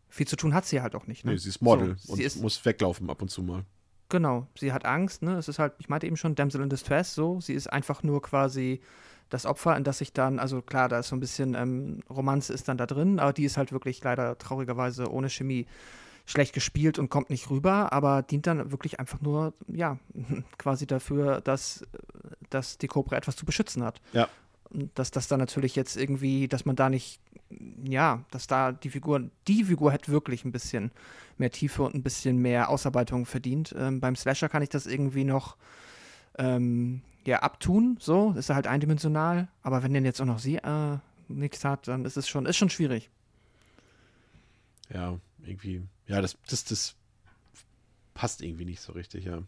viel 0.09 0.28
zu 0.28 0.36
tun 0.36 0.53
hat 0.53 0.65
sie 0.65 0.82
halt 0.82 0.93
auch 0.95 1.07
nicht. 1.07 1.23
Ne? 1.26 1.32
Nee, 1.32 1.38
sie 1.38 1.49
ist 1.49 1.61
Model 1.61 1.95
So, 1.97 2.13
und 2.13 2.17
sie 2.17 2.23
ist, 2.23 2.41
muss 2.41 2.63
weglaufen 2.65 3.09
ab 3.09 3.21
und 3.21 3.30
zu 3.30 3.43
mal. 3.43 3.65
genau, 4.09 4.47
sie 4.57 4.73
hat 4.73 4.86
Angst, 4.86 5.21
ne? 5.23 5.38
Es 5.38 5.47
ist 5.47 5.59
halt, 5.59 5.73
ich 5.80 5.89
meinte 5.89 6.07
eben 6.07 6.17
schon, 6.17 6.36
Damsel 6.36 6.61
in 6.61 6.69
Distress, 6.69 7.13
so. 7.15 7.39
Sie 7.41 7.53
ist 7.53 7.67
einfach 7.71 8.03
nur 8.03 8.21
quasi 8.21 8.82
das 9.30 9.45
Opfer, 9.45 9.76
in 9.76 9.84
das 9.84 9.97
sich 9.97 10.13
dann, 10.13 10.39
also 10.39 10.61
klar, 10.61 10.89
da 10.89 10.99
ist 10.99 11.07
so 11.07 11.15
ein 11.15 11.19
bisschen 11.19 11.55
ähm, 11.55 12.01
Romanze 12.09 12.53
ist 12.53 12.67
dann 12.67 12.78
da 12.78 12.86
drin, 12.86 13.19
aber 13.19 13.34
die 13.34 13.45
ist 13.45 13.57
halt 13.57 13.71
wirklich 13.71 14.03
leider 14.03 14.38
traurigerweise 14.38 15.11
ohne 15.11 15.30
Chemie 15.30 15.65
schlecht 16.26 16.53
gespielt 16.53 16.97
und 16.97 17.09
kommt 17.09 17.30
nicht 17.30 17.49
rüber, 17.49 17.93
aber 17.93 18.23
dient 18.23 18.47
dann 18.47 18.71
wirklich 18.71 18.99
einfach 18.99 19.21
nur, 19.21 19.53
ja, 19.67 19.97
quasi 20.57 20.88
dafür, 20.88 21.41
dass, 21.41 21.86
dass 22.49 22.78
die 22.78 22.88
Cobra 22.88 23.15
etwas 23.15 23.36
zu 23.36 23.45
beschützen 23.45 23.84
hat. 23.84 24.01
Ja. 24.13 24.28
Und 24.71 24.97
Dass 24.97 25.11
das 25.11 25.28
dann 25.28 25.39
natürlich 25.39 25.76
jetzt 25.76 25.95
irgendwie, 25.95 26.47
dass 26.47 26.65
man 26.65 26.76
da 26.76 26.89
nicht, 26.89 27.19
ja, 27.84 28.23
dass 28.32 28.47
da 28.47 28.71
die 28.71 28.89
Figur, 28.89 29.30
die 29.47 29.63
Figur 29.63 29.91
hätte 29.91 30.11
wirklich 30.11 30.43
ein 30.43 30.51
bisschen 30.51 30.91
mehr 31.38 31.51
Tiefe 31.51 31.84
und 31.84 31.93
ein 31.93 32.01
bisschen 32.01 32.38
mehr 32.38 32.69
Ausarbeitung 32.69 33.28
verdient. 33.28 33.76
Ähm, 33.78 33.99
beim 33.99 34.15
Slasher 34.15 34.49
kann 34.49 34.63
ich 34.63 34.69
das 34.69 34.88
irgendwie 34.88 35.23
noch 35.23 35.55
ähm, 36.39 37.01
ja, 37.26 37.39
abtun, 37.39 37.97
so, 37.99 38.34
ist 38.38 38.49
er 38.49 38.55
halt 38.55 38.67
eindimensional, 38.67 39.47
aber 39.61 39.84
wenn 39.84 39.93
denn 39.93 40.05
jetzt 40.05 40.21
auch 40.21 40.26
noch 40.26 40.39
sie 40.39 40.57
äh, 40.57 40.97
nichts 41.28 41.63
hat, 41.65 41.88
dann 41.88 42.05
ist 42.05 42.17
es 42.17 42.28
schon, 42.28 42.45
ist 42.45 42.57
schon 42.57 42.69
schwierig. 42.69 43.09
Ja, 44.93 45.19
irgendwie. 45.43 45.84
Ja, 46.07 46.21
das, 46.21 46.38
das, 46.47 46.63
das 46.65 46.95
passt 48.13 48.41
irgendwie 48.41 48.65
nicht 48.65 48.82
so 48.82 48.93
richtig, 48.93 49.26
ja. 49.26 49.41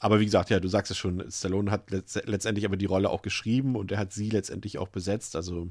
Aber 0.00 0.20
wie 0.20 0.24
gesagt, 0.24 0.50
ja, 0.50 0.58
du 0.58 0.68
sagst 0.68 0.90
es 0.90 0.98
schon, 0.98 1.24
Stallone 1.30 1.70
hat 1.70 1.90
letzt, 1.90 2.20
letztendlich 2.26 2.66
aber 2.66 2.76
die 2.76 2.84
Rolle 2.84 3.10
auch 3.10 3.22
geschrieben 3.22 3.76
und 3.76 3.92
er 3.92 3.98
hat 3.98 4.12
sie 4.12 4.28
letztendlich 4.28 4.78
auch 4.78 4.88
besetzt. 4.88 5.36
Also, 5.36 5.70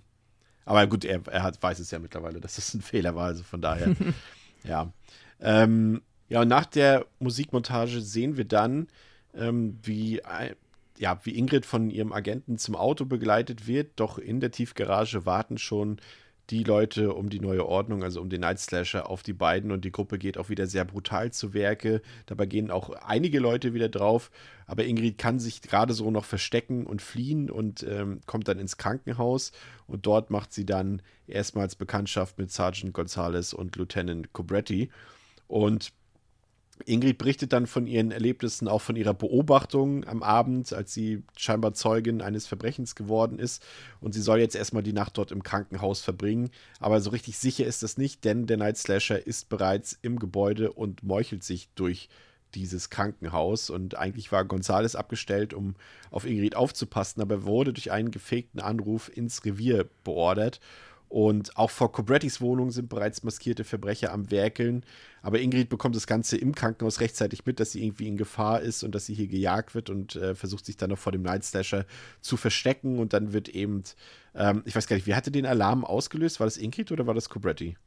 aber 0.65 0.87
gut, 0.87 1.03
er, 1.03 1.21
er 1.27 1.43
hat, 1.43 1.61
weiß 1.61 1.79
es 1.79 1.91
ja 1.91 1.99
mittlerweile, 1.99 2.39
dass 2.39 2.55
das 2.55 2.73
ein 2.73 2.81
Fehler 2.81 3.15
war. 3.15 3.25
Also 3.25 3.43
von 3.43 3.61
daher, 3.61 3.95
ja. 4.63 4.91
Ähm, 5.41 6.01
ja, 6.29 6.41
und 6.41 6.47
nach 6.47 6.65
der 6.65 7.05
Musikmontage 7.19 8.01
sehen 8.01 8.37
wir 8.37 8.45
dann, 8.45 8.87
ähm, 9.35 9.77
wie, 9.83 10.21
ja, 10.97 11.19
wie 11.23 11.37
Ingrid 11.37 11.65
von 11.65 11.89
ihrem 11.89 12.13
Agenten 12.13 12.57
zum 12.57 12.75
Auto 12.75 13.05
begleitet 13.05 13.67
wird. 13.67 13.91
Doch 13.95 14.17
in 14.17 14.39
der 14.39 14.51
Tiefgarage 14.51 15.25
warten 15.25 15.57
schon 15.57 15.99
die 16.49 16.63
Leute 16.63 17.13
um 17.13 17.29
die 17.29 17.39
neue 17.39 17.65
Ordnung, 17.65 18.03
also 18.03 18.21
um 18.21 18.29
den 18.29 18.41
Night 18.41 18.59
Slasher, 18.59 19.09
auf 19.09 19.23
die 19.23 19.33
beiden 19.33 19.71
und 19.71 19.85
die 19.85 19.91
Gruppe 19.91 20.17
geht 20.17 20.37
auch 20.37 20.49
wieder 20.49 20.67
sehr 20.67 20.83
brutal 20.83 21.31
zu 21.31 21.53
Werke. 21.53 22.01
Dabei 22.25 22.45
gehen 22.45 22.69
auch 22.69 22.89
einige 22.89 23.39
Leute 23.39 23.73
wieder 23.73 23.87
drauf, 23.87 24.29
aber 24.65 24.85
Ingrid 24.85 25.17
kann 25.17 25.39
sich 25.39 25.61
gerade 25.61 25.93
so 25.93 26.11
noch 26.11 26.25
verstecken 26.25 26.85
und 26.85 27.01
fliehen 27.01 27.49
und 27.49 27.83
ähm, 27.83 28.19
kommt 28.25 28.47
dann 28.49 28.59
ins 28.59 28.77
Krankenhaus 28.77 29.53
und 29.87 30.05
dort 30.05 30.31
macht 30.31 30.53
sie 30.53 30.65
dann 30.65 31.01
erstmals 31.27 31.75
Bekanntschaft 31.75 32.37
mit 32.37 32.51
Sergeant 32.51 32.93
Gonzalez 32.93 33.53
und 33.53 33.77
Lieutenant 33.77 34.33
Cobretti 34.33 34.89
und 35.47 35.93
Ingrid 36.85 37.17
berichtet 37.17 37.53
dann 37.53 37.67
von 37.67 37.87
ihren 37.87 38.11
Erlebnissen, 38.11 38.67
auch 38.67 38.81
von 38.81 38.95
ihrer 38.95 39.13
Beobachtung 39.13 40.05
am 40.05 40.23
Abend, 40.23 40.73
als 40.73 40.93
sie 40.93 41.23
scheinbar 41.37 41.73
Zeugin 41.73 42.21
eines 42.21 42.47
Verbrechens 42.47 42.95
geworden 42.95 43.39
ist. 43.39 43.63
Und 44.01 44.13
sie 44.13 44.21
soll 44.21 44.39
jetzt 44.39 44.55
erstmal 44.55 44.83
die 44.83 44.93
Nacht 44.93 45.17
dort 45.17 45.31
im 45.31 45.43
Krankenhaus 45.43 46.01
verbringen. 46.01 46.49
Aber 46.79 46.99
so 46.99 47.11
richtig 47.11 47.37
sicher 47.37 47.65
ist 47.65 47.83
das 47.83 47.97
nicht, 47.97 48.25
denn 48.25 48.47
der 48.47 48.57
Night 48.57 48.77
Slasher 48.77 49.25
ist 49.25 49.49
bereits 49.49 49.97
im 50.01 50.19
Gebäude 50.19 50.73
und 50.73 51.03
meuchelt 51.03 51.43
sich 51.43 51.69
durch 51.75 52.09
dieses 52.55 52.89
Krankenhaus. 52.89 53.69
Und 53.69 53.95
eigentlich 53.95 54.31
war 54.31 54.45
Gonzales 54.45 54.95
abgestellt, 54.95 55.53
um 55.53 55.75
auf 56.11 56.25
Ingrid 56.25 56.55
aufzupassen, 56.55 57.21
aber 57.21 57.43
wurde 57.43 57.73
durch 57.73 57.91
einen 57.91 58.11
gefegten 58.11 58.59
Anruf 58.59 59.11
ins 59.15 59.45
Revier 59.45 59.87
beordert. 60.03 60.59
Und 61.13 61.57
auch 61.57 61.69
vor 61.69 61.91
Cobrettis 61.91 62.41
Wohnung 62.41 62.71
sind 62.71 62.89
bereits 62.89 63.21
maskierte 63.21 63.63
Verbrecher 63.63 64.11
am 64.11 64.31
Werkeln. 64.31 64.83
Aber 65.21 65.39
Ingrid 65.39 65.69
bekommt 65.69 65.95
das 65.95 66.07
Ganze 66.07 66.37
im 66.37 66.55
Krankenhaus 66.55 67.01
rechtzeitig 67.01 67.45
mit, 67.45 67.59
dass 67.59 67.71
sie 67.71 67.85
irgendwie 67.85 68.07
in 68.07 68.17
Gefahr 68.17 68.61
ist 68.61 68.83
und 68.83 68.95
dass 68.95 69.05
sie 69.05 69.13
hier 69.13 69.27
gejagt 69.27 69.75
wird 69.75 69.91
und 69.91 70.15
äh, 70.15 70.33
versucht 70.33 70.65
sich 70.65 70.75
dann 70.75 70.89
noch 70.89 70.97
vor 70.97 71.11
dem 71.11 71.21
Night 71.21 71.43
Slasher 71.43 71.85
zu 72.21 72.35
verstecken. 72.35 72.97
Und 72.97 73.13
dann 73.13 73.31
wird 73.31 73.47
eben, 73.47 73.83
ähm, 74.33 74.63
ich 74.65 74.75
weiß 74.75 74.87
gar 74.87 74.95
nicht, 74.95 75.05
wie 75.05 75.13
hatte 75.13 75.29
den 75.29 75.45
Alarm 75.45 75.85
ausgelöst? 75.85 76.39
War 76.39 76.47
das 76.47 76.57
Ingrid 76.57 76.91
oder 76.91 77.05
war 77.05 77.13
das 77.13 77.29
Cobretti? 77.29 77.77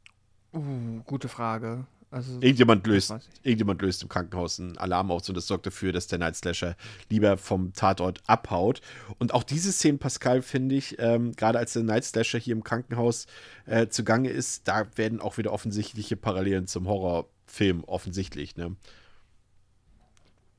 Uh, 0.53 1.01
gute 1.03 1.27
Frage. 1.27 1.85
Also, 2.09 2.39
Irgendjemand 2.39 2.87
löst, 2.87 3.13
irgendjemand 3.43 3.81
löst 3.81 4.01
im 4.01 4.07
Krankenhaus 4.07 4.61
einen 4.61 4.77
Alarm 4.77 5.11
aus 5.11 5.27
und 5.27 5.35
das 5.35 5.45
sorgt 5.47 5.65
dafür, 5.65 5.91
dass 5.91 6.07
der 6.07 6.19
Night 6.19 6.37
Slasher 6.37 6.77
lieber 7.09 7.37
vom 7.37 7.73
Tatort 7.73 8.21
abhaut. 8.27 8.79
Und 9.19 9.33
auch 9.33 9.43
diese 9.43 9.73
Szene, 9.73 9.97
Pascal, 9.97 10.41
finde 10.41 10.75
ich, 10.75 10.95
ähm, 10.99 11.33
gerade 11.33 11.59
als 11.59 11.73
der 11.73 11.83
Night 11.83 12.05
Slasher 12.05 12.39
hier 12.39 12.55
im 12.55 12.63
Krankenhaus 12.63 13.27
äh, 13.65 13.87
zugange 13.89 14.29
ist, 14.29 14.69
da 14.69 14.87
werden 14.95 15.19
auch 15.19 15.37
wieder 15.37 15.51
offensichtliche 15.51 16.15
Parallelen 16.15 16.65
zum 16.65 16.87
Horrorfilm 16.87 17.83
offensichtlich. 17.83 18.55
Ne? 18.55 18.77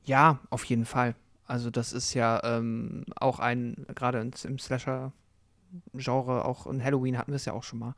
Ja, 0.05 0.39
auf 0.51 0.63
jeden 0.65 0.85
Fall. 0.85 1.15
Also 1.47 1.71
das 1.71 1.93
ist 1.93 2.13
ja 2.13 2.41
ähm, 2.43 3.05
auch 3.15 3.39
ein, 3.39 3.87
gerade 3.95 4.19
im- 4.19 4.33
im 4.43 4.59
Slasher-Genre, 4.59 6.45
auch 6.45 6.67
in 6.67 6.83
Halloween 6.83 7.17
hatten 7.17 7.31
wir 7.31 7.37
es 7.37 7.45
ja 7.45 7.53
auch 7.53 7.63
schon 7.63 7.79
mal, 7.79 7.95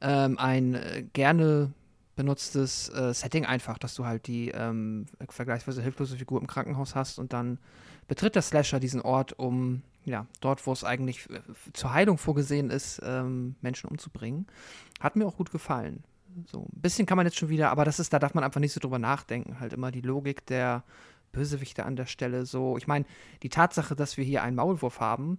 ähm, 0.00 0.38
ein 0.38 0.74
äh, 0.74 1.04
gerne 1.12 1.72
benutztes 2.18 2.88
äh, 2.88 3.14
Setting 3.14 3.46
einfach, 3.46 3.78
dass 3.78 3.94
du 3.94 4.04
halt 4.04 4.26
die 4.26 4.48
ähm, 4.48 5.06
vergleichsweise 5.28 5.82
hilflose 5.82 6.16
Figur 6.16 6.40
im 6.40 6.48
Krankenhaus 6.48 6.96
hast 6.96 7.20
und 7.20 7.32
dann 7.32 7.58
betritt 8.08 8.34
der 8.34 8.42
Slasher 8.42 8.80
diesen 8.80 9.00
Ort, 9.00 9.38
um 9.38 9.82
ja, 10.04 10.26
dort, 10.40 10.66
wo 10.66 10.72
es 10.72 10.82
eigentlich 10.82 11.30
äh, 11.30 11.40
zur 11.74 11.92
Heilung 11.92 12.18
vorgesehen 12.18 12.70
ist, 12.70 13.00
ähm, 13.04 13.54
Menschen 13.60 13.88
umzubringen. 13.88 14.48
Hat 14.98 15.14
mir 15.14 15.26
auch 15.26 15.36
gut 15.36 15.52
gefallen. 15.52 16.02
So, 16.44 16.62
ein 16.62 16.82
bisschen 16.82 17.06
kann 17.06 17.16
man 17.16 17.26
jetzt 17.26 17.38
schon 17.38 17.50
wieder, 17.50 17.70
aber 17.70 17.84
das 17.84 18.00
ist, 18.00 18.12
da 18.12 18.18
darf 18.18 18.34
man 18.34 18.42
einfach 18.42 18.60
nicht 18.60 18.72
so 18.72 18.80
drüber 18.80 18.98
nachdenken. 18.98 19.60
Halt 19.60 19.72
immer 19.72 19.92
die 19.92 20.00
Logik 20.00 20.44
der 20.46 20.82
Bösewichte 21.30 21.86
an 21.86 21.94
der 21.94 22.06
Stelle 22.06 22.46
so. 22.46 22.76
Ich 22.78 22.88
meine, 22.88 23.04
die 23.44 23.48
Tatsache, 23.48 23.94
dass 23.94 24.16
wir 24.16 24.24
hier 24.24 24.42
einen 24.42 24.56
Maulwurf 24.56 24.98
haben, 24.98 25.38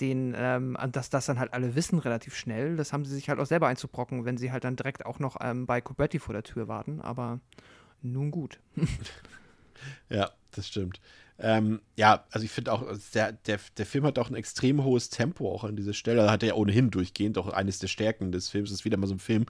den, 0.00 0.34
ähm, 0.36 0.76
dass 0.92 1.10
das 1.10 1.26
dann 1.26 1.38
halt 1.38 1.52
alle 1.52 1.74
wissen 1.74 1.98
relativ 1.98 2.36
schnell, 2.36 2.76
das 2.76 2.92
haben 2.92 3.04
sie 3.04 3.14
sich 3.14 3.28
halt 3.28 3.40
auch 3.40 3.46
selber 3.46 3.68
einzubrocken, 3.68 4.24
wenn 4.24 4.36
sie 4.36 4.52
halt 4.52 4.64
dann 4.64 4.76
direkt 4.76 5.06
auch 5.06 5.18
noch 5.18 5.36
ähm, 5.40 5.66
bei 5.66 5.80
Cobetti 5.80 6.18
vor 6.18 6.32
der 6.32 6.42
Tür 6.42 6.68
warten. 6.68 7.00
Aber 7.00 7.40
nun 8.02 8.30
gut. 8.30 8.60
Ja, 10.08 10.30
das 10.50 10.68
stimmt. 10.68 11.00
Ähm, 11.38 11.80
ja, 11.96 12.24
also 12.30 12.44
ich 12.44 12.50
finde 12.50 12.72
auch, 12.72 12.84
der, 13.14 13.32
der, 13.32 13.60
der 13.76 13.86
Film 13.86 14.04
hat 14.04 14.18
auch 14.18 14.28
ein 14.28 14.34
extrem 14.34 14.82
hohes 14.82 15.08
Tempo 15.08 15.52
auch 15.52 15.64
an 15.64 15.76
dieser 15.76 15.94
Stelle. 15.94 16.30
Hat 16.30 16.42
er 16.42 16.48
ja 16.48 16.54
ohnehin 16.54 16.90
durchgehend 16.90 17.38
auch 17.38 17.48
eines 17.48 17.78
der 17.78 17.86
Stärken 17.86 18.32
des 18.32 18.48
Films. 18.48 18.72
ist 18.72 18.84
wieder 18.84 18.96
mal 18.96 19.06
so 19.06 19.14
ein 19.14 19.20
Film, 19.20 19.46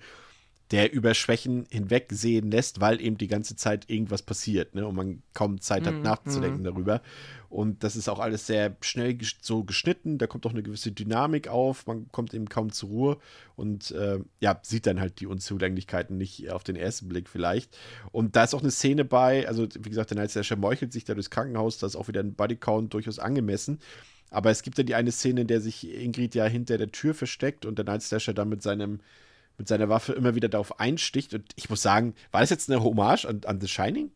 der 0.71 0.93
über 0.93 1.15
Schwächen 1.15 1.67
hinwegsehen 1.71 2.51
lässt, 2.51 2.81
weil 2.81 3.01
eben 3.01 3.17
die 3.17 3.27
ganze 3.27 3.57
Zeit 3.57 3.89
irgendwas 3.89 4.23
passiert, 4.23 4.75
ne? 4.75 4.87
Und 4.87 4.95
man 4.97 5.23
kaum 5.33 5.61
Zeit 5.61 5.87
hat 5.87 5.97
Mhm, 5.97 6.03
nachzudenken 6.03 6.65
darüber. 6.65 7.01
Und 7.49 7.83
das 7.83 7.97
ist 7.97 8.09
auch 8.11 8.19
alles 8.19 8.47
sehr 8.47 8.77
schnell 8.83 9.13
ges- 9.13 9.37
so 9.41 9.65
geschnitten. 9.65 10.19
Da 10.19 10.27
kommt 10.27 10.45
auch 10.45 10.51
eine 10.51 10.63
gewisse 10.63 10.93
Dynamik 10.93 11.49
auf. 11.49 11.87
Man 11.87 12.13
kommt 12.13 12.35
eben 12.35 12.51
kaum 12.51 12.71
zur 12.71 12.91
Ruhe 12.91 13.19
und 13.57 13.91
äh, 13.93 14.19
ja, 14.41 14.59
sieht 14.63 14.87
dann 14.87 15.01
halt 15.01 15.21
die 15.21 15.27
Unzulänglichkeiten 15.27 16.19
nicht 16.19 16.51
auf 16.51 16.65
den 16.65 16.77
ersten 16.77 17.09
Blick 17.09 17.29
vielleicht. 17.31 17.77
Und 18.13 18.37
da 18.37 18.45
ist 18.45 18.55
auch 18.55 18.61
eine 18.61 18.71
Szene 18.71 19.07
bei, 19.07 19.49
also 19.49 19.67
wie 19.79 19.89
gesagt, 19.89 20.11
der 20.11 20.19
Night 20.19 20.31
Slasher 20.33 20.57
meuchelt 20.57 20.93
sich 20.93 21.05
da 21.05 21.15
durchs 21.15 21.31
Krankenhaus, 21.31 21.79
da 21.79 21.87
ist 21.87 21.97
auch 21.97 22.09
wieder 22.09 22.21
ein 22.21 22.35
Bodycount 22.35 22.93
durchaus 22.93 23.19
angemessen. 23.19 23.79
Aber 24.31 24.51
es 24.51 24.63
gibt 24.63 24.77
ja 24.77 24.85
die 24.85 24.95
eine 24.95 25.13
Szene, 25.13 25.41
in 25.41 25.47
der 25.47 25.63
sich 25.63 25.91
Ingrid 25.91 26.35
ja 26.35 26.45
hinter 26.45 26.77
der 26.77 26.93
Tür 26.93 27.15
versteckt 27.15 27.65
und 27.65 27.79
der 27.79 27.87
Night 27.87 28.03
Slasher 28.03 28.35
dann 28.35 28.51
mit 28.51 28.63
seinem 28.63 29.01
mit 29.59 29.69
seiner 29.69 29.89
Waffe 29.89 30.13
immer 30.13 30.35
wieder 30.35 30.49
darauf 30.49 30.81
einsticht. 30.81 31.35
Und 31.35 31.53
ich 31.57 31.69
muss 31.69 31.83
sagen, 31.83 32.15
war 32.31 32.41
das 32.41 32.51
jetzt 32.51 32.71
eine 32.71 32.83
Hommage 32.83 33.27
an, 33.27 33.41
an 33.45 33.61
The 33.61 33.69
Shining? 33.69 34.13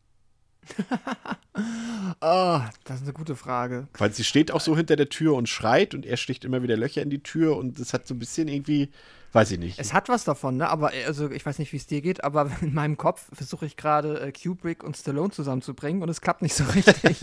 Oh, 2.21 2.61
das 2.85 2.97
ist 2.97 3.03
eine 3.03 3.13
gute 3.13 3.35
Frage. 3.35 3.87
Weil 3.97 4.13
sie 4.13 4.23
steht 4.23 4.51
auch 4.51 4.61
so 4.61 4.75
hinter 4.75 4.95
der 4.95 5.09
Tür 5.09 5.35
und 5.35 5.49
schreit 5.49 5.93
und 5.93 6.05
er 6.05 6.17
sticht 6.17 6.45
immer 6.45 6.63
wieder 6.63 6.77
Löcher 6.77 7.01
in 7.01 7.09
die 7.09 7.21
Tür 7.21 7.57
und 7.57 7.79
das 7.79 7.93
hat 7.93 8.07
so 8.07 8.15
ein 8.15 8.19
bisschen 8.19 8.47
irgendwie, 8.47 8.89
weiß 9.33 9.51
ich 9.51 9.59
nicht. 9.59 9.79
Es 9.79 9.93
hat 9.93 10.09
was 10.09 10.23
davon, 10.23 10.57
ne? 10.57 10.69
Aber 10.69 10.93
äh, 10.93 11.05
also 11.05 11.29
ich 11.31 11.45
weiß 11.45 11.59
nicht, 11.59 11.71
wie 11.73 11.77
es 11.77 11.87
dir 11.87 12.01
geht, 12.01 12.23
aber 12.23 12.49
in 12.61 12.73
meinem 12.73 12.97
Kopf 12.97 13.29
versuche 13.33 13.65
ich 13.65 13.75
gerade 13.75 14.19
äh, 14.21 14.31
Kubrick 14.31 14.83
und 14.83 14.95
Stallone 14.95 15.31
zusammenzubringen 15.31 16.01
und 16.01 16.09
es 16.09 16.21
klappt 16.21 16.41
nicht 16.41 16.53
so 16.55 16.63
richtig. 16.75 17.21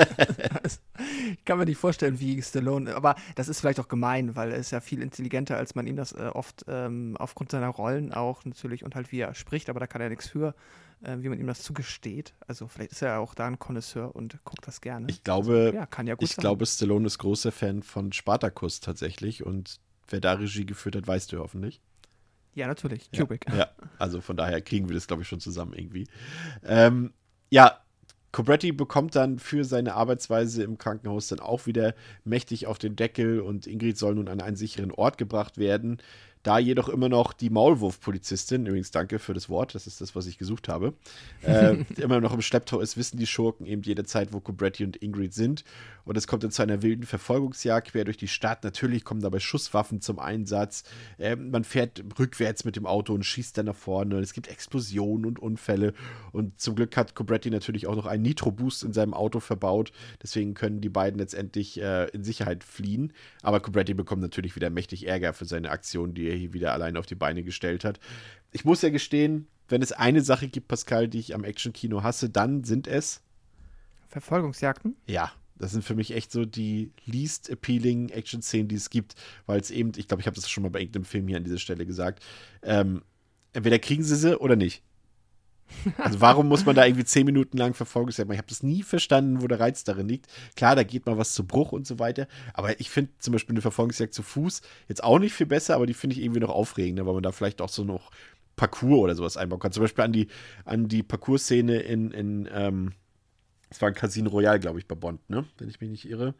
Ich 1.33 1.45
kann 1.45 1.59
mir 1.59 1.65
nicht 1.65 1.79
vorstellen, 1.79 2.21
wie 2.21 2.43
Stallone. 2.43 2.95
Aber 2.95 3.15
das 3.37 3.49
ist 3.49 3.61
vielleicht 3.61 3.81
auch 3.81 3.89
gemein, 3.89 4.37
weil 4.37 4.51
er 4.53 4.59
ist 4.59 4.71
ja 4.71 4.81
viel 4.81 5.03
intelligenter, 5.03 5.57
als 5.57 5.75
man 5.75 5.87
ihm 5.87 5.97
das 5.97 6.13
äh, 6.13 6.31
oft 6.33 6.65
ähm, 6.69 7.17
aufgrund 7.19 7.51
seiner 7.51 7.69
Rollen 7.69 8.13
auch 8.13 8.45
natürlich 8.45 8.85
und 8.85 8.95
halt 8.95 9.13
wie 9.13 9.21
er 9.21 9.35
spricht, 9.35 9.71
aber 9.71 9.81
da 9.81 9.87
kann 9.87 10.01
er 10.01 10.09
nichts 10.09 10.29
für, 10.29 10.55
äh, 11.03 11.17
wie 11.21 11.29
man 11.29 11.39
ihm 11.39 11.47
das 11.47 11.63
zugesteht. 11.63 12.35
Also 12.47 12.67
vielleicht 12.67 12.93
ist 12.93 13.03
er 13.03 13.09
ja 13.09 13.19
auch 13.19 13.35
da 13.35 13.47
ein 13.47 13.59
Connoisseur 13.59 14.15
und 14.15 14.43
guckt 14.45 14.67
das 14.67 14.81
gerne. 14.81 15.07
Ich 15.09 15.25
glaube, 15.25 15.73
ja, 15.75 15.87
kann 15.87 16.07
ja 16.07 16.15
gut 16.15 16.25
ich 16.25 16.35
sein. 16.35 16.43
glaube, 16.43 16.67
Stallone 16.67 17.07
ist 17.07 17.19
großer 17.19 17.53
Fan 17.53 17.83
von 17.83 18.13
Spartacus 18.13 18.81
tatsächlich 18.81 19.45
und 19.45 19.81
wer 20.09 20.21
da 20.21 20.33
Regie 20.35 20.67
geführt 20.67 20.97
hat, 20.97 21.07
weißt 21.07 21.33
du 21.33 21.39
hoffentlich. 21.39 21.81
Ja, 22.55 22.67
natürlich. 22.67 23.09
Ja, 23.13 23.21
Kubrick. 23.21 23.47
Ja, 23.57 23.69
also 23.99 24.21
von 24.21 24.37
daher 24.37 24.61
kriegen 24.61 24.89
wir 24.89 24.95
das, 24.95 25.07
glaube 25.07 25.23
ich, 25.23 25.29
schon 25.29 25.41
zusammen 25.41 25.73
irgendwie. 25.75 26.07
Ähm, 26.65 27.13
ja, 27.51 27.81
Cobretti 28.33 28.73
bekommt 28.73 29.17
dann 29.17 29.39
für 29.39 29.65
seine 29.65 29.95
Arbeitsweise 29.95 30.63
im 30.63 30.79
Krankenhaus 30.79 31.29
dann 31.29 31.41
auch 31.41 31.67
wieder 31.67 31.95
mächtig 32.25 32.67
auf 32.67 32.79
den 32.79 32.95
Deckel 32.97 33.41
und 33.41 33.67
Ingrid 33.67 33.99
soll 33.99 34.15
nun 34.15 34.29
an 34.29 34.41
einen 34.41 34.57
sicheren 34.57 34.93
Ort 34.93 35.19
gebracht 35.19 35.59
werden. 35.59 35.99
Da 36.43 36.59
jedoch 36.59 36.89
immer 36.89 37.11
noch 37.11 37.35
die 37.35 37.51
Maulwurf-Polizistin, 37.51 38.65
übrigens 38.65 38.91
danke 38.93 39.19
für 39.19 39.35
das 39.35 39.51
Wort, 39.51 39.75
das 39.75 39.87
ist 39.87 40.01
das, 40.01 40.17
was 40.17 40.27
ich 40.27 40.39
gesucht 40.39 40.69
habe, 40.69 40.95
äh, 41.43 41.85
immer 41.99 42.21
noch 42.21 42.33
im 42.33 42.41
Schlepptau 42.41 42.81
ist, 42.81 42.97
wissen 42.97 43.19
die 43.19 43.27
Schurken 43.27 43.67
eben 43.67 43.83
jederzeit, 43.83 44.33
wo 44.33 44.41
Cobretti 44.41 44.85
und 44.85 44.97
Ingrid 44.97 45.35
sind. 45.35 45.65
Und 46.05 46.17
es 46.17 46.27
kommt 46.27 46.45
dann 46.45 46.51
zu 46.51 46.63
einer 46.63 46.83
wilden 46.83 47.05
Verfolgungsjagd 47.05 47.93
quer 47.93 48.05
durch 48.05 48.17
die 48.17 48.29
Stadt. 48.29 48.65
Natürlich 48.65 49.05
kommen 49.05 49.21
dabei 49.21 49.41
Schusswaffen 49.41 50.01
zum 50.01 50.19
Einsatz. 50.19 50.85
Ähm, 51.19 51.51
man 51.51 51.65
fährt 51.65 52.03
rückwärts 52.19 52.65
mit 52.65 52.77
dem 52.77 52.87
Auto 52.87 53.15
und 53.15 53.25
schießt 53.25 53.57
dann 53.59 53.67
nach 53.67 53.75
vorne. 53.75 54.19
Es 54.19 54.33
gibt 54.33 54.49
Explosionen 54.49 55.27
und 55.27 55.39
Unfälle. 55.39 55.95
Und 56.33 56.61
zum 56.61 56.75
Glück 56.75 56.97
hat 56.97 57.15
Cobretti 57.15 57.51
natürlich 57.51 57.87
auch 57.87 57.97
noch 57.97 58.07
einen 58.07 58.23
Nitro-Boost 58.23 58.85
in 58.85 58.93
seinem 58.93 59.15
Auto 59.15 59.41
verbaut. 59.41 59.93
Deswegen 60.23 60.55
können 60.55 60.81
die 60.81 60.89
beiden 60.89 61.19
letztendlich 61.19 61.81
äh, 61.81 62.09
in 62.11 62.25
Sicherheit 62.25 62.65
fliehen. 62.65 63.13
Aber 63.43 63.61
Cobretti 63.61 63.95
bekommt 63.95 64.23
natürlich 64.23 64.57
wieder 64.57 64.71
mächtig 64.71 65.07
Ärger 65.07 65.33
für 65.33 65.45
seine 65.45 65.71
Aktion, 65.71 66.15
die 66.15 66.29
er 66.29 66.37
hier 66.37 66.53
wieder 66.53 66.73
allein 66.73 66.97
auf 66.97 67.07
die 67.07 67.15
Beine 67.15 67.43
gestellt 67.43 67.85
hat. 67.85 68.01
Ich 68.53 68.65
muss 68.65 68.83
ja 68.83 68.91
gestehen, 68.91 69.47
wenn 69.69 69.83
es 69.83 69.93
eine 69.93 70.23
Sache 70.23 70.49
gibt, 70.49 70.69
Pascal, 70.69 71.09
die 71.09 71.21
ich 71.21 71.35
am 71.35 71.45
Actionkino 71.45 72.03
hasse, 72.03 72.29
dann 72.29 72.65
sind 72.65 72.89
es 72.89 73.23
Verfolgungsjagden? 74.09 74.97
ja, 75.07 75.31
das 75.61 75.73
sind 75.73 75.85
für 75.85 75.95
mich 75.95 76.13
echt 76.13 76.33
so 76.33 76.45
die 76.45 76.93
least 77.05 77.51
appealing 77.51 78.09
Action-Szenen, 78.09 78.69
die 78.69 78.77
es 78.77 78.91
gibt, 78.91 79.15
weil 79.47 79.61
es 79.61 79.71
eben, 79.71 79.93
ich 79.97 80.09
glaube, 80.09 80.23
ich 80.23 80.27
habe 80.27 80.35
das 80.35 80.49
schon 80.49 80.63
mal 80.63 80.71
bei 80.71 80.81
irgendeinem 80.81 81.05
Film 81.05 81.29
hier 81.29 81.37
an 81.37 81.45
dieser 81.45 81.59
Stelle 81.59 81.87
gesagt, 81.87 82.25
ähm, 82.63 83.03
entweder 83.53 83.79
kriegen 83.79 84.03
sie 84.03 84.17
sie 84.17 84.39
oder 84.39 84.57
nicht. 84.57 84.83
Also 85.99 86.21
warum 86.21 86.49
muss 86.49 86.67
man 86.67 86.75
da 86.75 86.85
irgendwie 86.85 87.05
zehn 87.05 87.25
Minuten 87.25 87.57
lang 87.57 87.75
Verfolgungsjagd 87.75 88.27
machen? 88.27 88.35
Ich 88.35 88.41
habe 88.41 88.49
das 88.49 88.63
nie 88.63 88.83
verstanden, 88.83 89.41
wo 89.41 89.47
der 89.47 89.61
Reiz 89.61 89.85
darin 89.85 90.09
liegt. 90.09 90.27
Klar, 90.57 90.75
da 90.75 90.83
geht 90.83 91.07
mal 91.07 91.17
was 91.17 91.33
zu 91.33 91.47
Bruch 91.47 91.71
und 91.71 91.87
so 91.87 91.99
weiter, 91.99 92.27
aber 92.55 92.81
ich 92.81 92.91
finde 92.91 93.13
zum 93.19 93.33
Beispiel 93.33 93.55
eine 93.55 93.63
Verfolgungsjagd 93.63 94.13
zu 94.13 94.23
Fuß 94.23 94.63
jetzt 94.89 95.05
auch 95.05 95.19
nicht 95.19 95.33
viel 95.33 95.47
besser, 95.47 95.77
aber 95.77 95.87
die 95.87 95.95
finde 95.95 96.17
ich 96.17 96.23
irgendwie 96.23 96.41
noch 96.41 96.51
aufregender, 96.51 97.07
weil 97.07 97.15
man 97.15 97.23
da 97.23 97.31
vielleicht 97.31 97.61
auch 97.61 97.69
so 97.69 97.85
noch 97.85 98.11
Parcours 98.57 98.99
oder 98.99 99.15
sowas 99.15 99.37
einbauen 99.37 99.61
kann. 99.61 99.73
Zum 99.73 99.83
Beispiel 99.83 100.05
an 100.05 100.13
die, 100.13 100.29
an 100.65 100.89
die 100.89 101.03
Parcours-Szene 101.03 101.79
in, 101.81 102.11
in 102.11 102.49
ähm, 102.53 102.93
es 103.71 103.81
war 103.81 103.89
ein 103.89 103.95
Casino 103.95 104.31
Royale, 104.31 104.61
glaube 104.61 104.79
ich, 104.79 104.87
bei 104.87 104.95
Bond, 104.95 105.29
ne? 105.31 105.45
Wenn 105.59 105.69
ich 105.69 105.81
mich 105.81 105.91
nicht 105.91 106.09
irre. 106.09 106.35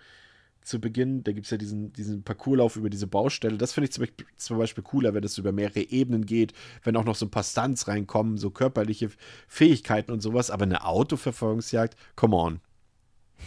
Zu 0.63 0.79
Beginn, 0.79 1.25
da 1.25 1.33
gibt 1.33 1.47
es 1.47 1.51
ja 1.51 1.57
diesen, 1.57 1.93
diesen 1.95 2.23
Parcourslauf 2.23 2.77
über 2.77 2.91
diese 2.91 3.07
Baustelle. 3.07 3.57
Das 3.57 3.73
finde 3.73 3.87
ich 3.87 3.93
zum 3.93 4.03
Beispiel, 4.03 4.27
zum 4.37 4.59
Beispiel 4.59 4.85
cooler, 4.85 5.15
wenn 5.15 5.25
es 5.25 5.39
über 5.39 5.53
mehrere 5.53 5.81
Ebenen 5.81 6.27
geht, 6.27 6.53
wenn 6.83 6.97
auch 6.97 7.05
noch 7.05 7.15
so 7.15 7.25
ein 7.25 7.31
paar 7.31 7.45
Stunts 7.45 7.89
reinkommen, 7.89 8.37
so 8.37 8.51
körperliche 8.51 9.11
Fähigkeiten 9.49 10.13
und 10.13 10.21
sowas. 10.21 10.51
Aber 10.51 10.65
eine 10.65 10.85
Autoverfolgungsjagd, 10.85 11.97
come 12.15 12.37
on. 12.37 12.61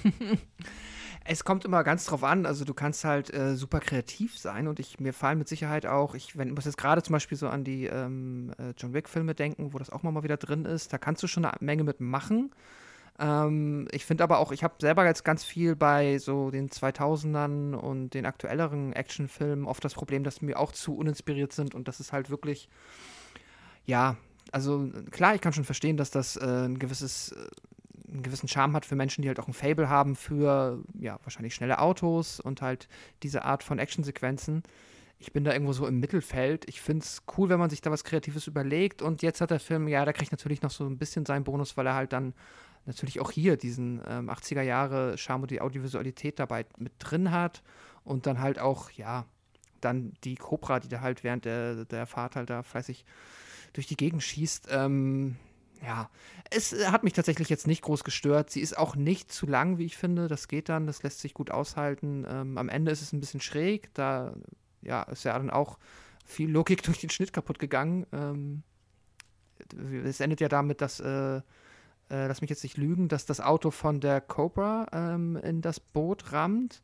Es 1.26 1.46
kommt 1.46 1.64
immer 1.64 1.84
ganz 1.84 2.06
drauf 2.06 2.24
an. 2.24 2.46
Also 2.46 2.66
du 2.66 2.74
kannst 2.74 3.06
halt 3.06 3.34
äh, 3.34 3.56
super 3.56 3.80
kreativ 3.80 4.38
sein 4.38 4.68
und 4.68 4.80
ich 4.80 5.00
mir 5.00 5.14
fallen 5.14 5.38
mit 5.38 5.48
Sicherheit 5.48 5.86
auch, 5.86 6.16
ich 6.16 6.38
wenn, 6.38 6.52
muss 6.52 6.66
jetzt 6.66 6.78
gerade 6.78 7.02
zum 7.02 7.14
Beispiel 7.14 7.38
so 7.38 7.48
an 7.48 7.64
die 7.64 7.86
ähm, 7.86 8.52
äh, 8.58 8.74
John 8.78 8.94
Wick-Filme 8.94 9.34
denken, 9.34 9.74
wo 9.74 9.78
das 9.78 9.90
auch 9.90 10.04
mal 10.04 10.24
wieder 10.24 10.38
drin 10.38 10.66
ist. 10.66 10.92
Da 10.92 10.98
kannst 10.98 11.24
du 11.24 11.28
schon 11.28 11.46
eine 11.46 11.56
Menge 11.62 11.84
mitmachen. 11.86 12.52
Ähm, 13.24 13.88
ich 13.92 14.06
finde 14.06 14.24
aber 14.24 14.40
auch, 14.40 14.52
ich 14.52 14.64
habe 14.64 14.76
selber 14.80 15.06
jetzt 15.06 15.24
ganz 15.24 15.46
viel 15.46 15.76
bei 15.78 16.18
so 16.18 16.52
den 16.52 16.70
2000ern 16.70 17.74
und 17.74 18.10
den 18.14 18.26
aktuelleren 18.26 18.92
Actionfilmen 18.92 19.66
oft 19.66 19.84
das 19.86 19.94
Problem, 19.94 20.26
dass 20.26 20.42
mir 20.42 20.60
auch 20.60 20.74
zu 20.74 20.96
uninspiriert 20.98 21.54
sind 21.54 21.74
und 21.74 21.88
das 21.88 22.02
ist 22.02 22.12
halt 22.12 22.30
wirklich, 22.30 22.68
ja, 23.86 24.18
also 24.52 24.90
klar, 25.12 25.36
ich 25.36 25.42
kann 25.42 25.54
schon 25.54 25.64
verstehen, 25.64 25.96
dass 25.96 26.12
das 26.12 26.36
äh, 26.36 26.66
ein 26.66 26.80
gewisses 26.80 27.32
äh, 27.32 27.48
einen 28.12 28.22
gewissen 28.22 28.48
Charme 28.48 28.76
hat 28.76 28.86
für 28.86 28.96
Menschen, 28.96 29.24
die 29.24 29.28
halt 29.28 29.40
auch 29.40 29.48
ein 29.48 29.54
Fable 29.54 29.90
haben 29.90 30.16
für, 30.16 30.84
ja, 31.00 31.18
wahrscheinlich 31.24 31.56
schnelle 31.56 31.80
Autos 31.80 32.40
und 32.40 32.62
halt 32.62 32.88
diese 33.24 33.44
Art 33.44 33.64
von 33.64 33.80
Actionsequenzen. 33.80 34.62
Ich 35.18 35.34
bin 35.34 35.44
da 35.44 35.52
irgendwo 35.52 35.74
so 35.74 35.88
im 35.88 36.00
Mittelfeld. 36.00 36.70
Ich 36.70 36.80
finde 36.80 37.04
es 37.04 37.24
cool, 37.38 37.50
wenn 37.50 37.58
man 37.58 37.72
sich 37.72 37.82
da 37.82 37.90
was 37.90 38.04
Kreatives 38.04 38.46
überlegt. 38.46 39.02
Und 39.02 39.24
jetzt 39.24 39.42
hat 39.42 39.50
der 39.50 39.60
Film, 39.60 39.88
ja, 39.88 40.06
der 40.06 40.14
kriegt 40.14 40.32
natürlich 40.32 40.62
noch 40.62 40.70
so 40.70 40.86
ein 40.86 41.00
bisschen 41.00 41.26
seinen 41.26 41.44
Bonus, 41.44 41.76
weil 41.76 41.88
er 41.88 41.96
halt 41.96 42.14
dann 42.14 42.36
natürlich 42.86 43.20
auch 43.20 43.32
hier 43.32 43.58
diesen 43.58 44.02
ähm, 44.08 44.30
80er 44.30 44.62
Jahre 44.62 45.18
Charme 45.18 45.44
und 45.44 45.52
die 45.52 45.62
Audiovisualität 45.62 46.40
dabei 46.40 46.66
mit 46.78 46.94
drin 47.00 47.32
hat. 47.32 47.64
Und 48.04 48.26
dann 48.26 48.42
halt 48.42 48.60
auch, 48.60 48.90
ja, 48.92 49.26
dann 49.80 50.14
die 50.24 50.36
Cobra, 50.36 50.80
die 50.80 50.90
da 50.90 51.02
halt 51.02 51.24
während 51.24 51.46
der, 51.46 51.86
der 51.86 52.06
Fahrt 52.06 52.36
halt 52.36 52.50
da 52.50 52.64
fleißig 52.64 53.06
durch 53.74 53.88
die 53.88 53.98
Gegend 53.98 54.24
schießt. 54.24 54.68
Ähm, 54.72 55.38
ja, 55.82 56.10
es 56.50 56.74
hat 56.90 57.04
mich 57.04 57.14
tatsächlich 57.14 57.50
jetzt 57.50 57.68
nicht 57.68 57.82
groß 57.82 58.04
gestört. 58.04 58.50
Sie 58.50 58.62
ist 58.62 58.78
auch 58.78 58.96
nicht 58.96 59.32
zu 59.32 59.46
lang, 59.46 59.78
wie 59.78 59.86
ich 59.86 59.98
finde. 59.98 60.28
Das 60.28 60.48
geht 60.48 60.70
dann, 60.70 60.88
das 60.88 61.04
lässt 61.04 61.20
sich 61.20 61.34
gut 61.34 61.52
aushalten. 61.52 62.26
Ähm, 62.28 62.58
am 62.58 62.70
Ende 62.70 62.92
ist 62.92 63.02
es 63.02 63.12
ein 63.12 63.20
bisschen 63.20 63.42
schräg. 63.42 63.94
Da 63.94 64.34
ja, 64.82 65.04
ist 65.04 65.24
ja 65.24 65.38
dann 65.38 65.50
auch 65.50 65.78
viel 66.26 66.50
Logik 66.50 66.84
durch 66.84 67.00
den 67.00 67.10
Schnitt 67.10 67.34
kaputt 67.34 67.60
gegangen. 67.60 68.06
Ähm, 68.14 68.64
es 70.06 70.20
endet 70.20 70.42
ja 70.42 70.50
damit, 70.50 70.82
dass, 70.82 71.00
äh, 71.00 71.42
äh, 72.10 72.28
lass 72.28 72.42
mich 72.42 72.50
jetzt 72.50 72.64
nicht 72.64 72.78
lügen, 72.78 73.08
dass 73.08 73.26
das 73.26 73.40
Auto 73.42 73.72
von 73.72 74.00
der 74.00 74.22
Cobra 74.22 74.88
ähm, 74.92 75.36
in 75.38 75.62
das 75.62 75.80
Boot 75.80 76.32
rammt. 76.32 76.82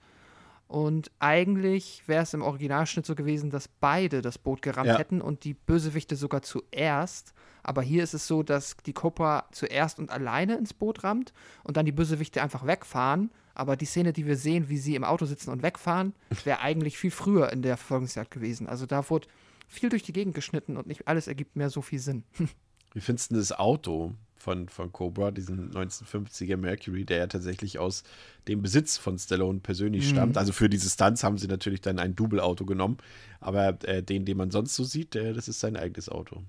Und 0.68 1.10
eigentlich 1.18 2.04
wäre 2.08 2.22
es 2.24 2.34
im 2.36 2.44
Originalschnitt 2.44 3.04
so 3.06 3.16
gewesen, 3.16 3.50
dass 3.50 3.68
beide 3.68 4.22
das 4.22 4.38
Boot 4.38 4.62
gerammt 4.62 4.88
Ja. 4.90 5.00
hätten 5.00 5.20
und 5.20 5.44
die 5.44 5.56
Bösewichte 5.56 6.16
sogar 6.16 6.44
zuerst. 6.44 7.34
Aber 7.64 7.82
hier 7.82 8.04
ist 8.04 8.14
es 8.14 8.28
so, 8.28 8.44
dass 8.44 8.78
die 8.86 8.94
Cobra 8.94 9.46
zuerst 9.52 9.98
und 9.98 10.12
alleine 10.12 10.58
ins 10.58 10.74
Boot 10.76 11.04
rammt 11.04 11.34
und 11.64 11.76
dann 11.76 11.88
die 11.88 11.92
Bösewichte 11.92 12.42
einfach 12.44 12.68
wegfahren. 12.68 13.32
Aber 13.56 13.76
die 13.76 13.86
Szene, 13.86 14.14
die 14.14 14.28
wir 14.28 14.38
sehen, 14.38 14.70
wie 14.70 14.78
sie 14.78 14.94
im 14.96 15.04
Auto 15.04 15.26
sitzen 15.26 15.50
und 15.50 15.64
wegfahren, 15.64 16.14
wäre 16.46 16.60
eigentlich 16.60 16.98
viel 17.00 17.12
früher 17.12 17.52
in 17.52 17.64
der 17.64 17.76
Verfolgungsjagd 17.76 18.30
gewesen. 18.30 18.68
Also 18.68 18.86
da 18.86 19.10
wurde 19.10 19.28
viel 19.68 19.90
durch 19.90 20.04
die 20.04 20.14
Gegend 20.14 20.36
geschnitten 20.36 20.78
und 20.78 20.86
nicht 20.86 21.08
alles 21.08 21.28
ergibt 21.28 21.56
mehr 21.56 21.72
so 21.72 21.82
viel 21.82 22.00
Sinn. 22.00 22.24
Wie 22.94 23.02
findest 23.02 23.32
du 23.32 23.36
das 23.36 23.52
Auto 23.52 24.14
von, 24.50 24.68
von 24.70 24.92
Cobra, 24.92 25.32
diesen 25.32 25.72
1950er 25.74 26.58
Mercury, 26.58 27.06
der 27.06 27.18
ja 27.18 27.28
tatsächlich 27.28 27.78
aus 27.80 28.04
dem 28.48 28.62
Besitz 28.62 28.98
von 28.98 29.18
Stallone 29.20 29.60
persönlich 29.60 30.08
Mhm. 30.08 30.08
stammt? 30.08 30.38
Also 30.38 30.54
für 30.54 30.70
diese 30.70 30.90
Stunts 30.90 31.24
haben 31.24 31.38
sie 31.38 31.48
natürlich 31.48 31.82
dann 31.82 32.00
ein 32.00 32.16
Double-Auto 32.16 32.66
genommen, 32.66 32.98
aber 33.40 33.78
äh, 33.88 34.02
den, 34.04 34.26
den 34.26 34.38
man 34.38 34.52
sonst 34.52 34.76
so 34.76 34.84
sieht, 34.84 35.14
der, 35.14 35.34
das 35.34 35.48
ist 35.48 35.60
sein 35.60 35.76
eigenes 35.78 36.10
Auto. 36.10 36.44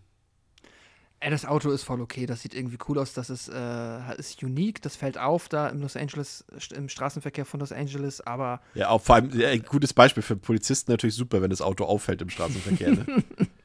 Ey, 1.22 1.30
das 1.30 1.44
Auto 1.44 1.70
ist 1.70 1.82
voll 1.82 2.00
okay, 2.00 2.24
das 2.24 2.40
sieht 2.40 2.54
irgendwie 2.54 2.78
cool 2.88 2.98
aus, 2.98 3.12
das 3.12 3.28
ist, 3.28 3.48
äh, 3.48 4.16
ist 4.16 4.42
unique, 4.42 4.80
das 4.80 4.96
fällt 4.96 5.18
auf 5.18 5.50
da 5.50 5.68
im 5.68 5.80
Los 5.82 5.94
Angeles, 5.94 6.46
im 6.74 6.88
Straßenverkehr 6.88 7.44
von 7.44 7.60
Los 7.60 7.72
Angeles, 7.72 8.22
aber 8.22 8.62
Ja, 8.72 8.88
auch 8.88 9.02
vor 9.02 9.16
allem 9.16 9.38
ja, 9.38 9.48
ein 9.48 9.62
gutes 9.62 9.92
Beispiel 9.92 10.22
für 10.22 10.36
Polizisten 10.36 10.90
natürlich 10.92 11.16
super, 11.16 11.42
wenn 11.42 11.50
das 11.50 11.60
Auto 11.60 11.84
auffällt 11.84 12.22
im 12.22 12.30
Straßenverkehr. 12.30 12.92
Ne? 12.92 13.10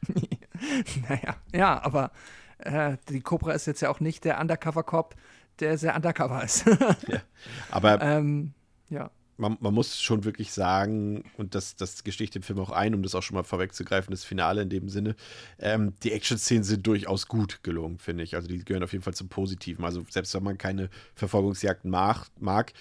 naja, 1.10 1.36
ja, 1.54 1.82
aber 1.84 2.12
äh, 2.60 2.98
die 3.10 3.22
Cobra 3.22 3.54
ist 3.54 3.68
jetzt 3.68 3.82
ja 3.82 3.90
auch 3.90 4.00
nicht 4.00 4.24
der 4.26 4.40
Undercover-Cop, 4.40 5.16
der 5.60 5.78
sehr 5.78 5.96
undercover 5.96 6.44
ist. 6.44 6.66
Aber 7.72 8.02
ähm, 8.02 8.54
ja. 8.90 9.10
man, 9.38 9.58
man 9.60 9.74
muss 9.74 10.02
schon 10.02 10.24
wirklich 10.24 10.52
sagen, 10.52 11.24
und 11.38 11.56
das, 11.56 11.76
das 11.76 12.04
gestehe 12.04 12.26
ich 12.26 12.32
dem 12.32 12.44
Film 12.44 12.60
auch 12.60 12.72
ein, 12.72 12.94
um 12.94 13.04
das 13.04 13.16
auch 13.16 13.24
schon 13.24 13.36
mal 13.36 13.44
vorwegzugreifen, 13.44 14.12
das 14.12 14.26
Finale 14.26 14.62
in 14.62 14.70
dem 14.70 14.90
Sinne, 14.90 15.16
ähm, 15.60 15.94
die 16.04 16.12
Action-Szenen 16.12 16.64
sind 16.64 16.86
durchaus 16.86 17.28
gut 17.28 17.64
gelungen, 17.64 18.00
finde 18.00 18.24
ich. 18.24 18.36
Also 18.36 18.48
die 18.48 18.64
gehören 18.64 18.84
auf 18.84 18.92
jeden 18.92 19.04
Fall 19.04 19.14
zum 19.14 19.30
Positiven. 19.30 19.86
Also 19.86 20.04
selbst 20.10 20.34
wenn 20.34 20.44
man 20.44 20.58
keine 20.58 20.90
Verfolgungsjagden 21.16 21.90
mag, 21.90 22.28
mag 22.40 22.74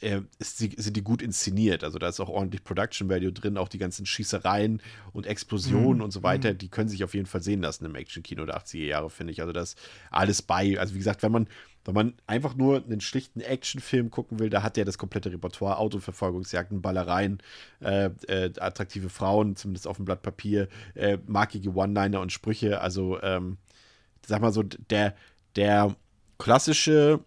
äh, 0.00 0.20
ist 0.38 0.60
die, 0.60 0.74
sind 0.76 0.96
die 0.96 1.02
gut 1.02 1.22
inszeniert. 1.22 1.84
Also 1.84 1.98
da 1.98 2.08
ist 2.08 2.20
auch 2.20 2.28
ordentlich 2.28 2.64
Production 2.64 3.08
Value 3.08 3.32
drin, 3.32 3.56
auch 3.56 3.68
die 3.68 3.78
ganzen 3.78 4.06
Schießereien 4.06 4.82
und 5.12 5.26
Explosionen 5.26 6.02
und 6.02 6.10
so 6.12 6.22
weiter, 6.22 6.54
die 6.54 6.68
können 6.68 6.88
sich 6.88 7.04
auf 7.04 7.14
jeden 7.14 7.26
Fall 7.26 7.42
sehen 7.42 7.62
lassen 7.62 7.84
im 7.84 7.94
Action-Kino 7.94 8.44
der 8.44 8.58
80er 8.58 8.84
Jahre, 8.84 9.10
finde 9.10 9.32
ich. 9.32 9.40
Also 9.40 9.52
das 9.52 9.76
alles 10.10 10.42
bei. 10.42 10.78
Also 10.78 10.94
wie 10.94 10.98
gesagt, 10.98 11.22
wenn 11.22 11.32
man, 11.32 11.48
wenn 11.84 11.94
man 11.94 12.14
einfach 12.26 12.54
nur 12.54 12.82
einen 12.82 13.00
schlichten 13.00 13.40
Actionfilm 13.40 14.10
gucken 14.10 14.38
will, 14.38 14.50
da 14.50 14.62
hat 14.62 14.76
der 14.76 14.84
das 14.84 14.98
komplette 14.98 15.32
Repertoire, 15.32 15.78
Autoverfolgungsjagden, 15.78 16.82
Ballereien, 16.82 17.38
äh, 17.80 18.10
äh, 18.26 18.52
attraktive 18.58 19.08
Frauen, 19.08 19.56
zumindest 19.56 19.86
auf 19.86 19.96
dem 19.96 20.04
Blatt 20.04 20.22
Papier, 20.22 20.68
äh, 20.94 21.18
markige 21.26 21.74
One-Liner 21.74 22.20
und 22.20 22.32
Sprüche. 22.32 22.80
Also, 22.80 23.20
ähm, 23.22 23.58
sag 24.26 24.40
mal 24.40 24.52
so, 24.52 24.62
der, 24.62 25.14
der 25.56 25.94
klassische, 26.38 27.20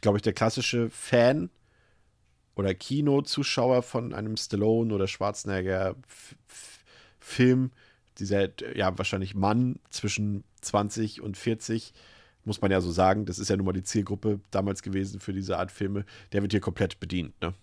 glaube 0.00 0.18
ich, 0.18 0.22
der 0.22 0.32
klassische 0.32 0.90
Fan 0.90 1.50
oder 2.54 2.74
Kinozuschauer 2.74 3.82
von 3.82 4.12
einem 4.14 4.36
Stallone 4.36 4.92
oder 4.92 5.06
Schwarzenegger 5.06 5.94
Film, 7.20 7.70
dieser 8.18 8.48
ja 8.76 8.96
wahrscheinlich 8.98 9.34
Mann 9.34 9.78
zwischen 9.90 10.44
20 10.60 11.22
und 11.22 11.36
40, 11.36 11.92
muss 12.44 12.60
man 12.60 12.70
ja 12.70 12.80
so 12.80 12.90
sagen, 12.90 13.26
das 13.26 13.38
ist 13.38 13.48
ja 13.48 13.56
nun 13.56 13.66
mal 13.66 13.72
die 13.72 13.82
Zielgruppe 13.82 14.40
damals 14.50 14.82
gewesen 14.82 15.20
für 15.20 15.32
diese 15.32 15.58
Art 15.58 15.70
Filme, 15.70 16.04
der 16.32 16.42
wird 16.42 16.52
hier 16.52 16.60
komplett 16.60 16.98
bedient, 16.98 17.40
ne? 17.40 17.54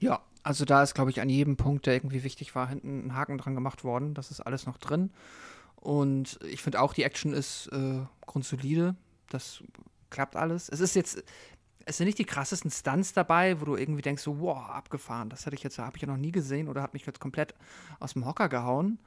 Ja, 0.00 0.20
also 0.42 0.64
da 0.64 0.82
ist, 0.82 0.94
glaube 0.94 1.10
ich, 1.10 1.20
an 1.20 1.28
jedem 1.28 1.56
Punkt, 1.56 1.86
der 1.86 1.94
irgendwie 1.94 2.24
wichtig 2.24 2.56
war, 2.56 2.68
hinten 2.68 3.06
ein 3.06 3.14
Haken 3.14 3.38
dran 3.38 3.54
gemacht 3.54 3.84
worden. 3.84 4.14
Das 4.14 4.32
ist 4.32 4.40
alles 4.40 4.66
noch 4.66 4.78
drin. 4.78 5.10
Und 5.76 6.40
ich 6.48 6.62
finde 6.62 6.80
auch, 6.80 6.94
die 6.94 7.04
Action 7.04 7.32
ist 7.32 7.68
äh, 7.68 8.00
grundsolide. 8.26 8.96
Das 9.28 9.62
klappt 10.12 10.36
alles. 10.36 10.68
Es 10.68 10.78
ist 10.78 10.94
jetzt, 10.94 11.24
es 11.84 11.96
sind 11.96 12.06
nicht 12.06 12.18
die 12.18 12.24
krassesten 12.24 12.70
Stunts 12.70 13.12
dabei, 13.12 13.60
wo 13.60 13.64
du 13.64 13.76
irgendwie 13.76 14.02
denkst, 14.02 14.22
so, 14.22 14.38
wow, 14.40 14.68
abgefahren. 14.70 15.28
Das 15.28 15.44
hätte 15.44 15.56
ich 15.56 15.62
jetzt, 15.64 15.78
habe 15.78 15.96
ich 15.96 16.02
ja 16.02 16.08
noch 16.08 16.16
nie 16.16 16.30
gesehen 16.30 16.68
oder 16.68 16.82
hat 16.82 16.94
mich 16.94 17.04
jetzt 17.04 17.18
komplett 17.18 17.54
aus 17.98 18.12
dem 18.12 18.24
Hocker 18.24 18.48
gehauen. 18.48 18.98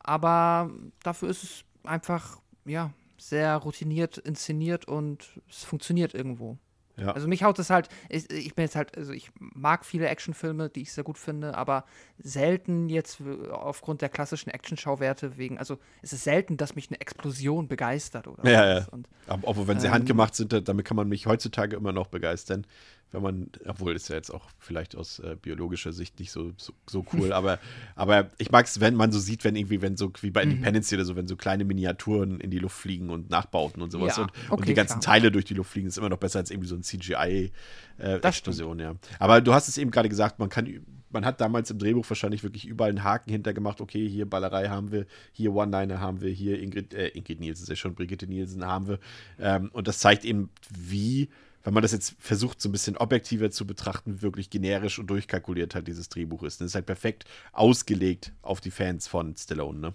Aber 0.00 0.70
dafür 1.02 1.30
ist 1.30 1.42
es 1.42 1.64
einfach, 1.84 2.40
ja, 2.64 2.92
sehr 3.16 3.56
routiniert 3.56 4.18
inszeniert 4.18 4.86
und 4.86 5.40
es 5.48 5.64
funktioniert 5.64 6.14
irgendwo. 6.14 6.58
Ja. 6.98 7.12
Also 7.12 7.28
mich 7.28 7.44
haut 7.44 7.58
es 7.58 7.70
halt, 7.70 7.88
ich, 8.08 8.30
ich 8.30 8.54
bin 8.54 8.64
jetzt 8.64 8.76
halt, 8.76 8.96
also 8.96 9.12
ich 9.12 9.30
mag 9.38 9.84
viele 9.84 10.08
Actionfilme, 10.08 10.68
die 10.68 10.82
ich 10.82 10.92
sehr 10.92 11.04
gut 11.04 11.16
finde, 11.18 11.56
aber 11.56 11.84
selten 12.18 12.88
jetzt 12.88 13.18
aufgrund 13.50 14.02
der 14.02 14.08
klassischen 14.08 14.50
Actionschauwerte 14.50 15.36
wegen, 15.36 15.58
also 15.58 15.78
es 16.02 16.12
ist 16.12 16.24
selten, 16.24 16.56
dass 16.56 16.74
mich 16.74 16.88
eine 16.90 17.00
Explosion 17.00 17.68
begeistert 17.68 18.26
oder 18.26 18.44
Ja, 18.44 18.60
was. 18.76 18.86
ja. 18.86 18.92
Und 18.92 19.08
Aber 19.26 19.48
obwohl, 19.48 19.68
wenn 19.68 19.78
sie 19.80 19.86
Ähm, 19.86 19.92
handgemacht 19.92 20.34
sind, 20.34 20.52
da- 20.52 20.60
damit 20.60 20.84
kann 20.84 20.96
man 20.96 21.08
mich 21.08 21.26
heutzutage 21.26 21.76
immer 21.76 21.92
noch 21.92 22.08
begeistern. 22.08 22.66
Wenn 23.10 23.22
man, 23.22 23.50
obwohl 23.66 23.96
ist 23.96 24.08
ja 24.08 24.16
jetzt 24.16 24.30
auch 24.30 24.48
vielleicht 24.58 24.94
aus 24.94 25.18
äh, 25.20 25.36
biologischer 25.40 25.92
Sicht 25.92 26.18
nicht 26.20 26.30
so, 26.30 26.52
so, 26.58 26.74
so 26.88 27.06
cool, 27.14 27.32
aber, 27.32 27.58
aber 27.96 28.30
ich 28.36 28.50
mag 28.50 28.66
es, 28.66 28.80
wenn 28.80 28.94
man 28.94 29.12
so 29.12 29.18
sieht, 29.18 29.44
wenn 29.44 29.56
irgendwie, 29.56 29.80
wenn 29.80 29.96
so, 29.96 30.12
wie 30.20 30.30
bei 30.30 30.44
Mhm. 30.44 30.50
Independence 30.52 30.92
oder 30.92 31.04
so, 31.04 31.16
wenn 31.16 31.26
so 31.26 31.36
kleine 31.36 31.64
Miniaturen 31.64 32.40
in 32.40 32.50
die 32.50 32.58
Luft 32.58 32.76
fliegen 32.76 33.08
und 33.10 33.30
Nachbauten 33.30 33.82
und 33.82 33.90
sowas 33.90 34.16
Ja, 34.16 34.24
und, 34.24 34.32
und 34.50 34.52
okay, 34.58 34.66
die 34.66 34.74
ganzen 34.74 35.00
klar. 35.00 35.14
Teile 35.14 35.30
durch 35.32 35.44
die 35.46 35.54
Luft 35.54 35.70
fliegen, 35.72 35.88
ist 35.88 35.96
immer 35.98 36.08
noch 36.10 36.18
besser 36.18 36.38
als 36.40 36.50
irgendwie 36.50 36.68
so 36.68 36.74
ein 36.76 36.82
CGI-Explosion, 36.82 38.78
ja. 38.78 38.94
Aber 39.18 39.40
du 39.40 39.54
hast 39.54 39.68
es 39.68 39.78
eben 39.78 39.90
gerade 39.90 40.08
gesagt, 40.08 40.38
man 40.38 40.48
kann, 40.48 40.68
man 41.10 41.24
hat 41.24 41.40
damals 41.40 41.70
im 41.70 41.78
Drehbuch 41.78 42.04
wahrscheinlich 42.08 42.42
wirklich 42.42 42.66
überall 42.66 42.90
einen 42.90 43.04
Haken 43.04 43.30
hintergemacht, 43.30 43.80
okay, 43.80 44.08
hier 44.08 44.28
Ballerei 44.28 44.68
haben 44.68 44.92
wir, 44.92 45.06
hier 45.32 45.54
One-Liner 45.54 46.00
haben 46.00 46.20
wir, 46.20 46.30
hier 46.30 46.60
Ingrid, 46.60 46.92
äh, 46.94 47.08
Ingrid 47.08 47.40
Nielsen 47.40 47.62
ist 47.62 47.68
ja 47.70 47.76
schon, 47.76 47.94
Brigitte 47.94 48.26
Nielsen 48.26 48.64
haben 48.66 48.88
wir. 48.88 48.98
Ähm, 49.38 49.70
und 49.72 49.88
das 49.88 49.98
zeigt 49.98 50.24
eben, 50.24 50.50
wie, 50.76 51.28
wenn 51.68 51.74
man 51.74 51.82
das 51.82 51.92
jetzt 51.92 52.16
versucht, 52.18 52.62
so 52.62 52.70
ein 52.70 52.72
bisschen 52.72 52.96
objektiver 52.96 53.50
zu 53.50 53.66
betrachten, 53.66 54.22
wirklich 54.22 54.48
generisch 54.48 54.98
und 54.98 55.06
durchkalkuliert 55.08 55.74
halt 55.74 55.86
dieses 55.86 56.08
Drehbuch 56.08 56.42
ist. 56.42 56.62
Und 56.62 56.64
es 56.64 56.70
ist 56.70 56.74
halt 56.76 56.86
perfekt 56.86 57.26
ausgelegt 57.52 58.32
auf 58.40 58.62
die 58.62 58.70
Fans 58.70 59.06
von 59.06 59.36
Stallone, 59.36 59.78
ne? 59.78 59.94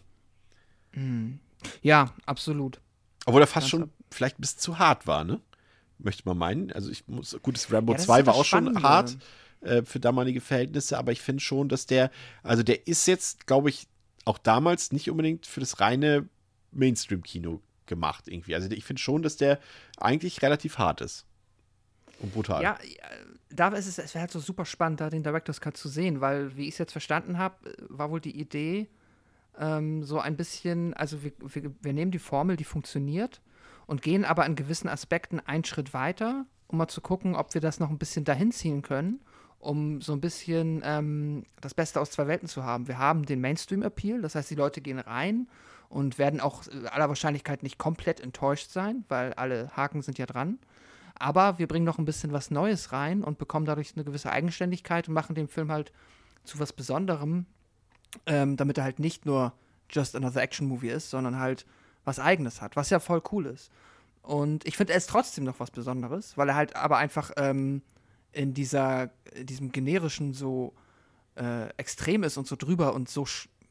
ja, 1.82 2.14
absolut. 2.28 2.80
Obwohl 3.26 3.42
er 3.42 3.48
fast 3.48 3.64
Ganz 3.64 3.70
schon 3.72 3.90
vielleicht 4.12 4.38
ein 4.38 4.42
bisschen 4.42 4.60
zu 4.60 4.78
hart 4.78 5.08
war, 5.08 5.24
ne? 5.24 5.42
Möchte 5.98 6.22
man 6.26 6.38
meinen. 6.38 6.72
Also 6.74 6.92
ich 6.92 7.08
muss, 7.08 7.36
gut, 7.42 7.56
das 7.56 7.72
Rambo 7.72 7.94
Ja, 7.94 7.98
das 7.98 8.06
2 8.06 8.20
ist 8.20 8.26
war 8.28 8.34
das 8.34 8.40
auch 8.40 8.46
schon 8.46 8.66
Spannende. 8.66 8.88
hart 8.88 9.18
äh, 9.62 9.82
für 9.82 10.00
damalige 10.00 10.42
Verhältnisse, 10.42 11.00
aber 11.00 11.12
ich 11.12 11.22
finde 11.22 11.42
schon, 11.42 11.70
dass 11.70 11.88
der, 11.88 12.12
also 12.44 12.62
der 12.62 12.86
ist 12.86 13.08
jetzt, 13.08 13.48
glaube 13.48 13.72
ich, 13.72 13.88
auch 14.26 14.38
damals 14.38 14.92
nicht 14.92 15.10
unbedingt 15.10 15.48
für 15.48 15.60
das 15.60 15.80
reine 15.80 16.30
Mainstream-Kino 16.72 17.62
gemacht 17.88 18.28
irgendwie. 18.28 18.54
Also 18.54 18.70
ich 18.70 18.86
finde 18.86 19.02
schon, 19.02 19.24
dass 19.24 19.38
der 19.38 19.60
eigentlich 19.98 20.44
relativ 20.44 20.78
hart 20.78 21.02
ist. 21.02 21.26
Und 22.20 22.34
brutal. 22.34 22.62
Ja, 22.62 22.74
äh, 22.74 22.98
da 23.50 23.70
ist 23.70 23.88
es, 23.88 23.98
es 24.00 24.14
wäre 24.14 24.22
halt 24.22 24.32
so 24.32 24.40
super 24.40 24.66
spannend, 24.66 25.02
da 25.02 25.10
den 25.10 25.24
Director's 25.24 25.62
Cut 25.62 25.78
zu 25.78 25.90
sehen, 25.90 26.22
weil, 26.22 26.56
wie 26.56 26.64
ich 26.64 26.76
es 26.76 26.78
jetzt 26.78 26.92
verstanden 26.92 27.38
habe, 27.38 27.56
war 27.90 28.10
wohl 28.10 28.22
die 28.22 28.40
Idee, 28.40 28.88
ähm, 29.60 30.04
so 30.04 30.20
ein 30.20 30.36
bisschen, 30.36 30.94
also 30.94 31.24
wir, 31.24 31.32
wir, 31.40 31.72
wir 31.82 31.94
nehmen 31.94 32.12
die 32.12 32.20
Formel, 32.20 32.56
die 32.56 32.64
funktioniert 32.64 33.42
und 33.86 34.02
gehen 34.02 34.26
aber 34.26 34.46
in 34.46 34.56
gewissen 34.56 34.90
Aspekten 34.90 35.40
einen 35.40 35.64
Schritt 35.64 35.94
weiter, 35.94 36.46
um 36.68 36.78
mal 36.78 36.88
zu 36.88 37.02
gucken, 37.02 37.36
ob 37.36 37.54
wir 37.54 37.62
das 37.62 37.80
noch 37.80 37.90
ein 37.90 38.00
bisschen 38.00 38.26
dahin 38.26 38.52
ziehen 38.52 38.82
können, 38.82 39.20
um 39.60 40.02
so 40.02 40.14
ein 40.14 40.22
bisschen 40.22 40.82
ähm, 40.84 41.46
das 41.62 41.74
Beste 41.74 42.02
aus 42.02 42.12
zwei 42.12 42.28
Welten 42.28 42.48
zu 42.48 42.64
haben. 42.64 42.88
Wir 42.88 42.98
haben 42.98 43.26
den 43.26 43.42
Mainstream-Appeal, 43.42 44.22
das 44.22 44.36
heißt, 44.36 44.50
die 44.50 44.56
Leute 44.56 44.82
gehen 44.82 45.00
rein 45.00 45.48
und 45.90 46.18
werden 46.18 46.40
auch 46.40 46.64
äh, 46.68 46.88
aller 46.88 47.10
Wahrscheinlichkeit 47.10 47.64
nicht 47.64 47.78
komplett 47.78 48.20
enttäuscht 48.20 48.72
sein, 48.72 49.06
weil 49.10 49.34
alle 49.34 49.70
Haken 49.76 50.02
sind 50.02 50.18
ja 50.18 50.26
dran. 50.26 50.58
Aber 51.24 51.58
wir 51.58 51.70
bringen 51.70 51.86
noch 51.86 52.00
ein 52.00 52.06
bisschen 52.06 52.34
was 52.34 52.52
Neues 52.52 52.92
rein 52.92 53.24
und 53.24 53.38
bekommen 53.38 53.66
dadurch 53.66 53.94
eine 53.96 54.04
gewisse 54.04 54.30
Eigenständigkeit 54.30 55.08
und 55.08 55.14
machen 55.14 55.36
den 55.36 55.48
Film 55.48 55.72
halt 55.72 55.94
zu 56.44 56.60
was 56.60 56.74
Besonderem, 56.74 57.46
ähm, 58.26 58.58
damit 58.58 58.78
er 58.78 58.84
halt 58.84 59.00
nicht 59.00 59.26
nur 59.26 59.54
just 59.90 60.18
another 60.18 60.42
Action 60.42 60.68
Movie 60.68 60.90
ist, 60.90 61.10
sondern 61.10 61.40
halt 61.40 61.66
was 62.04 62.20
Eigenes 62.20 62.62
hat, 62.62 62.76
was 62.76 62.90
ja 62.90 63.00
voll 63.00 63.22
cool 63.32 63.46
ist. 63.46 63.72
Und 64.22 64.68
ich 64.68 64.76
finde, 64.76 64.92
er 64.92 64.98
ist 64.98 65.10
trotzdem 65.10 65.46
noch 65.46 65.62
was 65.62 65.72
Besonderes, 65.72 66.38
weil 66.38 66.50
er 66.50 66.56
halt 66.56 66.76
aber 66.76 66.98
einfach 66.98 67.32
ähm, 67.38 67.84
in 68.34 68.54
dieser, 68.54 69.10
diesem 69.34 69.72
generischen 69.72 70.34
so 70.34 70.74
äh, 71.36 71.70
extrem 71.78 72.24
ist 72.24 72.36
und 72.36 72.48
so 72.48 72.58
drüber 72.58 72.94
und 72.94 73.08
so, 73.08 73.26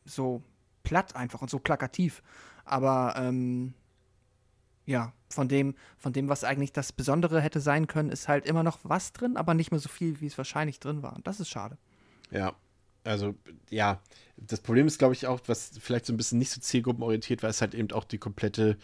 so 0.07 0.43
platt 0.85 1.17
einfach 1.17 1.43
und 1.43 1.51
so 1.51 1.59
plakativ. 1.59 2.23
Aber 2.65 3.13
ähm, 3.19 3.75
ja, 4.87 5.13
von 5.31 5.49
dem, 5.49 5.75
von 5.99 6.13
dem, 6.13 6.29
was 6.29 6.45
eigentlich 6.45 6.73
das 6.73 6.93
Besondere 6.93 7.41
hätte 7.41 7.61
sein 7.61 7.87
können, 7.87 8.11
ist 8.11 8.29
halt 8.29 8.47
immer 8.47 8.63
noch 8.63 8.81
was 8.83 9.13
drin, 9.13 9.37
aber 9.37 9.55
nicht 9.55 9.71
mehr 9.71 9.81
so 9.81 9.89
viel, 9.89 10.21
wie 10.21 10.27
es 10.27 10.39
wahrscheinlich 10.39 10.81
drin 10.81 11.03
war. 11.03 11.15
Und 11.15 11.27
das 11.27 11.41
ist 11.41 11.49
schade. 11.49 11.79
Ja, 12.31 12.55
also 13.05 13.35
ja, 13.71 14.01
das 14.37 14.61
Problem 14.61 14.87
ist, 14.87 14.99
glaube 14.99 15.15
ich, 15.15 15.27
auch, 15.27 15.41
was 15.47 15.73
vielleicht 15.81 16.07
so 16.07 16.13
ein 16.13 16.17
bisschen 16.17 16.39
nicht 16.39 16.51
so 16.51 16.61
zielgruppenorientiert 16.61 17.43
war, 17.43 17.51
ist 17.51 17.61
halt 17.61 17.75
eben 17.75 17.91
auch 17.93 18.05
die 18.05 18.19
komplette 18.19 18.77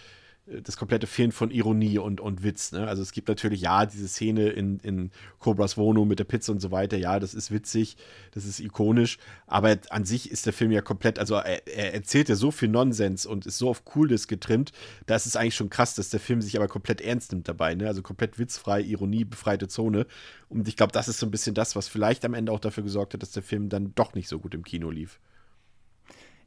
das 0.63 0.77
komplette 0.77 1.07
Fehlen 1.07 1.33
von 1.33 1.51
Ironie 1.51 1.99
und, 1.99 2.21
und 2.21 2.43
Witz. 2.43 2.73
Ne? 2.73 2.87
Also 2.87 3.03
es 3.03 3.13
gibt 3.13 3.29
natürlich, 3.29 3.61
ja, 3.61 3.85
diese 3.87 4.09
Szene 4.09 4.49
in, 4.49 4.79
in 4.81 5.11
Cobras 5.39 5.77
Wohnung 5.77 6.09
mit 6.09 6.19
der 6.19 6.25
Pizza 6.25 6.53
und 6.53 6.61
so 6.61 6.71
weiter, 6.71 6.97
ja, 6.97 7.19
das 7.21 7.35
ist 7.35 7.51
witzig, 7.51 7.97
das 8.33 8.45
ist 8.45 8.61
ikonisch, 8.61 9.19
aber 9.47 9.77
an 9.91 10.05
sich 10.05 10.31
ist 10.31 10.47
der 10.47 10.53
Film 10.53 10.71
ja 10.71 10.81
komplett, 10.81 11.19
also 11.19 11.35
er, 11.35 11.67
er 11.67 11.95
erzählt 11.95 12.29
ja 12.29 12.35
so 12.35 12.51
viel 12.51 12.69
Nonsens 12.69 13.27
und 13.27 13.47
ist 13.47 13.59
so 13.59 13.69
auf 13.69 13.85
Coolness 13.85 14.27
getrimmt, 14.27 14.73
da 15.07 15.17
ist 15.17 15.27
es 15.27 15.37
eigentlich 15.37 15.55
schon 15.55 15.71
krass, 15.71 15.95
dass 15.95 16.09
der 16.09 16.21
Film 16.21 16.41
sich 16.41 16.57
aber 16.57 16.69
komplett 16.69 17.01
ernst 17.01 17.33
nimmt 17.33 17.49
dabei, 17.49 17.75
ne? 17.75 17.87
also 17.87 18.03
komplett 18.03 18.39
witzfrei, 18.39 18.81
Ironie, 18.81 19.25
befreite 19.25 19.69
Zone 19.69 20.07
und 20.49 20.67
ich 20.67 20.77
glaube, 20.77 20.93
das 20.93 21.09
ist 21.09 21.19
so 21.19 21.27
ein 21.27 21.31
bisschen 21.31 21.55
das, 21.55 21.77
was 21.77 21.89
vielleicht 21.89 22.25
am 22.25 22.35
Ende 22.35 22.53
auch 22.53 22.61
dafür 22.61 22.83
gesorgt 22.83 23.15
hat, 23.15 23.23
dass 23.23 23.33
der 23.33 23.43
Film 23.43 23.69
dann 23.69 23.95
doch 23.95 24.15
nicht 24.15 24.29
so 24.29 24.39
gut 24.39 24.55
im 24.55 24.65
Kino 24.65 24.91
lief. 24.91 25.21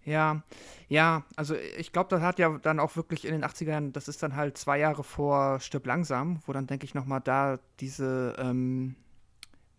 Ja, 0.04 0.42
ja, 0.90 1.24
also 1.36 1.56
ich 1.56 1.92
glaube, 1.94 2.10
das 2.10 2.22
hat 2.22 2.40
ja 2.40 2.58
dann 2.58 2.80
auch 2.80 2.96
wirklich 2.96 3.26
in 3.26 3.34
den 3.34 3.44
80ern, 3.44 3.92
das 3.92 4.08
ist 4.08 4.24
dann 4.24 4.36
halt 4.36 4.58
zwei 4.58 4.80
Jahre 4.80 5.04
vor 5.04 5.60
Stirb 5.60 5.86
langsam, 5.86 6.40
wo 6.48 6.54
dann 6.54 6.66
denke 6.68 6.86
ich 6.86 6.96
nochmal 6.96 7.22
da 7.22 7.60
diese, 7.80 8.36
ähm, 8.40 8.96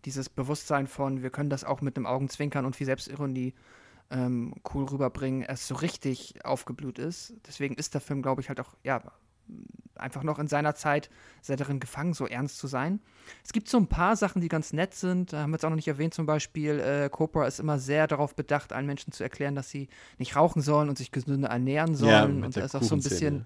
dieses 0.05 0.29
Bewusstsein 0.29 0.87
von, 0.87 1.23
wir 1.23 1.29
können 1.29 1.49
das 1.49 1.65
auch 1.65 1.81
mit 1.81 1.97
einem 1.97 2.05
Augenzwinkern 2.05 2.65
und 2.65 2.75
viel 2.75 2.85
Selbstironie 2.85 3.53
ähm, 4.11 4.55
cool 4.73 4.85
rüberbringen, 4.85 5.41
erst 5.41 5.67
so 5.67 5.75
richtig 5.75 6.45
aufgeblüht 6.45 6.99
ist. 6.99 7.33
Deswegen 7.47 7.75
ist 7.75 7.93
der 7.93 8.01
Film, 8.01 8.21
glaube 8.21 8.41
ich, 8.41 8.49
halt 8.49 8.59
auch, 8.61 8.75
ja, 8.83 9.01
einfach 9.95 10.23
noch 10.23 10.39
in 10.39 10.47
seiner 10.47 10.75
Zeit 10.75 11.09
sehr 11.41 11.55
darin 11.55 11.79
gefangen, 11.79 12.13
so 12.13 12.25
ernst 12.27 12.57
zu 12.57 12.67
sein. 12.67 12.99
Es 13.43 13.53
gibt 13.53 13.69
so 13.69 13.77
ein 13.77 13.87
paar 13.87 14.15
Sachen, 14.15 14.41
die 14.41 14.47
ganz 14.47 14.73
nett 14.73 14.93
sind. 14.93 15.33
Da 15.33 15.41
haben 15.41 15.51
wir 15.51 15.55
jetzt 15.55 15.65
auch 15.65 15.69
noch 15.69 15.75
nicht 15.75 15.87
erwähnt, 15.87 16.13
zum 16.13 16.25
Beispiel, 16.25 16.79
äh, 16.79 17.09
Cobra 17.09 17.45
ist 17.47 17.59
immer 17.59 17.79
sehr 17.79 18.07
darauf 18.07 18.35
bedacht, 18.35 18.73
allen 18.73 18.85
Menschen 18.85 19.13
zu 19.13 19.23
erklären, 19.23 19.55
dass 19.55 19.69
sie 19.69 19.87
nicht 20.17 20.35
rauchen 20.35 20.61
sollen 20.61 20.89
und 20.89 20.97
sich 20.97 21.11
gesünder 21.11 21.49
ernähren 21.49 21.95
sollen. 21.95 22.39
Ja, 22.39 22.45
und 22.45 22.57
er 22.57 22.65
ist 22.65 22.75
auch 22.75 22.83
so 22.83 22.95
ein 22.95 23.01
bisschen 23.01 23.45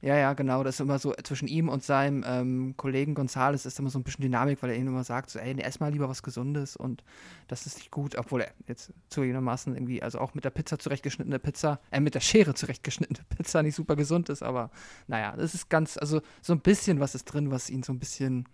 ja, 0.00 0.16
ja, 0.16 0.32
genau. 0.34 0.62
Das 0.62 0.76
ist 0.76 0.80
immer 0.80 0.98
so 0.98 1.12
zwischen 1.24 1.48
ihm 1.48 1.68
und 1.68 1.82
seinem 1.82 2.24
ähm, 2.26 2.74
Kollegen 2.76 3.14
Gonzales 3.14 3.66
ist 3.66 3.78
immer 3.80 3.90
so 3.90 3.98
ein 3.98 4.04
bisschen 4.04 4.22
Dynamik, 4.22 4.62
weil 4.62 4.70
er 4.70 4.76
ihm 4.76 4.86
immer 4.86 5.02
sagt, 5.02 5.30
so, 5.30 5.40
ey, 5.40 5.58
ess 5.60 5.80
mal 5.80 5.90
lieber 5.90 6.08
was 6.08 6.22
Gesundes 6.22 6.76
und 6.76 7.02
das 7.48 7.66
ist 7.66 7.78
nicht 7.78 7.90
gut, 7.90 8.16
obwohl 8.16 8.42
er 8.42 8.52
jetzt 8.68 8.92
zugegebenermaßen 9.08 9.74
irgendwie, 9.74 10.00
also 10.02 10.20
auch 10.20 10.34
mit 10.34 10.44
der 10.44 10.50
Pizza 10.50 10.78
zurechtgeschnittene 10.78 11.40
Pizza, 11.40 11.80
äh, 11.90 11.98
mit 11.98 12.14
der 12.14 12.20
Schere 12.20 12.54
zurechtgeschnittene 12.54 13.18
Pizza 13.36 13.62
nicht 13.62 13.74
super 13.74 13.96
gesund 13.96 14.28
ist, 14.28 14.42
aber 14.42 14.70
naja, 15.08 15.34
das 15.36 15.54
ist 15.54 15.68
ganz, 15.68 15.98
also 15.98 16.22
so 16.42 16.52
ein 16.52 16.60
bisschen 16.60 17.00
was 17.00 17.16
ist 17.16 17.24
drin, 17.24 17.50
was 17.50 17.68
ihn 17.68 17.82
so 17.82 17.92
ein 17.92 17.98
bisschen, 17.98 18.48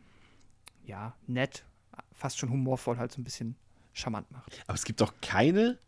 ja, 0.86 1.14
nett, 1.26 1.64
fast 2.12 2.38
schon 2.38 2.50
humorvoll 2.50 2.96
halt 2.96 3.12
so 3.12 3.20
ein 3.20 3.24
bisschen 3.24 3.56
charmant 3.92 4.30
macht. 4.32 4.62
Aber 4.66 4.76
es 4.76 4.84
gibt 4.84 5.02
doch 5.02 5.12
keine 5.20 5.78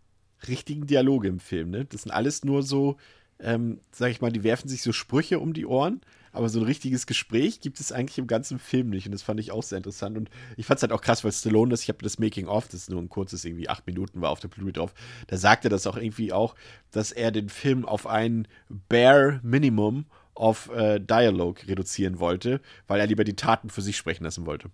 richtigen 0.48 0.86
Dialoge 0.86 1.28
im 1.28 1.40
Film, 1.40 1.70
ne? 1.70 1.86
Das 1.86 2.02
sind 2.02 2.12
alles 2.12 2.44
nur 2.44 2.62
so 2.62 2.98
ähm, 3.40 3.80
sag 3.92 4.10
ich 4.10 4.20
mal, 4.20 4.32
die 4.32 4.44
werfen 4.44 4.68
sich 4.68 4.82
so 4.82 4.92
Sprüche 4.92 5.38
um 5.38 5.52
die 5.52 5.66
Ohren, 5.66 6.00
aber 6.32 6.48
so 6.48 6.60
ein 6.60 6.66
richtiges 6.66 7.06
Gespräch 7.06 7.60
gibt 7.60 7.80
es 7.80 7.92
eigentlich 7.92 8.18
im 8.18 8.26
ganzen 8.26 8.58
Film 8.58 8.90
nicht. 8.90 9.06
Und 9.06 9.12
das 9.12 9.22
fand 9.22 9.40
ich 9.40 9.52
auch 9.52 9.62
sehr 9.62 9.78
interessant. 9.78 10.18
Und 10.18 10.28
ich 10.56 10.66
fand 10.66 10.78
es 10.78 10.82
halt 10.82 10.92
auch 10.92 11.00
krass, 11.00 11.24
weil 11.24 11.32
Stallone 11.32 11.70
das, 11.70 11.82
ich 11.82 11.88
habe 11.88 12.02
das 12.02 12.18
Making-of, 12.18 12.66
das 12.66 12.82
ist 12.82 12.90
nur 12.90 13.00
ein 13.00 13.08
kurzes, 13.08 13.44
irgendwie 13.44 13.68
acht 13.68 13.86
Minuten 13.86 14.20
war 14.20 14.30
auf 14.30 14.40
der 14.40 14.48
Blu-ray 14.48 14.72
drauf, 14.72 14.92
da 15.28 15.36
sagte 15.36 15.68
das 15.68 15.86
auch 15.86 15.96
irgendwie 15.96 16.32
auch, 16.32 16.54
dass 16.90 17.12
er 17.12 17.30
den 17.30 17.48
Film 17.48 17.86
auf 17.86 18.06
ein 18.06 18.46
Bare 18.68 19.40
Minimum 19.42 20.06
of 20.34 20.70
äh, 20.74 21.00
Dialogue 21.00 21.66
reduzieren 21.66 22.18
wollte, 22.18 22.60
weil 22.86 23.00
er 23.00 23.06
lieber 23.06 23.24
die 23.24 23.36
Taten 23.36 23.70
für 23.70 23.82
sich 23.82 23.96
sprechen 23.96 24.24
lassen 24.24 24.44
wollte. 24.44 24.70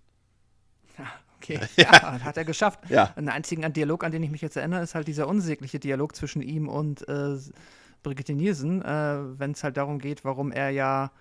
Okay, 1.43 1.59
ja, 1.75 2.23
hat 2.23 2.37
er 2.37 2.45
geschafft. 2.45 2.79
Ja. 2.89 3.11
Ein 3.15 3.27
einzigen 3.27 3.71
Dialog, 3.73 4.03
an 4.03 4.11
den 4.11 4.23
ich 4.23 4.31
mich 4.31 4.41
jetzt 4.41 4.55
erinnere, 4.55 4.81
ist 4.81 4.95
halt 4.95 5.07
dieser 5.07 5.27
unsägliche 5.27 5.79
Dialog 5.79 6.15
zwischen 6.15 6.41
ihm 6.41 6.69
und 6.69 7.07
äh, 7.09 7.37
Brigitte 8.03 8.33
Nielsen, 8.33 8.81
äh, 8.81 9.39
wenn 9.39 9.51
es 9.51 9.63
halt 9.63 9.77
darum 9.77 9.99
geht, 9.99 10.23
warum 10.25 10.51
er 10.51 10.69
ja 10.69 11.11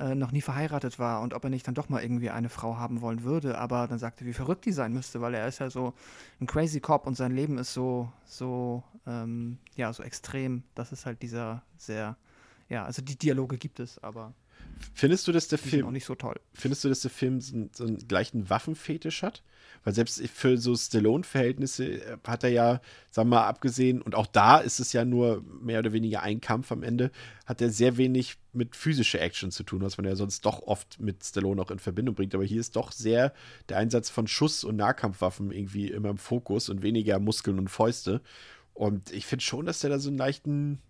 äh, 0.00 0.14
noch 0.14 0.32
nie 0.32 0.40
verheiratet 0.40 0.98
war 0.98 1.20
und 1.20 1.34
ob 1.34 1.44
er 1.44 1.50
nicht 1.50 1.66
dann 1.68 1.74
doch 1.74 1.88
mal 1.88 2.02
irgendwie 2.02 2.30
eine 2.30 2.48
Frau 2.48 2.76
haben 2.76 3.00
wollen 3.02 3.22
würde. 3.22 3.58
Aber 3.58 3.86
dann 3.86 3.98
sagte, 3.98 4.24
wie 4.24 4.32
verrückt 4.32 4.64
die 4.64 4.72
sein 4.72 4.92
müsste, 4.92 5.20
weil 5.20 5.34
er 5.34 5.46
ist 5.46 5.60
ja 5.60 5.70
so 5.70 5.94
ein 6.40 6.46
crazy 6.46 6.80
Cop 6.80 7.06
und 7.06 7.16
sein 7.16 7.32
Leben 7.32 7.58
ist 7.58 7.72
so, 7.74 8.10
so, 8.24 8.82
ähm, 9.06 9.58
ja, 9.76 9.92
so 9.92 10.02
extrem. 10.02 10.64
Das 10.74 10.92
ist 10.92 11.06
halt 11.06 11.22
dieser 11.22 11.62
sehr, 11.76 12.16
ja, 12.68 12.84
also 12.84 13.02
die 13.02 13.16
Dialoge 13.16 13.58
gibt 13.58 13.80
es, 13.80 14.02
aber. 14.02 14.32
Findest 14.94 15.26
du, 15.26 15.32
dass 15.32 15.48
der 15.48 15.58
Film 15.58 15.86
auch 15.86 15.90
nicht 15.90 16.04
so 16.04 16.14
toll? 16.14 16.38
Findest 16.52 16.84
du, 16.84 16.88
dass 16.88 17.00
der 17.00 17.10
Film 17.10 17.40
so, 17.40 17.68
so 17.72 17.84
einen 17.84 18.06
gleichen 18.08 18.50
Waffenfetisch 18.50 19.22
hat? 19.22 19.42
Weil 19.84 19.94
selbst 19.94 20.22
für 20.28 20.58
so 20.58 20.76
Stallone-Verhältnisse 20.76 21.84
äh, 21.86 22.16
hat 22.26 22.44
er 22.44 22.50
ja, 22.50 22.80
sagen 23.10 23.30
wir 23.30 23.36
mal, 23.36 23.46
abgesehen, 23.46 24.00
und 24.00 24.14
auch 24.14 24.26
da 24.26 24.58
ist 24.58 24.80
es 24.80 24.92
ja 24.92 25.04
nur 25.04 25.42
mehr 25.60 25.80
oder 25.80 25.92
weniger 25.92 26.22
ein 26.22 26.40
Kampf 26.40 26.70
am 26.70 26.82
Ende, 26.82 27.10
hat 27.46 27.60
er 27.60 27.70
sehr 27.70 27.96
wenig 27.96 28.36
mit 28.52 28.76
physischer 28.76 29.20
Action 29.20 29.50
zu 29.50 29.64
tun, 29.64 29.82
was 29.82 29.96
man 29.96 30.06
ja 30.06 30.14
sonst 30.14 30.44
doch 30.46 30.62
oft 30.62 31.00
mit 31.00 31.24
Stallone 31.24 31.60
auch 31.60 31.70
in 31.70 31.78
Verbindung 31.78 32.14
bringt. 32.14 32.34
Aber 32.34 32.44
hier 32.44 32.60
ist 32.60 32.76
doch 32.76 32.92
sehr 32.92 33.32
der 33.68 33.78
Einsatz 33.78 34.10
von 34.10 34.28
Schuss- 34.28 34.64
und 34.64 34.76
Nahkampfwaffen 34.76 35.50
irgendwie 35.50 35.88
immer 35.88 36.10
im 36.10 36.18
Fokus 36.18 36.68
und 36.68 36.82
weniger 36.82 37.18
Muskeln 37.18 37.58
und 37.58 37.68
Fäuste. 37.68 38.20
Und 38.74 39.12
ich 39.12 39.26
finde 39.26 39.44
schon, 39.44 39.66
dass 39.66 39.82
er 39.82 39.90
da 39.90 39.98
so 39.98 40.08
einen 40.08 40.18
leichten 40.18 40.80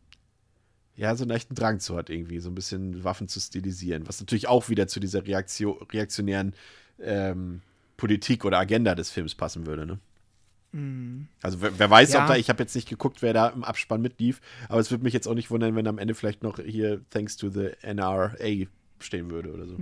ja, 0.97 1.15
so 1.17 1.25
einen 1.25 1.31
leichten 1.31 1.55
Drang 1.55 1.81
zu 1.81 1.97
hat, 1.97 2.11
irgendwie, 2.11 2.39
so 2.39 2.51
ein 2.51 2.55
bisschen 2.55 3.05
Waffen 3.05 3.29
zu 3.29 3.41
stilisieren, 3.41 4.07
was 4.07 4.21
natürlich 4.21 4.49
auch 4.49 4.69
wieder 4.69 4.87
zu 4.89 5.01
dieser 5.01 5.27
Reaktio 5.27 5.73
reaktionären 5.91 6.55
ähm, 7.01 7.63
Politik 7.97 8.45
oder 8.45 8.59
Agenda 8.59 8.95
des 8.95 9.11
Films 9.11 9.35
passen 9.35 9.67
würde, 9.67 9.87
ne? 9.87 9.99
Mm. 10.73 11.29
Also 11.43 11.61
wer, 11.61 11.79
wer 11.79 11.91
weiß, 11.91 12.13
ja. 12.13 12.23
ob 12.23 12.29
da, 12.29 12.37
ich 12.37 12.49
habe 12.49 12.63
jetzt 12.63 12.75
nicht 12.75 12.89
geguckt, 12.89 13.23
wer 13.23 13.33
da 13.33 13.49
im 13.49 13.65
Abspann 13.65 14.01
mitlief, 14.01 14.41
aber 14.69 14.81
es 14.81 14.91
würde 14.91 15.05
mich 15.05 15.13
jetzt 15.13 15.29
auch 15.29 15.35
nicht 15.35 15.51
wundern, 15.51 15.77
wenn 15.77 15.87
am 15.87 15.99
Ende 15.99 16.15
vielleicht 16.15 16.43
noch 16.43 16.59
hier 16.59 17.01
Thanks 17.11 17.37
to 17.37 17.49
the 17.49 17.71
NRA 17.83 18.67
stehen 18.99 19.31
würde 19.31 19.53
oder 19.53 19.67
so. 19.67 19.77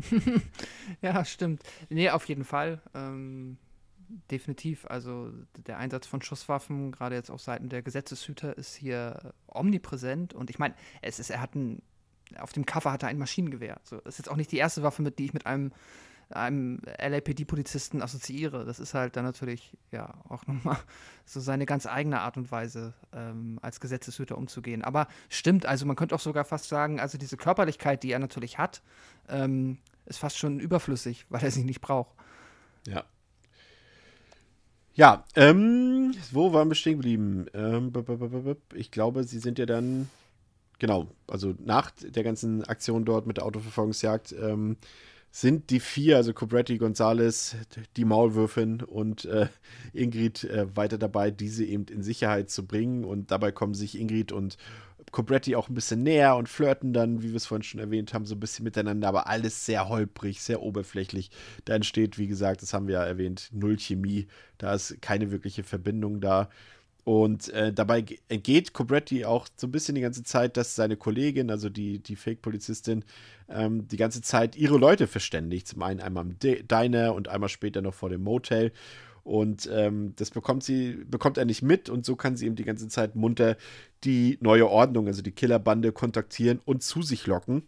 ja, 1.03 1.25
stimmt. 1.25 1.63
Nee, 1.89 2.11
auf 2.11 2.27
jeden 2.27 2.45
Fall. 2.45 2.81
Ähm, 2.95 3.57
definitiv. 4.31 4.87
Also 4.87 5.33
der 5.67 5.79
Einsatz 5.79 6.07
von 6.07 6.23
Schusswaffen, 6.23 6.93
gerade 6.93 7.15
jetzt 7.15 7.31
auf 7.31 7.41
Seiten 7.41 7.69
der 7.69 7.83
Gesetzeshüter, 7.83 8.57
ist 8.57 8.75
hier 8.75 9.35
omnipräsent. 9.47 10.35
Und 10.35 10.51
ich 10.51 10.59
meine, 10.59 10.75
es 11.03 11.19
ist, 11.19 11.31
er 11.31 11.41
hat 11.41 11.55
ein, 11.55 11.83
auf 12.39 12.53
dem 12.53 12.67
Cover 12.67 12.93
hat 12.93 13.03
er 13.03 13.09
ein 13.09 13.19
Maschinengewehr. 13.19 13.81
So, 13.85 13.97
das 13.99 14.15
ist 14.15 14.19
jetzt 14.19 14.31
auch 14.31 14.37
nicht 14.37 14.53
die 14.53 14.59
erste 14.59 14.83
Waffe, 14.83 15.03
mit 15.03 15.19
die 15.19 15.27
ich 15.27 15.35
mit 15.35 15.47
einem 15.47 15.73
einem 16.33 16.81
LAPD-Polizisten 16.99 18.03
assoziiere. 18.03 18.65
Das 18.65 18.79
ist 18.79 18.95
halt 18.95 19.17
dann 19.17 19.25
natürlich 19.25 19.77
ja 19.91 20.15
auch 20.29 20.47
nochmal 20.47 20.79
so 21.25 21.41
seine 21.41 21.67
ganz 21.67 21.87
eigene 21.87 22.21
Art 22.21 22.37
und 22.37 22.51
Weise, 22.51 22.95
ähm, 23.13 23.59
als 23.63 23.81
Gesetzeshüter 23.81 24.39
umzugehen. 24.39 24.83
Aber 24.83 25.09
stimmt, 25.29 25.67
also 25.67 25.87
man 25.87 25.97
könnte 25.97 26.15
auch 26.15 26.21
sogar 26.21 26.45
fast 26.45 26.69
sagen, 26.69 27.01
also 27.01 27.19
diese 27.19 27.37
Körperlichkeit, 27.37 28.03
die 28.03 28.13
er 28.13 28.19
natürlich 28.19 28.59
hat, 28.59 28.83
ähm, 29.29 29.79
ist 30.07 30.19
fast 30.19 30.39
schon 30.39 30.61
überflüssig, 30.61 31.27
weil 31.29 31.43
er 31.43 31.51
sie 31.51 31.65
nicht 31.65 31.81
braucht. 31.81 32.15
Ja. 32.87 33.05
Ja, 35.01 35.25
ähm, 35.35 36.15
wo 36.31 36.53
waren 36.53 36.69
wir 36.69 36.75
stehen 36.75 36.99
geblieben? 36.99 37.47
Ähm, 37.55 37.91
ich 38.75 38.91
glaube, 38.91 39.25
sie 39.25 39.39
sind 39.39 39.59
ja 39.59 39.65
dann, 39.65 40.11
genau, 40.79 41.07
also 41.27 41.55
nach 41.59 41.91
der 41.91 42.23
ganzen 42.23 42.65
Aktion 42.65 43.07
dort 43.07 43.27
mit 43.27 43.39
der 43.39 43.47
Autoverfolgungsjagd, 43.47 44.35
ähm, 44.39 44.77
sind 45.31 45.71
die 45.71 45.81
vier, 45.81 46.19
also 46.19 46.35
Cobretti, 46.35 46.77
Gonzales, 46.77 47.57
die 47.97 48.05
Maulwürfin 48.05 48.83
und 48.83 49.25
äh, 49.25 49.47
Ingrid 49.95 50.45
äh, 50.45 50.67
weiter 50.77 50.99
dabei, 50.99 51.31
diese 51.31 51.65
eben 51.65 51.87
in 51.87 52.03
Sicherheit 52.03 52.51
zu 52.51 52.67
bringen. 52.67 53.05
Und 53.05 53.31
dabei 53.31 53.53
kommen 53.53 53.73
sich 53.73 53.99
Ingrid 53.99 54.33
und 54.33 54.59
Cobretti 55.11 55.57
auch 55.57 55.69
ein 55.69 55.75
bisschen 55.75 56.03
näher 56.03 56.37
und 56.37 56.49
flirten 56.49 56.93
dann, 56.93 57.23
wie 57.23 57.31
wir 57.31 57.37
es 57.37 57.47
vorhin 57.47 57.63
schon 57.63 57.81
erwähnt 57.81 58.15
haben, 58.15 58.27
so 58.27 58.35
ein 58.35 58.41
bisschen 58.41 58.65
miteinander, 58.65 59.09
aber 59.09 59.27
alles 59.27 59.67
sehr 59.67 59.89
holprig, 59.89 60.43
sehr 60.43 60.63
oberflächlich. 60.63 61.31
Da 61.65 61.75
entsteht, 61.75 62.19
wie 62.19 62.29
gesagt, 62.29 62.63
das 62.63 62.73
haben 62.73 62.87
wir 62.87 62.95
ja 62.95 63.05
erwähnt, 63.05 63.49
null 63.53 63.77
Chemie. 63.79 64.29
Da 64.59 64.75
ist 64.75 65.01
keine 65.01 65.31
wirkliche 65.31 65.65
Verbindung 65.65 66.21
da. 66.21 66.49
Und 67.05 67.49
äh, 67.49 67.73
dabei 67.73 68.05
entgeht 68.29 68.73
Cobretti 68.73 69.25
auch 69.25 69.49
so 69.57 69.67
ein 69.67 69.73
bisschen 69.73 69.95
die 69.95 70.01
ganze 70.01 70.23
Zeit, 70.23 70.57
dass 70.57 70.75
seine 70.75 70.97
Kollegin, 70.97 71.51
also 71.51 71.71
die, 71.71 71.99
die 71.99 72.15
Fake-Polizistin, 72.15 73.05
ähm, 73.49 73.89
die 73.89 73.97
ganze 73.97 74.23
Zeit 74.23 74.55
ihre 74.55 74.77
Leute 74.77 75.07
verständigt. 75.07 75.67
Zum 75.67 75.83
einen 75.83 76.01
einmal 76.01 76.27
im 76.27 76.39
Diner 76.39 77.15
und 77.15 77.29
einmal 77.29 77.49
später 77.49 77.81
noch 77.83 77.95
vor 77.95 78.11
dem 78.11 78.23
Motel. 78.23 78.73
Und 79.23 79.69
ähm, 79.73 80.15
das 80.17 80.31
bekommt 80.31 80.65
sie, 80.65 81.05
bekommt 81.07 81.39
er 81.39 81.45
nicht 81.45 81.63
mit 81.63 81.89
und 81.89 82.05
so 82.05 82.17
kann 82.17 82.37
sie 82.37 82.47
ihm 82.47 82.57
die 82.57 82.65
ganze 82.65 82.89
Zeit 82.89 83.17
munter 83.17 83.57
die 84.05 84.39
neue 84.41 84.69
Ordnung, 84.69 85.07
also 85.07 85.23
die 85.23 85.33
Killerbande, 85.33 85.93
kontaktieren 85.93 86.61
und 86.65 86.83
zu 86.83 87.03
sich 87.03 87.27
locken. 87.27 87.63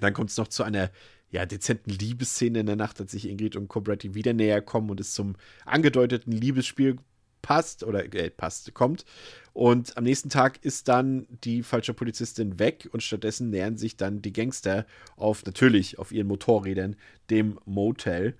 Dann 0.00 0.12
kommt 0.12 0.30
es 0.30 0.36
noch 0.36 0.48
zu 0.48 0.62
einer 0.62 0.90
ja, 1.30 1.46
dezenten 1.46 1.90
Liebesszene 1.90 2.60
in 2.60 2.66
der 2.66 2.76
Nacht, 2.76 3.00
als 3.00 3.12
sich 3.12 3.28
Ingrid 3.28 3.56
und 3.56 3.68
Cobretti 3.68 4.14
wieder 4.14 4.32
näher 4.32 4.62
kommen 4.62 4.90
und 4.90 5.00
es 5.00 5.12
zum 5.12 5.36
angedeuteten 5.64 6.32
Liebesspiel 6.32 6.96
passt 7.42 7.84
oder 7.84 8.12
äh, 8.12 8.30
passt, 8.30 8.74
kommt. 8.74 9.04
Und 9.52 9.96
am 9.96 10.04
nächsten 10.04 10.30
Tag 10.30 10.64
ist 10.64 10.88
dann 10.88 11.26
die 11.44 11.62
falsche 11.62 11.94
Polizistin 11.94 12.58
weg 12.58 12.88
und 12.92 13.02
stattdessen 13.02 13.50
nähern 13.50 13.76
sich 13.76 13.96
dann 13.96 14.20
die 14.20 14.32
Gangster 14.32 14.84
auf, 15.16 15.44
natürlich 15.44 15.98
auf 15.98 16.12
ihren 16.12 16.26
Motorrädern, 16.26 16.96
dem 17.30 17.58
Motel. 17.64 18.36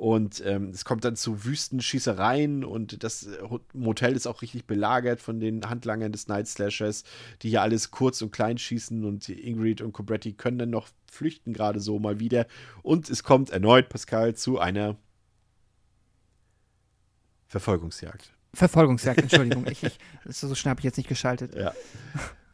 Und 0.00 0.42
ähm, 0.46 0.70
es 0.70 0.86
kommt 0.86 1.04
dann 1.04 1.14
zu 1.14 1.44
Wüstenschießereien 1.44 2.64
und 2.64 3.04
das 3.04 3.26
äh, 3.26 3.38
Motel 3.74 4.16
ist 4.16 4.26
auch 4.26 4.40
richtig 4.40 4.64
belagert 4.64 5.20
von 5.20 5.40
den 5.40 5.68
Handlangern 5.68 6.10
des 6.10 6.26
Night 6.26 6.48
Slashers, 6.48 7.04
die 7.42 7.50
hier 7.50 7.60
alles 7.60 7.90
kurz 7.90 8.22
und 8.22 8.30
klein 8.30 8.56
schießen 8.56 9.04
und 9.04 9.28
Ingrid 9.28 9.82
und 9.82 9.92
Cobretti 9.92 10.32
können 10.32 10.58
dann 10.58 10.70
noch 10.70 10.88
flüchten 11.12 11.52
gerade 11.52 11.80
so 11.80 11.98
mal 11.98 12.18
wieder. 12.18 12.46
Und 12.80 13.10
es 13.10 13.22
kommt 13.24 13.50
erneut, 13.50 13.90
Pascal, 13.90 14.34
zu 14.34 14.58
einer 14.58 14.96
Verfolgungsjagd. 17.48 18.32
Verfolgungsjagd, 18.54 19.20
Entschuldigung. 19.24 19.66
ich, 19.66 19.82
ich, 19.82 19.98
so 20.30 20.54
schnell 20.54 20.70
habe 20.70 20.80
ich 20.80 20.84
jetzt 20.84 20.96
nicht 20.96 21.10
geschaltet. 21.10 21.54
Ja. 21.54 21.74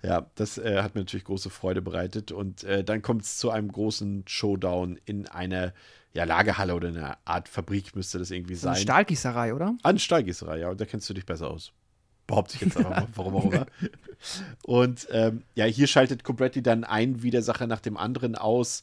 Ja, 0.03 0.31
das 0.35 0.59
äh, 0.59 0.83
hat 0.83 0.95
mir 0.95 1.03
natürlich 1.03 1.25
große 1.25 1.51
Freude 1.51 1.83
bereitet. 1.83 2.33
Und 2.33 2.65
äh, 2.65 2.85
dann 2.85 3.03
kommt 3.03 3.23
es 3.23 3.39
zu 3.39 3.51
einem 3.51 3.71
großen 3.71 4.25
Showdown 4.27 4.99
in 5.05 5.27
einer 5.27 5.73
ja, 6.13 6.25
Lagerhalle 6.25 6.75
oder 6.75 6.89
einer 6.89 7.19
Art 7.25 7.49
Fabrik 7.49 7.95
müsste 7.95 8.19
das 8.19 8.31
irgendwie 8.31 8.55
sein. 8.55 8.73
Eine 8.73 8.83
Stahlgießerei, 8.83 9.55
oder? 9.55 9.77
Eine 9.83 9.99
Stahlgießerei, 9.99 10.59
ja. 10.59 10.71
Und 10.71 10.81
da 10.81 10.85
kennst 10.87 11.09
du 11.11 11.15
dich 11.15 11.27
besser 11.27 11.51
aus. 11.51 11.73
Behaupte 12.27 12.57
ich 12.57 12.63
jetzt 12.63 12.77
einfach 12.77 12.91
mal, 12.91 13.09
warum 13.15 13.37
auch 13.37 13.53
immer. 13.53 13.67
Und 14.65 15.07
ähm, 15.11 15.43
ja, 15.55 15.67
hier 15.67 15.87
schaltet 15.87 16.25
Cobretti 16.25 16.63
dann 16.63 16.85
ein 16.85 17.23
Widersacher 17.23 17.67
nach 17.67 17.81
dem 17.81 17.97
anderen 17.97 18.35
aus 18.35 18.83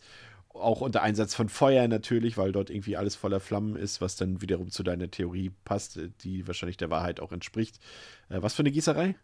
auch 0.53 0.81
unter 0.81 1.02
Einsatz 1.02 1.34
von 1.34 1.49
Feuer 1.49 1.88
natürlich, 1.88 2.38
weil 2.38 2.52
dort 2.52 2.69
irgendwie 2.69 2.95
alles 2.95 3.15
voller 3.15 3.40
Flammen 3.40 3.76
ist, 3.76 4.02
was 4.02 4.15
dann 4.15 4.41
wiederum 4.41 4.69
zu 4.69 4.84
deiner 4.84 5.10
Theorie 5.10 5.52
passt, 5.65 5.99
die 6.22 6.48
wahrscheinlich 6.48 6.77
der 6.77 6.90
Wahrheit 6.90 7.19
auch 7.19 7.31
entspricht. 7.31 7.80
Äh, 8.30 8.41
was 8.41 8.53
für 8.53 8.61
eine 8.61 8.72
Gießerei? 8.72 9.15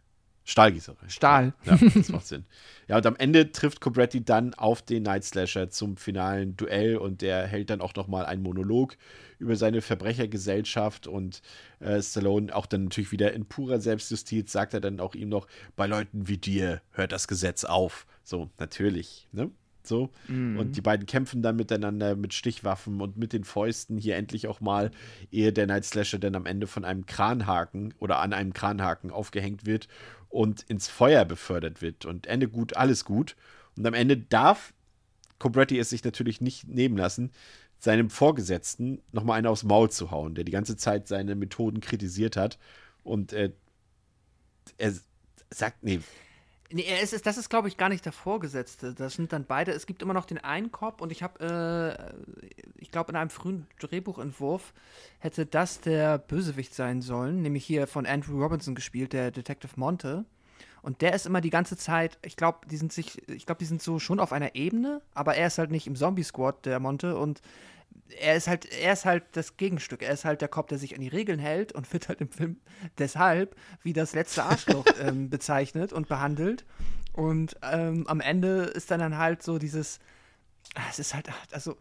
Stahlgießerei. 0.50 1.08
Stahl. 1.10 1.54
Ja, 1.64 1.78
das 1.78 2.10
macht 2.10 2.26
Sinn. 2.26 2.46
Ja, 2.88 2.98
und 2.98 3.06
am 3.06 3.16
Ende 3.16 3.52
trifft 3.52 3.82
Cobretti 3.82 4.26
dann 4.26 4.56
auf 4.56 4.82
den 4.82 5.04
Night 5.04 5.24
Slasher 5.24 5.70
zum 5.70 5.96
finalen 5.96 6.58
Duell 6.58 6.98
und 6.98 7.22
der 7.22 7.46
hält 7.46 7.70
dann 7.70 7.82
auch 7.82 7.94
nochmal 7.94 8.26
einen 8.26 8.42
Monolog 8.42 8.98
über 9.38 9.56
seine 9.56 9.82
Verbrechergesellschaft 9.82 11.06
und 11.06 11.44
äh, 11.80 12.02
Stallone 12.02 12.54
auch 12.56 12.66
dann 12.66 12.86
natürlich 12.86 13.12
wieder 13.12 13.32
in 13.34 13.46
purer 13.46 13.80
Selbstjustiz 13.80 14.52
sagt 14.52 14.74
er 14.74 14.82
dann 14.82 15.00
auch 15.00 15.14
ihm 15.14 15.30
noch, 15.30 15.48
bei 15.76 15.86
Leuten 15.86 16.28
wie 16.28 16.38
dir 16.38 16.82
hört 16.92 17.12
das 17.12 17.28
Gesetz 17.28 17.64
auf. 17.64 18.08
So, 18.24 18.50
natürlich, 18.58 19.28
ne? 19.32 19.52
So. 19.84 20.10
Mhm. 20.28 20.60
Und 20.60 20.78
die 20.78 20.82
beiden 20.82 21.06
kämpfen 21.06 21.42
dann 21.42 21.56
miteinander 21.56 22.16
mit 22.16 22.34
Stichwaffen 22.34 23.02
und 23.02 23.18
mit 23.18 23.34
den 23.34 23.44
Fäusten 23.44 23.98
hier 23.98 24.18
endlich 24.18 24.48
auch 24.48 24.62
mal, 24.62 24.92
ehe 25.32 25.54
der 25.54 25.68
Night 25.68 25.86
Slasher 25.86 26.20
dann 26.20 26.36
am 26.36 26.46
Ende 26.46 26.68
von 26.68 26.86
einem 26.86 27.06
Kranhaken 27.06 27.94
oder 28.00 28.20
an 28.20 28.34
einem 28.34 28.54
Kranhaken 28.54 29.10
aufgehängt 29.10 29.66
wird 29.66 29.88
und 30.30 30.62
ins 30.64 30.88
Feuer 30.88 31.26
befördert 31.26 31.82
wird. 31.82 32.06
Und 32.06 32.28
Ende 32.28 32.48
gut, 32.48 32.78
alles 32.78 33.04
gut. 33.04 33.36
Und 33.76 33.86
am 33.86 33.94
Ende 33.94 34.18
darf 34.18 34.74
Cobretti 35.40 35.80
es 35.80 35.90
sich 35.90 36.04
natürlich 36.04 36.42
nicht 36.42 36.68
nehmen 36.68 36.98
lassen, 36.98 37.32
seinem 37.80 38.10
Vorgesetzten 38.10 39.02
nochmal 39.12 39.38
einen 39.38 39.48
aufs 39.48 39.64
Maul 39.64 39.90
zu 39.90 40.12
hauen, 40.12 40.36
der 40.36 40.44
die 40.44 40.52
ganze 40.52 40.76
Zeit 40.76 41.08
seine 41.08 41.36
Methoden 41.36 41.80
kritisiert 41.80 42.36
hat. 42.36 42.60
Und 43.04 43.34
äh, 43.34 43.52
er 44.78 44.94
sagt, 45.50 45.84
nee, 45.84 46.02
Nee, 46.72 46.86
es 47.02 47.14
ist, 47.14 47.26
das 47.26 47.38
ist, 47.38 47.50
glaube 47.50 47.68
ich, 47.68 47.78
gar 47.78 47.90
nicht 47.90 48.06
der 48.06 48.12
Vorgesetzte. 48.12 48.94
Das 48.94 49.16
sind 49.16 49.34
dann 49.34 49.46
beide. 49.46 49.72
Es 49.72 49.88
gibt 49.88 50.04
immer 50.04 50.14
noch 50.14 50.26
den 50.26 50.38
einen 50.38 50.72
Cop 50.72 51.02
und 51.02 51.12
ich 51.12 51.24
habe, 51.24 51.40
äh, 51.44 52.52
ich 52.78 52.92
glaube, 52.92 53.12
in 53.12 53.16
einem 53.16 53.32
frühen 53.32 53.66
Drehbuchentwurf 53.80 54.74
hätte 55.18 55.48
das 55.48 55.82
der 55.82 56.20
Bösewicht 56.20 56.76
sein 56.76 57.02
sollen, 57.02 57.42
nämlich 57.42 57.66
hier 57.66 57.88
von 57.88 58.06
Andrew 58.06 58.40
Robinson 58.40 58.76
gespielt, 58.76 59.14
der 59.14 59.32
Detective 59.32 59.72
Monte. 59.78 60.26
Und 60.82 61.02
der 61.02 61.14
ist 61.14 61.26
immer 61.26 61.42
die 61.42 61.50
ganze 61.50 61.76
Zeit, 61.76 62.20
ich 62.22 62.36
glaube, 62.38 62.60
die 62.70 62.78
sind 62.78 62.94
sich, 62.94 63.28
ich 63.28 63.46
glaube, 63.46 63.60
die 63.60 63.66
sind 63.66 63.82
so 63.82 64.00
schon 64.00 64.20
auf 64.20 64.32
einer 64.32 64.56
Ebene, 64.56 65.02
aber 65.14 65.36
er 65.36 65.48
ist 65.48 65.58
halt 65.58 65.72
nicht 65.72 65.88
im 65.88 65.96
Zombie-Squad, 65.96 66.66
der 66.66 66.80
Monte, 66.80 67.18
und 67.18 67.42
er 68.18 68.36
ist 68.36 68.48
halt, 68.48 68.66
er 68.66 68.94
ist 68.94 69.06
halt 69.06 69.24
das 69.34 69.58
Gegenstück. 69.58 70.02
Er 70.02 70.12
ist 70.12 70.26
halt 70.26 70.42
der 70.42 70.48
Cop, 70.48 70.68
der 70.68 70.78
sich 70.78 70.96
an 70.96 71.02
die 71.02 71.08
Regeln 71.08 71.40
hält 71.40 71.72
und 71.72 71.92
wird 71.94 72.10
halt 72.10 72.22
im 72.22 72.30
Film 72.30 72.58
deshalb 72.98 73.56
wie 73.84 73.94
das 73.94 74.14
letzte 74.14 74.44
Arschloch 74.44 74.86
ähm, 75.02 75.30
bezeichnet 75.30 75.94
und 75.94 76.08
behandelt. 76.08 76.66
Und 77.14 77.56
ähm, 77.64 78.06
am 78.08 78.22
Ende 78.22 78.64
ist 78.64 78.92
dann, 78.92 79.00
dann 79.00 79.18
halt 79.18 79.44
so 79.44 79.58
dieses, 79.58 80.00
ah, 80.76 80.82
es 80.90 81.00
ist 81.00 81.14
halt, 81.14 81.30
also, 81.52 81.78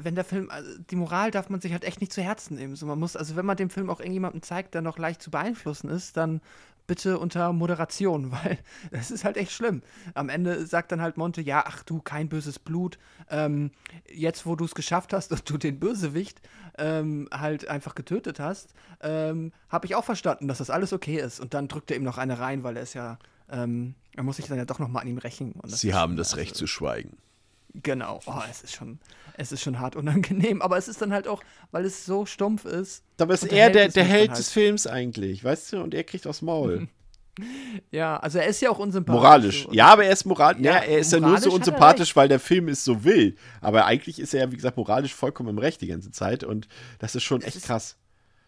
wenn 0.00 0.14
der 0.14 0.24
Film, 0.24 0.50
also 0.50 0.70
die 0.78 0.96
Moral 0.96 1.30
darf 1.30 1.48
man 1.48 1.60
sich 1.60 1.72
halt 1.72 1.84
echt 1.84 2.00
nicht 2.00 2.12
zu 2.12 2.22
Herzen 2.22 2.56
nehmen. 2.56 2.76
So, 2.76 2.86
man 2.86 2.98
muss, 2.98 3.16
also 3.16 3.36
wenn 3.36 3.46
man 3.46 3.56
dem 3.56 3.70
Film 3.70 3.90
auch 3.90 4.00
irgendjemandem 4.00 4.42
zeigt, 4.42 4.74
der 4.74 4.82
noch 4.82 4.98
leicht 4.98 5.22
zu 5.22 5.30
beeinflussen 5.30 5.88
ist, 5.90 6.16
dann 6.16 6.40
bitte 6.86 7.18
unter 7.18 7.52
Moderation, 7.52 8.30
weil 8.44 8.58
das 8.90 9.10
ist 9.10 9.24
halt 9.24 9.36
echt 9.36 9.52
schlimm. 9.52 9.82
Am 10.14 10.28
Ende 10.28 10.66
sagt 10.66 10.92
dann 10.92 11.00
halt 11.00 11.16
Monte, 11.16 11.40
ja, 11.40 11.64
ach 11.66 11.82
du, 11.82 12.00
kein 12.00 12.28
böses 12.28 12.58
Blut. 12.58 12.98
Ähm, 13.30 13.70
jetzt, 14.12 14.46
wo 14.46 14.56
du 14.56 14.64
es 14.64 14.74
geschafft 14.74 15.12
hast 15.12 15.32
und 15.32 15.48
du 15.48 15.58
den 15.58 15.78
Bösewicht 15.78 16.40
ähm, 16.78 17.28
halt 17.32 17.68
einfach 17.68 17.94
getötet 17.94 18.40
hast, 18.40 18.74
ähm, 19.00 19.52
habe 19.68 19.86
ich 19.86 19.94
auch 19.94 20.04
verstanden, 20.04 20.48
dass 20.48 20.58
das 20.58 20.70
alles 20.70 20.92
okay 20.92 21.18
ist. 21.18 21.40
Und 21.40 21.54
dann 21.54 21.68
drückt 21.68 21.90
er 21.90 21.96
ihm 21.96 22.04
noch 22.04 22.18
eine 22.18 22.38
rein, 22.38 22.62
weil 22.64 22.76
er 22.76 22.82
ist 22.82 22.94
ja, 22.94 23.18
ähm, 23.48 23.94
er 24.14 24.22
muss 24.22 24.36
sich 24.36 24.46
dann 24.46 24.58
ja 24.58 24.64
doch 24.64 24.78
noch 24.78 24.88
mal 24.88 25.00
an 25.00 25.08
ihm 25.08 25.18
rächen. 25.18 25.54
Sie 25.64 25.94
haben 25.94 26.16
das 26.16 26.36
Recht 26.36 26.52
also, 26.52 26.60
zu 26.60 26.66
schweigen. 26.66 27.16
Genau, 27.82 28.20
oh, 28.26 28.40
es 28.48 28.62
ist 28.62 28.74
schon, 28.74 29.00
es 29.36 29.50
ist 29.50 29.62
schon 29.62 29.80
hart 29.80 29.96
unangenehm, 29.96 30.62
aber 30.62 30.78
es 30.78 30.86
ist 30.86 31.02
dann 31.02 31.12
halt 31.12 31.26
auch, 31.26 31.42
weil 31.72 31.84
es 31.84 32.06
so 32.06 32.24
stumpf 32.24 32.64
ist. 32.64 33.02
Aber 33.18 33.34
ist 33.34 33.44
er 33.44 33.70
der, 33.70 33.88
der 33.88 34.04
Held 34.04 34.30
halt. 34.30 34.38
des 34.38 34.50
Films 34.50 34.86
eigentlich, 34.86 35.42
weißt 35.42 35.72
du? 35.72 35.82
Und 35.82 35.92
er 35.92 36.04
kriegt 36.04 36.26
aufs 36.28 36.40
Maul. 36.40 36.86
ja, 37.90 38.16
also 38.18 38.38
er 38.38 38.46
ist 38.46 38.60
ja 38.60 38.70
auch 38.70 38.78
unsympathisch. 38.78 39.20
Moralisch. 39.20 39.68
Ja, 39.72 39.88
aber 39.88 40.04
er 40.04 40.12
ist 40.12 40.24
moral 40.24 40.60
ja, 40.60 40.74
ja, 40.74 40.78
er 40.78 40.98
ist 41.00 41.12
ja 41.12 41.18
nur 41.18 41.38
so 41.38 41.52
unsympathisch, 41.52 42.14
weil 42.14 42.28
der 42.28 42.38
Film 42.38 42.68
es 42.68 42.84
so 42.84 43.02
will. 43.02 43.34
Aber 43.60 43.86
eigentlich 43.86 44.20
ist 44.20 44.34
er 44.34 44.44
ja, 44.44 44.52
wie 44.52 44.56
gesagt, 44.56 44.76
moralisch 44.76 45.14
vollkommen 45.14 45.48
im 45.48 45.58
Recht 45.58 45.80
die 45.80 45.88
ganze 45.88 46.12
Zeit 46.12 46.44
und 46.44 46.68
das 47.00 47.16
ist 47.16 47.24
schon 47.24 47.40
es 47.40 47.48
echt 47.48 47.56
ist, 47.56 47.66
krass. 47.66 47.96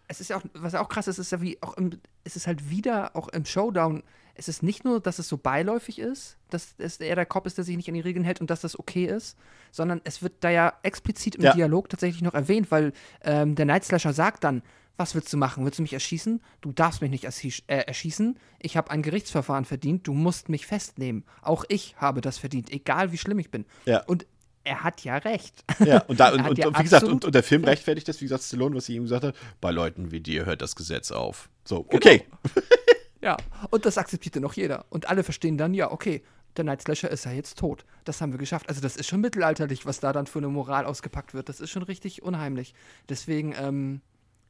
Es 0.07 0.21
ist 0.21 0.31
ja 0.31 0.37
auch, 0.37 0.43
was 0.55 0.77
auch 0.77 0.89
krass 0.89 1.09
ist, 1.09 1.19
ist 1.19 1.33
ja 1.33 1.41
wie 1.41 1.61
auch 1.63 1.77
im, 1.77 1.99
es 2.23 2.37
ist 2.37 2.47
halt 2.47 2.71
wieder 2.71 3.17
auch 3.17 3.29
im 3.29 3.45
Showdown 3.45 4.05
es 4.37 4.49
ist 4.49 4.63
nicht 4.63 4.85
nur, 4.85 5.01
dass 5.01 5.19
es 5.19 5.29
so 5.29 5.37
beiläufig 5.37 5.99
ist, 5.99 6.37
dass 6.51 6.75
es 6.79 6.99
eher 6.99 7.17
der 7.17 7.27
Cop 7.27 7.47
ist, 7.47 7.59
der 7.59 7.65
sich 7.65 7.77
nicht 7.77 7.89
an 7.89 7.95
die 7.95 8.01
Regeln 8.01 8.25
hält 8.25 8.41
und 8.41 8.51
dass 8.51 8.61
das 8.61 8.79
okay 8.79 9.07
ist, 9.07 9.37
sondern 9.71 10.01
es 10.05 10.23
wird 10.23 10.35
da 10.41 10.51
ja 10.51 10.75
explizit 10.83 11.37
im 11.37 11.45
ja. 11.45 11.55
Dialog 11.55 11.89
tatsächlich 11.89 12.23
noch 12.23 12.35
erwähnt, 12.35 12.71
weil 12.71 12.93
ähm, 13.25 13.55
der 13.55 13.67
Night 13.67 13.85
Slasher 13.85 14.13
sagt 14.13 14.45
dann, 14.45 14.63
was 14.97 15.15
willst 15.15 15.33
du 15.33 15.37
machen? 15.37 15.65
Willst 15.65 15.79
du 15.79 15.83
mich 15.83 15.93
erschießen? 15.93 16.41
Du 16.61 16.73
darfst 16.73 17.03
mich 17.03 17.11
nicht 17.11 17.25
äh, 17.25 17.77
erschießen. 17.83 18.39
Ich 18.61 18.77
habe 18.77 18.91
ein 18.91 19.03
Gerichtsverfahren 19.03 19.65
verdient. 19.67 20.07
Du 20.07 20.15
musst 20.15 20.49
mich 20.49 20.67
festnehmen. 20.67 21.25
Auch 21.43 21.65
ich 21.69 21.97
habe 21.99 22.21
das 22.21 22.39
verdient, 22.39 22.71
egal 22.71 23.13
wie 23.13 23.19
schlimm 23.19 23.39
ich 23.39 23.51
bin. 23.51 23.67
Ja. 23.85 24.03
Und 24.05 24.27
er 24.65 24.83
hat 24.83 25.05
ja 25.05 25.19
recht. 25.19 25.65
Ja, 25.85 26.03
und, 26.03 26.19
da, 26.19 26.31
und, 26.33 26.49
und, 26.49 26.59
ja 26.59 26.67
und 26.69 26.79
wie 26.79 26.83
gesagt, 26.83 27.05
und, 27.05 27.25
und, 27.25 27.35
der 27.35 27.43
Film 27.43 27.65
rechtfertigt 27.65 28.09
das, 28.09 28.21
wie 28.21 28.25
gesagt, 28.25 28.43
Stallone, 28.43 28.75
was 28.75 28.89
ich 28.89 28.97
ihm 28.97 29.03
gesagt 29.03 29.25
habe, 29.25 29.37
bei 29.61 29.71
Leuten 29.71 30.11
wie 30.11 30.21
dir 30.21 30.47
hört 30.47 30.63
das 30.63 30.77
Gesetz 30.77 31.11
auf. 31.11 31.51
So, 31.65 31.83
genau. 31.83 31.97
okay. 31.97 32.25
Genau. 32.55 32.67
Ja, 33.27 33.37
und 33.71 33.85
das 33.85 33.99
akzeptierte 33.99 34.41
noch 34.41 34.53
jeder. 34.53 34.85
Und 34.89 35.09
alle 35.09 35.25
verstehen 35.25 35.59
dann, 35.59 35.75
ja, 35.75 35.91
okay, 35.91 36.23
der 36.57 36.63
Night 36.63 36.83
Slasher 36.83 37.11
ist 37.11 37.25
ja 37.25 37.33
jetzt 37.33 37.59
tot. 37.59 37.85
Das 38.05 38.21
haben 38.21 38.31
wir 38.31 38.39
geschafft. 38.39 38.69
Also 38.69 38.81
das 38.81 38.97
ist 38.97 39.09
schon 39.09 39.21
mittelalterlich, 39.21 39.85
was 39.85 39.99
da 39.99 40.13
dann 40.13 40.29
für 40.29 40.39
eine 40.39 40.47
Moral 40.47 40.87
ausgepackt 40.87 41.35
wird. 41.35 41.49
Das 41.49 41.59
ist 41.59 41.71
schon 41.71 41.83
richtig 41.83 42.23
unheimlich. 42.23 42.73
Deswegen, 43.09 43.53
ähm, 43.59 44.01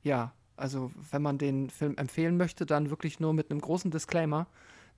ja, 0.03 0.35
also 0.59 0.91
wenn 1.11 1.23
man 1.23 1.39
den 1.39 1.71
Film 1.71 1.97
empfehlen 1.97 2.37
möchte, 2.37 2.67
dann 2.67 2.91
wirklich 2.91 3.19
nur 3.19 3.33
mit 3.33 3.51
einem 3.51 3.63
großen 3.63 3.91
Disclaimer. 3.91 4.47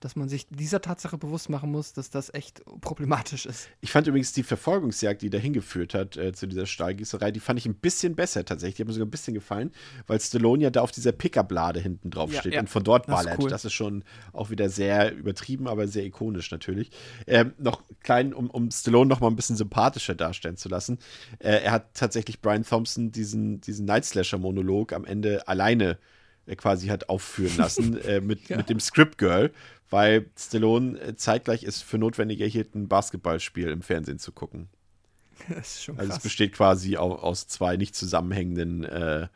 Dass 0.00 0.16
man 0.16 0.28
sich 0.28 0.46
dieser 0.48 0.80
Tatsache 0.80 1.18
bewusst 1.18 1.48
machen 1.48 1.70
muss, 1.70 1.92
dass 1.92 2.10
das 2.10 2.32
echt 2.32 2.62
problematisch 2.80 3.46
ist. 3.46 3.68
Ich 3.80 3.90
fand 3.92 4.06
übrigens 4.06 4.32
die 4.32 4.42
Verfolgungsjagd, 4.42 5.22
die 5.22 5.30
dahin 5.30 5.52
geführt 5.52 5.94
hat 5.94 6.16
äh, 6.16 6.32
zu 6.32 6.46
dieser 6.46 6.66
Stahlgießerei, 6.66 7.30
die 7.30 7.40
fand 7.40 7.58
ich 7.58 7.66
ein 7.66 7.74
bisschen 7.74 8.14
besser 8.14 8.44
tatsächlich. 8.44 8.76
Die 8.76 8.82
hat 8.82 8.88
mir 8.88 8.92
sogar 8.94 9.06
ein 9.06 9.10
bisschen 9.10 9.34
gefallen, 9.34 9.72
weil 10.06 10.20
Stallone 10.20 10.62
ja 10.62 10.70
da 10.70 10.82
auf 10.82 10.90
dieser 10.92 11.12
Pickup-Lade 11.12 11.80
hinten 11.80 12.10
drauf 12.10 12.32
Ja, 12.32 12.40
steht 12.40 12.54
ja. 12.54 12.60
und 12.60 12.68
von 12.70 12.84
dort 12.84 13.08
Das 13.08 13.20
ist 13.20 13.24
ballert. 13.24 13.40
cool. 13.42 13.50
Das 13.50 13.64
ist 13.64 13.72
schon 13.72 14.04
auch 14.32 14.50
wieder 14.50 14.68
sehr 14.68 15.14
übertrieben, 15.14 15.66
aber 15.68 15.88
sehr 15.88 16.04
ikonisch 16.04 16.50
natürlich. 16.50 16.90
Ähm, 17.26 17.52
noch 17.58 17.82
klein, 18.02 18.32
um, 18.34 18.50
um 18.50 18.70
Stallone 18.70 19.08
noch 19.08 19.20
mal 19.20 19.28
ein 19.28 19.36
bisschen 19.36 19.56
sympathischer 19.56 20.14
darstellen 20.14 20.56
zu 20.56 20.68
lassen. 20.68 20.98
Äh, 21.38 21.62
er 21.62 21.72
hat 21.72 21.94
tatsächlich 21.94 22.40
Brian 22.40 22.64
Thompson 22.64 23.10
diesen, 23.12 23.60
diesen 23.60 23.84
Night 23.86 24.04
Slasher-Monolog 24.04 24.92
am 24.92 25.04
Ende 25.04 25.46
alleine 25.48 25.98
äh, 26.46 26.56
quasi 26.56 26.88
hat 26.88 27.08
aufführen 27.08 27.56
lassen 27.56 27.98
äh, 28.04 28.20
mit, 28.20 28.48
mit 28.50 28.68
dem 28.68 28.80
Script 28.80 29.18
Girl, 29.18 29.50
weil 29.90 30.30
Stallone 30.38 30.98
äh, 31.00 31.16
zeitgleich 31.16 31.64
es 31.64 31.82
für 31.82 31.98
notwendig 31.98 32.40
erhielt, 32.40 32.74
ein 32.74 32.88
Basketballspiel 32.88 33.68
im 33.68 33.82
Fernsehen 33.82 34.18
zu 34.18 34.32
gucken. 34.32 34.68
Das 35.48 35.76
ist 35.76 35.84
schon 35.84 35.98
Also 35.98 36.10
es 36.12 36.16
krass. 36.16 36.22
besteht 36.22 36.52
quasi 36.52 36.96
au- 36.96 37.14
aus 37.16 37.46
zwei 37.46 37.76
nicht 37.76 37.94
zusammenhängenden 37.94 38.84
äh, 38.84 39.22
äh, 39.22 39.28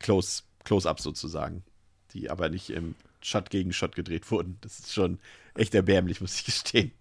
Close- 0.00 0.42
Close-Ups 0.64 1.02
sozusagen, 1.02 1.64
die 2.12 2.30
aber 2.30 2.48
nicht 2.50 2.70
im 2.70 2.94
Shot 3.22 3.50
gegen 3.50 3.72
Shot 3.72 3.94
gedreht 3.96 4.30
wurden. 4.30 4.58
Das 4.60 4.78
ist 4.80 4.92
schon 4.92 5.18
echt 5.54 5.74
erbärmlich, 5.74 6.20
muss 6.20 6.34
ich 6.36 6.44
gestehen. 6.44 6.92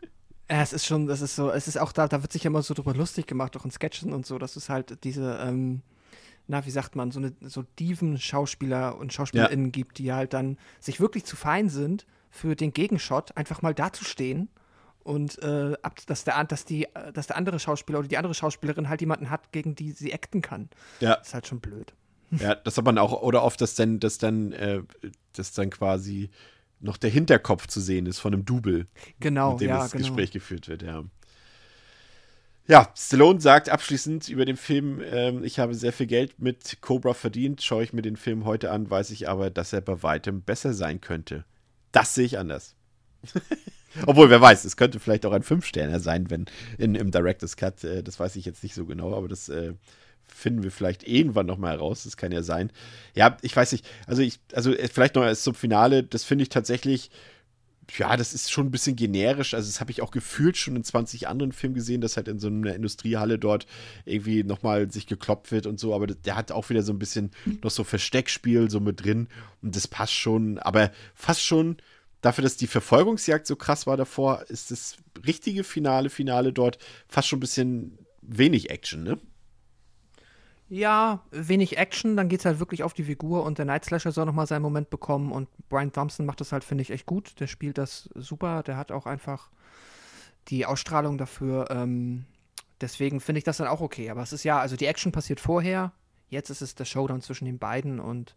Ja, 0.49 0.61
es 0.61 0.73
ist 0.73 0.85
schon, 0.85 1.07
das 1.07 1.21
ist 1.21 1.35
so, 1.35 1.49
es 1.51 1.67
ist 1.67 1.77
auch 1.77 1.91
da, 1.93 2.07
da 2.07 2.21
wird 2.21 2.31
sich 2.33 2.43
ja 2.43 2.49
immer 2.49 2.61
so 2.61 2.73
drüber 2.73 2.93
lustig 2.93 3.25
gemacht, 3.27 3.55
auch 3.55 3.63
in 3.65 3.71
Sketchen 3.71 4.11
und 4.13 4.25
so, 4.25 4.37
dass 4.37 4.55
es 4.57 4.67
halt 4.69 5.03
diese, 5.03 5.39
ähm, 5.41 5.81
na, 6.47 6.65
wie 6.65 6.71
sagt 6.71 6.95
man, 6.95 7.11
so 7.11 7.19
eine 7.19 7.33
so 7.41 7.63
Dieven-Schauspieler 7.79 8.97
und 8.97 9.13
SchauspielerInnen 9.13 9.71
gibt, 9.71 9.97
die 9.99 10.11
halt 10.13 10.33
dann 10.33 10.57
sich 10.79 10.99
wirklich 10.99 11.25
zu 11.25 11.35
fein 11.37 11.69
sind, 11.69 12.05
für 12.31 12.55
den 12.55 12.73
Gegenshot 12.73 13.37
einfach 13.37 13.61
mal 13.61 13.75
dazustehen 13.75 14.49
und 15.03 15.41
äh, 15.43 15.73
ab, 15.81 15.99
dass, 16.07 16.23
der, 16.23 16.43
dass, 16.45 16.65
die, 16.65 16.87
dass 17.13 17.27
der 17.27 17.35
andere 17.35 17.59
Schauspieler 17.59 17.99
oder 17.99 18.07
die 18.07 18.17
andere 18.17 18.33
Schauspielerin 18.33 18.89
halt 18.89 19.01
jemanden 19.01 19.29
hat, 19.29 19.51
gegen 19.51 19.75
die 19.75 19.91
sie 19.91 20.13
acten 20.13 20.41
kann. 20.41 20.69
Ja, 20.99 21.17
Das 21.17 21.27
ist 21.27 21.33
halt 21.33 21.47
schon 21.47 21.59
blöd. 21.59 21.93
ja 22.31 22.55
das 22.55 22.77
hat 22.77 22.85
man 22.85 22.97
auch, 22.97 23.21
oder 23.21 23.43
oft, 23.43 23.61
dass 23.61 23.75
dann, 23.75 23.99
dass 23.99 24.17
dann, 24.17 24.53
äh, 24.53 24.81
dass 25.33 25.51
dann 25.53 25.69
quasi 25.69 26.29
noch 26.79 26.97
der 26.97 27.09
Hinterkopf 27.09 27.67
zu 27.67 27.79
sehen 27.79 28.05
ist 28.05 28.19
von 28.19 28.33
einem 28.33 28.45
Double. 28.45 28.87
Genau, 29.19 29.51
mit 29.51 29.61
dem 29.61 29.69
ja, 29.69 29.79
das 29.79 29.91
genau. 29.91 30.07
Gespräch 30.07 30.31
geführt 30.31 30.67
wird, 30.67 30.81
ja. 30.81 31.03
Ja, 32.67 32.89
Stallone 32.95 33.41
sagt 33.41 33.69
abschließend 33.69 34.29
über 34.29 34.45
den 34.45 34.55
Film, 34.55 35.01
ähm, 35.03 35.43
ich 35.43 35.59
habe 35.59 35.73
sehr 35.75 35.91
viel 35.91 36.05
Geld 36.05 36.39
mit 36.39 36.77
Cobra 36.81 37.13
verdient, 37.13 37.61
schaue 37.61 37.83
ich 37.83 37.91
mir 37.91 38.01
den 38.03 38.15
Film 38.15 38.45
heute 38.45 38.71
an, 38.71 38.89
weiß 38.89 39.11
ich 39.11 39.27
aber, 39.27 39.49
dass 39.49 39.73
er 39.73 39.81
bei 39.81 40.03
weitem 40.03 40.41
besser 40.41 40.73
sein 40.73 41.01
könnte. 41.01 41.43
Das 41.91 42.15
sehe 42.15 42.25
ich 42.25 42.37
anders. 42.37 42.75
Obwohl, 44.05 44.29
wer 44.29 44.41
weiß, 44.41 44.63
es 44.63 44.77
könnte 44.77 44.99
vielleicht 44.99 45.25
auch 45.25 45.33
ein 45.33 45.43
Fünf-Sterner 45.43 45.99
sein, 45.99 46.29
wenn 46.29 46.45
in, 46.77 46.95
im 46.95 47.11
Director's 47.11 47.57
Cut, 47.57 47.83
äh, 47.83 48.03
das 48.03 48.19
weiß 48.19 48.35
ich 48.37 48.45
jetzt 48.45 48.63
nicht 48.63 48.73
so 48.73 48.85
genau, 48.85 49.13
aber 49.15 49.27
das 49.27 49.49
äh, 49.49 49.73
finden 50.27 50.63
wir 50.63 50.71
vielleicht 50.71 51.07
irgendwann 51.07 51.45
nochmal 51.45 51.73
heraus, 51.73 52.03
das 52.03 52.15
kann 52.15 52.31
ja 52.31 52.41
sein. 52.41 52.71
Ja, 53.15 53.37
ich 53.41 53.55
weiß 53.55 53.73
nicht, 53.73 53.85
also 54.07 54.21
ich, 54.21 54.39
also 54.53 54.73
äh, 54.73 54.87
vielleicht 54.87 55.15
noch 55.15 55.23
als 55.23 55.43
zum 55.43 55.55
Finale, 55.55 56.03
das 56.03 56.23
finde 56.23 56.43
ich 56.43 56.49
tatsächlich, 56.49 57.11
ja, 57.97 58.17
das 58.17 58.33
ist 58.33 58.51
schon 58.51 58.67
ein 58.67 58.71
bisschen 58.71 58.95
generisch. 58.95 59.53
Also, 59.53 59.67
das 59.67 59.79
habe 59.79 59.91
ich 59.91 60.01
auch 60.01 60.11
gefühlt 60.11 60.57
schon 60.57 60.75
in 60.75 60.83
20 60.83 61.27
anderen 61.27 61.51
Filmen 61.51 61.75
gesehen, 61.75 62.01
dass 62.01 62.17
halt 62.17 62.27
in 62.27 62.39
so 62.39 62.47
einer 62.47 62.75
Industriehalle 62.75 63.39
dort 63.39 63.65
irgendwie 64.05 64.43
nochmal 64.43 64.91
sich 64.91 65.07
gekloppt 65.07 65.51
wird 65.51 65.65
und 65.65 65.79
so. 65.79 65.93
Aber 65.93 66.07
der 66.07 66.35
hat 66.35 66.51
auch 66.51 66.69
wieder 66.69 66.83
so 66.83 66.93
ein 66.93 66.99
bisschen 66.99 67.31
noch 67.63 67.71
so 67.71 67.83
Versteckspiel 67.83 68.69
so 68.69 68.79
mit 68.79 69.03
drin. 69.03 69.27
Und 69.61 69.75
das 69.75 69.87
passt 69.87 70.13
schon. 70.13 70.59
Aber 70.59 70.91
fast 71.15 71.43
schon 71.43 71.77
dafür, 72.21 72.43
dass 72.43 72.57
die 72.57 72.67
Verfolgungsjagd 72.67 73.47
so 73.47 73.55
krass 73.55 73.87
war 73.87 73.97
davor, 73.97 74.45
ist 74.47 74.71
das 74.71 74.97
richtige 75.25 75.63
Finale, 75.63 76.09
Finale 76.09 76.53
dort 76.53 76.77
fast 77.07 77.27
schon 77.27 77.37
ein 77.37 77.41
bisschen 77.41 77.97
wenig 78.21 78.69
Action, 78.69 79.03
ne? 79.03 79.17
Ja, 80.73 81.19
wenig 81.31 81.77
Action, 81.77 82.15
dann 82.15 82.29
geht's 82.29 82.45
halt 82.45 82.59
wirklich 82.59 82.83
auf 82.83 82.93
die 82.93 83.03
Figur 83.03 83.43
und 83.43 83.57
der 83.57 83.65
Night 83.65 83.83
Slasher 83.83 84.13
soll 84.13 84.25
nochmal 84.25 84.47
seinen 84.47 84.61
Moment 84.61 84.89
bekommen 84.89 85.33
und 85.33 85.49
Brian 85.67 85.91
Thompson 85.91 86.25
macht 86.25 86.39
das 86.39 86.53
halt, 86.53 86.63
finde 86.63 86.81
ich, 86.81 86.91
echt 86.91 87.05
gut. 87.05 87.37
Der 87.41 87.47
spielt 87.47 87.77
das 87.77 88.09
super, 88.15 88.63
der 88.63 88.77
hat 88.77 88.89
auch 88.89 89.05
einfach 89.05 89.49
die 90.47 90.65
Ausstrahlung 90.65 91.17
dafür. 91.17 91.69
Ähm, 91.71 92.23
deswegen 92.79 93.19
finde 93.19 93.39
ich 93.39 93.43
das 93.43 93.57
dann 93.57 93.67
auch 93.67 93.81
okay. 93.81 94.09
Aber 94.09 94.21
es 94.21 94.31
ist 94.31 94.45
ja, 94.45 94.59
also 94.59 94.77
die 94.77 94.85
Action 94.85 95.11
passiert 95.11 95.41
vorher, 95.41 95.91
jetzt 96.29 96.49
ist 96.49 96.61
es 96.61 96.73
der 96.73 96.85
Showdown 96.85 97.19
zwischen 97.19 97.43
den 97.43 97.59
beiden 97.59 97.99
und 97.99 98.33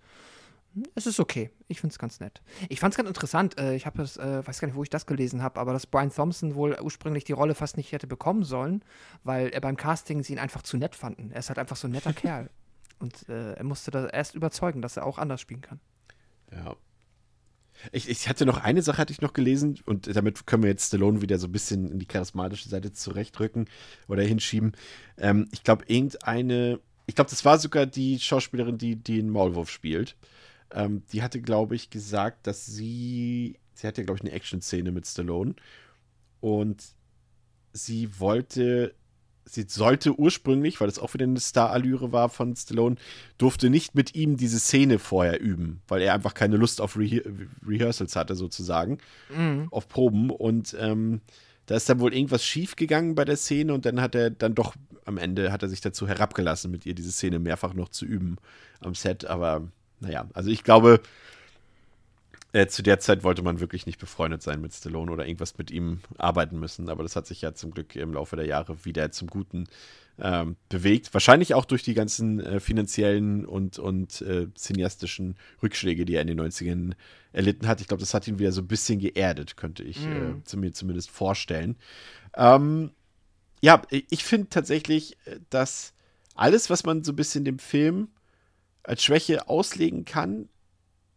es 0.94 1.06
ist 1.06 1.20
okay. 1.20 1.50
Ich 1.68 1.80
finde 1.80 1.92
es 1.92 1.98
ganz 1.98 2.20
nett. 2.20 2.42
Ich 2.68 2.80
fand 2.80 2.92
es 2.92 2.96
ganz 2.96 3.08
interessant. 3.08 3.58
Äh, 3.58 3.74
ich 3.74 3.86
habe 3.86 3.98
das, 3.98 4.16
äh, 4.16 4.46
weiß 4.46 4.60
gar 4.60 4.66
nicht, 4.66 4.76
wo 4.76 4.82
ich 4.82 4.90
das 4.90 5.06
gelesen 5.06 5.42
habe, 5.42 5.60
aber 5.60 5.72
dass 5.72 5.86
Brian 5.86 6.10
Thompson 6.10 6.54
wohl 6.54 6.76
ursprünglich 6.80 7.24
die 7.24 7.32
Rolle 7.32 7.54
fast 7.54 7.76
nicht 7.76 7.92
hätte 7.92 8.06
bekommen 8.06 8.44
sollen, 8.44 8.84
weil 9.22 9.48
er 9.48 9.60
beim 9.60 9.76
Casting 9.76 10.22
sie 10.22 10.32
ihn 10.32 10.38
einfach 10.38 10.62
zu 10.62 10.76
nett 10.76 10.94
fanden. 10.94 11.30
Er 11.30 11.40
ist 11.40 11.48
halt 11.48 11.58
einfach 11.58 11.76
so 11.76 11.88
ein 11.88 11.92
netter 11.92 12.12
Kerl. 12.14 12.50
Und 12.98 13.28
äh, 13.28 13.52
er 13.54 13.64
musste 13.64 13.90
da 13.90 14.06
erst 14.08 14.34
überzeugen, 14.34 14.82
dass 14.82 14.96
er 14.96 15.06
auch 15.06 15.18
anders 15.18 15.40
spielen 15.40 15.60
kann. 15.60 15.80
Ja. 16.52 16.76
Ich, 17.92 18.08
ich 18.08 18.28
hatte 18.28 18.46
noch 18.46 18.58
eine 18.58 18.82
Sache, 18.82 18.98
hatte 18.98 19.12
ich 19.12 19.20
noch 19.20 19.32
gelesen, 19.32 19.80
und 19.84 20.14
damit 20.14 20.46
können 20.46 20.62
wir 20.62 20.70
jetzt 20.70 20.86
Stallone 20.86 21.20
wieder 21.20 21.38
so 21.38 21.48
ein 21.48 21.52
bisschen 21.52 21.90
in 21.90 21.98
die 21.98 22.06
charismatische 22.06 22.68
Seite 22.68 22.92
zurechtrücken 22.92 23.68
oder 24.08 24.22
hinschieben. 24.22 24.72
Ähm, 25.18 25.48
ich 25.52 25.64
glaube, 25.64 25.84
irgendeine, 25.88 26.80
ich 27.06 27.14
glaube, 27.14 27.30
das 27.30 27.44
war 27.44 27.58
sogar 27.58 27.86
die 27.86 28.18
Schauspielerin, 28.20 28.78
die 28.78 28.96
den 28.96 29.28
Maulwurf 29.28 29.70
spielt. 29.70 30.16
Ähm, 30.74 31.02
die 31.12 31.22
hatte, 31.22 31.40
glaube 31.40 31.76
ich, 31.76 31.88
gesagt, 31.88 32.46
dass 32.46 32.66
sie, 32.66 33.58
sie 33.74 33.86
hatte, 33.86 34.04
glaube 34.04 34.18
ich, 34.18 34.22
eine 34.22 34.32
Action-Szene 34.32 34.92
mit 34.92 35.06
Stallone. 35.06 35.54
Und 36.40 36.84
sie 37.72 38.20
wollte, 38.20 38.94
sie 39.44 39.64
sollte 39.68 40.18
ursprünglich, 40.18 40.80
weil 40.80 40.88
das 40.88 40.98
auch 40.98 41.14
wieder 41.14 41.24
eine 41.24 41.40
Star-Allüre 41.40 42.12
war 42.12 42.28
von 42.28 42.54
Stallone, 42.56 42.96
durfte 43.38 43.70
nicht 43.70 43.94
mit 43.94 44.14
ihm 44.14 44.36
diese 44.36 44.58
Szene 44.58 44.98
vorher 44.98 45.40
üben, 45.40 45.80
weil 45.88 46.02
er 46.02 46.12
einfach 46.12 46.34
keine 46.34 46.56
Lust 46.56 46.80
auf 46.80 46.98
Rehe 46.98 47.22
Rehearsals 47.66 48.16
hatte, 48.16 48.34
sozusagen, 48.34 48.98
auf 49.70 49.88
Proben. 49.88 50.30
Und 50.30 50.76
ähm, 50.78 51.20
da 51.66 51.76
ist 51.76 51.88
dann 51.88 52.00
wohl 52.00 52.12
irgendwas 52.12 52.44
schief 52.44 52.76
gegangen 52.76 53.14
bei 53.14 53.24
der 53.24 53.36
Szene 53.36 53.72
und 53.72 53.86
dann 53.86 54.00
hat 54.00 54.14
er 54.14 54.30
dann 54.30 54.54
doch 54.54 54.74
am 55.06 55.18
Ende 55.18 55.52
hat 55.52 55.62
er 55.62 55.68
sich 55.68 55.80
dazu 55.80 56.08
herabgelassen, 56.08 56.70
mit 56.70 56.86
ihr 56.86 56.94
diese 56.94 57.12
Szene 57.12 57.38
mehrfach 57.38 57.74
noch 57.74 57.88
zu 57.88 58.04
üben 58.06 58.36
am 58.80 58.94
Set. 58.94 59.24
Aber 59.24 59.68
naja, 60.00 60.28
also 60.34 60.50
ich 60.50 60.64
glaube, 60.64 61.00
äh, 62.54 62.68
zu 62.68 62.82
der 62.82 63.00
Zeit 63.00 63.24
wollte 63.24 63.42
man 63.42 63.58
wirklich 63.58 63.84
nicht 63.84 63.98
befreundet 63.98 64.40
sein 64.42 64.60
mit 64.60 64.72
Stallone 64.72 65.10
oder 65.10 65.26
irgendwas 65.26 65.58
mit 65.58 65.72
ihm 65.72 66.00
arbeiten 66.18 66.60
müssen. 66.60 66.88
Aber 66.88 67.02
das 67.02 67.16
hat 67.16 67.26
sich 67.26 67.40
ja 67.40 67.52
zum 67.52 67.72
Glück 67.72 67.96
im 67.96 68.12
Laufe 68.12 68.36
der 68.36 68.46
Jahre 68.46 68.84
wieder 68.84 69.10
zum 69.10 69.28
Guten 69.28 69.66
ähm, 70.20 70.54
bewegt. 70.68 71.12
Wahrscheinlich 71.12 71.54
auch 71.54 71.64
durch 71.64 71.82
die 71.82 71.94
ganzen 71.94 72.38
äh, 72.38 72.60
finanziellen 72.60 73.44
und, 73.44 73.80
und 73.80 74.20
äh, 74.22 74.46
cineastischen 74.54 75.36
Rückschläge, 75.64 76.04
die 76.04 76.14
er 76.14 76.22
in 76.22 76.28
den 76.28 76.40
90ern 76.40 76.92
erlitten 77.32 77.66
hat. 77.66 77.80
Ich 77.80 77.88
glaube, 77.88 78.02
das 78.02 78.14
hat 78.14 78.28
ihn 78.28 78.38
wieder 78.38 78.52
so 78.52 78.60
ein 78.60 78.68
bisschen 78.68 79.00
geerdet, 79.00 79.56
könnte 79.56 79.82
ich 79.82 80.06
äh, 80.06 80.34
zu 80.44 80.56
mir 80.56 80.72
zumindest 80.72 81.10
vorstellen. 81.10 81.74
Ähm, 82.36 82.92
ja, 83.60 83.82
ich 83.90 84.22
finde 84.22 84.48
tatsächlich, 84.50 85.16
äh, 85.24 85.40
dass 85.50 85.92
alles, 86.36 86.70
was 86.70 86.84
man 86.84 87.02
so 87.02 87.10
ein 87.10 87.16
bisschen 87.16 87.44
dem 87.44 87.58
Film 87.58 88.08
als 88.84 89.02
Schwäche 89.02 89.48
auslegen 89.48 90.04
kann 90.04 90.48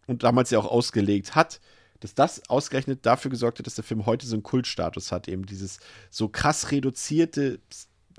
und 0.07 0.23
damals 0.23 0.49
ja 0.49 0.59
auch 0.59 0.65
ausgelegt 0.65 1.35
hat, 1.35 1.59
dass 1.99 2.13
das 2.13 2.49
ausgerechnet 2.49 3.05
dafür 3.05 3.31
gesorgt 3.31 3.59
hat, 3.59 3.67
dass 3.67 3.75
der 3.75 3.83
Film 3.83 4.05
heute 4.05 4.27
so 4.27 4.35
einen 4.35 4.43
Kultstatus 4.43 5.11
hat. 5.11 5.27
Eben 5.27 5.45
dieses 5.45 5.79
so 6.09 6.29
krass 6.29 6.71
reduzierte, 6.71 7.59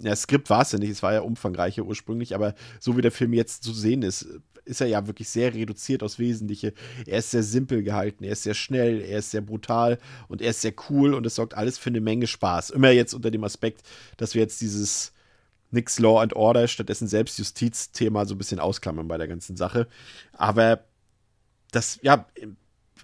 ja, 0.00 0.14
Skript 0.14 0.50
war 0.50 0.62
es 0.62 0.72
ja 0.72 0.78
nicht, 0.78 0.90
es 0.90 1.02
war 1.02 1.12
ja 1.12 1.20
umfangreicher 1.20 1.82
ursprünglich, 1.82 2.34
aber 2.34 2.54
so 2.80 2.96
wie 2.96 3.02
der 3.02 3.12
Film 3.12 3.32
jetzt 3.32 3.64
zu 3.64 3.72
sehen 3.72 4.02
ist, 4.02 4.26
ist 4.64 4.80
er 4.80 4.86
ja 4.86 5.06
wirklich 5.06 5.28
sehr 5.28 5.54
reduziert 5.54 6.02
aufs 6.02 6.18
Wesentliche. 6.18 6.74
Er 7.06 7.18
ist 7.18 7.30
sehr 7.30 7.42
simpel 7.42 7.82
gehalten, 7.82 8.24
er 8.24 8.32
ist 8.32 8.42
sehr 8.42 8.54
schnell, 8.54 9.00
er 9.00 9.20
ist 9.20 9.30
sehr 9.30 9.40
brutal 9.40 9.98
und 10.28 10.42
er 10.42 10.50
ist 10.50 10.60
sehr 10.60 10.74
cool 10.90 11.14
und 11.14 11.24
es 11.24 11.36
sorgt 11.36 11.54
alles 11.54 11.78
für 11.78 11.90
eine 11.90 12.00
Menge 12.00 12.26
Spaß. 12.26 12.70
Immer 12.70 12.90
jetzt 12.90 13.14
unter 13.14 13.30
dem 13.30 13.44
Aspekt, 13.44 13.82
dass 14.18 14.34
wir 14.34 14.42
jetzt 14.42 14.60
dieses 14.60 15.12
nix 15.70 15.98
Law 15.98 16.20
and 16.20 16.34
Order, 16.34 16.68
stattdessen 16.68 17.08
Selbstjustiz-Thema 17.08 18.26
so 18.26 18.34
ein 18.34 18.38
bisschen 18.38 18.60
ausklammern 18.60 19.08
bei 19.08 19.18
der 19.18 19.28
ganzen 19.28 19.56
Sache. 19.56 19.86
Aber 20.32 20.84
das, 21.70 21.98
ja, 22.02 22.26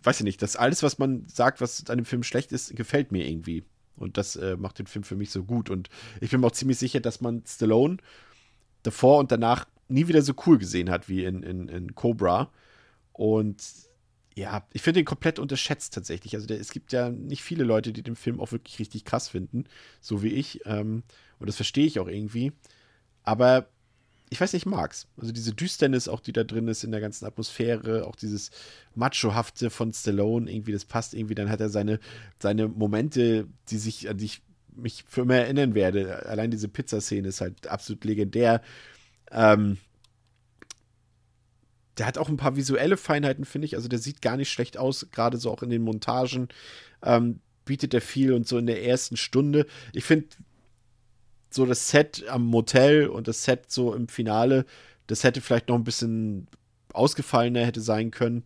weiß 0.03 0.20
ich 0.20 0.24
nicht, 0.24 0.43
das 0.43 0.57
alles, 0.57 0.82
was 0.82 0.99
man 0.99 1.27
sagt, 1.28 1.61
was 1.61 1.89
an 1.89 1.99
dem 1.99 2.07
Film 2.07 2.23
schlecht 2.23 2.53
ist, 2.53 2.74
gefällt 2.77 3.12
mir 3.12 3.27
irgendwie. 3.28 3.65
Und 3.97 4.16
das 4.19 4.36
äh, 4.36 4.57
macht 4.57 4.78
den 4.78 4.86
Film 4.86 5.05
für 5.05 5.16
mich 5.16 5.31
so 5.31 5.45
gut. 5.45 5.70
Und 5.70 5.89
ich 6.20 6.31
bin 6.31 6.41
mir 6.41 6.47
auch 6.47 6.53
ziemlich 6.53 6.78
sicher, 6.78 7.01
dass 7.01 7.20
man 7.20 7.43
Stallone 7.47 7.99
davor 8.82 9.19
und 9.19 9.31
danach 9.31 9.66
nie 9.89 10.09
wieder 10.09 10.23
so 10.23 10.35
cool 10.47 10.59
gesehen 10.59 10.91
hat 10.91 11.09
wie 11.09 11.24
in, 11.24 11.43
in, 11.43 11.69
in 11.69 11.95
Cobra. 11.95 12.51
Und 13.12 13.62
ja, 14.35 14.66
ich 14.73 14.82
finde 14.82 15.01
ihn 15.01 15.07
komplett 15.07 15.39
unterschätzt 15.39 15.95
tatsächlich. 15.95 16.35
Also 16.35 16.47
der, 16.47 16.59
es 16.59 16.73
gibt 16.73 16.93
ja 16.93 17.11
nicht 17.11 17.43
viele 17.43 17.65
Leute, 17.65 17.93
die 17.93 18.03
den 18.03 18.16
Film 18.16 18.41
auch 18.41 18.51
wirklich 18.51 18.78
richtig 18.81 19.05
krass 19.05 19.28
finden, 19.28 19.65
so 20.01 20.23
wie 20.23 20.28
ich. 20.28 20.61
Ähm, 20.66 21.05
und 21.44 21.48
das 21.48 21.56
verstehe 21.56 21.84
ich 21.84 22.00
auch 22.00 22.08
irgendwie. 22.08 22.52
Aber 23.22 23.68
ich 24.30 24.40
weiß 24.40 24.54
nicht, 24.54 24.64
mag's. 24.64 25.06
Also 25.18 25.30
diese 25.30 25.52
Düsternis 25.52 26.08
auch, 26.08 26.20
die 26.20 26.32
da 26.32 26.42
drin 26.42 26.68
ist 26.68 26.84
in 26.84 26.90
der 26.90 27.02
ganzen 27.02 27.26
Atmosphäre, 27.26 28.06
auch 28.06 28.16
dieses 28.16 28.50
Machohafte 28.94 29.68
von 29.68 29.92
Stallone, 29.92 30.50
irgendwie, 30.50 30.72
das 30.72 30.86
passt 30.86 31.12
irgendwie. 31.12 31.34
Dann 31.34 31.50
hat 31.50 31.60
er 31.60 31.68
seine, 31.68 32.00
seine 32.40 32.66
Momente, 32.68 33.46
die 33.68 33.76
sich, 33.76 34.08
an 34.08 34.16
die 34.16 34.24
ich 34.24 34.42
mich 34.74 35.04
für 35.06 35.20
immer 35.20 35.36
erinnern 35.36 35.74
werde. 35.74 36.24
Allein 36.24 36.50
diese 36.50 36.68
Pizzaszene 36.68 37.28
ist 37.28 37.42
halt 37.42 37.66
absolut 37.66 38.06
legendär. 38.06 38.62
Ähm, 39.30 39.76
der 41.98 42.06
hat 42.06 42.16
auch 42.16 42.30
ein 42.30 42.38
paar 42.38 42.56
visuelle 42.56 42.96
Feinheiten, 42.96 43.44
finde 43.44 43.66
ich. 43.66 43.76
Also 43.76 43.88
der 43.88 43.98
sieht 43.98 44.22
gar 44.22 44.38
nicht 44.38 44.50
schlecht 44.50 44.78
aus, 44.78 45.08
gerade 45.12 45.36
so 45.36 45.50
auch 45.50 45.62
in 45.62 45.68
den 45.68 45.82
Montagen. 45.82 46.48
Ähm, 47.02 47.40
bietet 47.66 47.92
er 47.92 48.00
viel 48.00 48.32
und 48.32 48.48
so 48.48 48.56
in 48.56 48.66
der 48.66 48.82
ersten 48.82 49.18
Stunde. 49.18 49.66
Ich 49.92 50.04
finde 50.04 50.28
so 51.55 51.66
das 51.66 51.89
Set 51.89 52.24
am 52.28 52.44
Motel 52.47 53.06
und 53.06 53.28
das 53.28 53.44
Set 53.44 53.70
so 53.70 53.94
im 53.94 54.09
Finale, 54.09 54.64
das 55.06 55.24
hätte 55.24 55.40
vielleicht 55.40 55.68
noch 55.68 55.76
ein 55.76 55.85
bisschen 55.85 56.48
ausgefallener 56.93 57.64
hätte 57.64 57.81
sein 57.81 58.10
können. 58.10 58.44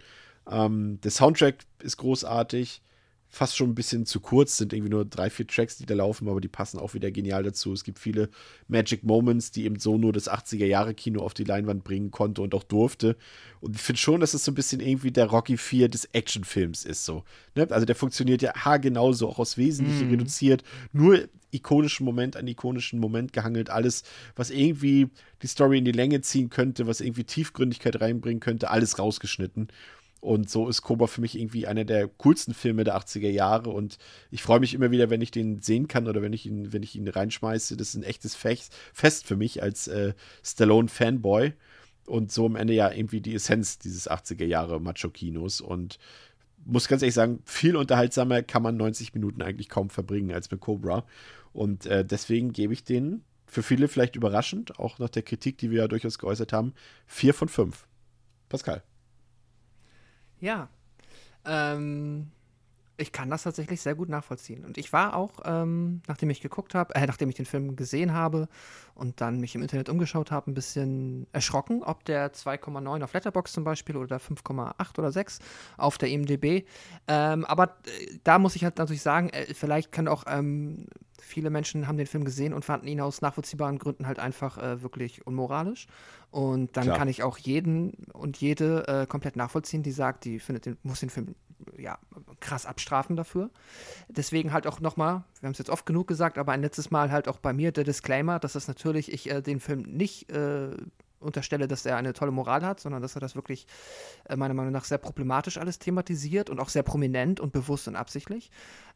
Ähm, 0.50 1.00
der 1.02 1.10
Soundtrack 1.10 1.56
ist 1.82 1.96
großartig 1.98 2.82
fast 3.30 3.56
schon 3.56 3.70
ein 3.70 3.74
bisschen 3.74 4.06
zu 4.06 4.20
kurz, 4.20 4.56
sind 4.56 4.72
irgendwie 4.72 4.90
nur 4.90 5.04
drei, 5.04 5.28
vier 5.28 5.46
Tracks, 5.46 5.76
die 5.76 5.86
da 5.86 5.94
laufen, 5.94 6.28
aber 6.28 6.40
die 6.40 6.48
passen 6.48 6.78
auch 6.78 6.94
wieder 6.94 7.10
genial 7.10 7.42
dazu. 7.42 7.72
Es 7.72 7.84
gibt 7.84 7.98
viele 7.98 8.30
Magic 8.68 9.04
Moments, 9.04 9.50
die 9.50 9.64
eben 9.64 9.78
so 9.78 9.98
nur 9.98 10.12
das 10.12 10.30
80er-Jahre-Kino 10.30 11.20
auf 11.20 11.34
die 11.34 11.44
Leinwand 11.44 11.84
bringen 11.84 12.10
konnte 12.10 12.40
und 12.42 12.54
auch 12.54 12.64
durfte. 12.64 13.16
Und 13.60 13.76
ich 13.76 13.82
finde 13.82 14.00
schon, 14.00 14.20
dass 14.20 14.34
es 14.34 14.44
so 14.44 14.52
ein 14.52 14.54
bisschen 14.54 14.80
irgendwie 14.80 15.10
der 15.10 15.26
Rocky 15.26 15.56
4 15.56 15.88
des 15.88 16.06
Actionfilms 16.06 16.84
ist 16.84 17.04
so. 17.04 17.24
Ne? 17.54 17.66
Also 17.70 17.84
der 17.84 17.96
funktioniert 17.96 18.40
ja 18.40 18.54
haargenauso, 18.54 19.28
auch 19.28 19.38
aus 19.38 19.58
Wesentlichen 19.58 20.08
mm. 20.08 20.10
reduziert, 20.12 20.62
nur 20.92 21.28
ikonischen 21.50 22.04
Moment 22.04 22.36
an 22.36 22.46
ikonischen 22.46 23.00
Moment 23.00 23.32
gehangelt, 23.32 23.70
alles, 23.70 24.02
was 24.36 24.50
irgendwie 24.50 25.08
die 25.42 25.46
Story 25.46 25.78
in 25.78 25.84
die 25.84 25.92
Länge 25.92 26.20
ziehen 26.20 26.50
könnte, 26.50 26.86
was 26.86 27.00
irgendwie 27.00 27.24
Tiefgründigkeit 27.24 28.00
reinbringen 28.00 28.40
könnte, 28.40 28.70
alles 28.70 28.98
rausgeschnitten. 28.98 29.68
Und 30.20 30.50
so 30.50 30.68
ist 30.68 30.82
Cobra 30.82 31.06
für 31.06 31.20
mich 31.20 31.38
irgendwie 31.38 31.66
einer 31.66 31.84
der 31.84 32.08
coolsten 32.08 32.52
Filme 32.52 32.84
der 32.84 32.96
80er 32.96 33.30
Jahre. 33.30 33.70
Und 33.70 33.98
ich 34.30 34.42
freue 34.42 34.60
mich 34.60 34.74
immer 34.74 34.90
wieder, 34.90 35.10
wenn 35.10 35.20
ich 35.20 35.30
den 35.30 35.60
sehen 35.60 35.86
kann 35.86 36.08
oder 36.08 36.22
wenn 36.22 36.32
ich 36.32 36.44
ihn, 36.44 36.72
wenn 36.72 36.82
ich 36.82 36.96
ihn 36.96 37.06
reinschmeiße. 37.06 37.76
Das 37.76 37.88
ist 37.88 37.94
ein 37.94 38.02
echtes 38.02 38.34
Fest, 38.34 39.26
für 39.26 39.36
mich 39.36 39.62
als 39.62 39.86
äh, 39.86 40.14
Stallone-Fanboy. 40.42 41.52
Und 42.06 42.32
so 42.32 42.46
am 42.46 42.56
Ende 42.56 42.72
ja 42.72 42.90
irgendwie 42.90 43.20
die 43.20 43.34
Essenz 43.34 43.78
dieses 43.78 44.10
80er 44.10 44.44
Jahre 44.44 44.80
Macho-Kinos. 44.80 45.60
Und 45.60 45.98
muss 46.64 46.88
ganz 46.88 47.02
ehrlich 47.02 47.14
sagen, 47.14 47.40
viel 47.44 47.76
unterhaltsamer 47.76 48.42
kann 48.42 48.62
man 48.62 48.76
90 48.76 49.14
Minuten 49.14 49.42
eigentlich 49.42 49.68
kaum 49.68 49.88
verbringen 49.88 50.32
als 50.32 50.50
mit 50.50 50.60
Cobra. 50.60 51.04
Und 51.52 51.86
äh, 51.86 52.04
deswegen 52.04 52.52
gebe 52.52 52.72
ich 52.72 52.82
den 52.82 53.22
für 53.46 53.62
viele 53.62 53.88
vielleicht 53.88 54.16
überraschend, 54.16 54.78
auch 54.78 54.98
nach 54.98 55.08
der 55.08 55.22
Kritik, 55.22 55.58
die 55.58 55.70
wir 55.70 55.78
ja 55.78 55.88
durchaus 55.88 56.18
geäußert 56.18 56.52
haben, 56.52 56.74
vier 57.06 57.32
von 57.34 57.48
fünf. 57.48 57.86
Pascal. 58.48 58.82
Ja. 60.40 60.68
Ähm, 61.44 62.30
um, 62.30 62.32
ich 62.98 63.12
kann 63.12 63.30
das 63.30 63.44
tatsächlich 63.44 63.80
sehr 63.80 63.94
gut 63.94 64.08
nachvollziehen. 64.08 64.64
Und 64.64 64.76
ich 64.76 64.92
war 64.92 65.14
auch, 65.14 65.40
ähm, 65.44 66.02
nachdem 66.08 66.30
ich 66.30 66.40
geguckt 66.40 66.74
habe, 66.74 66.94
äh, 66.94 67.06
nachdem 67.06 67.28
ich 67.28 67.36
den 67.36 67.46
Film 67.46 67.76
gesehen 67.76 68.12
habe 68.12 68.48
und 68.94 69.20
dann 69.20 69.40
mich 69.40 69.54
im 69.54 69.62
Internet 69.62 69.88
umgeschaut 69.88 70.30
habe, 70.30 70.50
ein 70.50 70.54
bisschen 70.54 71.26
erschrocken, 71.32 71.82
ob 71.84 72.04
der 72.04 72.32
2,9 72.32 73.02
auf 73.04 73.12
Letterbox 73.12 73.52
zum 73.52 73.64
Beispiel 73.64 73.96
oder 73.96 74.18
5,8 74.18 74.98
oder 74.98 75.12
6 75.12 75.38
auf 75.76 75.96
der 75.96 76.08
IMDb. 76.08 76.66
Ähm, 77.06 77.44
aber 77.44 77.76
äh, 77.86 78.18
da 78.24 78.38
muss 78.38 78.56
ich 78.56 78.64
halt 78.64 78.78
natürlich 78.78 79.02
sagen, 79.02 79.30
äh, 79.30 79.54
vielleicht 79.54 79.92
können 79.92 80.08
auch 80.08 80.24
ähm, 80.26 80.86
viele 81.20 81.50
Menschen 81.50 81.86
haben 81.86 81.98
den 81.98 82.06
Film 82.06 82.24
gesehen 82.24 82.52
und 82.52 82.64
fanden 82.64 82.88
ihn 82.88 83.00
aus 83.00 83.20
nachvollziehbaren 83.20 83.78
Gründen 83.78 84.06
halt 84.06 84.18
einfach 84.18 84.58
äh, 84.58 84.82
wirklich 84.82 85.26
unmoralisch. 85.26 85.86
Und 86.30 86.76
dann 86.76 86.84
Klar. 86.84 86.98
kann 86.98 87.08
ich 87.08 87.22
auch 87.22 87.38
jeden 87.38 87.92
und 88.12 88.38
jede 88.38 88.86
äh, 88.88 89.06
komplett 89.06 89.36
nachvollziehen, 89.36 89.82
die 89.82 89.92
sagt, 89.92 90.24
die 90.24 90.40
findet 90.40 90.66
den, 90.66 90.76
muss 90.82 91.00
den 91.00 91.10
Film 91.10 91.34
ja, 91.76 91.98
krass 92.40 92.66
abstrafen 92.66 93.16
dafür. 93.16 93.50
Deswegen 94.08 94.52
halt 94.52 94.66
auch 94.66 94.80
nochmal, 94.80 95.24
wir 95.40 95.46
haben 95.46 95.52
es 95.52 95.58
jetzt 95.58 95.70
oft 95.70 95.86
genug 95.86 96.06
gesagt, 96.06 96.38
aber 96.38 96.52
ein 96.52 96.62
letztes 96.62 96.90
Mal 96.90 97.10
halt 97.10 97.28
auch 97.28 97.38
bei 97.38 97.52
mir 97.52 97.72
der 97.72 97.84
Disclaimer, 97.84 98.38
dass 98.38 98.52
das 98.52 98.68
natürlich 98.68 99.12
ich 99.12 99.30
äh, 99.30 99.42
den 99.42 99.60
Film 99.60 99.82
nicht 99.82 100.30
äh, 100.30 100.70
unterstelle, 101.20 101.68
dass 101.68 101.84
er 101.84 101.96
eine 101.96 102.12
tolle 102.12 102.30
Moral 102.30 102.64
hat, 102.64 102.80
sondern 102.80 103.02
dass 103.02 103.16
er 103.16 103.20
das 103.20 103.34
wirklich 103.34 103.66
äh, 104.28 104.36
meiner 104.36 104.54
Meinung 104.54 104.72
nach 104.72 104.84
sehr 104.84 104.98
problematisch 104.98 105.58
alles 105.58 105.78
thematisiert 105.78 106.50
und 106.50 106.60
auch 106.60 106.68
sehr 106.68 106.82
prominent 106.82 107.40
und 107.40 107.52
bewusst 107.52 107.88
und 107.88 107.96
absichtlich. 107.96 108.50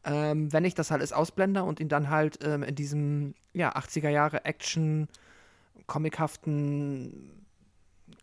Ähm, 0.05 0.51
wenn 0.53 0.65
ich 0.65 0.75
das 0.75 0.91
halt 0.91 1.01
alles 1.01 1.13
ausblende 1.13 1.63
und 1.63 1.79
ihn 1.79 1.89
dann 1.89 2.09
halt 2.09 2.39
ähm, 2.43 2.63
in 2.63 2.75
diesem 2.75 3.33
ja, 3.53 3.75
80er 3.75 4.09
Jahre 4.09 4.45
Action 4.45 5.07
comichaften 5.87 7.42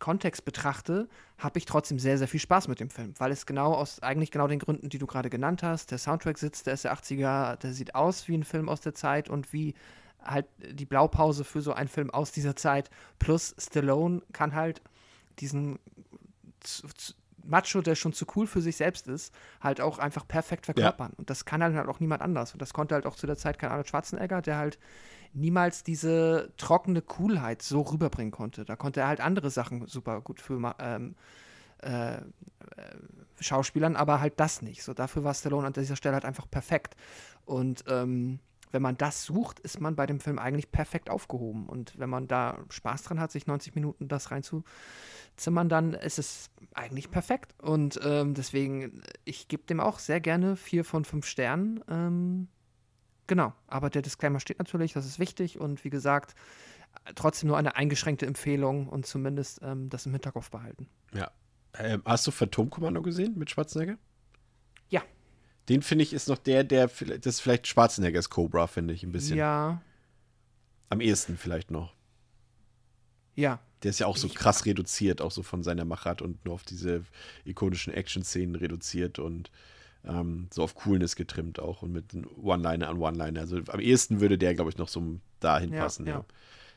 Kontext 0.01 0.43
betrachte, 0.43 1.07
habe 1.37 1.57
ich 1.57 1.65
trotzdem 1.65 1.99
sehr, 1.99 2.17
sehr 2.17 2.27
viel 2.27 2.41
Spaß 2.41 2.67
mit 2.67 2.81
dem 2.81 2.89
Film, 2.89 3.13
weil 3.19 3.31
es 3.31 3.45
genau 3.45 3.73
aus 3.73 4.01
eigentlich 4.01 4.31
genau 4.31 4.47
den 4.47 4.59
Gründen, 4.59 4.89
die 4.89 4.97
du 4.97 5.07
gerade 5.07 5.29
genannt 5.29 5.63
hast, 5.63 5.91
der 5.91 5.97
Soundtrack 5.97 6.37
sitzt, 6.37 6.67
der 6.67 6.73
ist 6.73 6.83
der 6.83 6.93
80er, 6.93 7.55
der 7.55 7.71
sieht 7.71 7.95
aus 7.95 8.27
wie 8.27 8.35
ein 8.35 8.43
Film 8.43 8.67
aus 8.67 8.81
der 8.81 8.93
Zeit 8.93 9.29
und 9.29 9.53
wie 9.53 9.73
halt 10.21 10.47
die 10.59 10.85
Blaupause 10.85 11.43
für 11.43 11.61
so 11.61 11.73
einen 11.73 11.87
Film 11.87 12.09
aus 12.09 12.31
dieser 12.31 12.55
Zeit. 12.55 12.89
Plus 13.19 13.55
Stallone 13.57 14.21
kann 14.33 14.53
halt 14.53 14.81
diesen 15.39 15.79
Macho, 17.43 17.81
der 17.81 17.95
schon 17.95 18.13
zu 18.13 18.25
cool 18.35 18.47
für 18.47 18.61
sich 18.61 18.77
selbst 18.77 19.07
ist, 19.07 19.33
halt 19.61 19.81
auch 19.81 19.99
einfach 19.99 20.27
perfekt 20.27 20.65
verkörpern. 20.65 21.11
Ja. 21.11 21.17
Und 21.17 21.29
das 21.29 21.45
kann 21.45 21.63
halt 21.63 21.87
auch 21.87 21.99
niemand 21.99 22.21
anders. 22.21 22.53
Und 22.53 22.61
das 22.61 22.73
konnte 22.73 22.95
halt 22.95 23.05
auch 23.05 23.15
zu 23.15 23.27
der 23.27 23.37
Zeit 23.37 23.57
kein 23.57 23.71
Arnold 23.71 23.87
Schwarzenegger, 23.87 24.41
der 24.41 24.57
halt 24.57 24.77
niemals 25.33 25.83
diese 25.83 26.51
trockene 26.57 27.01
Coolheit 27.01 27.61
so 27.61 27.81
rüberbringen 27.81 28.31
konnte. 28.31 28.65
Da 28.65 28.75
konnte 28.75 29.01
er 29.01 29.07
halt 29.07 29.21
andere 29.21 29.49
Sachen 29.49 29.87
super 29.87 30.21
gut 30.21 30.41
für 30.41 30.75
ähm, 30.79 31.15
äh, 31.81 32.15
äh, 32.15 32.21
Schauspielern, 33.39 33.95
aber 33.95 34.21
halt 34.21 34.39
das 34.39 34.61
nicht. 34.61 34.83
So 34.83 34.93
dafür 34.93 35.23
war 35.23 35.33
Stallone 35.33 35.67
an 35.67 35.73
dieser 35.73 35.95
Stelle 35.95 36.13
halt 36.13 36.25
einfach 36.25 36.49
perfekt. 36.49 36.95
Und 37.45 37.83
ähm, 37.87 38.39
wenn 38.71 38.81
man 38.81 38.97
das 38.97 39.23
sucht, 39.25 39.59
ist 39.59 39.81
man 39.81 39.95
bei 39.95 40.05
dem 40.05 40.19
Film 40.19 40.39
eigentlich 40.39 40.71
perfekt 40.71 41.09
aufgehoben. 41.09 41.67
Und 41.67 41.97
wenn 41.97 42.09
man 42.09 42.27
da 42.27 42.59
Spaß 42.69 43.03
dran 43.03 43.19
hat, 43.19 43.31
sich 43.31 43.47
90 43.47 43.75
Minuten 43.75 44.07
das 44.07 44.31
reinzuzimmern, 44.31 45.69
dann 45.69 45.93
ist 45.93 46.19
es 46.19 46.49
eigentlich 46.73 47.11
perfekt. 47.11 47.55
Und 47.61 47.99
ähm, 48.03 48.33
deswegen, 48.33 49.01
ich 49.25 49.47
gebe 49.47 49.63
dem 49.63 49.79
auch 49.79 49.99
sehr 49.99 50.21
gerne 50.21 50.55
vier 50.55 50.85
von 50.85 51.03
fünf 51.03 51.25
Sternen. 51.25 51.83
Ähm, 51.89 52.47
Genau, 53.31 53.53
aber 53.67 53.89
der 53.89 54.01
Disclaimer 54.01 54.41
steht 54.41 54.59
natürlich, 54.59 54.91
das 54.91 55.05
ist 55.05 55.17
wichtig 55.17 55.57
und 55.57 55.85
wie 55.85 55.89
gesagt, 55.89 56.35
trotzdem 57.15 57.47
nur 57.47 57.57
eine 57.57 57.77
eingeschränkte 57.77 58.25
Empfehlung 58.25 58.89
und 58.89 59.05
zumindest 59.05 59.61
ähm, 59.63 59.89
das 59.89 60.05
im 60.05 60.11
Hinterkopf 60.11 60.51
behalten. 60.51 60.89
Ja. 61.13 61.31
Ähm, 61.75 62.01
hast 62.03 62.27
du 62.27 62.31
Phantomkommando 62.31 63.01
gesehen 63.01 63.37
mit 63.37 63.49
Schwarzenegger? 63.49 63.97
Ja. 64.89 65.01
Den 65.69 65.81
finde 65.81 66.03
ich 66.03 66.11
ist 66.11 66.27
noch 66.27 66.39
der, 66.39 66.65
der, 66.65 66.87
das 66.87 67.25
ist 67.25 67.39
vielleicht 67.39 67.67
Schwarzeneggers 67.67 68.29
Cobra, 68.29 68.67
finde 68.67 68.93
ich 68.93 69.03
ein 69.03 69.13
bisschen. 69.13 69.37
Ja. 69.37 69.81
Am 70.89 70.99
ehesten 70.99 71.37
vielleicht 71.37 71.71
noch. 71.71 71.95
Ja. 73.35 73.61
Der 73.83 73.91
ist 73.91 73.99
ja 73.99 74.07
auch 74.07 74.17
so 74.17 74.27
krass 74.27 74.65
reduziert, 74.65 75.21
auch 75.21 75.31
so 75.31 75.41
von 75.41 75.63
seiner 75.63 75.85
Machart 75.85 76.21
und 76.21 76.43
nur 76.43 76.55
auf 76.55 76.63
diese 76.63 77.05
ikonischen 77.45 77.93
Action-Szenen 77.93 78.55
reduziert 78.55 79.19
und 79.19 79.51
ähm, 80.07 80.47
so 80.51 80.63
auf 80.63 80.75
Coolness 80.75 81.15
getrimmt 81.15 81.59
auch 81.59 81.81
und 81.81 81.91
mit 81.91 82.05
One-Liner 82.41 82.89
an 82.89 82.99
One-Liner. 82.99 83.39
Also 83.39 83.59
am 83.67 83.79
ehesten 83.79 84.19
würde 84.19 84.37
der, 84.37 84.55
glaube 84.55 84.69
ich, 84.69 84.77
noch 84.77 84.87
so 84.87 85.19
dahin 85.39 85.73
ja, 85.73 85.81
passen. 85.81 86.07
Ja. 86.07 86.25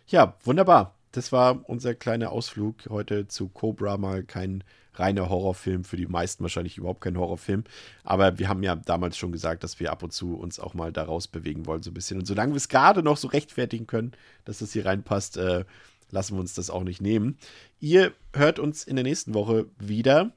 ja. 0.07 0.37
wunderbar. 0.45 0.95
Das 1.13 1.31
war 1.31 1.69
unser 1.69 1.95
kleiner 1.95 2.33
Ausflug 2.33 2.89
heute 2.91 3.29
zu 3.29 3.49
Cobra, 3.49 3.97
mal 3.99 4.25
kein 4.25 4.65
reiner 4.95 5.29
Horrorfilm, 5.29 5.85
für 5.85 5.97
die 5.97 6.07
meisten 6.07 6.43
wahrscheinlich 6.43 6.79
überhaupt 6.79 7.01
kein 7.01 7.17
Horrorfilm. 7.17 7.65
Aber 8.03 8.39
wir 8.39 8.49
haben 8.49 8.63
ja 8.63 8.77
damals 8.77 9.17
schon 9.17 9.33
gesagt, 9.33 9.65
dass 9.65 9.81
wir 9.81 9.93
ab 9.93 10.03
und 10.03 10.13
zu 10.13 10.37
uns 10.37 10.59
auch 10.59 10.75
mal 10.75 10.93
daraus 10.93 11.29
bewegen 11.29 11.67
wollen, 11.67 11.83
so 11.83 11.91
ein 11.91 11.95
bisschen. 11.95 12.19
Und 12.19 12.27
solange 12.27 12.53
wir 12.53 12.57
es 12.57 12.69
gerade 12.69 13.03
noch 13.03 13.17
so 13.17 13.29
rechtfertigen 13.29 13.87
können, 13.87 14.13
dass 14.45 14.59
das 14.59 14.73
hier 14.73 14.87
reinpasst, 14.87 15.37
äh, 15.37 15.65
lassen 16.11 16.37
wir 16.37 16.41
uns 16.41 16.55
das 16.55 16.71
auch 16.71 16.85
nicht 16.85 17.01
nehmen. 17.01 17.39
Ihr 17.81 18.13
hört 18.33 18.59
uns 18.59 18.85
in 18.85 18.97
der 18.97 19.05
nächsten 19.05 19.35
Woche 19.35 19.67
wieder. 19.79 20.33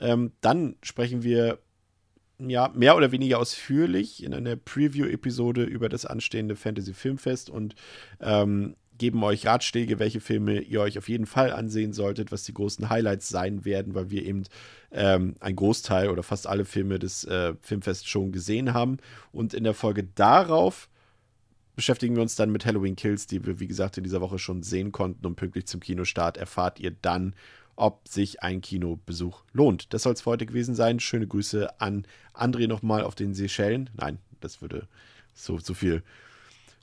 Ähm, 0.00 0.32
dann 0.40 0.76
sprechen 0.82 1.22
wir 1.22 1.58
ja, 2.40 2.68
mehr 2.74 2.96
oder 2.96 3.10
weniger 3.10 3.38
ausführlich 3.38 4.22
in 4.22 4.32
einer 4.32 4.56
Preview-Episode 4.56 5.64
über 5.64 5.88
das 5.88 6.06
anstehende 6.06 6.56
Fantasy 6.56 6.94
Filmfest 6.94 7.50
und 7.50 7.74
ähm, 8.20 8.76
geben 8.96 9.22
euch 9.22 9.46
Ratschläge, 9.46 9.98
welche 9.98 10.20
Filme 10.20 10.60
ihr 10.60 10.80
euch 10.80 10.98
auf 10.98 11.08
jeden 11.08 11.26
Fall 11.26 11.52
ansehen 11.52 11.92
solltet, 11.92 12.30
was 12.32 12.44
die 12.44 12.54
großen 12.54 12.90
Highlights 12.90 13.28
sein 13.28 13.64
werden, 13.64 13.94
weil 13.94 14.10
wir 14.10 14.24
eben 14.24 14.44
ähm, 14.92 15.36
einen 15.40 15.56
Großteil 15.56 16.10
oder 16.10 16.22
fast 16.22 16.46
alle 16.46 16.64
Filme 16.64 16.98
des 16.98 17.24
äh, 17.24 17.54
Filmfests 17.60 18.08
schon 18.08 18.32
gesehen 18.32 18.74
haben. 18.74 18.98
Und 19.32 19.54
in 19.54 19.64
der 19.64 19.74
Folge 19.74 20.04
darauf 20.04 20.88
beschäftigen 21.76 22.16
wir 22.16 22.22
uns 22.22 22.34
dann 22.34 22.50
mit 22.50 22.66
Halloween 22.66 22.96
Kills, 22.96 23.28
die 23.28 23.46
wir, 23.46 23.60
wie 23.60 23.68
gesagt, 23.68 23.96
in 23.98 24.04
dieser 24.04 24.20
Woche 24.20 24.40
schon 24.40 24.64
sehen 24.64 24.90
konnten. 24.90 25.24
Und 25.26 25.36
pünktlich 25.36 25.66
zum 25.66 25.80
Kinostart 25.80 26.36
erfahrt 26.36 26.80
ihr 26.80 26.90
dann, 26.90 27.34
ob 27.78 28.08
sich 28.08 28.42
ein 28.42 28.60
Kinobesuch 28.60 29.44
lohnt. 29.52 29.92
Das 29.94 30.02
soll 30.02 30.12
es 30.14 30.22
für 30.22 30.30
heute 30.30 30.46
gewesen 30.46 30.74
sein. 30.74 31.00
Schöne 31.00 31.26
Grüße 31.26 31.80
an 31.80 32.06
André 32.34 32.66
nochmal 32.68 33.02
auf 33.04 33.14
den 33.14 33.34
Seychellen. 33.34 33.90
Nein, 33.94 34.18
das 34.40 34.60
würde 34.60 34.88
so, 35.34 35.58
so 35.58 35.74
viel, 35.74 36.02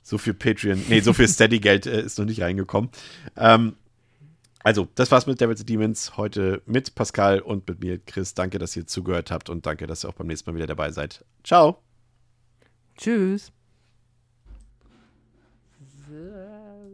so 0.02 0.18
viel 0.18 0.34
Patreon, 0.34 0.82
nee, 0.88 1.00
so 1.00 1.12
viel 1.12 1.28
Steady-Geld 1.36 1.86
äh, 1.86 2.02
ist 2.02 2.18
noch 2.18 2.24
nicht 2.26 2.40
reingekommen. 2.40 2.90
Ähm, 3.36 3.76
Also, 4.64 4.88
das 4.96 5.10
war's 5.12 5.26
mit 5.26 5.40
Devils 5.40 5.60
and 5.60 5.68
Demons 5.68 6.16
heute 6.16 6.60
mit 6.66 6.94
Pascal 6.96 7.38
und 7.40 7.68
mit 7.68 7.80
mir, 7.80 7.98
Chris. 7.98 8.34
Danke, 8.34 8.58
dass 8.58 8.74
ihr 8.74 8.86
zugehört 8.86 9.30
habt 9.30 9.48
und 9.48 9.64
danke, 9.64 9.86
dass 9.86 10.04
ihr 10.04 10.08
auch 10.08 10.14
beim 10.14 10.26
nächsten 10.26 10.50
Mal 10.50 10.56
wieder 10.56 10.66
dabei 10.66 10.90
seid. 10.90 11.24
Ciao. 11.44 11.82
Tschüss. 12.96 13.55